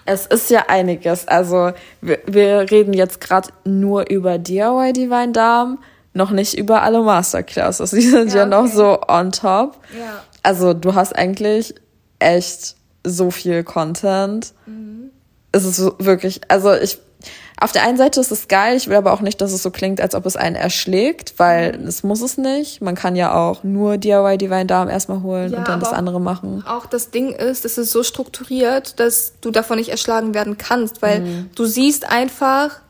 Es 0.04 0.26
ist 0.26 0.50
ja 0.50 0.64
einiges. 0.68 1.28
Also 1.28 1.72
wir, 2.00 2.18
wir 2.26 2.70
reden 2.70 2.92
jetzt 2.92 3.20
gerade 3.20 3.50
nur 3.64 4.10
über 4.10 4.38
DIY 4.38 4.92
Divine 4.92 5.32
Darm, 5.32 5.78
noch 6.14 6.30
nicht 6.30 6.58
über 6.58 6.82
alle 6.82 7.02
Masterclasses. 7.02 7.90
Die 7.90 8.00
sind 8.02 8.32
ja, 8.32 8.40
ja 8.40 8.46
noch 8.46 8.66
so 8.66 9.00
on 9.08 9.32
top. 9.32 9.78
Ja. 9.96 10.22
Also 10.42 10.74
du 10.74 10.94
hast 10.94 11.14
eigentlich 11.14 11.74
echt 12.18 12.76
so 13.04 13.30
viel 13.30 13.64
Content. 13.64 14.52
Mhm. 14.66 15.10
Es 15.52 15.64
ist 15.64 15.80
wirklich, 15.98 16.40
also 16.48 16.74
ich 16.74 16.98
auf 17.62 17.70
der 17.70 17.84
einen 17.84 17.96
Seite 17.96 18.20
ist 18.20 18.32
es 18.32 18.48
geil, 18.48 18.76
ich 18.76 18.88
will 18.88 18.96
aber 18.96 19.12
auch 19.12 19.20
nicht, 19.20 19.40
dass 19.40 19.52
es 19.52 19.62
so 19.62 19.70
klingt, 19.70 20.00
als 20.00 20.14
ob 20.14 20.26
es 20.26 20.36
einen 20.36 20.56
erschlägt, 20.56 21.34
weil 21.38 21.78
mhm. 21.78 21.86
es 21.86 22.02
muss 22.02 22.20
es 22.20 22.36
nicht. 22.36 22.80
Man 22.80 22.96
kann 22.96 23.14
ja 23.14 23.34
auch 23.34 23.62
nur 23.62 23.98
DIY 23.98 24.38
Divine 24.38 24.66
Darm 24.66 24.88
erstmal 24.88 25.22
holen 25.22 25.52
ja, 25.52 25.58
und 25.58 25.68
dann 25.68 25.78
das 25.78 25.92
andere 25.92 26.20
machen. 26.20 26.64
Auch 26.66 26.86
das 26.86 27.10
Ding 27.10 27.32
ist, 27.32 27.64
es 27.64 27.78
ist 27.78 27.92
so 27.92 28.02
strukturiert, 28.02 28.98
dass 28.98 29.34
du 29.40 29.50
davon 29.50 29.78
nicht 29.78 29.90
erschlagen 29.90 30.34
werden 30.34 30.58
kannst, 30.58 31.02
weil 31.02 31.20
mhm. 31.20 31.50
du 31.54 31.64
siehst 31.64 32.10
einfach 32.10 32.80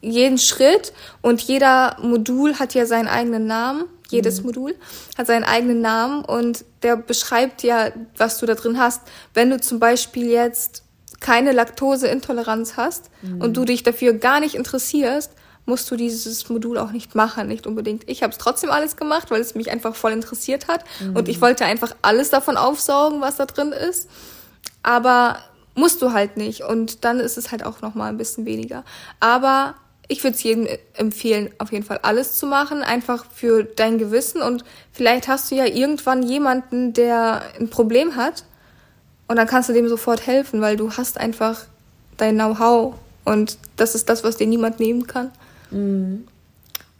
jeden 0.00 0.38
Schritt 0.38 0.92
und 1.22 1.40
jeder 1.40 1.96
Modul 2.02 2.58
hat 2.58 2.74
ja 2.74 2.86
seinen 2.86 3.08
eigenen 3.08 3.46
Namen. 3.46 3.84
Jedes 4.08 4.40
mhm. 4.40 4.46
Modul 4.46 4.74
hat 5.16 5.26
seinen 5.26 5.44
eigenen 5.44 5.80
Namen 5.80 6.24
und 6.24 6.64
der 6.82 6.96
beschreibt 6.96 7.62
ja, 7.62 7.90
was 8.16 8.38
du 8.38 8.46
da 8.46 8.54
drin 8.54 8.78
hast. 8.78 9.02
Wenn 9.34 9.50
du 9.50 9.60
zum 9.60 9.78
Beispiel 9.78 10.30
jetzt 10.30 10.82
keine 11.20 11.52
Laktoseintoleranz 11.52 12.76
hast 12.76 13.10
mhm. 13.22 13.40
und 13.40 13.56
du 13.56 13.64
dich 13.64 13.82
dafür 13.82 14.12
gar 14.14 14.40
nicht 14.40 14.54
interessierst, 14.54 15.32
musst 15.64 15.90
du 15.90 15.96
dieses 15.96 16.48
Modul 16.48 16.78
auch 16.78 16.92
nicht 16.92 17.14
machen, 17.14 17.48
nicht 17.48 17.66
unbedingt. 17.66 18.08
Ich 18.08 18.22
habe 18.22 18.32
es 18.32 18.38
trotzdem 18.38 18.70
alles 18.70 18.96
gemacht, 18.96 19.30
weil 19.30 19.40
es 19.40 19.54
mich 19.54 19.70
einfach 19.70 19.94
voll 19.94 20.12
interessiert 20.12 20.68
hat 20.68 20.84
mhm. 21.00 21.16
und 21.16 21.28
ich 21.28 21.40
wollte 21.40 21.64
einfach 21.64 21.94
alles 22.02 22.30
davon 22.30 22.56
aufsaugen, 22.56 23.20
was 23.20 23.36
da 23.36 23.46
drin 23.46 23.72
ist. 23.72 24.08
Aber 24.82 25.38
musst 25.74 26.00
du 26.00 26.12
halt 26.12 26.36
nicht 26.36 26.62
und 26.62 27.04
dann 27.04 27.20
ist 27.20 27.36
es 27.36 27.50
halt 27.50 27.64
auch 27.64 27.82
noch 27.82 27.94
mal 27.94 28.08
ein 28.08 28.16
bisschen 28.16 28.46
weniger. 28.46 28.84
Aber 29.18 29.74
ich 30.08 30.22
würde 30.22 30.36
es 30.36 30.42
jedem 30.42 30.68
empfehlen, 30.94 31.50
auf 31.58 31.72
jeden 31.72 31.84
Fall 31.84 31.98
alles 32.02 32.34
zu 32.34 32.46
machen, 32.46 32.82
einfach 32.82 33.26
für 33.32 33.64
dein 33.64 33.98
Gewissen 33.98 34.40
und 34.42 34.64
vielleicht 34.92 35.26
hast 35.26 35.50
du 35.50 35.56
ja 35.56 35.66
irgendwann 35.66 36.22
jemanden, 36.22 36.92
der 36.92 37.42
ein 37.58 37.68
Problem 37.68 38.14
hat 38.14 38.44
und 39.28 39.36
dann 39.36 39.46
kannst 39.46 39.68
du 39.68 39.72
dem 39.72 39.88
sofort 39.88 40.26
helfen, 40.26 40.60
weil 40.60 40.76
du 40.76 40.92
hast 40.92 41.18
einfach 41.18 41.62
dein 42.16 42.36
Know-how 42.36 42.94
und 43.24 43.58
das 43.76 43.94
ist 43.94 44.08
das, 44.08 44.24
was 44.24 44.36
dir 44.36 44.46
niemand 44.46 44.80
nehmen 44.80 45.06
kann. 45.06 45.32
Mhm. 45.70 46.26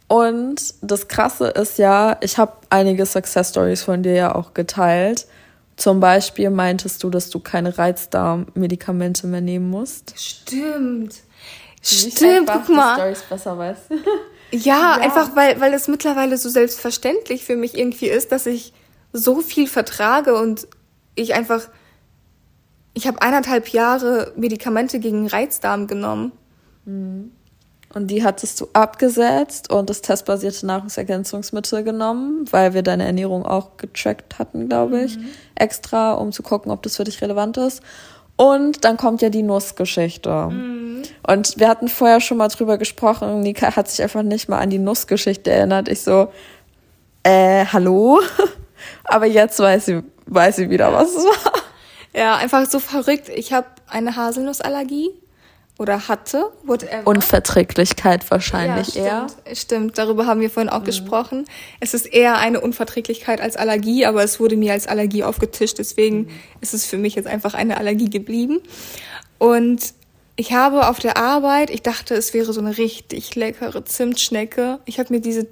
Und 0.09 0.75
das 0.83 1.09
Krasse 1.09 1.49
ist 1.49 1.79
ja, 1.79 2.17
ich 2.21 2.39
habe 2.39 2.53
einige 2.71 3.07
Success 3.07 3.51
Stories 3.51 3.83
von 3.83 4.03
dir 4.03 4.15
ja 4.15 4.35
auch 4.35 4.55
geteilt. 4.55 5.27
Zum 5.77 6.01
Beispiel 6.01 6.51
meintest 6.51 7.03
du, 7.03 7.11
dass 7.11 7.29
du 7.29 7.41
keine 7.41 7.77
Reizdarm-Medikamente 7.77 9.27
mehr 9.27 9.41
nehmen 9.41 9.69
musst. 9.69 10.15
Stimmt. 10.17 11.17
Stimmt, 11.83 12.51
guck 12.51 12.69
mal. 12.69 12.95
Stories 12.95 13.23
besser 13.23 13.59
weiß. 13.59 13.79
ja, 14.53 14.59
ja, 14.59 14.93
einfach 14.95 15.37
weil, 15.37 15.61
weil 15.61 15.75
es 15.75 15.89
mittlerweile 15.89 16.39
so 16.39 16.49
selbstverständlich 16.49 17.45
für 17.45 17.57
mich 17.57 17.77
irgendwie 17.77 18.09
ist, 18.09 18.33
dass 18.33 18.47
ich 18.47 18.73
so 19.13 19.41
viel 19.41 19.67
vertrage 19.67 20.35
und 20.35 20.67
ich 21.15 21.35
einfach 21.35 21.69
ich 22.97 23.07
habe 23.07 23.21
eineinhalb 23.21 23.69
Jahre 23.69 24.33
Medikamente 24.37 24.99
gegen 25.01 25.27
Reizdarm 25.27 25.87
genommen. 25.87 26.33
Mhm. 26.87 27.31
Und 27.95 28.09
die 28.09 28.25
hattest 28.25 28.59
du 28.59 28.69
abgesetzt 28.73 29.71
und 29.71 29.91
das 29.91 30.01
testbasierte 30.01 30.65
Nahrungsergänzungsmittel 30.65 31.85
genommen, 31.85 32.47
weil 32.51 32.73
wir 32.73 32.83
deine 32.83 33.05
Ernährung 33.05 33.45
auch 33.45 33.77
getrackt 33.77 34.39
hatten, 34.39 34.69
glaube 34.69 35.03
ich, 35.03 35.19
mhm. 35.19 35.27
extra, 35.55 36.15
um 36.15 36.33
zu 36.33 36.43
gucken, 36.43 36.73
ob 36.73 36.83
das 36.83 36.97
für 36.97 37.05
dich 37.05 37.21
relevant 37.21 37.59
ist. 37.59 37.83
Und 38.37 38.85
dann 38.85 38.97
kommt 38.97 39.21
ja 39.21 39.29
die 39.29 39.43
Nussgeschichte. 39.43 40.49
Mhm. 40.51 41.03
Und 41.27 41.59
wir 41.59 41.69
hatten 41.69 41.89
vorher 41.89 42.21
schon 42.21 42.39
mal 42.39 42.49
drüber 42.49 42.79
gesprochen. 42.79 43.41
Nika 43.41 43.77
hat 43.77 43.89
sich 43.89 44.03
einfach 44.03 44.23
nicht 44.23 44.49
mal 44.49 44.59
an 44.59 44.71
die 44.71 44.79
Nussgeschichte 44.79 45.51
erinnert. 45.51 45.89
Ich 45.89 46.01
so, 46.01 46.29
äh, 47.25 47.67
hallo? 47.67 48.21
Aber 49.05 49.27
jetzt 49.27 49.59
weiß 49.59 49.85
sie, 49.85 50.03
weiß 50.25 50.57
sie 50.57 50.71
wieder, 50.71 50.95
was 50.95 51.11
es 51.11 51.25
war. 51.25 51.66
Ja, 52.17 52.37
einfach 52.37 52.69
so 52.69 52.81
verrückt. 52.81 53.29
Ich 53.29 53.53
habe 53.53 53.67
eine 53.89 54.17
Haselnussallergie 54.17 55.11
oder 55.79 56.09
hatte, 56.09 56.51
whatever. 56.65 57.07
Unverträglichkeit 57.07 58.31
wahrscheinlich 58.31 58.95
ja, 58.95 59.29
stimmt, 59.29 59.47
eher. 59.47 59.55
Stimmt, 59.57 59.99
darüber 59.99 60.27
haben 60.27 60.41
wir 60.41 60.49
vorhin 60.49 60.71
auch 60.71 60.81
mhm. 60.81 60.87
gesprochen. 60.87 61.45
Es 61.81 61.93
ist 61.93 62.07
eher 62.07 62.39
eine 62.39 62.63
Unverträglichkeit 62.63 63.43
als 63.43 63.57
Allergie, 63.57 64.07
aber 64.07 64.25
es 64.25 64.41
wurde 64.41 64.57
mir 64.57 64.73
als 64.73 64.87
Allergie 64.87 65.25
aufgetischt, 65.25 65.79
deswegen 65.79 66.21
mhm. 66.21 66.31
ist 66.63 66.73
es 66.73 66.87
für 66.87 66.97
mich 66.97 67.15
jetzt 67.15 67.27
einfach 67.27 67.53
eine 67.53 67.77
Allergie 67.77 68.09
geblieben. 68.09 68.61
Und 69.39 69.93
ich 70.37 70.55
habe 70.55 70.89
auf 70.89 70.99
der 70.99 71.19
Arbeit, 71.19 71.69
ich 71.69 71.83
dachte, 71.83 72.15
es 72.15 72.33
wäre 72.33 72.55
so 72.55 72.61
eine 72.61 72.79
richtig 72.79 73.35
leckere 73.35 73.85
Zimtschnecke. 73.85 74.81
Ich 74.87 74.99
habe 74.99 75.13
mir 75.13 75.21
diese 75.21 75.47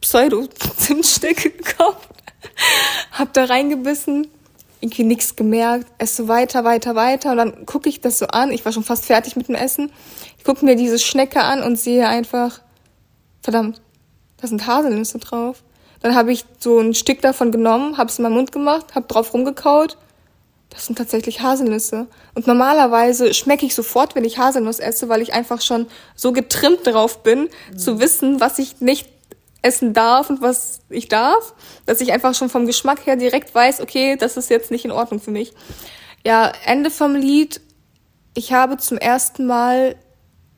Pseudo-Zimtschnecke 0.00 1.50
gekauft. 1.56 2.08
hab 3.12 3.32
da 3.32 3.44
reingebissen, 3.44 4.26
irgendwie 4.80 5.04
nichts 5.04 5.36
gemerkt, 5.36 5.86
esse 5.98 6.28
weiter, 6.28 6.64
weiter, 6.64 6.94
weiter 6.94 7.32
und 7.32 7.38
dann 7.38 7.66
gucke 7.66 7.88
ich 7.88 8.00
das 8.00 8.18
so 8.18 8.26
an. 8.26 8.50
Ich 8.50 8.64
war 8.64 8.72
schon 8.72 8.84
fast 8.84 9.06
fertig 9.06 9.36
mit 9.36 9.48
dem 9.48 9.54
Essen. 9.54 9.90
Ich 10.38 10.44
gucke 10.44 10.64
mir 10.64 10.76
diese 10.76 10.98
Schnecke 10.98 11.40
an 11.42 11.62
und 11.62 11.78
sehe 11.78 12.06
einfach, 12.08 12.60
verdammt, 13.42 13.80
da 14.40 14.46
sind 14.46 14.66
Haselnüsse 14.66 15.18
drauf. 15.18 15.62
Dann 16.00 16.14
habe 16.14 16.32
ich 16.32 16.44
so 16.58 16.78
ein 16.78 16.94
Stück 16.94 17.22
davon 17.22 17.50
genommen, 17.50 17.96
habe 17.96 18.10
es 18.10 18.18
in 18.18 18.22
meinen 18.24 18.34
Mund 18.34 18.52
gemacht, 18.52 18.94
habe 18.94 19.06
drauf 19.06 19.32
rumgekaut. 19.32 19.96
Das 20.70 20.86
sind 20.86 20.98
tatsächlich 20.98 21.40
Haselnüsse. 21.40 22.06
Und 22.34 22.46
normalerweise 22.46 23.32
schmecke 23.32 23.64
ich 23.64 23.74
sofort, 23.74 24.14
wenn 24.14 24.24
ich 24.24 24.36
Haselnuss 24.36 24.78
esse, 24.78 25.08
weil 25.08 25.22
ich 25.22 25.32
einfach 25.32 25.62
schon 25.62 25.86
so 26.14 26.32
getrimmt 26.32 26.86
drauf 26.86 27.22
bin, 27.22 27.48
mhm. 27.72 27.78
zu 27.78 27.98
wissen, 27.98 28.40
was 28.40 28.58
ich 28.58 28.80
nicht 28.80 29.08
essen 29.66 29.92
darf 29.92 30.30
und 30.30 30.40
was 30.40 30.80
ich 30.88 31.08
darf, 31.08 31.54
dass 31.86 32.00
ich 32.00 32.12
einfach 32.12 32.34
schon 32.34 32.48
vom 32.48 32.66
Geschmack 32.66 33.04
her 33.06 33.16
direkt 33.16 33.54
weiß, 33.54 33.80
okay, 33.80 34.16
das 34.16 34.36
ist 34.36 34.48
jetzt 34.48 34.70
nicht 34.70 34.84
in 34.84 34.92
Ordnung 34.92 35.20
für 35.20 35.32
mich. 35.32 35.52
Ja, 36.24 36.52
Ende 36.64 36.90
vom 36.90 37.14
Lied. 37.14 37.60
Ich 38.34 38.52
habe 38.52 38.76
zum 38.76 38.98
ersten 38.98 39.46
Mal 39.46 39.96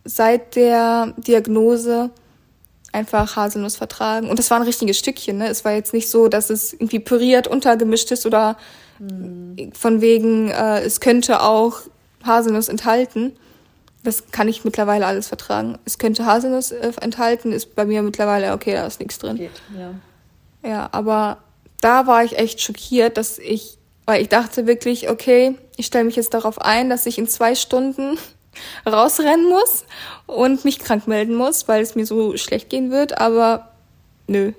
seit 0.04 0.56
der 0.56 1.14
Diagnose 1.16 2.10
einfach 2.92 3.36
Haselnuss 3.36 3.76
vertragen. 3.76 4.30
Und 4.30 4.38
das 4.38 4.50
war 4.50 4.58
ein 4.58 4.66
richtiges 4.66 4.98
Stückchen, 4.98 5.38
ne? 5.38 5.48
Es 5.48 5.64
war 5.64 5.72
jetzt 5.72 5.92
nicht 5.92 6.10
so, 6.10 6.28
dass 6.28 6.50
es 6.50 6.72
irgendwie 6.72 7.00
püriert 7.00 7.46
untergemischt 7.46 8.10
ist 8.10 8.26
oder 8.26 8.56
mhm. 8.98 9.72
von 9.74 10.00
wegen, 10.00 10.50
äh, 10.50 10.80
es 10.80 11.00
könnte 11.00 11.42
auch 11.42 11.80
Haselnuss 12.24 12.68
enthalten. 12.68 13.36
Das 14.02 14.30
kann 14.30 14.48
ich 14.48 14.64
mittlerweile 14.64 15.06
alles 15.06 15.28
vertragen. 15.28 15.78
Es 15.84 15.98
könnte 15.98 16.24
Haselnuss 16.24 16.70
äh, 16.70 16.92
enthalten, 17.00 17.52
ist 17.52 17.74
bei 17.74 17.84
mir 17.84 18.02
mittlerweile, 18.02 18.52
okay, 18.52 18.74
da 18.74 18.86
ist 18.86 19.00
nichts 19.00 19.18
drin. 19.18 19.36
Geht, 19.36 19.50
ja. 19.76 19.94
Ja, 20.68 20.88
aber 20.92 21.38
da 21.80 22.06
war 22.06 22.24
ich 22.24 22.38
echt 22.38 22.60
schockiert, 22.60 23.16
dass 23.16 23.38
ich, 23.38 23.78
weil 24.06 24.22
ich 24.22 24.28
dachte 24.28 24.66
wirklich, 24.66 25.10
okay, 25.10 25.56
ich 25.76 25.86
stelle 25.86 26.04
mich 26.04 26.16
jetzt 26.16 26.34
darauf 26.34 26.60
ein, 26.60 26.90
dass 26.90 27.06
ich 27.06 27.18
in 27.18 27.28
zwei 27.28 27.54
Stunden 27.54 28.18
rausrennen 28.86 29.48
muss 29.48 29.84
und 30.26 30.64
mich 30.64 30.78
krank 30.78 31.06
melden 31.06 31.34
muss, 31.34 31.68
weil 31.68 31.82
es 31.82 31.94
mir 31.94 32.06
so 32.06 32.36
schlecht 32.36 32.70
gehen 32.70 32.90
wird, 32.90 33.18
aber 33.18 33.70
nö. 34.26 34.52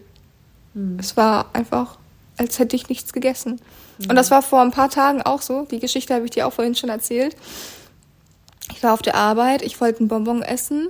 Hm. 0.74 0.98
Es 1.00 1.18
war 1.18 1.50
einfach, 1.54 1.98
als 2.38 2.60
hätte 2.60 2.76
ich 2.76 2.90
nichts 2.90 3.14
gegessen. 3.14 3.60
Mhm. 3.98 4.10
Und 4.10 4.16
das 4.16 4.32
war 4.32 4.42
vor 4.42 4.62
ein 4.62 4.72
paar 4.72 4.90
Tagen 4.90 5.22
auch 5.22 5.42
so. 5.42 5.66
Die 5.66 5.80
Geschichte 5.80 6.14
habe 6.14 6.26
ich 6.26 6.32
dir 6.32 6.48
auch 6.48 6.54
vorhin 6.54 6.76
schon 6.76 6.90
erzählt. 6.90 7.36
Ich 8.72 8.84
war 8.84 8.94
auf 8.94 9.02
der 9.02 9.16
Arbeit, 9.16 9.62
ich 9.62 9.80
wollte 9.82 10.00
einen 10.00 10.08
Bonbon 10.08 10.42
essen, 10.42 10.90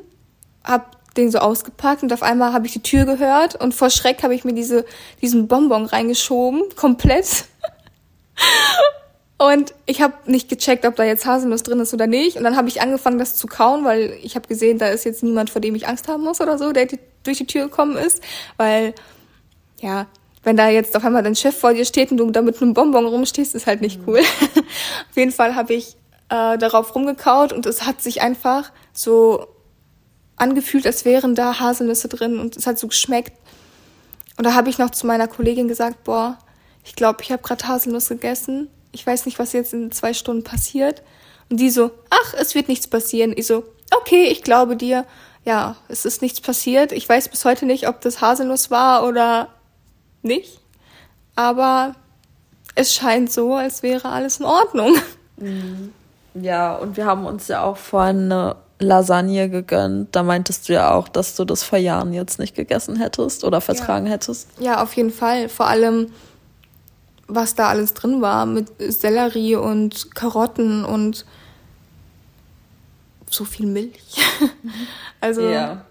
hab 0.64 0.98
den 1.16 1.32
so 1.32 1.40
ausgepackt 1.40 2.04
und 2.04 2.14
auf 2.14 2.24
einmal 2.24 2.54
habe 2.54 2.68
ich 2.68 2.74
die 2.74 2.84
Tür 2.84 3.06
gehört 3.06 3.56
und 3.56 3.74
vor 3.74 3.90
Schreck 3.90 4.24
habe 4.24 4.36
ich 4.36 4.44
mir 4.44 4.54
diese, 4.54 4.86
diesen 5.22 5.48
Bonbon 5.48 5.86
reingeschoben, 5.86 6.64
komplett. 6.76 7.46
Und 9.42 9.74
ich 9.86 10.02
habe 10.02 10.16
nicht 10.26 10.50
gecheckt, 10.50 10.86
ob 10.86 10.98
da 10.98 11.06
jetzt 11.06 11.26
Haselnuss 11.26 11.64
drin 11.64 11.80
ist 11.80 11.94
oder 11.94 12.08
nicht. 12.08 12.36
Und 12.36 12.44
dann 12.44 12.58
habe 12.58 12.68
ich 12.68 12.82
angefangen, 12.82 13.18
das 13.18 13.38
zu 13.38 13.48
kauen, 13.48 13.86
weil 13.86 14.18
ich 14.22 14.36
habe 14.36 14.50
gesehen, 14.50 14.80
da 14.80 14.88
ist 14.90 15.06
jetzt 15.06 15.24
niemand, 15.24 15.50
vor 15.50 15.62
dem 15.62 15.76
ich 15.76 15.88
Angst 15.88 16.10
haben 16.10 16.26
muss 16.26 16.42
oder 16.42 16.58
so, 16.58 16.74
der 16.74 16.90
durch 17.24 17.38
die 17.38 17.48
Tür 17.48 17.64
gekommen 17.64 17.96
ist. 17.96 18.22
Weil, 18.58 18.94
ja, 19.80 20.08
wenn 20.44 20.58
da 20.58 20.68
jetzt 20.68 20.94
auf 20.98 21.06
einmal 21.06 21.24
dein 21.24 21.38
Chef 21.38 21.58
vor 21.58 21.74
dir 21.74 21.86
steht 21.86 22.12
und 22.12 22.18
du 22.18 22.30
da 22.32 22.42
mit 22.42 22.62
einem 22.62 22.74
Bonbon 22.74 23.06
rumstehst, 23.06 23.56
ist 23.56 23.66
halt 23.66 23.80
nicht 23.80 24.02
mhm. 24.02 24.10
cool. 24.10 24.20
auf 25.10 25.16
jeden 25.16 25.32
Fall 25.32 25.56
habe 25.56 25.74
ich 25.74 25.96
äh, 26.30 26.58
darauf 26.58 26.96
rumgekaut 26.96 27.54
und 27.54 27.66
es 27.66 27.86
hat 27.86 28.02
sich 28.02 28.22
einfach 28.22 28.72
so 28.94 29.48
angefühlt, 30.36 30.86
als 30.86 31.06
wären 31.06 31.36
da 31.36 31.60
Haselnüsse 31.60 32.08
drin 32.08 32.40
und 32.40 32.56
es 32.56 32.66
hat 32.66 32.80
so 32.80 32.88
geschmeckt. 32.88 33.34
Und 34.38 34.46
da 34.46 34.54
habe 34.54 34.70
ich 34.70 34.78
noch 34.78 34.92
zu 34.92 35.06
meiner 35.06 35.28
Kollegin 35.28 35.68
gesagt, 35.68 36.04
boah, 36.06 36.38
ich 36.84 36.96
glaube, 36.96 37.22
ich 37.22 37.32
habe 37.32 37.44
gerade 37.44 37.68
Haselnuss 37.68 38.08
gegessen 38.08 38.70
ich 38.92 39.06
weiß 39.06 39.26
nicht, 39.26 39.40
was 39.40 39.54
jetzt 39.54 39.74
in 39.74 39.92
zwei 39.92 40.14
Stunden 40.14 40.44
passiert. 40.44 41.02
Und 41.50 41.60
die 41.60 41.70
so, 41.70 41.92
ach, 42.10 42.34
es 42.38 42.56
wird 42.56 42.68
nichts 42.68 42.88
passieren. 42.88 43.34
Ich 43.36 43.48
so, 43.48 43.64
okay, 43.96 44.26
ich 44.26 44.44
glaube 44.44 44.76
dir. 44.76 45.06
Ja, 45.46 45.78
es 45.88 46.06
ist 46.06 46.22
nichts 46.22 46.42
passiert. 46.42 46.92
Ich 46.92 47.08
weiß 47.08 47.30
bis 47.30 47.46
heute 47.46 47.66
nicht, 47.66 47.88
ob 47.88 48.02
das 48.02 48.22
Haselnuss 48.22 48.72
war 48.72 49.08
oder 49.08 49.50
nicht. 50.22 50.60
Aber 51.36 51.96
es 52.76 52.94
scheint 52.94 53.32
so, 53.32 53.56
als 53.56 53.82
wäre 53.82 54.10
alles 54.10 54.40
in 54.40 54.46
Ordnung. 54.46 54.96
Mhm. 55.38 55.94
Ja, 56.34 56.76
und 56.76 56.98
wir 56.98 57.06
haben 57.06 57.26
uns 57.26 57.48
ja 57.48 57.64
auch 57.64 57.78
vorhin 57.78 58.32
eine 58.32 58.56
Lasagne 58.80 59.50
gegönnt. 59.50 60.16
Da 60.16 60.24
meintest 60.24 60.70
du 60.70 60.74
ja 60.74 60.94
auch, 60.94 61.08
dass 61.08 61.36
du 61.36 61.46
das 61.46 61.64
vor 61.64 61.78
Jahren 61.78 62.14
jetzt 62.14 62.40
nicht 62.40 62.56
gegessen 62.56 62.96
hättest 62.96 63.44
oder 63.44 63.62
vertragen 63.62 64.06
ja. 64.06 64.14
hättest. 64.14 64.48
Ja, 64.60 64.82
auf 64.82 64.94
jeden 64.94 65.12
Fall. 65.12 65.50
Vor 65.50 65.68
allem, 65.68 66.12
was 67.28 67.56
da 67.56 67.68
alles 67.68 67.94
drin 67.94 68.22
war 68.22 68.46
mit 68.46 68.70
Sellerie 68.80 69.56
und 69.56 70.16
Karotten 70.16 70.86
und 70.86 71.26
so 73.30 73.46
viel 73.46 73.68
Milch. 73.68 74.18
also 75.22 75.42
ja, 75.42 75.86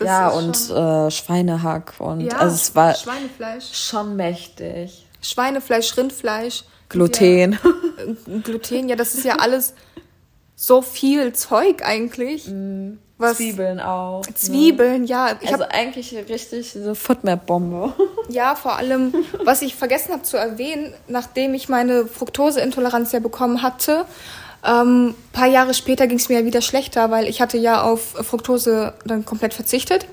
ja 0.00 0.28
und 0.28 0.70
äh, 0.70 1.10
Schweinehack 1.10 1.94
und 1.98 2.20
ja, 2.20 2.36
also 2.36 2.54
es 2.54 2.74
war 2.74 2.94
Schweinefleisch. 2.94 3.72
schon 3.72 4.16
mächtig. 4.16 5.06
Schweinefleisch, 5.22 5.96
Rindfleisch. 5.96 6.64
Gluten. 6.88 7.52
Ja, 7.52 8.38
Gluten, 8.42 8.88
ja, 8.88 8.96
das 8.96 9.14
ist 9.14 9.24
ja 9.24 9.36
alles 9.36 9.74
so 10.56 10.82
viel 10.82 11.32
Zeug 11.32 11.82
eigentlich. 11.84 12.48
Mm. 12.48 12.98
Was? 13.18 13.36
Zwiebeln 13.36 13.80
auch. 13.80 14.24
Ne? 14.24 14.34
Zwiebeln, 14.34 15.02
ne? 15.02 15.08
ja. 15.08 15.36
Ich 15.40 15.50
also 15.50 15.64
hab, 15.64 15.74
eigentlich 15.74 16.14
richtig 16.28 16.72
so 16.72 16.94
Footmap-Bombe. 16.94 17.92
Ja, 18.30 18.54
vor 18.56 18.76
allem, 18.76 19.14
was 19.42 19.62
ich 19.62 19.74
vergessen 19.74 20.12
habe 20.12 20.22
zu 20.22 20.36
erwähnen, 20.36 20.92
nachdem 21.08 21.54
ich 21.54 21.70
meine 21.70 22.06
Fructoseintoleranz 22.06 23.10
ja 23.12 23.20
bekommen 23.20 23.62
hatte, 23.62 24.04
ähm, 24.62 25.14
paar 25.32 25.46
Jahre 25.46 25.72
später 25.72 26.06
ging 26.06 26.18
es 26.18 26.28
mir 26.28 26.40
ja 26.40 26.44
wieder 26.44 26.60
schlechter, 26.60 27.10
weil 27.10 27.26
ich 27.26 27.40
hatte 27.40 27.56
ja 27.56 27.82
auf 27.82 28.02
Fructose 28.02 28.92
dann 29.06 29.24
komplett 29.24 29.54
verzichtet. 29.54 30.06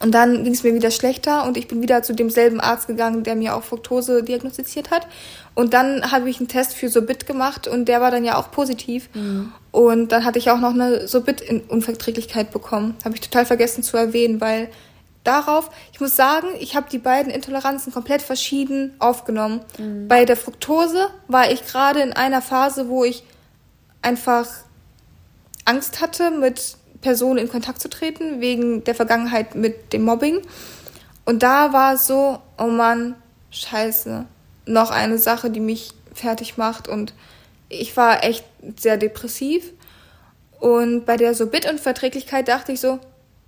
Und 0.00 0.12
dann 0.12 0.44
ging 0.44 0.52
es 0.52 0.62
mir 0.62 0.74
wieder 0.74 0.90
schlechter 0.90 1.44
und 1.44 1.56
ich 1.56 1.66
bin 1.66 1.82
wieder 1.82 2.02
zu 2.02 2.14
demselben 2.14 2.60
Arzt 2.60 2.86
gegangen, 2.86 3.24
der 3.24 3.34
mir 3.34 3.56
auch 3.56 3.64
Fructose 3.64 4.22
diagnostiziert 4.22 4.90
hat. 4.90 5.06
Und 5.54 5.74
dann 5.74 6.12
habe 6.12 6.30
ich 6.30 6.38
einen 6.38 6.48
Test 6.48 6.74
für 6.74 6.88
Sobit 6.88 7.26
gemacht 7.26 7.66
und 7.66 7.86
der 7.86 8.00
war 8.00 8.10
dann 8.10 8.24
ja 8.24 8.36
auch 8.36 8.52
positiv. 8.52 9.08
Mhm. 9.14 9.52
Und 9.72 10.12
dann 10.12 10.24
hatte 10.24 10.38
ich 10.38 10.50
auch 10.50 10.60
noch 10.60 10.72
eine 10.72 11.08
Sobit-Unverträglichkeit 11.08 12.52
bekommen. 12.52 12.96
Habe 13.04 13.16
ich 13.16 13.20
total 13.20 13.44
vergessen 13.44 13.82
zu 13.82 13.96
erwähnen, 13.96 14.40
weil 14.40 14.68
darauf, 15.24 15.70
ich 15.92 16.00
muss 16.00 16.14
sagen, 16.14 16.46
ich 16.60 16.76
habe 16.76 16.88
die 16.90 16.98
beiden 16.98 17.32
Intoleranzen 17.32 17.92
komplett 17.92 18.22
verschieden 18.22 18.94
aufgenommen. 19.00 19.60
Mhm. 19.78 20.06
Bei 20.06 20.24
der 20.24 20.36
Fructose 20.36 21.08
war 21.26 21.50
ich 21.50 21.66
gerade 21.66 22.00
in 22.00 22.12
einer 22.12 22.40
Phase, 22.40 22.88
wo 22.88 23.04
ich 23.04 23.24
einfach 24.00 24.46
Angst 25.64 26.00
hatte, 26.00 26.30
mit 26.30 26.76
Person 27.00 27.38
in 27.38 27.48
Kontakt 27.48 27.80
zu 27.80 27.88
treten, 27.88 28.40
wegen 28.40 28.84
der 28.84 28.94
Vergangenheit 28.94 29.54
mit 29.54 29.92
dem 29.92 30.02
Mobbing. 30.02 30.40
Und 31.24 31.42
da 31.42 31.72
war 31.72 31.94
es 31.94 32.06
so, 32.06 32.38
oh 32.58 32.66
Mann, 32.66 33.14
scheiße, 33.50 34.24
noch 34.66 34.90
eine 34.90 35.18
Sache, 35.18 35.50
die 35.50 35.60
mich 35.60 35.92
fertig 36.14 36.56
macht. 36.56 36.88
Und 36.88 37.14
ich 37.68 37.96
war 37.96 38.24
echt 38.24 38.44
sehr 38.76 38.96
depressiv. 38.96 39.72
Und 40.58 41.06
bei 41.06 41.16
der 41.16 41.34
so 41.34 41.46
Bit-Unverträglichkeit 41.46 42.48
dachte 42.48 42.72
ich 42.72 42.80
so, 42.80 42.98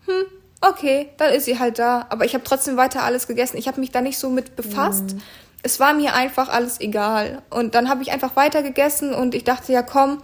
hm, 0.07 0.25
okay, 0.61 1.09
dann 1.17 1.33
ist 1.33 1.45
sie 1.45 1.59
halt 1.59 1.79
da. 1.79 2.07
Aber 2.11 2.25
ich 2.25 2.35
habe 2.35 2.45
trotzdem 2.45 2.77
weiter 2.77 3.03
alles 3.03 3.27
gegessen. 3.27 3.57
Ich 3.57 3.67
habe 3.67 3.81
mich 3.81 3.91
da 3.91 4.01
nicht 4.01 4.19
so 4.19 4.31
mit 4.31 4.57
befasst. 4.57 5.15
Mhm. 5.15 5.23
Es 5.63 5.81
war 5.81 5.93
mir 5.93 6.15
einfach 6.15 6.49
alles 6.49 6.81
egal. 6.81 7.43
Und 7.51 7.75
dann 7.75 7.89
habe 7.89 8.03
ich 8.03 8.13
einfach 8.13 8.37
weiter 8.37 8.63
gegessen 8.63 9.13
und 9.13 9.35
ich 9.35 9.45
dachte, 9.45 9.73
ja 9.73 9.83
komm, 9.83 10.23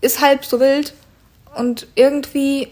ist 0.00 0.20
halb 0.20 0.44
so 0.44 0.60
wild. 0.60 0.94
Und 1.56 1.86
irgendwie 1.94 2.68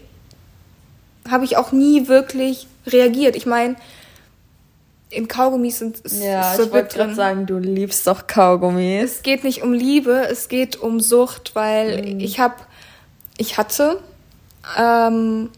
habe 1.29 1.45
ich 1.45 1.57
auch 1.57 1.71
nie 1.71 2.07
wirklich 2.07 2.67
reagiert. 2.87 3.35
Ich 3.35 3.45
meine, 3.45 3.75
in 5.09 5.27
Kaugummis 5.27 5.79
sind 5.79 6.01
es 6.03 6.21
ja, 6.21 6.55
so 6.55 6.63
ich 6.63 6.71
wollte 6.71 6.97
gerade 6.97 7.15
sagen, 7.15 7.45
du 7.45 7.57
liebst 7.57 8.07
doch 8.07 8.27
Kaugummis. 8.27 9.15
Es 9.15 9.23
geht 9.23 9.43
nicht 9.43 9.61
um 9.61 9.73
Liebe, 9.73 10.27
es 10.29 10.49
geht 10.49 10.75
um 10.75 10.99
Sucht, 10.99 11.55
weil 11.55 12.15
mhm. 12.15 12.19
ich 12.19 12.39
habe, 12.39 12.55
ich 13.37 13.57
hatte 13.57 13.99
ähm, 14.77 15.49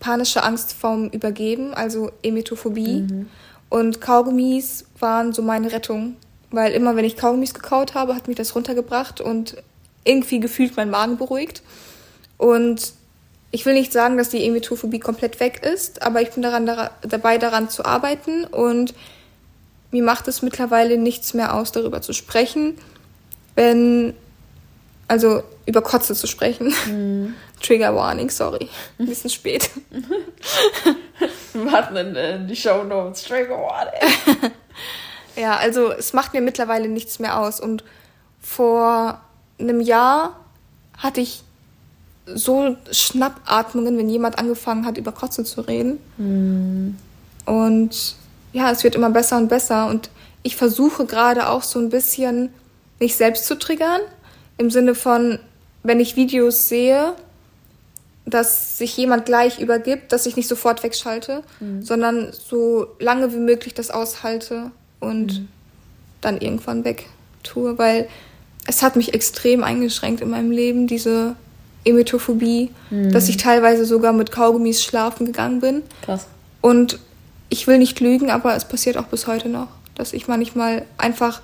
panische 0.00 0.42
Angst 0.42 0.72
vorm 0.72 1.08
Übergeben, 1.08 1.74
also 1.74 2.10
Emetophobie. 2.22 3.02
Mhm. 3.02 3.28
Und 3.68 4.00
Kaugummis 4.00 4.86
waren 4.98 5.32
so 5.32 5.42
meine 5.42 5.72
Rettung, 5.72 6.16
weil 6.50 6.72
immer 6.72 6.96
wenn 6.96 7.04
ich 7.04 7.16
Kaugummis 7.16 7.54
gekaut 7.54 7.94
habe, 7.94 8.14
hat 8.14 8.28
mich 8.28 8.36
das 8.36 8.54
runtergebracht 8.54 9.20
und 9.20 9.56
irgendwie 10.04 10.40
gefühlt 10.40 10.76
mein 10.76 10.90
Magen 10.90 11.16
beruhigt. 11.16 11.62
Und 12.36 12.92
ich 13.50 13.64
will 13.66 13.74
nicht 13.74 13.92
sagen, 13.92 14.16
dass 14.16 14.30
die 14.30 14.44
Emetophobie 14.44 14.98
komplett 14.98 15.40
weg 15.40 15.62
ist, 15.64 16.02
aber 16.02 16.20
ich 16.20 16.30
bin 16.30 16.42
daran, 16.42 16.66
da, 16.66 16.90
dabei, 17.02 17.38
daran 17.38 17.70
zu 17.70 17.84
arbeiten 17.84 18.44
und 18.44 18.94
mir 19.90 20.02
macht 20.02 20.26
es 20.26 20.42
mittlerweile 20.42 20.98
nichts 20.98 21.34
mehr 21.34 21.54
aus, 21.54 21.70
darüber 21.70 22.02
zu 22.02 22.12
sprechen, 22.12 22.76
wenn, 23.54 24.12
also 25.06 25.44
über 25.66 25.82
Kotze 25.82 26.14
zu 26.14 26.26
sprechen. 26.26 26.74
Mhm. 26.86 27.34
Trigger 27.62 27.94
Warning, 27.94 28.28
sorry. 28.28 28.68
Ein 28.98 29.06
bisschen 29.06 29.30
spät. 29.30 29.70
Wir 31.52 31.62
machen 31.62 31.96
in, 31.96 32.16
in 32.16 32.48
die 32.48 32.56
Show 32.56 32.82
Notes 32.82 33.22
Trigger 33.22 33.56
Warning. 33.56 34.52
Ja, 35.36 35.56
also 35.56 35.90
es 35.92 36.12
macht 36.12 36.32
mir 36.32 36.40
mittlerweile 36.40 36.88
nichts 36.88 37.18
mehr 37.18 37.40
aus. 37.40 37.60
Und 37.60 37.84
vor 38.40 39.20
einem 39.58 39.80
Jahr 39.80 40.38
hatte 40.96 41.20
ich 41.20 41.42
so 42.26 42.76
Schnappatmungen, 42.90 43.98
wenn 43.98 44.08
jemand 44.08 44.38
angefangen 44.38 44.86
hat, 44.86 44.96
über 44.96 45.12
Kotzen 45.12 45.44
zu 45.44 45.60
reden. 45.60 45.98
Und 47.44 48.16
ja, 48.52 48.70
es 48.70 48.84
wird 48.84 48.94
immer 48.94 49.10
besser 49.10 49.36
und 49.36 49.48
besser. 49.48 49.88
Und 49.88 50.10
ich 50.42 50.56
versuche 50.56 51.04
gerade 51.06 51.48
auch 51.48 51.62
so 51.62 51.78
ein 51.78 51.90
bisschen, 51.90 52.50
mich 52.98 53.16
selbst 53.16 53.46
zu 53.46 53.58
triggern. 53.58 54.00
Im 54.56 54.70
Sinne 54.70 54.94
von, 54.94 55.38
wenn 55.82 56.00
ich 56.00 56.16
Videos 56.16 56.68
sehe, 56.68 57.12
dass 58.26 58.78
sich 58.78 58.96
jemand 58.96 59.26
gleich 59.26 59.58
übergibt, 59.58 60.10
dass 60.12 60.24
ich 60.24 60.36
nicht 60.36 60.48
sofort 60.48 60.82
wegschalte, 60.82 61.42
sondern 61.80 62.32
so 62.32 62.86
lange 62.98 63.34
wie 63.34 63.38
möglich 63.38 63.74
das 63.74 63.90
aushalte 63.90 64.70
und 65.00 65.46
dann 66.22 66.40
irgendwann 66.40 66.84
weg 66.84 67.06
tue, 67.42 67.76
weil 67.76 68.08
es 68.66 68.82
hat 68.82 68.96
mich 68.96 69.14
extrem 69.14 69.62
eingeschränkt 69.62 70.20
in 70.20 70.30
meinem 70.30 70.50
Leben, 70.50 70.86
diese 70.86 71.36
Emetophobie, 71.84 72.70
dass 72.90 73.28
ich 73.28 73.36
teilweise 73.36 73.84
sogar 73.84 74.12
mit 74.12 74.32
Kaugummis 74.32 74.82
schlafen 74.82 75.26
gegangen 75.26 75.60
bin. 75.60 75.82
Krass. 76.02 76.26
Und 76.62 76.98
ich 77.50 77.66
will 77.66 77.78
nicht 77.78 78.00
lügen, 78.00 78.30
aber 78.30 78.56
es 78.56 78.64
passiert 78.64 78.96
auch 78.96 79.04
bis 79.04 79.26
heute 79.26 79.48
noch, 79.48 79.68
dass 79.94 80.12
ich 80.12 80.26
manchmal 80.26 80.86
einfach, 80.96 81.42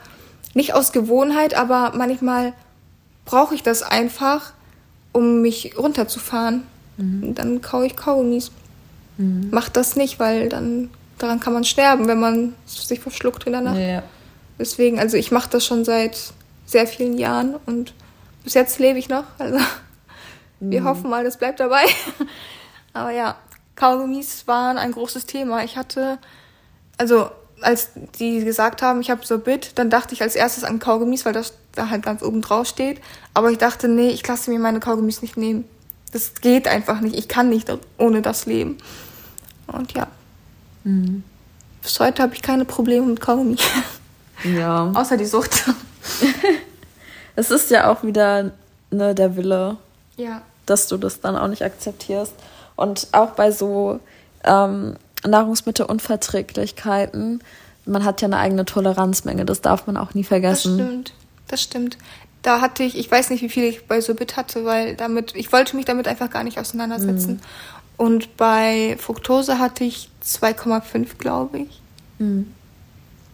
nicht 0.55 0.74
aus 0.74 0.92
Gewohnheit, 0.92 1.55
aber 1.55 1.92
manchmal 1.94 2.55
brauche 3.24 3.55
ich 3.55 3.62
das 3.62 3.82
einfach, 3.82 4.52
um 5.12 5.42
mich 5.42 5.78
runterzufahren. 5.78 6.64
Und 6.98 7.34
dann 7.36 7.60
kaue 7.60 7.86
ich 7.86 7.97
Kaugummis. 7.97 8.51
Macht 9.51 9.76
das 9.76 9.97
nicht, 9.97 10.18
weil 10.18 10.48
dann 10.48 10.88
daran 11.18 11.40
kann 11.40 11.52
man 11.52 11.64
sterben, 11.64 12.09
wenn 12.09 12.20
man 12.20 12.55
sich 12.66 13.01
verschluckt 13.01 13.44
in 13.44 13.52
der 13.52 13.60
Nacht. 13.60 13.78
Ja. 13.78 14.02
Deswegen, 14.59 14.98
also 14.98 15.16
ich 15.16 15.30
mache 15.30 15.51
das 15.51 15.64
schon 15.64 15.84
seit 15.84 16.32
sehr 16.70 16.86
vielen 16.86 17.18
Jahren 17.18 17.56
und 17.66 17.94
bis 18.44 18.55
jetzt 18.55 18.78
lebe 18.78 18.98
ich 18.98 19.09
noch. 19.09 19.24
Also 19.38 19.59
wir 20.60 20.84
hoffen 20.84 21.10
mal, 21.10 21.24
das 21.24 21.36
bleibt 21.36 21.60
dabei. 21.60 21.82
Aber 22.92 23.10
ja, 23.10 23.36
Kaugummis 23.76 24.47
waren 24.47 24.78
ein 24.78 24.92
großes 24.92 25.26
Thema. 25.26 25.64
Ich 25.64 25.76
hatte, 25.76 26.18
also 26.97 27.30
als 27.60 27.90
die 28.18 28.44
gesagt 28.44 28.82
haben, 28.82 29.01
ich 29.01 29.10
habe 29.10 29.24
so 29.24 29.38
Bit, 29.38 29.72
dann 29.76 29.90
dachte 29.90 30.14
ich 30.14 30.22
als 30.22 30.34
erstes 30.34 30.64
an 30.64 30.78
Kaugummis, 30.78 31.24
weil 31.26 31.32
das 31.32 31.55
da 31.72 31.90
halt 31.90 32.02
ganz 32.02 32.22
oben 32.22 32.40
drauf 32.40 32.66
steht. 32.66 33.01
Aber 33.34 33.51
ich 33.51 33.59
dachte, 33.59 33.88
nee, 33.88 34.09
ich 34.09 34.26
lasse 34.26 34.51
mir 34.51 34.59
meine 34.59 34.80
Kaugummis 34.80 35.22
nicht 35.22 35.36
nehmen. 35.36 35.64
Das 36.12 36.34
geht 36.34 36.66
einfach 36.66 37.01
nicht. 37.01 37.16
Ich 37.16 37.28
kann 37.28 37.48
nicht 37.48 37.72
ohne 37.98 38.22
das 38.22 38.47
leben. 38.47 38.78
Und 39.66 39.92
ja. 39.92 40.09
Bis 41.82 42.01
heute 42.01 42.22
habe 42.22 42.34
ich 42.34 42.42
keine 42.42 42.64
Probleme 42.64 43.06
mit 43.06 43.20
Kaugummi. 43.20 43.56
Ja. 44.44 44.90
Außer 44.94 45.16
die 45.16 45.26
Sucht. 45.26 45.64
Es 47.36 47.51
ist 47.51 47.70
ja 47.70 47.90
auch 47.90 48.02
wieder 48.02 48.51
ne, 48.90 49.14
der 49.14 49.36
Wille, 49.36 49.77
Ja. 50.16 50.43
dass 50.66 50.89
du 50.89 50.97
das 50.98 51.20
dann 51.20 51.36
auch 51.36 51.47
nicht 51.48 51.62
akzeptierst. 51.62 52.32
Und 52.77 53.09
auch 53.12 53.31
bei 53.31 53.51
so 53.51 54.01
ähm, 54.44 54.97
Nahrungsmittelunverträglichkeiten, 55.27 57.43
man 57.86 58.05
hat 58.05 58.20
ja 58.20 58.27
eine 58.28 58.39
eigene 58.39 58.64
Toleranzmenge, 58.64 59.44
das 59.44 59.60
darf 59.60 59.86
man 59.86 59.97
auch 59.97 60.14
nie 60.14 60.22
Das 60.22 60.28
vergessen. 60.28 60.74
stimmt. 60.78 61.12
Das 61.48 61.62
stimmt. 61.62 61.98
Da 62.43 62.60
hatte 62.60 62.82
ich, 62.82 62.97
ich 62.98 63.10
weiß 63.10 63.31
nicht, 63.31 63.43
wie 63.43 63.48
viel 63.48 63.64
ich 63.64 63.86
bei 63.86 64.01
Sobit 64.01 64.36
hatte, 64.36 64.64
weil 64.64 64.97
damit, 64.97 65.35
ich 65.35 65.52
wollte 65.52 65.77
mich 65.77 65.85
damit 65.85 66.09
einfach 66.09 66.31
gar 66.31 66.44
nicht 66.44 66.59
auseinandersetzen. 66.59 67.40
Und 67.97 68.36
bei 68.36 68.97
Fructose 68.98 69.59
hatte 69.59 69.85
ich 69.85 70.09
2,5, 70.24 71.18
glaube 71.18 71.59
ich. 71.59 71.81
Mhm. 72.18 72.51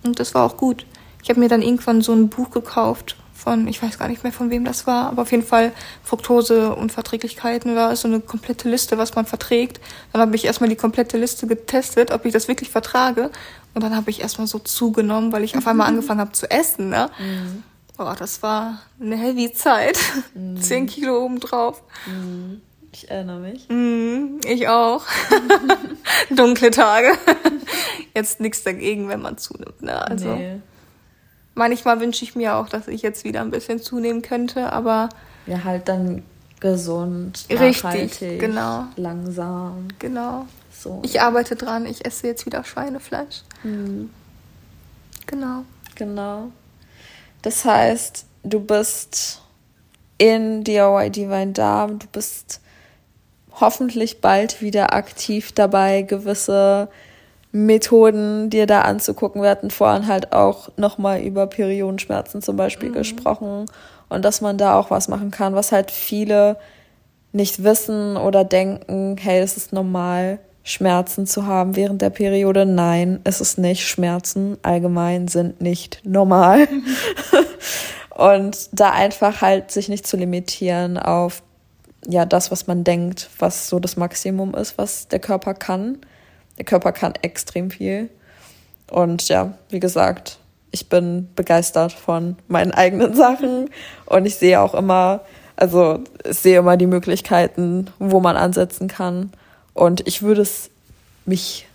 Und 0.05 0.18
das 0.18 0.34
war 0.34 0.44
auch 0.44 0.56
gut. 0.56 0.86
Ich 1.27 1.31
habe 1.31 1.40
mir 1.40 1.48
dann 1.48 1.61
irgendwann 1.61 2.03
so 2.03 2.12
ein 2.12 2.28
Buch 2.28 2.51
gekauft 2.53 3.16
von, 3.35 3.66
ich 3.66 3.82
weiß 3.82 3.98
gar 3.98 4.07
nicht 4.07 4.23
mehr 4.23 4.32
von 4.32 4.48
wem 4.48 4.65
das 4.65 4.86
war, 4.86 5.09
aber 5.09 5.23
auf 5.23 5.32
jeden 5.32 5.43
Fall 5.43 5.73
Fructose-Unverträglichkeiten 6.05 7.74
war 7.74 7.97
so 7.97 8.07
eine 8.07 8.20
komplette 8.20 8.70
Liste, 8.70 8.97
was 8.97 9.16
man 9.16 9.27
verträgt. 9.27 9.81
Dann 10.12 10.23
habe 10.23 10.36
ich 10.36 10.44
erstmal 10.44 10.70
die 10.70 10.77
komplette 10.77 11.19
Liste 11.19 11.48
getestet, 11.48 12.12
ob 12.12 12.27
ich 12.27 12.32
das 12.32 12.47
wirklich 12.47 12.70
vertrage. 12.70 13.32
Und 13.74 13.82
dann 13.82 13.97
habe 13.97 14.09
ich 14.09 14.20
erstmal 14.20 14.47
so 14.47 14.61
zugenommen, 14.61 15.32
weil 15.32 15.43
ich 15.43 15.57
auf 15.59 15.66
einmal 15.66 15.89
angefangen 15.89 16.20
habe 16.20 16.31
zu 16.31 16.48
essen. 16.48 16.90
Ne? 16.90 17.11
Boah, 17.97 18.15
das 18.16 18.40
war 18.44 18.82
eine 19.01 19.16
heavy 19.16 19.53
Zeit. 19.53 19.98
Zehn 20.61 20.86
Kilo 20.86 21.24
obendrauf. 21.24 21.82
Ich 22.93 23.11
erinnere 23.11 23.40
mich. 23.40 23.69
Mhm, 23.69 24.43
ich 24.47 24.69
auch. 24.69 25.05
Dunkle 26.31 26.70
Tage. 26.70 27.19
Jetzt 28.15 28.39
nichts 28.39 28.62
dagegen, 28.62 29.09
wenn 29.09 29.23
man 29.23 29.39
zunimmt. 29.39 29.82
Ne? 29.82 30.01
Also 30.07 30.32
nee. 30.32 30.61
Manchmal 31.57 31.99
wünsche 32.01 32.23
ich 32.24 32.37
mir 32.37 32.55
auch, 32.55 32.69
dass 32.69 32.87
ich 32.87 33.03
jetzt 33.03 33.24
wieder 33.24 33.41
ein 33.41 33.51
bisschen 33.51 33.81
zunehmen 33.81 34.23
könnte, 34.23 34.73
aber 34.73 35.09
Ja, 35.47 35.65
halt 35.65 35.89
dann 35.89 36.23
gesund, 36.61 37.47
Richtig, 37.51 38.19
genau. 38.39 38.85
langsam. 38.97 39.89
genau. 39.99 40.47
So. 40.73 41.01
Ich 41.05 41.20
arbeite 41.20 41.57
dran. 41.57 41.87
Ich 41.87 42.05
esse 42.05 42.27
jetzt 42.28 42.47
wieder 42.47 42.62
Schweinefleisch. 42.62 43.43
Mhm. 43.65 44.11
Genau. 45.27 45.65
Genau. 45.97 46.51
Das 47.43 47.65
heißt, 47.65 48.24
du 48.45 48.61
bist 48.61 49.41
in 50.19 50.65
DIY 50.65 51.11
Divine 51.11 51.53
Darm, 51.53 51.99
du 51.99 52.07
bist 52.09 52.61
hoffentlich 53.61 54.20
bald 54.20 54.61
wieder 54.62 54.93
aktiv 54.95 55.53
dabei, 55.53 56.03
gewisse 56.03 56.89
Methoden 57.65 58.51
dir 58.51 58.66
da 58.66 58.83
anzugucken. 58.83 59.41
Wir 59.41 59.51
hatten 59.51 59.70
vorhin 59.70 60.07
halt 60.07 60.33
auch 60.33 60.69
nochmal 60.77 61.20
über 61.20 61.47
Periodenschmerzen 61.47 62.43
zum 62.43 62.57
Beispiel 62.57 62.93
gesprochen 62.93 63.65
und 64.09 64.24
dass 64.24 64.41
man 64.41 64.59
da 64.59 64.78
auch 64.78 64.91
was 64.91 65.09
machen 65.09 65.31
kann, 65.31 65.55
was 65.55 65.73
halt 65.73 65.91
viele 65.91 66.59
nicht 67.33 67.65
wissen 67.65 68.16
oder 68.16 68.45
denken, 68.45 69.16
hey, 69.19 69.41
es 69.41 69.57
ist 69.57 69.73
normal, 69.73 70.39
Schmerzen 70.65 71.27
zu 71.27 71.47
haben 71.47 71.77
während 71.77 72.03
der 72.03 72.11
Periode. 72.11 72.66
Nein, 72.66 73.20
es 73.24 73.41
ist 73.41 73.57
nicht. 73.57 73.87
Schmerzen 73.87 74.59
allgemein 74.62 75.28
sind 75.28 75.61
nicht 75.61 76.01
normal. 76.05 76.66
und 78.11 78.69
da 78.73 78.91
einfach 78.91 79.41
halt 79.43 79.70
sich 79.70 79.89
nicht 79.89 80.07
zu 80.07 80.16
limitieren 80.16 80.99
auf 80.99 81.43
ja 82.07 82.24
das, 82.24 82.51
was 82.51 82.66
man 82.66 82.85
denkt, 82.85 83.31
was 83.39 83.69
so 83.69 83.78
das 83.78 83.97
Maximum 83.97 84.55
ist, 84.55 84.77
was 84.77 85.09
der 85.09 85.20
Körper 85.20 85.55
kann. 85.55 85.99
Der 86.59 86.65
Körper 86.65 86.93
kann 86.93 87.15
extrem 87.23 87.70
viel. 87.70 88.09
Und 88.91 89.28
ja, 89.28 89.55
wie 89.70 89.81
gesagt, 89.81 90.39
ich 90.70 90.89
bin 90.89 91.28
begeistert 91.35 91.93
von 91.93 92.37
meinen 92.49 92.73
eigenen 92.73 93.15
Sachen 93.15 93.70
und 94.07 94.27
ich 94.27 94.37
sehe 94.37 94.61
auch 94.61 94.74
immer, 94.74 95.20
also 95.57 96.01
ich 96.24 96.39
sehe 96.39 96.59
immer 96.59 96.77
die 96.77 96.87
Möglichkeiten, 96.87 97.89
wo 97.99 98.20
man 98.20 98.37
ansetzen 98.37 98.89
kann. 98.89 99.33
Und 99.74 100.07
ich 100.07 100.23
würde 100.23 100.43
es 100.43 100.70
mich, 101.24 101.66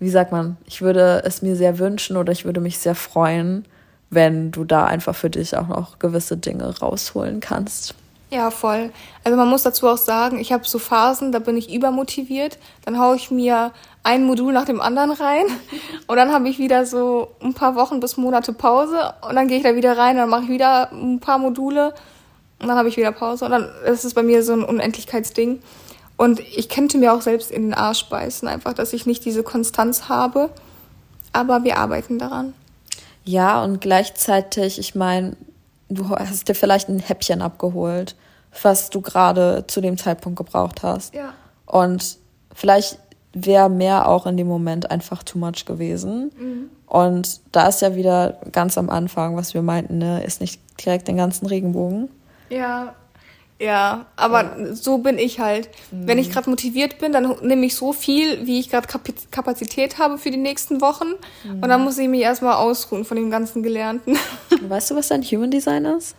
wie 0.00 0.10
sagt 0.10 0.32
man, 0.32 0.56
ich 0.66 0.82
würde 0.82 1.22
es 1.24 1.42
mir 1.42 1.56
sehr 1.56 1.78
wünschen 1.78 2.16
oder 2.16 2.32
ich 2.32 2.44
würde 2.44 2.60
mich 2.60 2.78
sehr 2.78 2.94
freuen, 2.94 3.64
wenn 4.10 4.50
du 4.52 4.64
da 4.64 4.86
einfach 4.86 5.14
für 5.14 5.30
dich 5.30 5.56
auch 5.56 5.68
noch 5.68 5.98
gewisse 5.98 6.36
Dinge 6.36 6.78
rausholen 6.78 7.40
kannst. 7.40 7.94
Ja, 8.30 8.50
voll. 8.50 8.90
Also 9.22 9.36
man 9.36 9.48
muss 9.48 9.62
dazu 9.62 9.86
auch 9.86 9.98
sagen, 9.98 10.38
ich 10.38 10.52
habe 10.52 10.66
so 10.66 10.80
Phasen, 10.80 11.30
da 11.30 11.38
bin 11.38 11.56
ich 11.56 11.72
übermotiviert. 11.72 12.58
Dann 12.84 12.98
haue 12.98 13.16
ich 13.16 13.30
mir 13.30 13.72
ein 14.02 14.24
Modul 14.24 14.52
nach 14.52 14.64
dem 14.64 14.80
anderen 14.80 15.12
rein 15.12 15.46
und 16.06 16.16
dann 16.16 16.32
habe 16.32 16.48
ich 16.48 16.58
wieder 16.58 16.86
so 16.86 17.28
ein 17.40 17.54
paar 17.54 17.76
Wochen 17.76 18.00
bis 18.00 18.16
Monate 18.16 18.52
Pause 18.52 19.14
und 19.28 19.36
dann 19.36 19.48
gehe 19.48 19.58
ich 19.58 19.62
da 19.62 19.74
wieder 19.76 19.96
rein 19.96 20.16
und 20.16 20.22
dann 20.22 20.28
mache 20.28 20.44
ich 20.44 20.48
wieder 20.48 20.92
ein 20.92 21.20
paar 21.20 21.38
Module 21.38 21.94
und 22.60 22.68
dann 22.68 22.76
habe 22.76 22.88
ich 22.88 22.96
wieder 22.96 23.12
Pause 23.12 23.44
und 23.44 23.50
dann 23.52 23.68
ist 23.84 24.04
es 24.04 24.14
bei 24.14 24.22
mir 24.22 24.42
so 24.42 24.52
ein 24.52 24.64
Unendlichkeitsding. 24.64 25.60
Und 26.16 26.40
ich 26.40 26.68
könnte 26.68 26.98
mir 26.98 27.12
auch 27.12 27.20
selbst 27.20 27.50
in 27.50 27.62
den 27.62 27.74
Arsch 27.74 28.08
beißen, 28.08 28.48
einfach, 28.48 28.72
dass 28.72 28.92
ich 28.92 29.06
nicht 29.06 29.24
diese 29.24 29.42
Konstanz 29.42 30.08
habe. 30.08 30.50
Aber 31.32 31.62
wir 31.62 31.76
arbeiten 31.76 32.18
daran. 32.18 32.54
Ja, 33.24 33.62
und 33.62 33.82
gleichzeitig, 33.82 34.78
ich 34.78 34.94
meine, 34.94 35.36
du 35.88 36.10
hast 36.10 36.48
dir 36.48 36.54
vielleicht 36.54 36.88
ein 36.88 36.98
Häppchen 36.98 37.42
abgeholt, 37.42 38.16
was 38.62 38.90
du 38.90 39.00
gerade 39.00 39.64
zu 39.66 39.80
dem 39.80 39.98
Zeitpunkt 39.98 40.38
gebraucht 40.38 40.82
hast. 40.82 41.14
Ja. 41.14 41.34
Und 41.66 42.18
vielleicht 42.54 42.98
wäre 43.32 43.68
mehr 43.68 44.08
auch 44.08 44.26
in 44.26 44.36
dem 44.36 44.46
Moment 44.46 44.90
einfach 44.90 45.22
too 45.22 45.38
much 45.38 45.66
gewesen. 45.66 46.30
Und 46.86 47.40
da 47.52 47.68
ist 47.68 47.82
ja 47.82 47.94
wieder 47.94 48.38
ganz 48.52 48.78
am 48.78 48.88
Anfang, 48.88 49.36
was 49.36 49.52
wir 49.52 49.62
meinten, 49.62 49.98
ne, 49.98 50.22
ist 50.24 50.40
nicht 50.40 50.60
direkt 50.84 51.08
den 51.08 51.16
ganzen 51.16 51.46
Regenbogen. 51.46 52.08
Ja, 52.48 52.94
ja, 53.58 54.06
aber 54.16 54.74
so 54.74 54.98
bin 54.98 55.18
ich 55.18 55.40
halt. 55.40 55.70
Wenn 55.90 56.18
ich 56.18 56.30
gerade 56.30 56.50
motiviert 56.50 56.98
bin, 56.98 57.12
dann 57.12 57.36
nehme 57.42 57.64
ich 57.64 57.74
so 57.74 57.92
viel, 57.92 58.46
wie 58.46 58.60
ich 58.60 58.68
gerade 58.68 58.86
Kapazität 59.30 59.98
habe 59.98 60.18
für 60.18 60.30
die 60.30 60.36
nächsten 60.36 60.80
Wochen. 60.82 61.14
Und 61.44 61.68
dann 61.68 61.82
muss 61.82 61.96
ich 61.96 62.08
mich 62.08 62.20
erstmal 62.20 62.54
ausruhen 62.54 63.04
von 63.04 63.16
dem 63.16 63.30
ganzen 63.30 63.62
Gelernten. 63.62 64.18
Weißt 64.68 64.90
du, 64.90 64.96
was 64.96 65.08
dein 65.08 65.22
Human 65.22 65.50
Design 65.50 65.86
ist? 65.86 66.16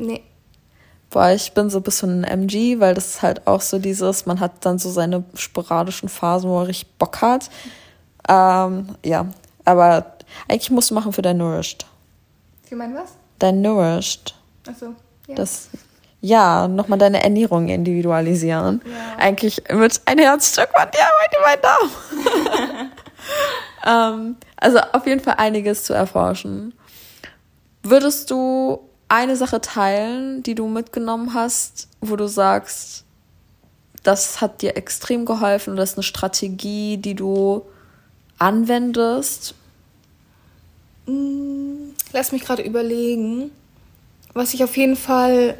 nee. 0.00 0.22
boah, 1.10 1.30
ich 1.30 1.52
bin 1.52 1.68
so 1.70 1.78
ein 1.78 1.82
bisschen 1.82 2.24
ein 2.24 2.42
MG, 2.42 2.80
weil 2.80 2.94
das 2.94 3.06
ist 3.06 3.22
halt 3.22 3.46
auch 3.46 3.60
so 3.60 3.78
dieses, 3.78 4.26
man 4.26 4.40
hat 4.40 4.64
dann 4.64 4.78
so 4.78 4.90
seine 4.90 5.24
sporadischen 5.34 6.08
Phasen, 6.08 6.48
wo 6.48 6.54
man 6.54 6.66
richtig 6.66 6.88
Bock 6.96 7.20
hat. 7.20 7.50
Ähm, 8.28 8.96
ja, 9.04 9.26
aber 9.64 10.14
eigentlich 10.48 10.70
musst 10.70 10.90
du 10.90 10.94
machen 10.94 11.12
für 11.12 11.22
dein 11.22 11.36
Nourished. 11.36 11.86
Für 12.62 12.76
mein 12.76 12.94
was? 12.94 13.12
Dein 13.38 13.60
Nourished. 13.60 14.34
Achso, 14.66 14.94
ja. 15.26 15.34
Das, 15.34 15.68
ja, 16.20 16.68
nochmal 16.68 16.98
deine 16.98 17.22
Ernährung 17.22 17.68
individualisieren. 17.68 18.82
Ja. 18.84 19.16
Eigentlich 19.16 19.62
mit 19.72 20.00
ein 20.04 20.18
Herzstück 20.18 20.68
von 20.68 20.90
dir 20.90 21.06
heute 21.22 21.36
mein 21.42 21.60
Daumen. 21.62 22.90
ähm, 24.26 24.36
also 24.56 24.78
auf 24.92 25.06
jeden 25.06 25.20
Fall 25.20 25.34
einiges 25.38 25.84
zu 25.84 25.94
erforschen. 25.94 26.74
Würdest 27.82 28.30
du 28.30 28.80
eine 29.08 29.36
Sache 29.36 29.60
teilen, 29.60 30.42
die 30.42 30.54
du 30.54 30.68
mitgenommen 30.68 31.32
hast, 31.32 31.88
wo 32.00 32.16
du 32.16 32.28
sagst, 32.28 33.04
das 34.02 34.40
hat 34.40 34.62
dir 34.62 34.76
extrem 34.76 35.24
geholfen, 35.24 35.76
das 35.76 35.90
ist 35.90 35.96
eine 35.96 36.02
Strategie, 36.02 36.98
die 36.98 37.14
du 37.14 37.62
anwendest? 38.38 39.54
Mm, 41.06 41.90
Lass 42.12 42.32
mich 42.32 42.42
gerade 42.42 42.62
überlegen. 42.62 43.52
Was 44.32 44.54
ich 44.54 44.64
auf 44.64 44.76
jeden 44.76 44.96
Fall 44.96 45.56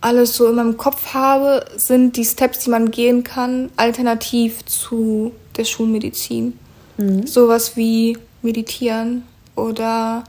alles 0.00 0.34
so 0.34 0.48
in 0.48 0.54
meinem 0.56 0.76
Kopf 0.76 1.12
habe, 1.12 1.64
sind 1.76 2.16
die 2.16 2.24
Steps, 2.24 2.60
die 2.60 2.70
man 2.70 2.90
gehen 2.90 3.22
kann, 3.22 3.70
alternativ 3.76 4.64
zu 4.64 5.32
der 5.56 5.64
Schulmedizin. 5.64 6.58
Sowas 7.26 7.76
wie 7.76 8.16
meditieren 8.42 9.24
oder 9.56 10.24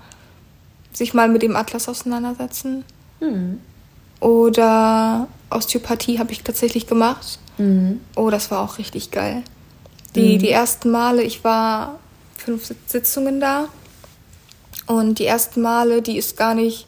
sich 0.94 1.14
mal 1.14 1.30
mit 1.30 1.42
dem 1.42 1.56
Atlas 1.56 1.88
auseinandersetzen. 1.88 2.84
Oder 4.20 5.28
Osteopathie 5.50 6.20
habe 6.20 6.32
ich 6.32 6.44
tatsächlich 6.44 6.88
gemacht. 6.88 7.40
Oh, 8.16 8.30
das 8.30 8.52
war 8.52 8.60
auch 8.60 8.78
richtig 8.78 9.12
geil. 9.12 9.44
Die, 10.16 10.38
die 10.38 10.50
ersten 10.50 10.92
Male, 10.92 11.24
ich 11.24 11.44
war 11.44 12.00
fünf 12.38 12.74
Sitzungen 12.88 13.40
da. 13.40 13.68
Und 14.88 15.20
die 15.20 15.26
ersten 15.26 15.62
Male, 15.62 16.02
die 16.02 16.18
ist 16.18 16.36
gar 16.36 16.56
nicht 16.56 16.88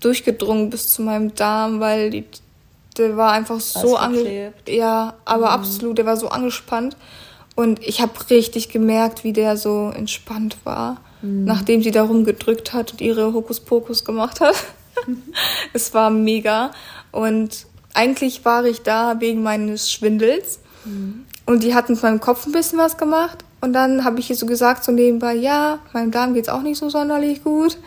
durchgedrungen 0.00 0.70
bis 0.70 0.88
zu 0.88 1.02
meinem 1.02 1.34
Darm, 1.34 1.80
weil 1.80 2.10
die, 2.10 2.24
der 2.96 3.16
war 3.16 3.32
einfach 3.32 3.60
so 3.60 3.96
ange 3.96 4.52
ja, 4.68 5.14
aber 5.24 5.50
absolut, 5.50 5.98
der 5.98 6.06
war 6.06 6.16
so 6.16 6.28
angespannt. 6.28 6.96
Und 7.54 7.82
ich 7.82 8.00
habe 8.00 8.12
richtig 8.30 8.68
gemerkt, 8.68 9.24
wie 9.24 9.32
der 9.32 9.56
so 9.56 9.90
entspannt 9.94 10.58
war, 10.62 11.00
nachdem 11.22 11.82
sie 11.82 11.90
da 11.90 12.04
rumgedrückt 12.04 12.72
hat 12.72 12.92
und 12.92 13.00
ihre 13.00 13.32
Hokuspokus 13.32 14.04
gemacht 14.04 14.40
hat. 14.40 14.54
es 15.72 15.92
war 15.92 16.10
mega. 16.10 16.70
Und 17.10 17.66
eigentlich 17.94 18.44
war 18.44 18.64
ich 18.64 18.82
da 18.82 19.20
wegen 19.20 19.42
meines 19.42 19.90
Schwindels. 19.90 20.60
Und 21.46 21.62
die 21.64 21.74
hat 21.74 21.88
mit 21.88 22.00
meinem 22.02 22.20
Kopf 22.20 22.46
ein 22.46 22.52
bisschen 22.52 22.78
was 22.78 22.96
gemacht. 22.96 23.44
Und 23.60 23.72
dann 23.72 24.04
habe 24.04 24.20
ich 24.20 24.30
ihr 24.30 24.36
so 24.36 24.46
gesagt, 24.46 24.84
so 24.84 24.92
nebenbei, 24.92 25.34
ja, 25.34 25.80
meinem 25.92 26.12
Darm 26.12 26.34
geht's 26.34 26.48
auch 26.48 26.62
nicht 26.62 26.78
so 26.78 26.88
sonderlich 26.90 27.42
gut. 27.42 27.78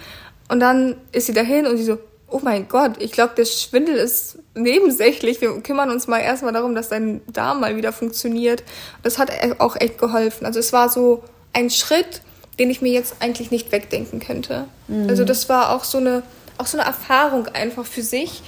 Und 0.52 0.60
dann 0.60 0.98
ist 1.14 1.28
sie 1.28 1.34
dahin 1.34 1.66
und 1.66 1.78
sie 1.78 1.86
so, 1.86 1.98
oh 2.28 2.42
mein 2.44 2.68
Gott, 2.68 3.02
ich 3.02 3.14
glaube, 3.14 3.32
der 3.38 3.46
Schwindel 3.46 3.96
ist 3.96 4.38
nebensächlich. 4.54 5.40
Wir 5.40 5.62
kümmern 5.62 5.90
uns 5.90 6.08
mal 6.08 6.20
erstmal 6.20 6.52
darum, 6.52 6.76
dass 6.76 6.90
dein 6.90 7.22
Darm 7.32 7.62
mal 7.62 7.78
wieder 7.78 7.94
funktioniert. 7.94 8.62
Das 9.02 9.18
hat 9.18 9.30
e- 9.30 9.56
auch 9.60 9.78
echt 9.80 9.98
geholfen. 9.98 10.46
Also 10.46 10.60
es 10.60 10.74
war 10.74 10.90
so 10.90 11.24
ein 11.54 11.70
Schritt, 11.70 12.22
den 12.60 12.70
ich 12.70 12.82
mir 12.82 12.92
jetzt 12.92 13.16
eigentlich 13.22 13.50
nicht 13.50 13.72
wegdenken 13.72 14.20
könnte. 14.20 14.66
Also 15.10 15.24
das 15.24 15.48
war 15.48 15.74
auch 15.74 15.86
so 15.86 16.00
eine, 16.00 16.22
auch 16.58 16.66
so 16.68 16.78
eine 16.78 16.86
Erfahrung 16.86 17.48
einfach 17.48 17.86
für 17.86 18.02
sich, 18.04 18.44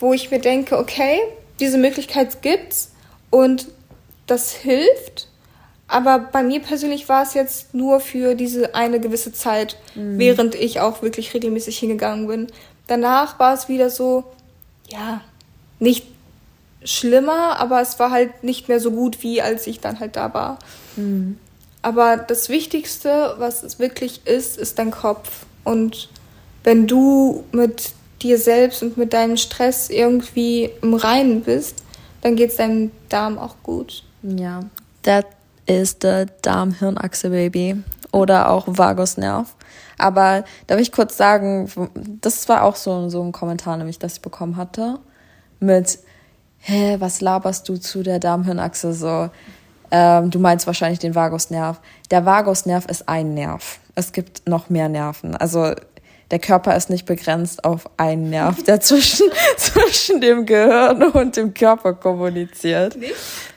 wo 0.00 0.14
ich 0.14 0.30
mir 0.30 0.38
denke, 0.40 0.78
okay, 0.78 1.20
diese 1.60 1.76
Möglichkeit 1.76 2.40
gibt's 2.40 2.92
und 3.28 3.68
das 4.26 4.52
hilft. 4.52 5.27
Aber 5.88 6.18
bei 6.18 6.42
mir 6.42 6.60
persönlich 6.60 7.08
war 7.08 7.22
es 7.22 7.32
jetzt 7.32 7.74
nur 7.74 8.00
für 8.00 8.34
diese 8.34 8.74
eine 8.74 9.00
gewisse 9.00 9.32
Zeit, 9.32 9.78
während 9.94 10.54
ich 10.54 10.80
auch 10.80 11.02
wirklich 11.02 11.32
regelmäßig 11.32 11.78
hingegangen 11.78 12.26
bin. 12.28 12.46
Danach 12.86 13.38
war 13.38 13.54
es 13.54 13.68
wieder 13.68 13.88
so, 13.88 14.24
ja, 14.88 15.22
nicht 15.78 16.06
schlimmer, 16.84 17.58
aber 17.58 17.80
es 17.80 17.98
war 17.98 18.10
halt 18.10 18.44
nicht 18.44 18.68
mehr 18.68 18.80
so 18.80 18.90
gut, 18.90 19.22
wie 19.22 19.40
als 19.42 19.66
ich 19.66 19.80
dann 19.80 19.98
halt 19.98 20.16
da 20.16 20.32
war. 20.34 20.58
Aber 21.82 22.16
das 22.16 22.48
Wichtigste, 22.48 23.34
was 23.38 23.62
es 23.62 23.78
wirklich 23.78 24.26
ist, 24.26 24.58
ist 24.58 24.78
dein 24.78 24.90
Kopf. 24.90 25.46
Und 25.64 26.08
wenn 26.64 26.86
du 26.86 27.44
mit 27.52 27.92
dir 28.20 28.38
selbst 28.38 28.82
und 28.82 28.96
mit 28.96 29.12
deinem 29.12 29.36
Stress 29.36 29.88
irgendwie 29.88 30.70
im 30.82 30.94
Reinen 30.94 31.42
bist, 31.42 31.82
dann 32.20 32.36
geht 32.36 32.50
es 32.50 32.56
deinem 32.56 32.90
Darm 33.08 33.38
auch 33.38 33.54
gut. 33.62 34.02
Ja, 34.22 34.64
that 35.02 35.26
is 35.68 35.96
the 36.00 36.26
Darm-Hirnachse, 36.42 37.30
Baby. 37.30 37.82
Oder 38.10 38.50
auch 38.50 38.64
Vagusnerv. 38.66 39.54
Aber 39.98 40.44
darf 40.66 40.80
ich 40.80 40.92
kurz 40.92 41.16
sagen, 41.16 41.68
das 42.20 42.48
war 42.48 42.62
auch 42.62 42.76
so, 42.76 43.08
so 43.08 43.22
ein 43.22 43.32
Kommentar, 43.32 43.76
nämlich, 43.76 43.98
das 43.98 44.14
ich 44.14 44.22
bekommen 44.22 44.56
hatte. 44.56 44.98
Mit, 45.60 45.98
hä, 46.58 46.96
was 47.00 47.20
laberst 47.20 47.68
du 47.68 47.76
zu 47.76 48.02
der 48.02 48.18
Darmhirnachse 48.18 48.94
so? 48.94 49.28
Ähm, 49.90 50.30
du 50.30 50.38
meinst 50.38 50.66
wahrscheinlich 50.66 51.00
den 51.00 51.14
Vagusnerv. 51.14 51.80
Der 52.10 52.24
Vagusnerv 52.24 52.86
ist 52.86 53.08
ein 53.08 53.34
Nerv. 53.34 53.80
Es 53.94 54.12
gibt 54.12 54.48
noch 54.48 54.70
mehr 54.70 54.88
Nerven. 54.88 55.34
Also 55.34 55.72
der 56.30 56.38
Körper 56.38 56.76
ist 56.76 56.90
nicht 56.90 57.06
begrenzt 57.06 57.64
auf 57.64 57.88
einen 57.96 58.30
Nerv, 58.30 58.62
der 58.64 58.80
zwischen, 58.80 59.26
zwischen 59.56 60.20
dem 60.20 60.46
Gehirn 60.46 61.02
und 61.02 61.36
dem 61.36 61.54
Körper 61.54 61.94
kommuniziert. 61.94 62.96
Nicht? 62.96 63.14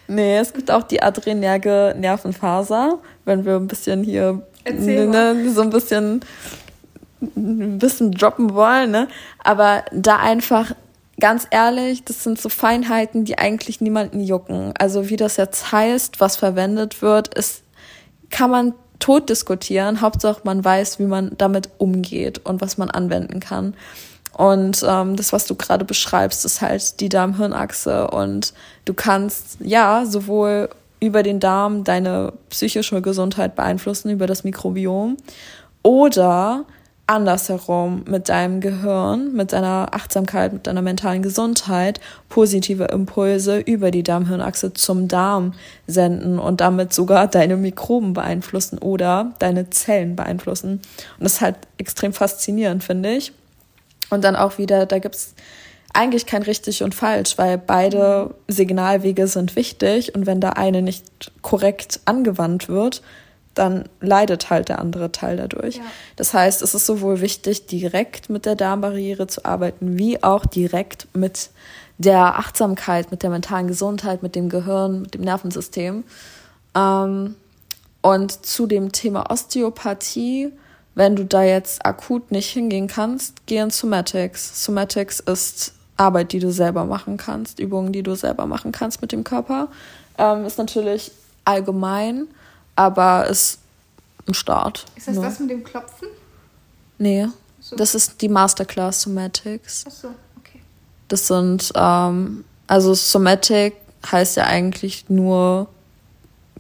Nee, 0.08 0.38
es 0.38 0.54
gibt 0.54 0.72
auch 0.72 0.84
die 0.84 1.02
adrenerge 1.02 1.96
Nervenfaser, 1.98 3.00
wenn 3.26 3.46
wir 3.46 3.56
ein 3.56 3.68
bisschen 3.68 4.04
hier 4.04 4.42
Erzähl 4.64 5.08
ne, 5.08 5.52
so 5.54 5.62
ein 5.62 5.70
bisschen 5.70 6.22
ein 7.22 7.78
bisschen 7.78 8.12
droppen 8.12 8.54
wollen, 8.54 8.92
ne? 8.92 9.08
Aber 9.44 9.84
da 9.92 10.18
einfach 10.18 10.74
ganz 11.20 11.48
ehrlich, 11.52 12.04
das 12.04 12.24
sind 12.24 12.42
so 12.42 12.50
Feinheiten, 12.50 13.26
die 13.26 13.38
eigentlich 13.38 13.80
niemanden 13.80 14.22
jucken. 14.22 14.74
Also 14.78 15.10
wie 15.10 15.18
das 15.18 15.38
jetzt 15.38 15.72
heißt, 15.72 16.20
was 16.20 16.36
verwendet 16.36 17.02
wird, 17.02 17.34
ist 17.34 17.64
kann 18.32 18.50
man 18.50 18.74
tot 19.02 19.30
diskutieren. 19.30 20.00
Hauptsache 20.00 20.42
man 20.46 20.64
weiß, 20.64 21.00
wie 21.00 21.06
man 21.06 21.32
damit 21.38 21.70
umgeht 21.78 22.40
und 22.46 22.62
was 22.62 22.78
man 22.78 22.90
anwenden 22.90 23.42
kann. 23.42 23.74
Und 24.34 24.86
ähm, 24.88 25.18
das, 25.18 25.34
was 25.34 25.46
du 25.46 25.56
gerade 25.56 25.84
beschreibst, 25.84 26.46
ist 26.46 26.62
halt 26.62 27.02
die 27.02 27.10
Darm-Hirn-Achse. 27.10 28.08
Und 28.10 28.54
du 28.86 28.94
kannst 28.94 29.58
ja 29.60 30.06
sowohl 30.06 30.70
über 31.02 31.24
den 31.24 31.40
Darm 31.40 31.84
deine 31.84 32.32
psychische 32.50 33.02
Gesundheit 33.02 33.56
beeinflussen, 33.56 34.10
über 34.10 34.28
das 34.28 34.44
Mikrobiom, 34.44 35.18
oder 35.84 36.66
andersherum 37.12 38.06
mit 38.08 38.30
deinem 38.30 38.62
Gehirn, 38.62 39.34
mit 39.34 39.52
deiner 39.52 39.90
Achtsamkeit, 39.92 40.54
mit 40.54 40.66
deiner 40.66 40.82
mentalen 40.82 41.22
Gesundheit 41.22 42.00
positive 42.30 42.86
Impulse 42.86 43.60
über 43.60 43.92
die 43.92 44.02
Darm-Hirn-Achse 44.02 44.74
zum 44.74 45.10
Darm 45.10 45.54
senden 45.88 46.40
und 46.40 46.62
damit 46.62 46.94
sogar 46.94 47.28
deine 47.28 47.58
Mikroben 47.58 48.14
beeinflussen 48.14 48.78
oder 48.78 49.34
deine 49.40 49.70
Zellen 49.70 50.16
beeinflussen. 50.16 50.82
Und 51.20 51.24
das 51.24 51.34
ist 51.34 51.42
halt 51.42 51.58
extrem 51.78 52.14
faszinierend, 52.14 52.82
finde 52.82 53.12
ich. 53.12 53.34
Und 54.10 54.24
dann 54.24 54.38
auch 54.38 54.58
wieder, 54.58 54.86
da 54.86 55.00
gibt's 55.00 55.36
eigentlich 55.94 56.26
kein 56.26 56.44
richtig 56.44 56.82
und 56.82 56.96
falsch, 56.96 57.38
weil 57.38 57.58
beide 57.58 58.36
Signalwege 58.48 59.28
sind 59.28 59.58
wichtig 59.58 60.16
und 60.16 60.26
wenn 60.26 60.40
der 60.40 60.58
eine 60.58 60.82
nicht 60.82 61.32
korrekt 61.42 62.00
angewandt 62.06 62.70
wird, 62.70 63.02
dann 63.54 63.90
leidet 64.00 64.50
halt 64.50 64.70
der 64.70 64.80
andere 64.80 65.12
Teil 65.12 65.38
dadurch. 65.38 65.78
Ja. 65.78 65.84
Das 66.16 66.34
heißt, 66.34 66.62
es 66.62 66.74
ist 66.74 66.86
sowohl 66.86 67.22
wichtig, 67.22 67.66
direkt 67.68 68.30
mit 68.30 68.46
der 68.46 68.56
Darmbarriere 68.56 69.28
zu 69.28 69.46
arbeiten, 69.46 69.98
wie 69.98 70.24
auch 70.24 70.46
direkt 70.46 71.08
mit 71.14 71.50
der 71.98 72.40
Achtsamkeit, 72.40 73.12
mit 73.12 73.24
der 73.24 73.30
mentalen 73.30 73.68
Gesundheit, 73.68 74.24
mit 74.24 74.36
dem 74.36 74.50
Gehirn, 74.50 75.02
mit 75.02 75.14
dem 75.14 75.22
Nervensystem. 75.22 76.04
Ähm, 76.76 77.36
und 78.02 78.46
zu 78.46 78.66
dem 78.66 78.92
Thema 78.92 79.30
Osteopathie, 79.30 80.52
wenn 80.96 81.16
du 81.16 81.26
da 81.26 81.44
jetzt 81.44 81.86
akut 81.86 82.32
nicht 82.32 82.50
hingehen 82.50 82.88
kannst, 82.88 83.46
geh 83.46 83.58
in 83.58 83.70
Somatics. 83.70 84.64
Somatics 84.64 85.20
ist 85.20 85.74
Arbeit, 85.98 86.32
die 86.32 86.40
du 86.40 86.52
selber 86.52 86.86
machen 86.86 87.18
kannst, 87.18 87.60
Übungen, 87.60 87.94
die 87.94 88.04
du 88.04 88.16
selber 88.16 88.46
machen 88.46 88.72
kannst 88.72 89.02
mit 89.02 89.12
dem 89.12 89.24
Körper. 89.24 89.68
Ähm, 90.18 90.46
ist 90.46 90.58
natürlich 90.58 91.12
allgemein, 91.46 92.28
aber 92.76 93.28
ist 93.28 93.60
ein 94.28 94.34
Start. 94.34 94.86
Ist 94.96 95.08
das 95.08 95.16
ne? 95.16 95.22
das 95.22 95.40
mit 95.40 95.50
dem 95.50 95.64
Klopfen? 95.64 96.08
Nee, 96.98 97.28
So. 97.60 97.76
das 97.76 97.96
ist 97.96 98.22
die 98.22 98.30
Masterclass 98.30 99.02
Somatics. 99.02 99.86
Ach 99.88 99.92
so, 99.92 100.08
okay. 100.40 100.62
Das 101.08 101.28
sind, 101.28 101.72
ähm, 101.76 102.44
also 102.68 102.94
Somatic 102.94 103.76
heißt 104.10 104.38
ja 104.38 104.46
eigentlich 104.46 105.10
nur 105.10 105.68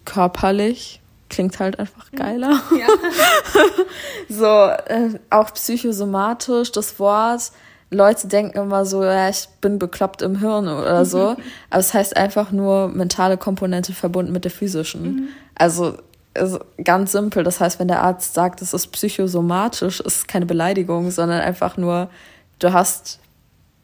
körperlich. 0.06 1.00
Klingt 1.30 1.60
halt 1.60 1.80
einfach 1.80 2.12
geiler. 2.12 2.60
Ja. 2.78 2.88
So, 4.30 4.46
äh, 4.46 5.20
auch 5.30 5.54
psychosomatisch, 5.54 6.72
das 6.72 7.00
Wort 7.00 7.52
Leute 7.94 8.28
denken 8.30 8.58
immer 8.58 8.86
so, 8.86 9.04
ja, 9.04 9.28
ich 9.28 9.50
bin 9.60 9.78
bekloppt 9.78 10.22
im 10.22 10.40
Hirn 10.40 10.70
oder 10.70 11.04
so. 11.06 11.36
Aber 11.70 11.80
es 11.80 11.94
heißt 11.94 12.16
einfach 12.16 12.52
nur 12.52 12.88
mentale 12.88 13.38
Komponente 13.38 13.94
verbunden 13.94 14.32
mit 14.32 14.46
der 14.46 14.52
physischen. 14.52 15.04
Mhm. 15.04 15.28
Also, 15.62 15.96
also 16.34 16.58
ganz 16.84 17.12
simpel. 17.12 17.44
Das 17.44 17.60
heißt, 17.60 17.78
wenn 17.78 17.88
der 17.88 18.02
Arzt 18.02 18.34
sagt, 18.34 18.64
es 18.64 18.74
ist 18.74 18.88
psychosomatisch, 18.88 20.00
ist 20.00 20.18
es 20.18 20.28
keine 20.28 20.48
Beleidigung, 20.48 21.12
sondern 21.12 21.40
einfach 21.42 21.78
nur, 21.78 22.10
du 22.58 22.74
hast 22.74 23.20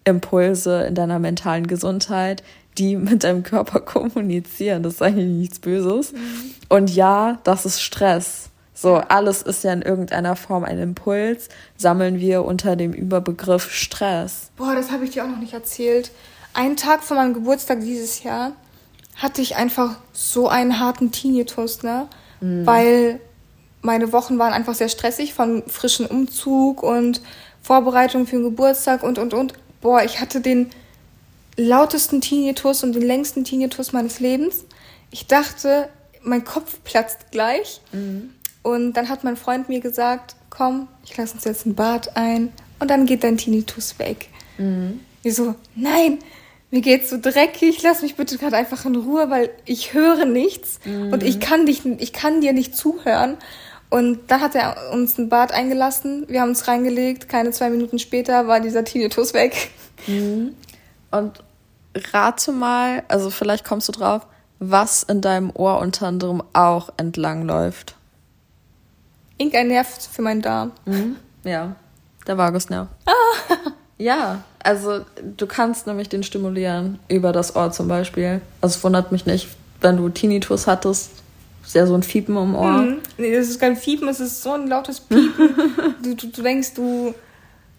Impulse 0.04 0.82
in 0.86 0.95
deiner 0.95 1.20
mentalen 1.20 1.68
Gesundheit, 1.68 2.41
die 2.80 2.95
mit 2.98 3.24
deinem 3.24 3.44
Körper 3.44 3.80
kommunizieren. 3.80 4.82
Das 4.82 4.95
ist 4.95 5.04
eigentlich 5.04 5.28
nichts 5.28 5.60
Böses. 5.60 6.14
Mhm. 6.14 6.20
Und 6.68 6.95
ja, 6.95 7.38
das 7.44 7.68
ist 7.68 7.80
Stress. 7.80 8.49
So, 8.74 8.95
alles 8.95 9.44
ist 9.44 9.64
ja 9.64 9.72
in 9.72 9.84
irgendeiner 9.84 10.36
Form 10.36 10.64
ein 10.64 10.80
Impuls, 10.80 11.49
sammeln 11.78 12.20
wir 12.20 12.44
unter 12.44 12.76
dem 12.76 12.91
Überbegriff 12.91 13.72
Stress. 13.72 14.49
Boah, 14.58 14.74
das 14.74 14.91
habe 14.91 15.06
ich 15.06 15.12
dir 15.12 15.24
auch 15.24 15.30
noch 15.30 15.40
nicht 15.40 15.54
erzählt. 15.54 16.10
Einen 16.56 16.76
Tag 16.76 17.04
vor 17.04 17.18
meinem 17.18 17.36
Geburtstag 17.36 17.82
dieses 17.82 18.24
Jahr 18.24 18.54
hatte 19.18 19.41
ich 19.41 19.56
einfach 19.56 19.98
so 20.14 20.48
einen 20.48 20.80
harten 20.80 21.11
Tinnitus, 21.11 21.84
ne? 21.84 22.07
Mhm. 22.39 22.65
Weil 22.65 23.19
meine 23.81 24.11
Wochen 24.14 24.39
waren 24.39 24.53
einfach 24.53 24.76
sehr 24.76 24.89
stressig 24.89 25.34
von 25.34 25.64
frischen 25.68 26.06
Umzug 26.06 26.84
und 26.84 27.22
Vorbereitung 27.61 28.27
für 28.27 28.38
den 28.38 28.44
Geburtstag 28.44 29.03
und 29.03 29.18
und 29.18 29.34
und. 29.34 29.53
Boah, 29.81 30.03
ich 30.03 30.22
hatte 30.22 30.39
den 30.39 30.69
lautesten 31.56 32.22
Tinnitus 32.22 32.84
und 32.84 32.94
den 32.94 33.02
längsten 33.02 33.44
Tinnitus 33.44 33.91
meines 33.91 34.19
Lebens. 34.19 34.65
Ich 35.11 35.27
dachte, 35.27 35.89
mein 36.22 36.44
Kopf 36.44 36.80
platzt 36.84 37.31
gleich. 37.31 37.81
Mhm. 37.91 38.30
Und 38.61 38.94
dann 38.94 39.10
hat 39.10 39.23
mein 39.23 39.38
Freund 39.38 39.69
mir 39.69 39.80
gesagt, 39.80 40.35
komm, 40.49 40.88
ich 41.06 41.15
lasse 41.18 41.35
uns 41.35 41.45
jetzt 41.45 41.65
ein 41.65 41.76
Bad 41.76 42.15
ein 42.18 42.52
und 42.80 42.91
dann 42.91 43.06
geht 43.06 43.23
dein 43.23 43.38
Tinnitus 43.38 43.98
weg. 43.98 44.30
Mhm. 44.57 44.99
Ich 45.23 45.35
so, 45.35 45.56
nein, 45.76 46.19
mir 46.72 46.81
geht's 46.81 47.10
so 47.10 47.18
dreckig, 47.19 47.81
lass 47.84 48.02
mich 48.02 48.15
bitte 48.15 48.38
gerade 48.38 48.57
einfach 48.57 48.85
in 48.85 48.95
Ruhe, 48.95 49.30
weil 49.30 49.49
ich 49.65 49.94
höre 49.94 50.26
nichts 50.26 50.80
mhm. 50.84 51.14
und 51.14 51.23
ich 51.23 51.39
kann 51.39 51.65
dich, 51.65 51.85
ich 51.85 52.14
kann 52.14 52.41
dir 52.41 52.53
nicht 52.53 52.76
zuhören. 52.76 53.38
Und 53.89 54.30
dann 54.30 54.41
hat 54.41 54.53
er 54.53 54.91
uns 54.91 55.18
ein 55.18 55.30
Bad 55.30 55.53
eingelassen, 55.53 56.26
wir 56.27 56.41
haben 56.41 56.49
uns 56.49 56.68
reingelegt, 56.68 57.30
keine 57.30 57.52
zwei 57.52 57.69
Minuten 57.69 57.99
später 57.99 58.48
war 58.48 58.60
dieser 58.60 58.84
Tinnitus 58.84 59.34
weg. 59.34 59.69
Mhm. 60.07 60.56
Und 61.10 61.41
rate 62.14 62.52
mal, 62.52 63.03
also 63.07 63.30
vielleicht 63.30 63.64
kommst 63.64 63.88
du 63.88 63.94
drauf, 63.94 64.27
was 64.60 65.03
in 65.03 65.22
deinem 65.22 65.52
Ohr 65.53 65.80
unter 65.80 66.07
anderem 66.07 66.44
auch 66.52 66.89
entlang 66.98 67.44
läuft. 67.44 67.95
Irgendein 69.38 69.69
Nerv 69.69 69.88
für 70.11 70.22
meinen 70.22 70.41
Darm. 70.41 70.72
Mhm. 70.85 71.15
Ja, 71.45 71.77
der 72.26 72.38
Vagusnerv. 72.38 72.89
Ah. 73.06 73.11
Ja, 73.98 74.44
also 74.64 75.06
du 75.38 75.48
kannst 75.48 75.88
nämlich 75.88 76.10
den 76.10 76.24
stimulieren 76.24 76.99
über 77.07 77.32
das 77.32 77.56
Ohr 77.56 77.72
zum 77.72 77.88
Beispiel. 77.88 78.41
Also 78.61 78.78
es 78.78 78.84
wundert 78.84 79.11
mich 79.11 79.26
nicht, 79.26 79.48
wenn 79.82 79.98
du 79.98 80.10
Tinnitus 80.10 80.68
hattest, 80.68 81.11
ist 81.64 81.76
ja 81.76 81.86
so 81.86 81.95
ein 81.95 82.03
Fiepen 82.03 82.38
im 82.38 82.56
Ohr. 82.56 82.82
Mhm. 82.84 82.98
Nee, 83.18 83.36
das 83.36 83.49
ist 83.49 83.60
kein 83.60 83.76
Fiepen, 83.76 84.07
es 84.07 84.19
ist 84.19 84.41
so 84.41 84.53
ein 84.53 84.68
lautes 84.68 84.99
Piepen. 84.99 85.49
du, 86.03 86.15
du, 86.15 86.28
du 86.28 86.41
denkst, 86.41 86.74
du, 86.76 87.14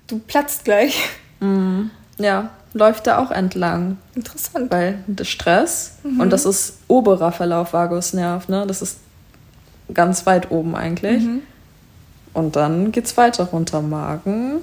du 0.07 0.19
platzt 0.19 0.65
gleich. 0.65 1.09
Mhm. 1.41 1.91
Ja, 2.19 2.51
läuft 2.75 3.07
da 3.07 3.19
auch 3.19 3.31
entlang. 3.31 3.97
Interessant. 4.15 4.71
Weil 4.71 5.03
das 5.07 5.29
Stress 5.29 5.99
mhm. 6.03 6.21
und 6.21 6.31
das 6.31 6.45
ist 6.45 6.79
oberer 6.89 7.33
Verlauf 7.33 7.73
Vagusnerv, 7.73 8.49
ne? 8.49 8.67
Das 8.67 8.83
ist 8.83 8.99
ganz 9.95 10.27
weit 10.27 10.51
oben 10.51 10.75
eigentlich. 10.75 11.23
Mhm. 11.23 11.43
Und 12.35 12.57
dann 12.57 12.93
geht 12.93 13.07
es 13.07 13.17
weiter 13.17 13.45
runter. 13.45 13.81
Magen, 13.81 14.61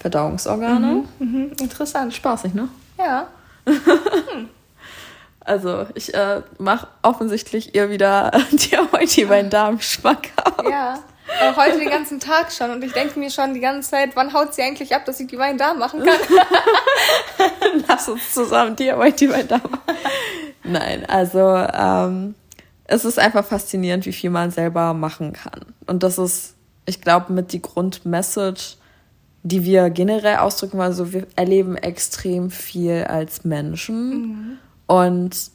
Verdauungsorgane. 0.00 1.04
Mhm. 1.18 1.26
Mhm. 1.26 1.52
Interessant. 1.60 2.14
Spaßig, 2.14 2.54
ne? 2.54 2.68
Ja. 2.98 3.28
Also 5.48 5.86
ich 5.94 6.12
äh, 6.12 6.42
mache 6.58 6.88
offensichtlich 7.00 7.74
ihr 7.74 7.88
wieder 7.88 8.30
dir 8.52 8.86
heute 8.92 9.24
meinen 9.24 9.48
Darm 9.48 9.80
schmackhaft. 9.80 10.62
Ja, 10.70 11.02
auch 11.42 11.56
heute 11.56 11.78
den 11.78 11.88
ganzen 11.88 12.20
Tag 12.20 12.52
schon 12.52 12.70
und 12.70 12.84
ich 12.84 12.92
denke 12.92 13.18
mir 13.18 13.30
schon 13.30 13.54
die 13.54 13.60
ganze 13.60 13.88
Zeit, 13.90 14.10
wann 14.14 14.34
haut 14.34 14.52
sie 14.52 14.60
eigentlich 14.60 14.94
ab, 14.94 15.06
dass 15.06 15.18
ich 15.20 15.26
die 15.26 15.38
meinen 15.38 15.56
Darm 15.56 15.78
machen 15.78 16.04
kann? 16.04 16.18
Lass 17.88 18.10
uns 18.10 18.34
zusammen 18.34 18.76
heute 18.78 19.28
meinen 19.28 19.48
Darm 19.48 19.62
machen. 19.62 19.96
Nein, 20.64 21.06
also 21.08 21.56
ähm, 21.72 22.34
es 22.84 23.06
ist 23.06 23.18
einfach 23.18 23.44
faszinierend, 23.44 24.04
wie 24.04 24.12
viel 24.12 24.28
man 24.28 24.50
selber 24.50 24.92
machen 24.92 25.32
kann. 25.32 25.64
Und 25.86 26.02
das 26.02 26.18
ist, 26.18 26.56
ich 26.84 27.00
glaube, 27.00 27.32
mit 27.32 27.52
die 27.52 27.62
Grundmessage, 27.62 28.76
die 29.48 29.64
wir 29.64 29.90
generell 29.90 30.36
ausdrücken, 30.36 30.80
also 30.80 31.12
wir 31.12 31.26
erleben 31.36 31.76
extrem 31.76 32.50
viel 32.50 33.04
als 33.04 33.44
Menschen 33.44 34.10
mhm. 34.10 34.58
und 34.86 35.50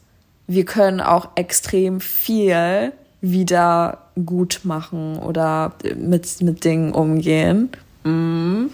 wir 0.48 0.66
können 0.66 1.00
auch 1.00 1.30
extrem 1.36 2.02
viel 2.02 2.92
wieder 3.22 4.00
gut 4.26 4.62
machen 4.64 5.18
oder 5.18 5.74
mit, 5.96 6.42
mit 6.42 6.64
Dingen 6.66 6.92
umgehen. 6.94 7.70
Mhm. 8.04 8.70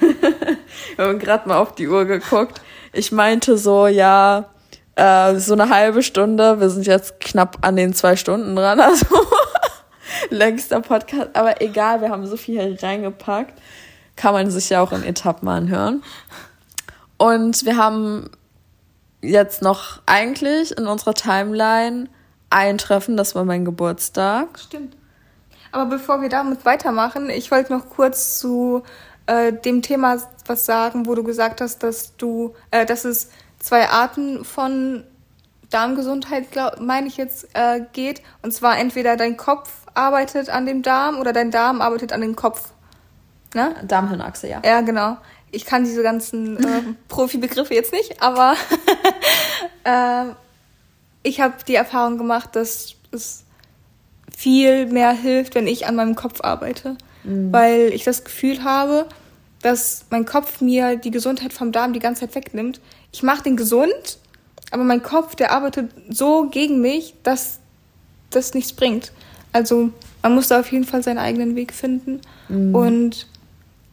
wir 0.96 1.04
haben 1.04 1.18
gerade 1.18 1.48
mal 1.48 1.58
auf 1.58 1.74
die 1.74 1.88
Uhr 1.88 2.06
geguckt. 2.06 2.60
Ich 2.92 3.12
meinte 3.12 3.58
so, 3.58 3.86
ja, 3.86 4.46
äh, 4.96 5.36
so 5.36 5.52
eine 5.52 5.68
halbe 5.68 6.02
Stunde. 6.02 6.60
Wir 6.60 6.70
sind 6.70 6.86
jetzt 6.86 7.20
knapp 7.20 7.58
an 7.60 7.76
den 7.76 7.94
zwei 7.94 8.16
Stunden 8.16 8.56
dran, 8.56 8.80
also 8.80 9.06
längster 10.30 10.80
Podcast. 10.80 11.30
Aber 11.34 11.60
egal, 11.60 12.00
wir 12.00 12.10
haben 12.10 12.26
so 12.26 12.36
viel 12.36 12.78
reingepackt. 12.80 13.60
Kann 14.16 14.34
man 14.34 14.50
sich 14.50 14.70
ja 14.70 14.82
auch 14.82 14.92
in 14.92 15.02
Etappen 15.02 15.48
anhören. 15.48 16.02
Und 17.16 17.64
wir 17.64 17.76
haben 17.76 18.30
jetzt 19.20 19.62
noch 19.62 20.00
eigentlich 20.06 20.76
in 20.76 20.86
unserer 20.86 21.14
Timeline 21.14 22.08
ein 22.50 22.78
Treffen, 22.78 23.16
das 23.16 23.34
war 23.34 23.44
mein 23.44 23.64
Geburtstag. 23.64 24.58
Stimmt. 24.58 24.96
Aber 25.70 25.86
bevor 25.86 26.20
wir 26.20 26.28
damit 26.28 26.64
weitermachen, 26.66 27.30
ich 27.30 27.50
wollte 27.50 27.72
noch 27.72 27.88
kurz 27.88 28.38
zu 28.38 28.82
äh, 29.26 29.52
dem 29.52 29.80
Thema 29.80 30.18
was 30.46 30.66
sagen, 30.66 31.06
wo 31.06 31.14
du 31.14 31.22
gesagt 31.22 31.60
hast, 31.60 31.82
dass 31.82 32.16
du, 32.16 32.54
äh, 32.70 32.84
dass 32.84 33.04
es 33.04 33.30
zwei 33.58 33.88
Arten 33.88 34.44
von 34.44 35.04
Darmgesundheit, 35.70 36.48
meine 36.80 37.06
ich 37.06 37.16
jetzt, 37.16 37.48
äh, 37.54 37.80
geht. 37.92 38.20
Und 38.42 38.52
zwar 38.52 38.78
entweder 38.78 39.16
dein 39.16 39.38
Kopf 39.38 39.81
arbeitet 39.94 40.48
an 40.48 40.66
dem 40.66 40.82
Darm 40.82 41.18
oder 41.18 41.32
dein 41.32 41.50
Darm 41.50 41.80
arbeitet 41.80 42.12
an 42.12 42.20
dem 42.20 42.36
Kopf. 42.36 42.70
Ne? 43.54 43.74
Darmhirnachse, 43.86 44.48
ja. 44.48 44.62
Ja, 44.64 44.80
genau. 44.80 45.16
Ich 45.50 45.66
kann 45.66 45.84
diese 45.84 46.02
ganzen 46.02 46.56
äh, 46.56 46.82
Profi-Begriffe 47.08 47.74
jetzt 47.74 47.92
nicht, 47.92 48.22
aber 48.22 48.54
äh, 49.84 50.32
ich 51.22 51.40
habe 51.40 51.54
die 51.66 51.74
Erfahrung 51.74 52.18
gemacht, 52.18 52.56
dass 52.56 52.94
es 53.10 53.44
viel 54.34 54.86
mehr 54.86 55.12
hilft, 55.12 55.54
wenn 55.54 55.66
ich 55.66 55.86
an 55.86 55.94
meinem 55.94 56.14
Kopf 56.14 56.40
arbeite. 56.42 56.96
Mhm. 57.24 57.52
Weil 57.52 57.92
ich 57.92 58.04
das 58.04 58.24
Gefühl 58.24 58.64
habe, 58.64 59.06
dass 59.60 60.06
mein 60.10 60.24
Kopf 60.24 60.60
mir 60.60 60.96
die 60.96 61.10
Gesundheit 61.10 61.52
vom 61.52 61.70
Darm 61.70 61.92
die 61.92 62.00
ganze 62.00 62.22
Zeit 62.22 62.34
wegnimmt. 62.34 62.80
Ich 63.12 63.22
mache 63.22 63.44
den 63.44 63.56
gesund, 63.56 64.18
aber 64.70 64.84
mein 64.84 65.02
Kopf, 65.02 65.36
der 65.36 65.52
arbeitet 65.52 65.90
so 66.08 66.48
gegen 66.48 66.80
mich, 66.80 67.14
dass 67.22 67.60
das 68.30 68.54
nichts 68.54 68.72
bringt. 68.72 69.12
Also 69.52 69.90
man 70.22 70.34
muss 70.34 70.48
da 70.48 70.60
auf 70.60 70.70
jeden 70.72 70.84
Fall 70.84 71.02
seinen 71.02 71.18
eigenen 71.18 71.56
Weg 71.56 71.72
finden. 71.72 72.20
Mhm. 72.48 72.74
Und 72.74 73.26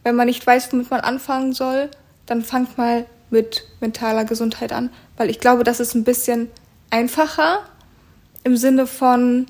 wenn 0.03 0.15
man 0.15 0.27
nicht 0.27 0.45
weiß, 0.45 0.71
womit 0.71 0.89
man 0.89 1.01
anfangen 1.01 1.53
soll, 1.53 1.89
dann 2.25 2.43
fangt 2.43 2.77
mal 2.77 3.05
mit 3.29 3.65
mentaler 3.79 4.25
Gesundheit 4.25 4.71
an. 4.71 4.89
Weil 5.17 5.29
ich 5.29 5.39
glaube, 5.39 5.63
das 5.63 5.79
ist 5.79 5.95
ein 5.95 6.03
bisschen 6.03 6.49
einfacher 6.89 7.59
im 8.43 8.57
Sinne 8.57 8.87
von, 8.87 9.47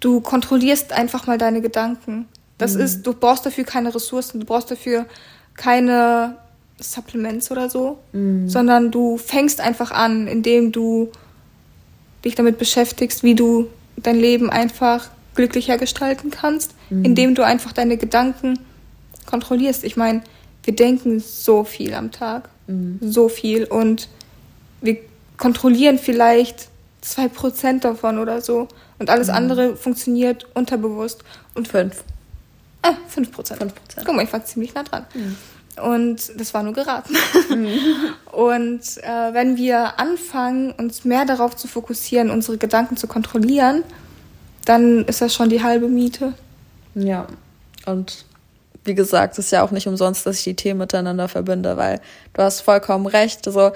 du 0.00 0.20
kontrollierst 0.20 0.92
einfach 0.92 1.26
mal 1.26 1.38
deine 1.38 1.60
Gedanken. 1.60 2.26
Das 2.58 2.74
mhm. 2.74 2.80
ist, 2.82 3.02
du 3.06 3.12
brauchst 3.12 3.44
dafür 3.44 3.64
keine 3.64 3.94
Ressourcen, 3.94 4.40
du 4.40 4.46
brauchst 4.46 4.70
dafür 4.70 5.06
keine 5.54 6.36
Supplements 6.78 7.50
oder 7.50 7.68
so, 7.68 7.98
mhm. 8.12 8.48
sondern 8.48 8.90
du 8.90 9.16
fängst 9.16 9.60
einfach 9.60 9.90
an, 9.90 10.28
indem 10.28 10.72
du 10.72 11.10
dich 12.24 12.34
damit 12.34 12.58
beschäftigst, 12.58 13.22
wie 13.22 13.34
du 13.34 13.68
dein 13.96 14.16
Leben 14.16 14.50
einfach 14.50 15.08
glücklicher 15.34 15.78
gestalten 15.78 16.30
kannst, 16.30 16.74
mhm. 16.90 17.04
indem 17.04 17.34
du 17.34 17.44
einfach 17.44 17.72
deine 17.72 17.96
Gedanken 17.96 18.58
kontrollierst. 19.26 19.84
Ich 19.84 19.96
meine, 19.96 20.22
wir 20.62 20.74
denken 20.74 21.20
so 21.20 21.64
viel 21.64 21.94
am 21.94 22.10
Tag, 22.10 22.48
mhm. 22.66 22.98
so 23.02 23.28
viel 23.28 23.64
und 23.64 24.08
wir 24.80 24.98
kontrollieren 25.36 25.98
vielleicht 25.98 26.68
zwei 27.00 27.28
Prozent 27.28 27.84
davon 27.84 28.18
oder 28.18 28.40
so 28.40 28.68
und 28.98 29.10
alles 29.10 29.28
mhm. 29.28 29.34
andere 29.34 29.76
funktioniert 29.76 30.46
unterbewusst. 30.54 31.22
Und 31.54 31.68
fünf. 31.68 32.04
Ah, 32.82 32.94
5 33.08 33.32
Prozent. 33.32 33.58
5 33.60 33.74
Guck 34.04 34.14
mal, 34.14 34.24
ich 34.24 34.32
war 34.32 34.44
ziemlich 34.44 34.74
nah 34.74 34.84
dran. 34.84 35.06
Und 35.82 36.40
das 36.40 36.54
war 36.54 36.62
nur 36.62 36.72
geraten. 36.72 37.14
Mhm. 37.50 37.78
Und 38.32 38.80
äh, 39.02 39.32
wenn 39.34 39.56
wir 39.56 39.98
anfangen, 39.98 40.72
uns 40.72 41.04
mehr 41.04 41.24
darauf 41.24 41.56
zu 41.56 41.68
fokussieren, 41.68 42.30
unsere 42.30 42.56
Gedanken 42.56 42.96
zu 42.96 43.06
kontrollieren, 43.06 43.82
dann 44.64 45.04
ist 45.04 45.20
das 45.20 45.34
schon 45.34 45.48
die 45.48 45.62
halbe 45.62 45.88
Miete. 45.88 46.32
Ja. 46.94 47.26
Und 47.84 48.24
wie 48.84 48.94
gesagt, 48.94 49.38
ist 49.38 49.52
ja 49.52 49.62
auch 49.62 49.70
nicht 49.70 49.86
umsonst, 49.86 50.26
dass 50.26 50.38
ich 50.38 50.44
die 50.44 50.56
Themen 50.56 50.78
miteinander 50.78 51.28
verbinde, 51.28 51.76
weil 51.76 52.00
du 52.32 52.42
hast 52.42 52.60
vollkommen 52.60 53.06
recht. 53.06 53.46
Also 53.46 53.72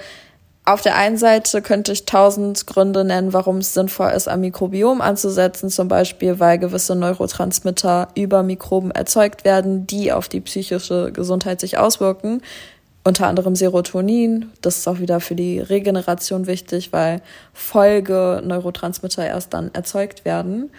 auf 0.63 0.81
der 0.81 0.95
einen 0.95 1.17
Seite 1.17 1.61
könnte 1.61 1.91
ich 1.91 2.05
tausend 2.05 2.67
Gründe 2.67 3.03
nennen, 3.03 3.33
warum 3.33 3.57
es 3.57 3.73
sinnvoll 3.73 4.11
ist, 4.11 4.27
am 4.27 4.41
Mikrobiom 4.41 5.01
anzusetzen, 5.01 5.69
zum 5.69 5.87
Beispiel, 5.87 6.39
weil 6.39 6.59
gewisse 6.59 6.95
Neurotransmitter 6.95 8.09
über 8.15 8.43
Mikroben 8.43 8.91
erzeugt 8.91 9.43
werden, 9.43 9.87
die 9.87 10.11
auf 10.11 10.29
die 10.29 10.41
psychische 10.41 11.11
Gesundheit 11.11 11.59
sich 11.59 11.79
auswirken. 11.79 12.41
Unter 13.03 13.25
anderem 13.25 13.55
Serotonin, 13.55 14.51
das 14.61 14.77
ist 14.77 14.87
auch 14.87 14.99
wieder 14.99 15.19
für 15.19 15.33
die 15.33 15.59
Regeneration 15.59 16.45
wichtig, 16.45 16.93
weil 16.93 17.23
Folge 17.53 18.43
Neurotransmitter 18.45 19.25
erst 19.25 19.55
dann 19.55 19.73
erzeugt 19.73 20.25
werden. 20.25 20.69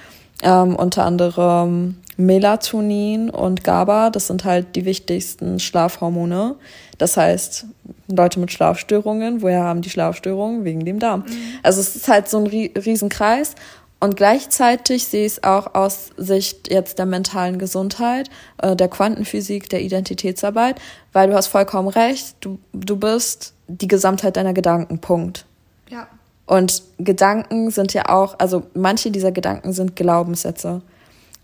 Ähm, 0.43 0.77
unter 0.77 1.05
anderem 1.05 1.97
Melatonin 2.17 3.31
und 3.31 3.65
GABA, 3.65 4.11
das 4.11 4.27
sind 4.27 4.45
halt 4.45 4.77
die 4.77 4.85
wichtigsten 4.85 5.61
Schlafhormone. 5.61 6.57
Das 6.99 7.17
heißt, 7.17 7.67
Leute 8.09 8.41
mit 8.41 8.53
Schlafstörungen, 8.53 9.43
woher 9.43 9.65
haben 9.65 9.83
die 9.83 9.91
Schlafstörungen? 9.91 10.65
Wegen 10.65 10.85
dem 10.85 10.99
Darm. 10.99 11.21
Mhm. 11.21 11.35
Also 11.63 11.81
es 11.81 11.97
ist 11.97 12.09
halt 12.09 12.29
so 12.29 12.39
ein 12.39 12.47
Riesenkreis. 12.47 13.55
Und 14.01 14.17
gleichzeitig 14.17 15.07
sehe 15.07 15.27
ich 15.27 15.35
es 15.35 15.45
auch 15.45 15.77
aus 15.77 16.11
Sicht 16.17 16.73
jetzt 16.73 16.99
der 16.99 17.07
mentalen 17.07 17.59
Gesundheit, 17.61 18.31
äh, 18.59 18.75
der 18.75 18.89
Quantenphysik, 18.89 19.69
der 19.69 19.81
Identitätsarbeit, 19.81 20.81
weil 21.13 21.29
du 21.29 21.35
hast 21.35 21.47
vollkommen 21.47 21.87
recht, 21.87 22.35
du, 22.41 22.59
du 22.73 22.97
bist 22.97 23.55
die 23.69 23.87
Gesamtheit 23.87 24.37
deiner 24.37 24.55
Gedanken, 24.55 24.99
Punkt. 24.99 25.47
Ja. 25.89 26.09
Und 26.47 26.83
Gedanken 26.99 27.71
sind 27.71 27.95
ja 27.95 28.09
auch, 28.09 28.39
also 28.39 28.65
manche 28.75 29.11
dieser 29.11 29.33
Gedanken 29.33 29.73
sind 29.73 29.97
Glaubenssätze. 29.97 30.83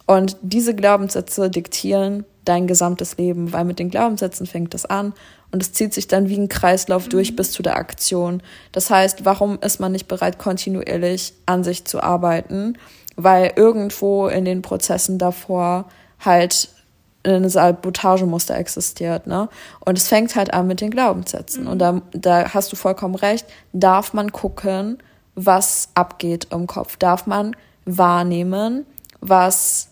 Und 0.06 0.36
diese 0.42 0.74
Glaubenssätze 0.74 1.50
diktieren 1.50 2.24
dein 2.44 2.66
gesamtes 2.66 3.18
Leben, 3.18 3.52
weil 3.52 3.64
mit 3.64 3.78
den 3.78 3.90
Glaubenssätzen 3.90 4.46
fängt 4.46 4.74
es 4.74 4.86
an 4.86 5.12
und 5.52 5.62
es 5.62 5.72
zieht 5.72 5.92
sich 5.92 6.08
dann 6.08 6.28
wie 6.28 6.38
ein 6.38 6.48
Kreislauf 6.48 7.06
mhm. 7.06 7.10
durch 7.10 7.36
bis 7.36 7.52
zu 7.52 7.62
der 7.62 7.76
Aktion. 7.76 8.42
Das 8.72 8.90
heißt, 8.90 9.24
warum 9.24 9.58
ist 9.60 9.80
man 9.80 9.92
nicht 9.92 10.08
bereit, 10.08 10.38
kontinuierlich 10.38 11.34
an 11.46 11.62
sich 11.62 11.84
zu 11.84 12.02
arbeiten? 12.02 12.78
Weil 13.16 13.52
irgendwo 13.56 14.28
in 14.28 14.44
den 14.44 14.62
Prozessen 14.62 15.18
davor 15.18 15.86
halt 16.20 16.70
ein 17.36 17.48
Sabotagemuster 17.48 18.56
existiert, 18.56 19.26
ne? 19.26 19.48
Und 19.80 19.98
es 19.98 20.08
fängt 20.08 20.34
halt 20.36 20.52
an 20.52 20.66
mit 20.66 20.80
den 20.80 20.90
Glaubenssätzen. 20.90 21.64
Mhm. 21.64 21.70
Und 21.70 21.78
da, 21.78 22.02
da 22.12 22.54
hast 22.54 22.72
du 22.72 22.76
vollkommen 22.76 23.14
recht. 23.14 23.46
Darf 23.72 24.12
man 24.12 24.32
gucken, 24.32 24.98
was 25.34 25.88
abgeht 25.94 26.48
im 26.50 26.66
Kopf? 26.66 26.96
Darf 26.96 27.26
man 27.26 27.54
wahrnehmen, 27.84 28.86
was 29.20 29.88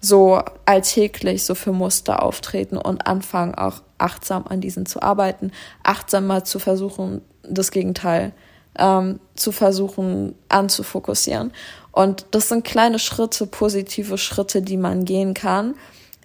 so 0.00 0.40
alltäglich 0.64 1.44
so 1.44 1.54
für 1.54 1.72
Muster 1.72 2.22
auftreten 2.22 2.76
und 2.76 3.06
anfangen 3.06 3.54
auch 3.54 3.82
achtsam 3.98 4.46
an 4.46 4.60
diesen 4.60 4.86
zu 4.86 5.02
arbeiten, 5.02 5.50
achtsam 5.82 6.26
mal 6.26 6.44
zu 6.44 6.58
versuchen, 6.58 7.22
das 7.42 7.70
Gegenteil 7.70 8.32
ähm, 8.78 9.20
zu 9.34 9.52
versuchen 9.52 10.34
anzufokussieren. 10.48 11.52
Und 11.92 12.26
das 12.32 12.48
sind 12.48 12.64
kleine 12.64 12.98
Schritte, 12.98 13.46
positive 13.46 14.18
Schritte, 14.18 14.60
die 14.62 14.76
man 14.76 15.04
gehen 15.04 15.34
kann, 15.34 15.74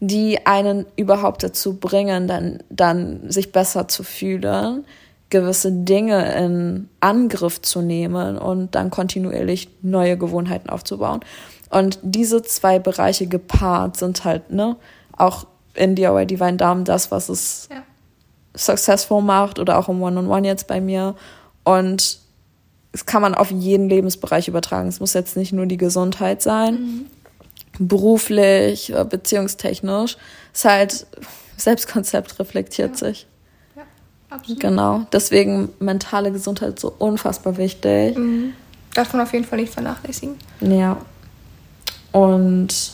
die 0.02 0.46
einen 0.48 0.88
überhaupt 0.96 1.44
dazu 1.44 1.76
bringen, 1.76 2.28
dann, 2.28 2.64
dann 2.70 3.30
sich 3.30 3.52
besser 3.52 3.88
zu 3.88 4.04
fühlen, 4.04 4.84
gewisse 5.30 5.72
Dinge 5.72 6.36
in 6.36 6.90
Angriff 7.00 7.62
zu 7.62 7.82
nehmen 7.82 8.38
und 8.38 8.74
dann 8.74 8.90
kontinuierlich 8.90 9.70
neue 9.84 10.18
Gewohnheiten 10.18 10.70
aufzubauen. 10.70 11.22
Und 11.70 12.00
diese 12.02 12.42
zwei 12.42 12.80
Bereiche 12.80 13.28
gepaart 13.28 13.96
sind 13.96 14.26
halt, 14.26 14.52
ne, 14.52 14.76
auch 15.16 15.46
in 15.76 15.96
DIY 15.96 16.26
Divine 16.26 16.58
Damen 16.58 16.84
das, 16.84 17.12
was 17.12 17.30
es 17.30 17.70
ja. 17.72 17.84
successful 18.56 19.22
macht 19.22 19.60
oder 19.60 19.78
auch 19.78 19.88
im 19.88 20.02
One-on-One 20.02 20.28
-on 20.28 20.42
-One 20.42 20.48
jetzt 20.48 20.68
bei 20.68 20.82
mir. 20.82 21.16
Und 21.64 22.20
es 22.92 23.06
kann 23.06 23.22
man 23.22 23.36
auf 23.36 23.52
jeden 23.52 23.88
Lebensbereich 23.88 24.48
übertragen. 24.48 24.90
Es 24.90 25.00
muss 25.00 25.14
jetzt 25.14 25.38
nicht 25.38 25.54
nur 25.54 25.68
die 25.68 25.78
Gesundheit 25.78 26.42
sein, 26.42 26.74
mhm. 26.74 27.06
Beruflich, 27.88 28.94
beziehungstechnisch. 29.10 30.18
Es 30.54 30.60
ist 30.60 30.66
halt, 30.66 31.08
Selbstkonzept 31.58 32.40
reflektiert 32.40 32.92
ja. 32.92 33.08
sich. 33.08 33.28
Ja, 33.76 33.84
absolut. 34.30 34.60
Genau. 34.60 35.06
Deswegen 35.12 35.70
mentale 35.80 36.32
Gesundheit 36.32 36.80
so 36.80 36.94
unfassbar 36.98 37.58
wichtig. 37.58 38.18
Mhm. 38.18 38.54
Darf 38.94 39.14
man 39.14 39.22
auf 39.22 39.34
jeden 39.34 39.46
Fall 39.46 39.60
nicht 39.60 39.74
vernachlässigen. 39.74 40.38
Ja. 40.60 40.98
Und 42.12 42.94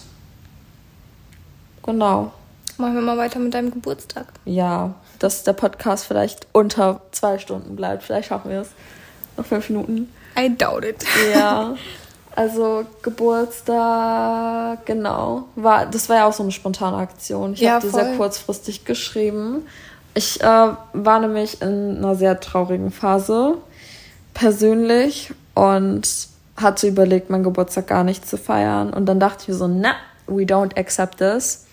genau. 1.83 2.31
Machen 2.77 2.93
wir 2.93 3.01
mal 3.01 3.17
weiter 3.17 3.39
mit 3.39 3.53
deinem 3.53 3.71
Geburtstag. 3.71 4.27
Ja, 4.45 4.93
dass 5.17 5.43
der 5.43 5.53
Podcast 5.53 6.05
vielleicht 6.05 6.45
unter 6.51 7.01
zwei 7.11 7.39
Stunden 7.39 7.75
bleibt. 7.75 8.03
Vielleicht 8.03 8.29
schaffen 8.29 8.51
wir 8.51 8.61
es. 8.61 8.69
Noch 9.35 9.45
fünf 9.45 9.69
Minuten. 9.69 10.11
I 10.37 10.55
doubt 10.55 10.85
it. 10.85 11.03
Ja. 11.33 11.75
Also 12.37 12.85
Geburtstag, 13.01 14.85
genau. 14.85 15.45
War, 15.55 15.87
das 15.87 16.07
war 16.07 16.17
ja 16.17 16.27
auch 16.27 16.33
so 16.33 16.43
eine 16.43 16.51
spontane 16.51 16.97
Aktion. 16.97 17.53
Ich 17.53 17.61
ja, 17.61 17.71
habe 17.71 17.87
die 17.87 17.91
sehr 17.91 18.15
kurzfristig 18.15 18.85
geschrieben. 18.85 19.65
Ich 20.13 20.39
äh, 20.41 20.45
war 20.45 21.19
nämlich 21.19 21.63
in 21.63 21.97
einer 21.97 22.13
sehr 22.13 22.39
traurigen 22.39 22.91
Phase, 22.91 23.55
persönlich, 24.35 25.33
und 25.55 26.07
hatte 26.55 26.87
überlegt, 26.87 27.31
meinen 27.31 27.43
Geburtstag 27.43 27.87
gar 27.87 28.03
nicht 28.03 28.29
zu 28.29 28.37
feiern. 28.37 28.93
Und 28.93 29.07
dann 29.07 29.19
dachte 29.19 29.41
ich 29.41 29.47
mir 29.47 29.55
so, 29.55 29.67
na, 29.67 29.95
we 30.27 30.43
don't 30.43 30.77
accept 30.77 31.17
this. 31.17 31.65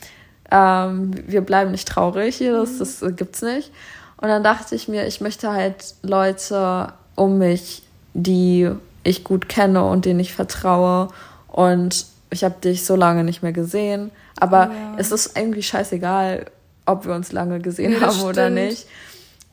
Ähm, 0.51 1.11
wir 1.27 1.43
bleiben 1.43 1.73
nicht 1.73 1.89
traurig 1.89 2.37
hier, 2.37 2.57
das, 2.57 2.79
das 2.79 3.05
gibt's 3.17 3.43
nicht. 3.43 3.71
Und 4.17 4.29
dann 4.29 4.43
dachte 4.43 4.75
ich 4.75 4.89
mir, 4.89 5.07
ich 5.07 5.21
möchte 5.21 5.53
halt 5.53 5.95
Leute 6.01 6.95
um 7.17 7.37
mich, 7.37 7.83
die 8.15 8.71
ich 9.05 9.23
gut 9.25 9.49
kenne 9.49 9.85
und 9.85 10.05
denen 10.05 10.21
ich 10.21 10.35
vertraue. 10.35 11.09
Und 11.49 12.07
ich 12.31 12.43
habe 12.43 12.57
dich 12.63 12.85
so 12.85 12.97
lange 12.97 13.23
nicht 13.25 13.43
mehr 13.43 13.53
gesehen. 13.53 14.11
Aber 14.41 14.65
ja. 14.65 14.95
es 14.97 15.13
ist 15.13 15.37
irgendwie 15.37 15.63
scheißegal, 15.63 16.47
ob 16.87 17.07
wir 17.07 17.15
uns 17.15 17.33
lange 17.33 17.61
gesehen 17.61 17.93
ja, 17.93 18.01
haben 18.01 18.13
stimmt. 18.13 18.31
oder 18.31 18.51
nicht. 18.51 18.87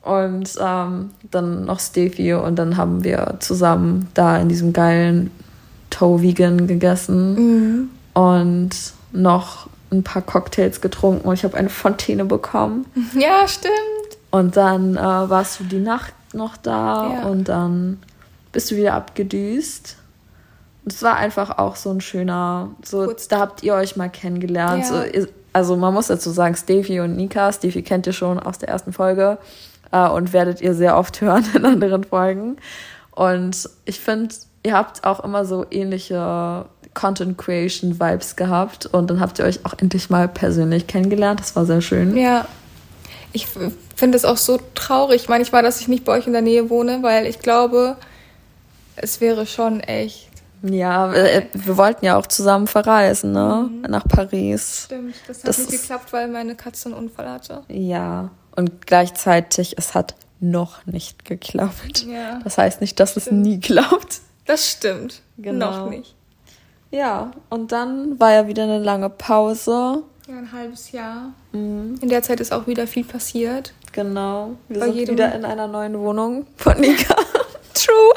Und 0.02 0.50
ähm, 0.60 1.10
dann 1.30 1.64
noch 1.64 1.78
Steffi 1.78 2.34
und 2.34 2.56
dann 2.56 2.76
haben 2.76 3.04
wir 3.04 3.36
zusammen 3.38 4.08
da 4.14 4.36
in 4.38 4.48
diesem 4.48 4.72
geilen 4.72 5.30
Toe 5.90 6.22
Vegan 6.22 6.66
gegessen 6.66 7.34
mhm. 7.34 7.90
und 8.14 8.70
noch 9.12 9.68
ein 9.92 10.02
paar 10.02 10.22
Cocktails 10.22 10.80
getrunken 10.80 11.28
und 11.28 11.34
ich 11.34 11.44
habe 11.44 11.56
eine 11.56 11.68
Fontäne 11.68 12.24
bekommen. 12.24 12.86
Ja, 13.16 13.46
stimmt. 13.46 13.72
Und 14.32 14.56
dann 14.56 14.96
äh, 14.96 15.00
warst 15.00 15.60
du 15.60 15.64
die 15.64 15.78
Nacht 15.78 16.14
noch 16.32 16.56
da 16.56 17.12
ja. 17.12 17.28
und 17.28 17.48
dann 17.48 17.98
bist 18.52 18.70
du 18.70 18.76
wieder 18.76 18.94
abgedüst. 18.94 19.96
Und 20.84 20.92
es 20.92 21.02
war 21.02 21.16
einfach 21.16 21.58
auch 21.58 21.76
so 21.76 21.90
ein 21.90 22.00
schöner, 22.00 22.70
so, 22.84 23.06
Gut. 23.06 23.30
da 23.30 23.38
habt 23.38 23.62
ihr 23.62 23.74
euch 23.74 23.96
mal 23.96 24.08
kennengelernt. 24.08 24.84
Ja. 24.90 25.04
So, 25.22 25.26
also 25.52 25.76
man 25.76 25.94
muss 25.94 26.08
dazu 26.08 26.30
sagen, 26.30 26.56
Steffi 26.56 27.00
und 27.00 27.16
Nika, 27.16 27.52
Steffi 27.52 27.82
kennt 27.82 28.06
ihr 28.06 28.12
schon 28.12 28.40
aus 28.40 28.58
der 28.58 28.68
ersten 28.68 28.92
Folge 28.92 29.38
äh, 29.92 30.08
und 30.08 30.32
werdet 30.32 30.60
ihr 30.60 30.74
sehr 30.74 30.96
oft 30.96 31.20
hören 31.20 31.44
in 31.54 31.64
anderen 31.64 32.04
Folgen. 32.04 32.56
Und 33.12 33.68
ich 33.84 34.00
finde, 34.00 34.34
ihr 34.64 34.74
habt 34.74 35.04
auch 35.04 35.20
immer 35.20 35.44
so 35.44 35.66
ähnliche 35.70 36.66
Content 36.94 37.38
Creation 37.38 38.00
Vibes 38.00 38.36
gehabt 38.36 38.86
und 38.86 39.08
dann 39.08 39.20
habt 39.20 39.38
ihr 39.38 39.44
euch 39.44 39.64
auch 39.64 39.74
endlich 39.78 40.10
mal 40.10 40.28
persönlich 40.28 40.86
kennengelernt. 40.86 41.40
Das 41.40 41.56
war 41.56 41.64
sehr 41.64 41.80
schön. 41.80 42.16
Ja. 42.16 42.46
Ich 43.34 43.46
finde 43.46 44.16
es 44.16 44.26
auch 44.26 44.36
so 44.36 44.58
traurig 44.74 45.28
manchmal, 45.28 45.62
dass 45.62 45.80
ich 45.80 45.88
nicht 45.88 46.04
bei 46.04 46.12
euch 46.12 46.26
in 46.26 46.34
der 46.34 46.42
Nähe 46.42 46.68
wohne, 46.68 46.98
weil 47.02 47.26
ich 47.26 47.38
glaube, 47.38 47.96
es 48.96 49.20
wäre 49.20 49.46
schon 49.46 49.80
echt. 49.80 50.28
Ja, 50.62 51.12
wir, 51.12 51.48
wir 51.52 51.76
wollten 51.76 52.04
ja 52.04 52.16
auch 52.16 52.26
zusammen 52.26 52.68
verreisen, 52.68 53.32
ne? 53.32 53.68
Mhm. 53.68 53.82
Nach 53.82 54.06
Paris. 54.06 54.84
Stimmt, 54.84 55.16
das 55.26 55.38
hat 55.38 55.48
das 55.48 55.58
nicht 55.58 55.70
geklappt, 55.70 56.12
weil 56.12 56.28
meine 56.28 56.54
Katze 56.54 56.88
einen 56.88 56.98
Unfall 56.98 57.28
hatte. 57.28 57.62
Ja, 57.68 58.30
und 58.54 58.86
gleichzeitig, 58.86 59.76
es 59.76 59.94
hat 59.94 60.14
noch 60.40 60.86
nicht 60.86 61.24
geklappt. 61.24 62.06
Ja. 62.06 62.40
Das 62.44 62.58
heißt 62.58 62.80
nicht, 62.80 62.98
dass 63.00 63.12
stimmt. 63.12 63.26
es 63.26 63.32
nie 63.32 63.60
klappt. 63.60 64.20
Das 64.46 64.68
stimmt. 64.70 65.22
Genau. 65.38 65.70
Noch 65.70 65.90
nicht. 65.90 66.14
Ja, 66.90 67.30
und 67.48 67.72
dann 67.72 68.20
war 68.20 68.32
ja 68.32 68.46
wieder 68.46 68.64
eine 68.64 68.78
lange 68.78 69.08
Pause. 69.08 70.02
Ja, 70.28 70.36
ein 70.36 70.52
halbes 70.52 70.92
Jahr. 70.92 71.32
Mhm. 71.52 71.98
In 72.00 72.08
der 72.08 72.22
Zeit 72.22 72.40
ist 72.40 72.52
auch 72.52 72.66
wieder 72.66 72.86
viel 72.86 73.04
passiert. 73.04 73.72
Genau. 73.92 74.56
Wir 74.68 74.80
Bei 74.80 74.86
sind 74.86 74.94
jedem... 74.96 75.14
wieder 75.14 75.34
in 75.34 75.44
einer 75.44 75.66
neuen 75.66 75.98
Wohnung 75.98 76.46
von 76.56 76.78
Nika. 76.78 77.16
True. 77.74 78.14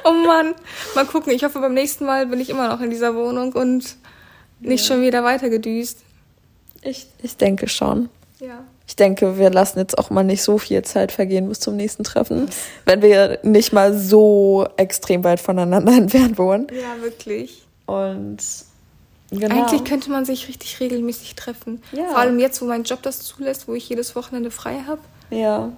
oh 0.04 0.12
Mann. 0.12 0.54
Mal 0.94 1.06
gucken. 1.06 1.32
Ich 1.32 1.44
hoffe, 1.44 1.60
beim 1.60 1.74
nächsten 1.74 2.04
Mal 2.06 2.26
bin 2.26 2.40
ich 2.40 2.50
immer 2.50 2.68
noch 2.68 2.80
in 2.80 2.90
dieser 2.90 3.14
Wohnung 3.14 3.52
und 3.52 3.96
nicht 4.60 4.88
ja. 4.88 4.94
schon 4.94 5.02
wieder 5.02 5.24
weitergedüst. 5.24 5.98
Ich, 6.82 7.06
ich 7.22 7.36
denke 7.36 7.68
schon. 7.68 8.08
Ja 8.38 8.64
ich 8.90 8.96
denke, 8.96 9.38
wir 9.38 9.50
lassen 9.50 9.78
jetzt 9.78 9.96
auch 9.98 10.10
mal 10.10 10.24
nicht 10.24 10.42
so 10.42 10.58
viel 10.58 10.82
Zeit 10.82 11.12
vergehen 11.12 11.48
bis 11.48 11.60
zum 11.60 11.76
nächsten 11.76 12.02
Treffen, 12.02 12.48
wenn 12.86 13.02
wir 13.02 13.38
nicht 13.44 13.72
mal 13.72 13.96
so 13.96 14.66
extrem 14.76 15.22
weit 15.22 15.38
voneinander 15.38 15.92
entfernt 15.96 16.38
wohnen. 16.38 16.66
Ja, 16.72 17.00
wirklich. 17.00 17.62
Und 17.86 18.38
Genau. 19.30 19.54
Eigentlich 19.54 19.84
könnte 19.84 20.10
man 20.10 20.24
sich 20.24 20.48
richtig 20.48 20.80
regelmäßig 20.80 21.36
treffen. 21.36 21.80
Ja. 21.92 22.06
Vor 22.06 22.18
allem 22.18 22.40
jetzt, 22.40 22.60
wo 22.60 22.64
mein 22.64 22.82
Job 22.82 23.00
das 23.02 23.20
zulässt, 23.20 23.68
wo 23.68 23.74
ich 23.74 23.88
jedes 23.88 24.16
Wochenende 24.16 24.50
frei 24.50 24.80
habe. 24.84 25.00
Ja. 25.30 25.70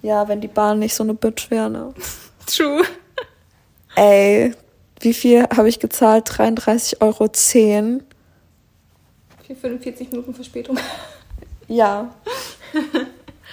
Ja, 0.00 0.26
wenn 0.28 0.40
die 0.40 0.48
Bahn 0.48 0.78
nicht 0.78 0.94
so 0.94 1.02
eine 1.02 1.12
Bitch 1.12 1.50
wäre, 1.50 1.68
ne? 1.68 1.92
True. 2.46 2.82
Ey, 3.96 4.54
wie 5.00 5.14
viel 5.14 5.44
habe 5.44 5.68
ich 5.68 5.80
gezahlt? 5.80 6.28
33,10 6.28 7.00
Euro. 7.00 7.28
Für 9.46 9.54
45 9.54 10.10
Minuten 10.10 10.34
Verspätung. 10.34 10.78
Ja. 11.72 12.12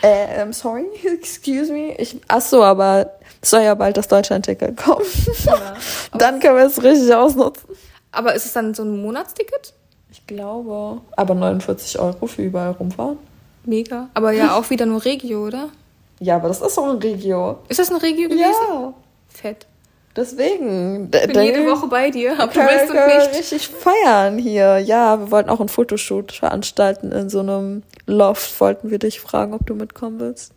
äh, 0.01 0.41
um, 0.43 0.51
sorry, 0.51 0.85
excuse 1.03 1.71
me. 1.71 1.95
Ich, 1.99 2.19
ach 2.27 2.41
so, 2.41 2.63
aber 2.63 3.11
es 3.43 3.51
soll 3.51 3.61
ja 3.61 3.75
bald 3.75 3.95
das 3.95 4.07
Deutschland-Ticket 4.07 4.75
kommen. 4.75 5.05
Ja, 5.45 5.75
dann 6.17 6.39
können 6.39 6.55
wir 6.55 6.65
es 6.65 6.81
richtig 6.81 7.13
ausnutzen. 7.13 7.69
Aber 8.11 8.33
ist 8.33 8.47
es 8.47 8.53
dann 8.53 8.73
so 8.73 8.81
ein 8.81 9.03
Monatsticket? 9.03 9.71
Ich 10.11 10.25
glaube. 10.25 10.99
Aber 11.15 11.35
49 11.35 11.99
Euro 11.99 12.25
für 12.25 12.41
überall 12.41 12.71
rumfahren. 12.71 13.19
Mega. 13.63 14.09
Aber 14.15 14.31
ja 14.31 14.57
auch 14.57 14.71
wieder 14.71 14.87
nur 14.87 15.05
Regio, 15.05 15.45
oder? 15.45 15.69
Ja, 16.19 16.37
aber 16.37 16.47
das 16.47 16.61
ist 16.61 16.75
auch 16.79 16.89
ein 16.89 16.97
Regio. 16.97 17.59
Ist 17.67 17.79
das 17.79 17.91
ein 17.91 17.97
Regio 17.97 18.29
gewesen? 18.29 18.43
Ja. 18.43 18.93
Fett. 19.27 19.67
Deswegen. 20.17 21.11
Ich 21.13 21.27
bin 21.31 21.41
jede 21.43 21.67
Woche 21.67 21.87
bei 21.87 22.09
dir, 22.09 22.33
aber 22.39 22.51
du 22.51 22.59
willst 22.59 22.89
uns 22.89 23.27
nicht. 23.27 23.37
richtig 23.37 23.67
feiern 23.69 24.39
hier. 24.39 24.79
Ja, 24.79 25.19
wir 25.19 25.31
wollten 25.31 25.49
auch 25.51 25.59
einen 25.59 25.69
Fotoshoot 25.69 26.31
veranstalten 26.31 27.11
in 27.11 27.29
so 27.29 27.39
einem 27.39 27.83
Loft. 28.07 28.59
Wollten 28.59 28.89
wir 28.89 28.97
dich 28.97 29.21
fragen, 29.21 29.53
ob 29.53 29.65
du 29.67 29.75
mitkommen 29.75 30.19
willst. 30.19 30.53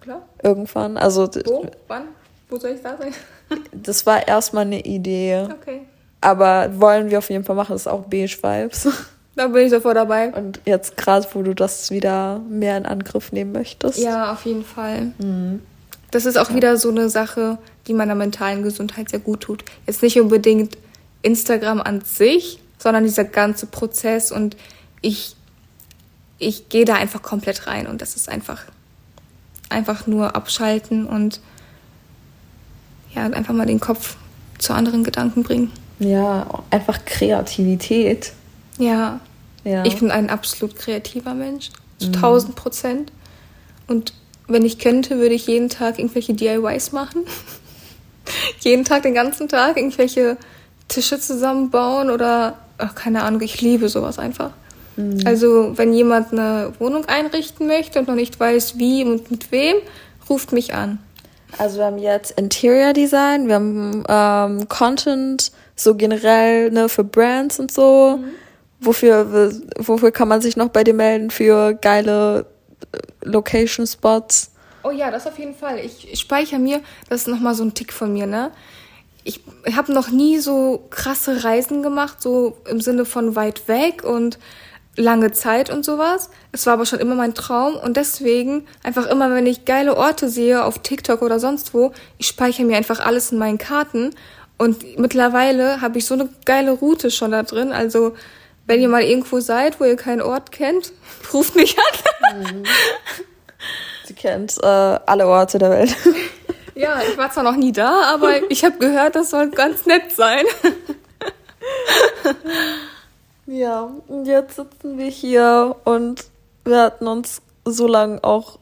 Klar. 0.00 0.22
Irgendwann. 0.42 0.96
Also, 0.96 1.28
Wo? 1.44 1.66
Wann? 1.88 2.04
Wo 2.48 2.56
soll 2.56 2.70
ich 2.70 2.82
da 2.82 2.96
sein? 2.96 3.12
das 3.72 4.06
war 4.06 4.26
erstmal 4.26 4.64
eine 4.64 4.80
Idee. 4.80 5.48
Okay. 5.60 5.82
Aber 6.20 6.70
wollen 6.80 7.10
wir 7.10 7.18
auf 7.18 7.30
jeden 7.30 7.44
Fall 7.44 7.56
machen. 7.56 7.72
Das 7.72 7.82
ist 7.82 7.88
auch 7.88 8.04
Beige 8.04 8.38
Vibes. 8.40 8.88
Da 9.36 9.46
bin 9.46 9.64
ich 9.64 9.70
sofort 9.70 9.96
dabei. 9.96 10.32
Und 10.32 10.60
jetzt 10.66 10.96
gerade, 10.96 11.26
wo 11.32 11.42
du 11.42 11.54
das 11.54 11.90
wieder 11.90 12.40
mehr 12.50 12.76
in 12.76 12.84
Angriff 12.84 13.30
nehmen 13.32 13.52
möchtest. 13.52 13.98
Ja, 13.98 14.32
auf 14.32 14.44
jeden 14.44 14.64
Fall. 14.64 15.12
Mhm. 15.18 15.62
Das 16.10 16.26
ist 16.26 16.36
auch 16.36 16.50
ja. 16.50 16.56
wieder 16.56 16.76
so 16.76 16.90
eine 16.90 17.08
Sache, 17.10 17.58
die 17.86 17.94
meiner 17.94 18.14
mentalen 18.14 18.62
Gesundheit 18.62 19.10
sehr 19.10 19.20
gut 19.20 19.42
tut. 19.42 19.64
Jetzt 19.86 20.02
nicht 20.02 20.20
unbedingt 20.20 20.76
Instagram 21.22 21.80
an 21.80 22.02
sich, 22.02 22.60
sondern 22.78 23.04
dieser 23.04 23.24
ganze 23.24 23.66
Prozess 23.66 24.32
und 24.32 24.56
ich, 25.02 25.36
ich 26.38 26.68
gehe 26.68 26.84
da 26.84 26.94
einfach 26.94 27.22
komplett 27.22 27.66
rein 27.66 27.86
und 27.86 28.00
das 28.00 28.16
ist 28.16 28.28
einfach, 28.28 28.64
einfach 29.68 30.06
nur 30.06 30.34
abschalten 30.34 31.06
und 31.06 31.40
ja, 33.14 33.24
einfach 33.24 33.54
mal 33.54 33.66
den 33.66 33.80
Kopf 33.80 34.16
zu 34.58 34.72
anderen 34.72 35.04
Gedanken 35.04 35.42
bringen. 35.42 35.72
Ja, 35.98 36.46
einfach 36.70 37.04
Kreativität. 37.04 38.32
Ja. 38.78 39.20
ja. 39.64 39.84
Ich 39.84 39.98
bin 39.98 40.10
ein 40.10 40.30
absolut 40.30 40.76
kreativer 40.76 41.34
Mensch. 41.34 41.70
Zu 41.98 42.08
mhm. 42.08 42.14
1000 42.14 42.56
Prozent. 42.56 43.12
Und 43.86 44.14
wenn 44.52 44.64
ich 44.64 44.78
könnte, 44.78 45.18
würde 45.18 45.34
ich 45.34 45.46
jeden 45.46 45.68
Tag 45.68 45.98
irgendwelche 45.98 46.34
DIYs 46.34 46.92
machen. 46.92 47.24
jeden 48.60 48.84
Tag, 48.84 49.02
den 49.02 49.14
ganzen 49.14 49.48
Tag, 49.48 49.76
irgendwelche 49.76 50.36
Tische 50.88 51.18
zusammenbauen 51.20 52.10
oder, 52.10 52.58
ach, 52.78 52.94
keine 52.94 53.22
Ahnung, 53.22 53.40
ich 53.40 53.60
liebe 53.60 53.88
sowas 53.88 54.18
einfach. 54.18 54.50
Mhm. 54.96 55.20
Also, 55.24 55.72
wenn 55.76 55.92
jemand 55.92 56.32
eine 56.32 56.72
Wohnung 56.78 57.04
einrichten 57.06 57.66
möchte 57.66 58.00
und 58.00 58.08
noch 58.08 58.14
nicht 58.14 58.38
weiß, 58.38 58.78
wie 58.78 59.04
und 59.04 59.30
mit 59.30 59.50
wem, 59.52 59.76
ruft 60.28 60.52
mich 60.52 60.74
an. 60.74 60.98
Also 61.58 61.78
wir 61.78 61.86
haben 61.86 61.98
jetzt 61.98 62.32
Interior 62.38 62.92
Design, 62.92 63.48
wir 63.48 63.56
haben 63.56 64.04
ähm, 64.08 64.68
Content, 64.68 65.50
so 65.74 65.94
generell 65.94 66.70
ne, 66.70 66.88
für 66.88 67.04
Brands 67.04 67.58
und 67.58 67.72
so. 67.72 68.18
Mhm. 68.18 68.24
Wofür, 68.82 69.52
wofür 69.76 70.10
kann 70.10 70.28
man 70.28 70.40
sich 70.40 70.56
noch 70.56 70.68
bei 70.68 70.84
dir 70.84 70.94
melden 70.94 71.30
für 71.30 71.74
geile 71.74 72.46
Location 73.22 73.86
Spots? 73.86 74.50
Oh 74.82 74.90
ja, 74.90 75.10
das 75.10 75.26
auf 75.26 75.38
jeden 75.38 75.54
Fall. 75.54 75.78
Ich 75.78 76.18
speichere 76.18 76.58
mir, 76.58 76.80
das 77.08 77.22
ist 77.22 77.28
nochmal 77.28 77.54
so 77.54 77.64
ein 77.64 77.74
Tick 77.74 77.92
von 77.92 78.12
mir, 78.12 78.26
ne? 78.26 78.50
Ich 79.22 79.40
habe 79.76 79.92
noch 79.92 80.10
nie 80.10 80.38
so 80.38 80.86
krasse 80.88 81.44
Reisen 81.44 81.82
gemacht, 81.82 82.22
so 82.22 82.56
im 82.66 82.80
Sinne 82.80 83.04
von 83.04 83.36
weit 83.36 83.68
weg 83.68 84.02
und 84.02 84.38
lange 84.96 85.32
Zeit 85.32 85.70
und 85.70 85.84
sowas. 85.84 86.30
Es 86.52 86.66
war 86.66 86.74
aber 86.74 86.86
schon 86.86 87.00
immer 87.00 87.14
mein 87.14 87.34
Traum 87.34 87.76
und 87.76 87.96
deswegen 87.96 88.66
einfach 88.82 89.06
immer, 89.06 89.30
wenn 89.32 89.46
ich 89.46 89.66
geile 89.66 89.96
Orte 89.96 90.28
sehe 90.28 90.64
auf 90.64 90.78
TikTok 90.78 91.22
oder 91.22 91.38
sonst 91.38 91.74
wo, 91.74 91.92
ich 92.18 92.26
speichere 92.26 92.66
mir 92.66 92.76
einfach 92.76 93.00
alles 93.00 93.30
in 93.30 93.38
meinen 93.38 93.58
Karten 93.58 94.10
und 94.58 94.98
mittlerweile 94.98 95.80
habe 95.80 95.98
ich 95.98 96.06
so 96.06 96.14
eine 96.14 96.28
geile 96.44 96.72
Route 96.72 97.10
schon 97.10 97.30
da 97.30 97.42
drin. 97.42 97.72
Also 97.72 98.14
wenn 98.70 98.80
ihr 98.80 98.88
mal 98.88 99.02
irgendwo 99.02 99.40
seid, 99.40 99.80
wo 99.80 99.84
ihr 99.84 99.96
keinen 99.96 100.22
Ort 100.22 100.52
kennt, 100.52 100.92
ruft 101.34 101.56
mich 101.56 101.76
an. 101.76 102.38
Mhm. 102.38 102.62
Sie 104.04 104.14
kennt 104.14 104.56
äh, 104.62 104.66
alle 104.66 105.26
Orte 105.26 105.58
der 105.58 105.70
Welt. 105.70 105.96
Ja, 106.76 107.00
ich 107.02 107.18
war 107.18 107.32
zwar 107.32 107.42
noch 107.42 107.56
nie 107.56 107.72
da, 107.72 108.14
aber 108.14 108.40
ich 108.48 108.64
habe 108.64 108.78
gehört, 108.78 109.16
das 109.16 109.30
soll 109.30 109.50
ganz 109.50 109.86
nett 109.86 110.12
sein. 110.12 110.44
Ja, 113.46 113.90
und 114.06 114.26
jetzt 114.26 114.54
sitzen 114.54 114.98
wir 114.98 115.08
hier 115.08 115.74
und 115.82 116.26
wir 116.64 116.78
hatten 116.80 117.08
uns 117.08 117.42
so 117.64 117.88
lange 117.88 118.22
auch 118.22 118.60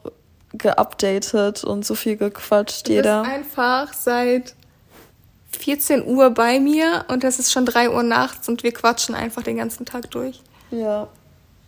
geupdatet 0.53 1.63
und 1.63 1.85
so 1.85 1.93
viel 1.93 2.17
gequatscht, 2.17 2.87
du 2.87 2.93
jeder. 2.93 3.21
Bist 3.21 3.31
einfach 3.35 3.93
seit 3.93 4.55
14 5.59 6.05
Uhr 6.05 6.29
bei 6.29 6.59
mir 6.59 7.05
und 7.09 7.23
es 7.23 7.37
ist 7.37 7.51
schon 7.51 7.65
3 7.65 7.91
Uhr 7.91 8.03
nachts 8.03 8.47
und 8.47 8.63
wir 8.63 8.73
quatschen 8.73 9.13
einfach 9.13 9.43
den 9.43 9.57
ganzen 9.57 9.85
Tag 9.85 10.09
durch. 10.11 10.41
Ja. 10.71 11.07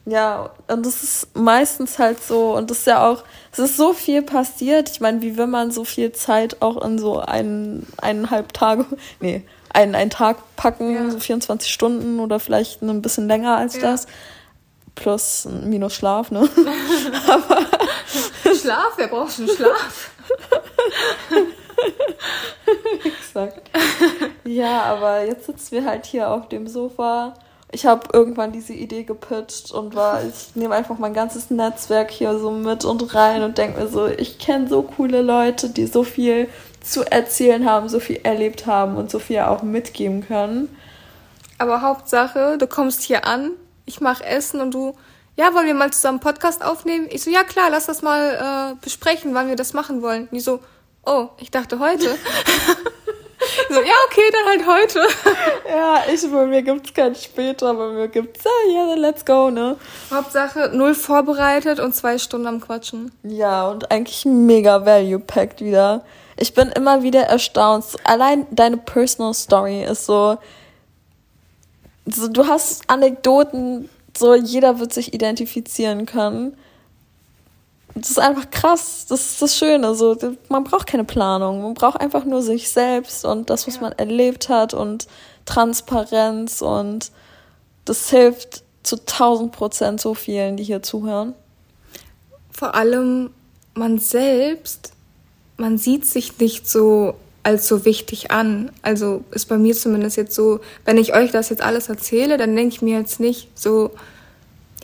Ja, 0.05 0.49
und 0.67 0.85
das 0.85 1.03
ist 1.03 1.35
meistens 1.35 1.99
halt 1.99 2.23
so, 2.23 2.55
und 2.55 2.71
das 2.71 2.79
ist 2.79 2.87
ja 2.87 3.07
auch, 3.07 3.23
es 3.51 3.59
ist 3.59 3.77
so 3.77 3.93
viel 3.93 4.23
passiert. 4.23 4.89
Ich 4.89 4.99
meine, 4.99 5.21
wie 5.21 5.37
wenn 5.37 5.51
man 5.51 5.69
so 5.69 5.83
viel 5.83 6.11
Zeit 6.11 6.61
auch 6.61 6.83
in 6.83 6.97
so 6.97 7.19
einen, 7.19 7.85
eineinhalb 7.97 8.51
Tage, 8.53 8.85
nee, 9.19 9.43
einen, 9.73 9.93
einen 9.93 10.09
Tag 10.09 10.37
packen, 10.55 10.95
ja. 10.95 11.11
so 11.11 11.19
24 11.19 11.71
Stunden 11.71 12.19
oder 12.19 12.39
vielleicht 12.39 12.81
ein 12.81 13.01
bisschen 13.01 13.27
länger 13.27 13.57
als 13.57 13.75
ja. 13.75 13.81
das. 13.81 14.07
Plus 14.95 15.47
minus 15.63 15.93
Schlaf, 15.93 16.31
ne? 16.31 16.49
Schlaf? 18.59 18.93
Wer 18.97 19.07
braucht 19.07 19.33
schon 19.33 19.47
Schlaf? 19.47 20.11
Exakt. 23.03 23.69
Ja, 24.43 24.83
aber 24.83 25.25
jetzt 25.25 25.45
sitzen 25.45 25.71
wir 25.71 25.85
halt 25.85 26.05
hier 26.05 26.29
auf 26.29 26.49
dem 26.49 26.67
Sofa. 26.67 27.33
Ich 27.71 27.85
habe 27.85 28.09
irgendwann 28.11 28.51
diese 28.51 28.73
Idee 28.73 29.03
gepitcht 29.03 29.71
und 29.71 29.95
war, 29.95 30.21
ich 30.23 30.55
nehme 30.55 30.75
einfach 30.75 30.97
mein 30.97 31.13
ganzes 31.13 31.49
Netzwerk 31.49 32.11
hier 32.11 32.37
so 32.37 32.51
mit 32.51 32.83
und 32.83 33.15
rein 33.15 33.43
und 33.43 33.57
denke 33.57 33.79
mir 33.79 33.87
so, 33.87 34.07
ich 34.07 34.39
kenne 34.39 34.67
so 34.67 34.81
coole 34.81 35.21
Leute, 35.21 35.69
die 35.69 35.87
so 35.87 36.03
viel 36.03 36.49
zu 36.81 37.09
erzählen 37.09 37.65
haben, 37.65 37.87
so 37.87 37.99
viel 37.99 38.19
erlebt 38.23 38.65
haben 38.65 38.97
und 38.97 39.09
so 39.09 39.19
viel 39.19 39.39
auch 39.39 39.63
mitgeben 39.63 40.27
können. 40.27 40.75
Aber 41.59 41.81
Hauptsache, 41.81 42.57
du 42.57 42.67
kommst 42.67 43.03
hier 43.03 43.25
an, 43.25 43.51
ich 43.85 44.01
mache 44.01 44.25
Essen 44.25 44.59
und 44.59 44.73
du, 44.73 44.95
ja, 45.37 45.53
wollen 45.53 45.67
wir 45.67 45.73
mal 45.73 45.93
zusammen 45.93 46.19
Podcast 46.19 46.65
aufnehmen? 46.65 47.07
Ich 47.09 47.23
so, 47.23 47.29
ja 47.29 47.43
klar, 47.43 47.69
lass 47.69 47.85
das 47.85 48.01
mal 48.01 48.73
äh, 48.73 48.83
besprechen, 48.83 49.33
wann 49.33 49.47
wir 49.47 49.55
das 49.55 49.73
machen 49.73 50.01
wollen. 50.01 50.27
Die 50.31 50.39
so, 50.39 50.59
oh, 51.05 51.29
ich 51.37 51.51
dachte 51.51 51.79
heute. 51.79 52.17
so, 53.69 53.75
ja, 53.75 53.93
okay, 54.07 54.29
dann 54.31 54.45
halt 54.45 54.67
heute. 54.67 54.99
ja, 55.69 56.03
ich, 56.13 56.21
bei 56.31 56.45
mir 56.45 56.61
gibt's 56.61 56.93
kein 56.93 57.15
später, 57.15 57.73
bei 57.73 57.87
mir 57.89 58.07
gibt's, 58.07 58.43
ja, 58.43 58.85
yeah, 58.87 58.95
let's 58.95 59.25
go, 59.25 59.49
ne? 59.49 59.77
Hauptsache, 60.11 60.71
null 60.73 60.93
vorbereitet 60.95 61.79
und 61.79 61.95
zwei 61.95 62.17
Stunden 62.17 62.47
am 62.47 62.61
Quatschen. 62.61 63.11
Ja, 63.23 63.69
und 63.69 63.91
eigentlich 63.91 64.25
mega 64.25 64.85
value-packed 64.85 65.61
wieder. 65.61 66.03
Ich 66.37 66.53
bin 66.53 66.69
immer 66.69 67.03
wieder 67.03 67.23
erstaunt. 67.23 67.85
Allein 68.03 68.47
deine 68.51 68.77
Personal 68.77 69.33
Story 69.33 69.83
ist 69.83 70.05
so, 70.05 70.37
so 72.05 72.27
du 72.27 72.47
hast 72.47 72.89
Anekdoten, 72.89 73.89
so 74.17 74.35
jeder 74.35 74.79
wird 74.79 74.93
sich 74.93 75.13
identifizieren 75.13 76.05
können 76.05 76.57
das 77.95 78.11
ist 78.11 78.19
einfach 78.19 78.49
krass. 78.49 79.05
Das 79.07 79.31
ist 79.31 79.41
das 79.41 79.57
Schöne. 79.57 79.95
So, 79.95 80.17
man 80.49 80.63
braucht 80.63 80.87
keine 80.87 81.03
Planung. 81.03 81.61
Man 81.61 81.73
braucht 81.73 81.99
einfach 81.99 82.25
nur 82.25 82.41
sich 82.41 82.69
selbst 82.69 83.25
und 83.25 83.49
das, 83.49 83.67
was 83.67 83.75
ja. 83.75 83.81
man 83.81 83.91
erlebt 83.93 84.49
hat 84.49 84.73
und 84.73 85.07
Transparenz 85.45 86.61
und 86.61 87.11
das 87.85 88.09
hilft 88.09 88.63
zu 88.83 88.97
1000 88.97 89.51
Prozent 89.51 90.01
so 90.01 90.13
vielen, 90.13 90.57
die 90.57 90.63
hier 90.63 90.81
zuhören. 90.81 91.33
Vor 92.51 92.75
allem 92.75 93.31
man 93.73 93.99
selbst, 93.99 94.91
man 95.57 95.77
sieht 95.77 96.05
sich 96.05 96.39
nicht 96.39 96.69
so 96.69 97.15
als 97.43 97.67
so 97.67 97.85
wichtig 97.85 98.31
an. 98.31 98.71
Also 98.81 99.23
ist 99.31 99.45
bei 99.45 99.57
mir 99.57 99.75
zumindest 99.75 100.17
jetzt 100.17 100.35
so, 100.35 100.59
wenn 100.85 100.97
ich 100.97 101.15
euch 101.15 101.31
das 101.31 101.49
jetzt 101.49 101.61
alles 101.61 101.89
erzähle, 101.89 102.37
dann 102.37 102.55
denke 102.55 102.75
ich 102.75 102.81
mir 102.81 102.99
jetzt 102.99 103.19
nicht 103.19 103.57
so, 103.57 103.91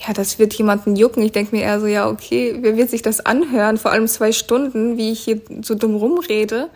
ja, 0.06 0.14
das 0.14 0.38
wird 0.38 0.54
jemanden 0.54 0.96
jucken. 0.96 1.24
Ich 1.24 1.32
denke 1.32 1.56
mir 1.56 1.64
eher 1.64 1.80
so, 1.80 1.88
ja, 1.88 2.08
okay, 2.08 2.58
wer 2.62 2.78
wird 2.78 2.90
sich 2.90 3.02
das 3.02 3.26
anhören? 3.26 3.78
Vor 3.78 3.92
allem 3.92 4.08
zwei 4.08 4.32
Stunden, 4.32 4.98
wie 4.98 5.12
ich 5.12 5.22
hier 5.22 5.42
so 5.62 5.76
dumm 5.76 5.96
rumrede. 5.96 6.70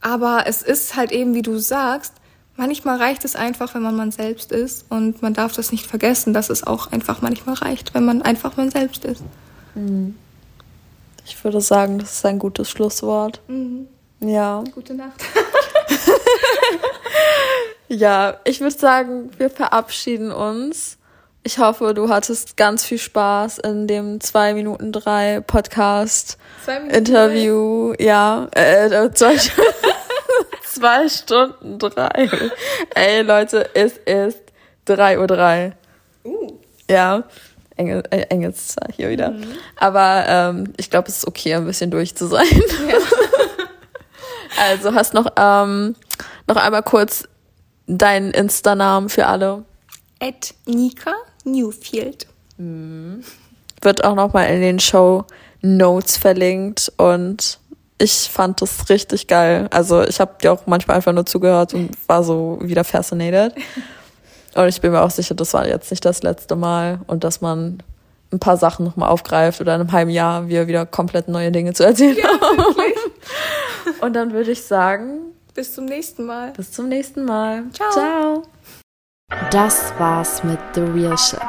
Aber 0.00 0.44
es 0.46 0.62
ist 0.62 0.96
halt 0.96 1.12
eben, 1.12 1.34
wie 1.34 1.42
du 1.42 1.58
sagst, 1.58 2.12
manchmal 2.56 2.98
reicht 2.98 3.24
es 3.24 3.36
einfach, 3.36 3.74
wenn 3.74 3.82
man 3.82 3.96
man 3.96 4.10
selbst 4.10 4.52
ist. 4.52 4.84
Und 4.90 5.22
man 5.22 5.32
darf 5.32 5.54
das 5.54 5.72
nicht 5.72 5.86
vergessen, 5.86 6.34
dass 6.34 6.50
es 6.50 6.66
auch 6.66 6.92
einfach 6.92 7.22
manchmal 7.22 7.54
reicht, 7.54 7.94
wenn 7.94 8.04
man 8.04 8.20
einfach 8.20 8.56
man 8.56 8.70
selbst 8.70 9.04
ist. 9.04 9.22
Mhm. 9.74 10.16
Ich 11.24 11.42
würde 11.44 11.60
sagen, 11.60 11.98
das 11.98 12.14
ist 12.14 12.26
ein 12.26 12.38
gutes 12.38 12.68
Schlusswort. 12.68 13.40
Mhm. 13.48 13.86
Ja. 14.20 14.62
Gute 14.74 14.94
Nacht. 14.94 15.22
ja, 17.88 18.36
ich 18.44 18.60
würde 18.60 18.78
sagen, 18.78 19.30
wir 19.38 19.50
verabschieden 19.50 20.30
uns. 20.30 20.98
Ich 21.44 21.58
hoffe, 21.58 21.92
du 21.92 22.08
hattest 22.08 22.56
ganz 22.56 22.84
viel 22.84 22.98
Spaß 22.98 23.58
in 23.58 23.88
dem 23.88 24.20
2 24.20 24.54
Minuten 24.54 24.92
3 24.92 25.40
Podcast 25.40 26.38
Interview. 26.90 27.94
Ja, 27.98 28.46
äh, 28.54 28.86
äh 28.86 29.10
zwei, 29.12 29.36
zwei 30.64 31.08
Stunden 31.08 31.80
3. 31.80 32.30
Ey, 32.94 33.22
Leute, 33.22 33.68
es 33.74 33.94
ist 33.98 34.38
3.03 34.86 35.18
Uhr. 35.18 35.26
3. 35.26 35.72
Uh. 36.22 36.52
Ja. 36.88 37.24
Engel, 37.76 38.04
äh, 38.10 38.20
Engelszahl 38.28 38.90
hier 38.94 39.10
wieder. 39.10 39.30
Mhm. 39.30 39.44
Aber 39.74 40.24
ähm, 40.28 40.72
ich 40.76 40.90
glaube, 40.90 41.08
es 41.08 41.18
ist 41.18 41.26
okay, 41.26 41.54
ein 41.54 41.64
bisschen 41.64 41.90
durch 41.90 42.14
zu 42.14 42.28
sein. 42.28 42.46
Ja. 42.88 42.98
also 44.70 44.94
hast 44.94 45.12
noch, 45.12 45.26
ähm, 45.36 45.96
noch 46.46 46.56
einmal 46.56 46.84
kurz 46.84 47.26
deinen 47.88 48.30
Insta-Namen 48.30 49.08
für 49.08 49.26
alle. 49.26 49.64
At 50.20 50.54
Nika 50.66 51.14
Newfield. 51.44 52.26
Mhm. 52.56 53.22
Wird 53.80 54.04
auch 54.04 54.14
noch 54.14 54.32
mal 54.32 54.44
in 54.44 54.60
den 54.60 54.78
Show 54.78 55.24
Notes 55.60 56.16
verlinkt 56.16 56.92
und 56.96 57.58
ich 57.98 58.28
fand 58.30 58.60
das 58.60 58.88
richtig 58.88 59.28
geil. 59.28 59.68
Also 59.70 60.02
ich 60.02 60.20
habe 60.20 60.34
dir 60.42 60.52
auch 60.52 60.66
manchmal 60.66 60.96
einfach 60.96 61.12
nur 61.12 61.26
zugehört 61.26 61.72
und 61.74 61.90
war 62.08 62.24
so 62.24 62.58
wieder 62.60 62.84
fascinated. 62.84 63.54
Und 64.54 64.68
ich 64.68 64.82
bin 64.82 64.92
mir 64.92 65.00
auch 65.00 65.10
sicher, 65.10 65.34
das 65.34 65.54
war 65.54 65.66
jetzt 65.66 65.90
nicht 65.90 66.04
das 66.04 66.22
letzte 66.22 66.56
Mal 66.56 67.00
und 67.06 67.24
dass 67.24 67.40
man 67.40 67.82
ein 68.32 68.38
paar 68.38 68.58
Sachen 68.58 68.84
nochmal 68.84 69.08
aufgreift 69.08 69.62
oder 69.62 69.74
in 69.74 69.80
einem 69.80 69.92
halben 69.92 70.10
Jahr 70.10 70.48
wir 70.48 70.66
wieder 70.66 70.84
komplett 70.84 71.28
neue 71.28 71.50
Dinge 71.50 71.72
zu 71.72 71.84
erzählen 71.84 72.18
ja, 72.18 72.28
haben. 72.38 72.62
Und 74.02 74.12
dann 74.14 74.32
würde 74.32 74.50
ich 74.50 74.62
sagen, 74.62 75.32
bis 75.54 75.74
zum 75.74 75.84
nächsten 75.84 76.24
Mal. 76.26 76.52
Bis 76.52 76.72
zum 76.72 76.88
nächsten 76.88 77.24
Mal. 77.24 77.64
Ciao. 77.72 77.90
Ciao. 77.92 78.42
Das 79.50 79.92
war's 79.98 80.42
mit 80.44 80.58
The 80.74 80.80
Real 80.80 81.16
Shift. 81.16 81.42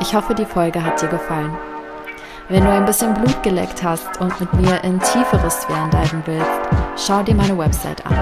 Ich 0.00 0.14
hoffe, 0.14 0.34
die 0.34 0.44
Folge 0.44 0.82
hat 0.82 1.00
dir 1.00 1.08
gefallen. 1.08 1.56
Wenn 2.48 2.64
du 2.64 2.70
ein 2.70 2.84
bisschen 2.84 3.14
Blut 3.14 3.42
geleckt 3.42 3.82
hast 3.82 4.20
und 4.20 4.38
mit 4.38 4.52
mir 4.54 4.84
in 4.84 5.00
tiefere 5.00 5.50
Sphären 5.50 5.90
diven 5.90 6.22
willst, 6.26 6.50
schau 6.96 7.22
dir 7.22 7.34
meine 7.34 7.56
Website 7.56 8.04
an. 8.04 8.18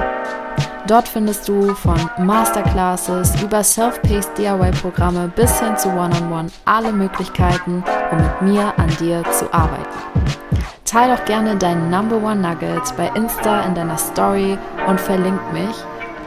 Dort 0.87 1.09
findest 1.09 1.49
du 1.49 1.75
von 1.75 1.99
Masterclasses 2.19 3.41
über 3.43 3.63
Self-Paced 3.63 4.37
DIY-Programme 4.37 5.33
bis 5.35 5.61
hin 5.61 5.77
zu 5.77 5.89
One-on-One 5.89 6.21
-on 6.21 6.47
-One 6.47 6.53
alle 6.65 6.93
Möglichkeiten, 6.93 7.85
um 8.11 8.19
mit 8.19 8.43
mir 8.43 8.73
an 8.77 8.89
dir 9.01 9.23
zu 9.31 9.53
arbeiten. 9.53 9.99
Teil 10.85 11.17
doch 11.17 11.25
gerne 11.25 11.57
deinen 11.57 11.89
Number 11.89 12.17
One 12.17 12.37
Nugget 12.37 12.97
bei 12.97 13.11
Insta 13.15 13.63
in 13.63 13.75
deiner 13.75 13.99
Story 13.99 14.59
und 14.87 15.01
verlink 15.01 15.41
mich 15.53 15.77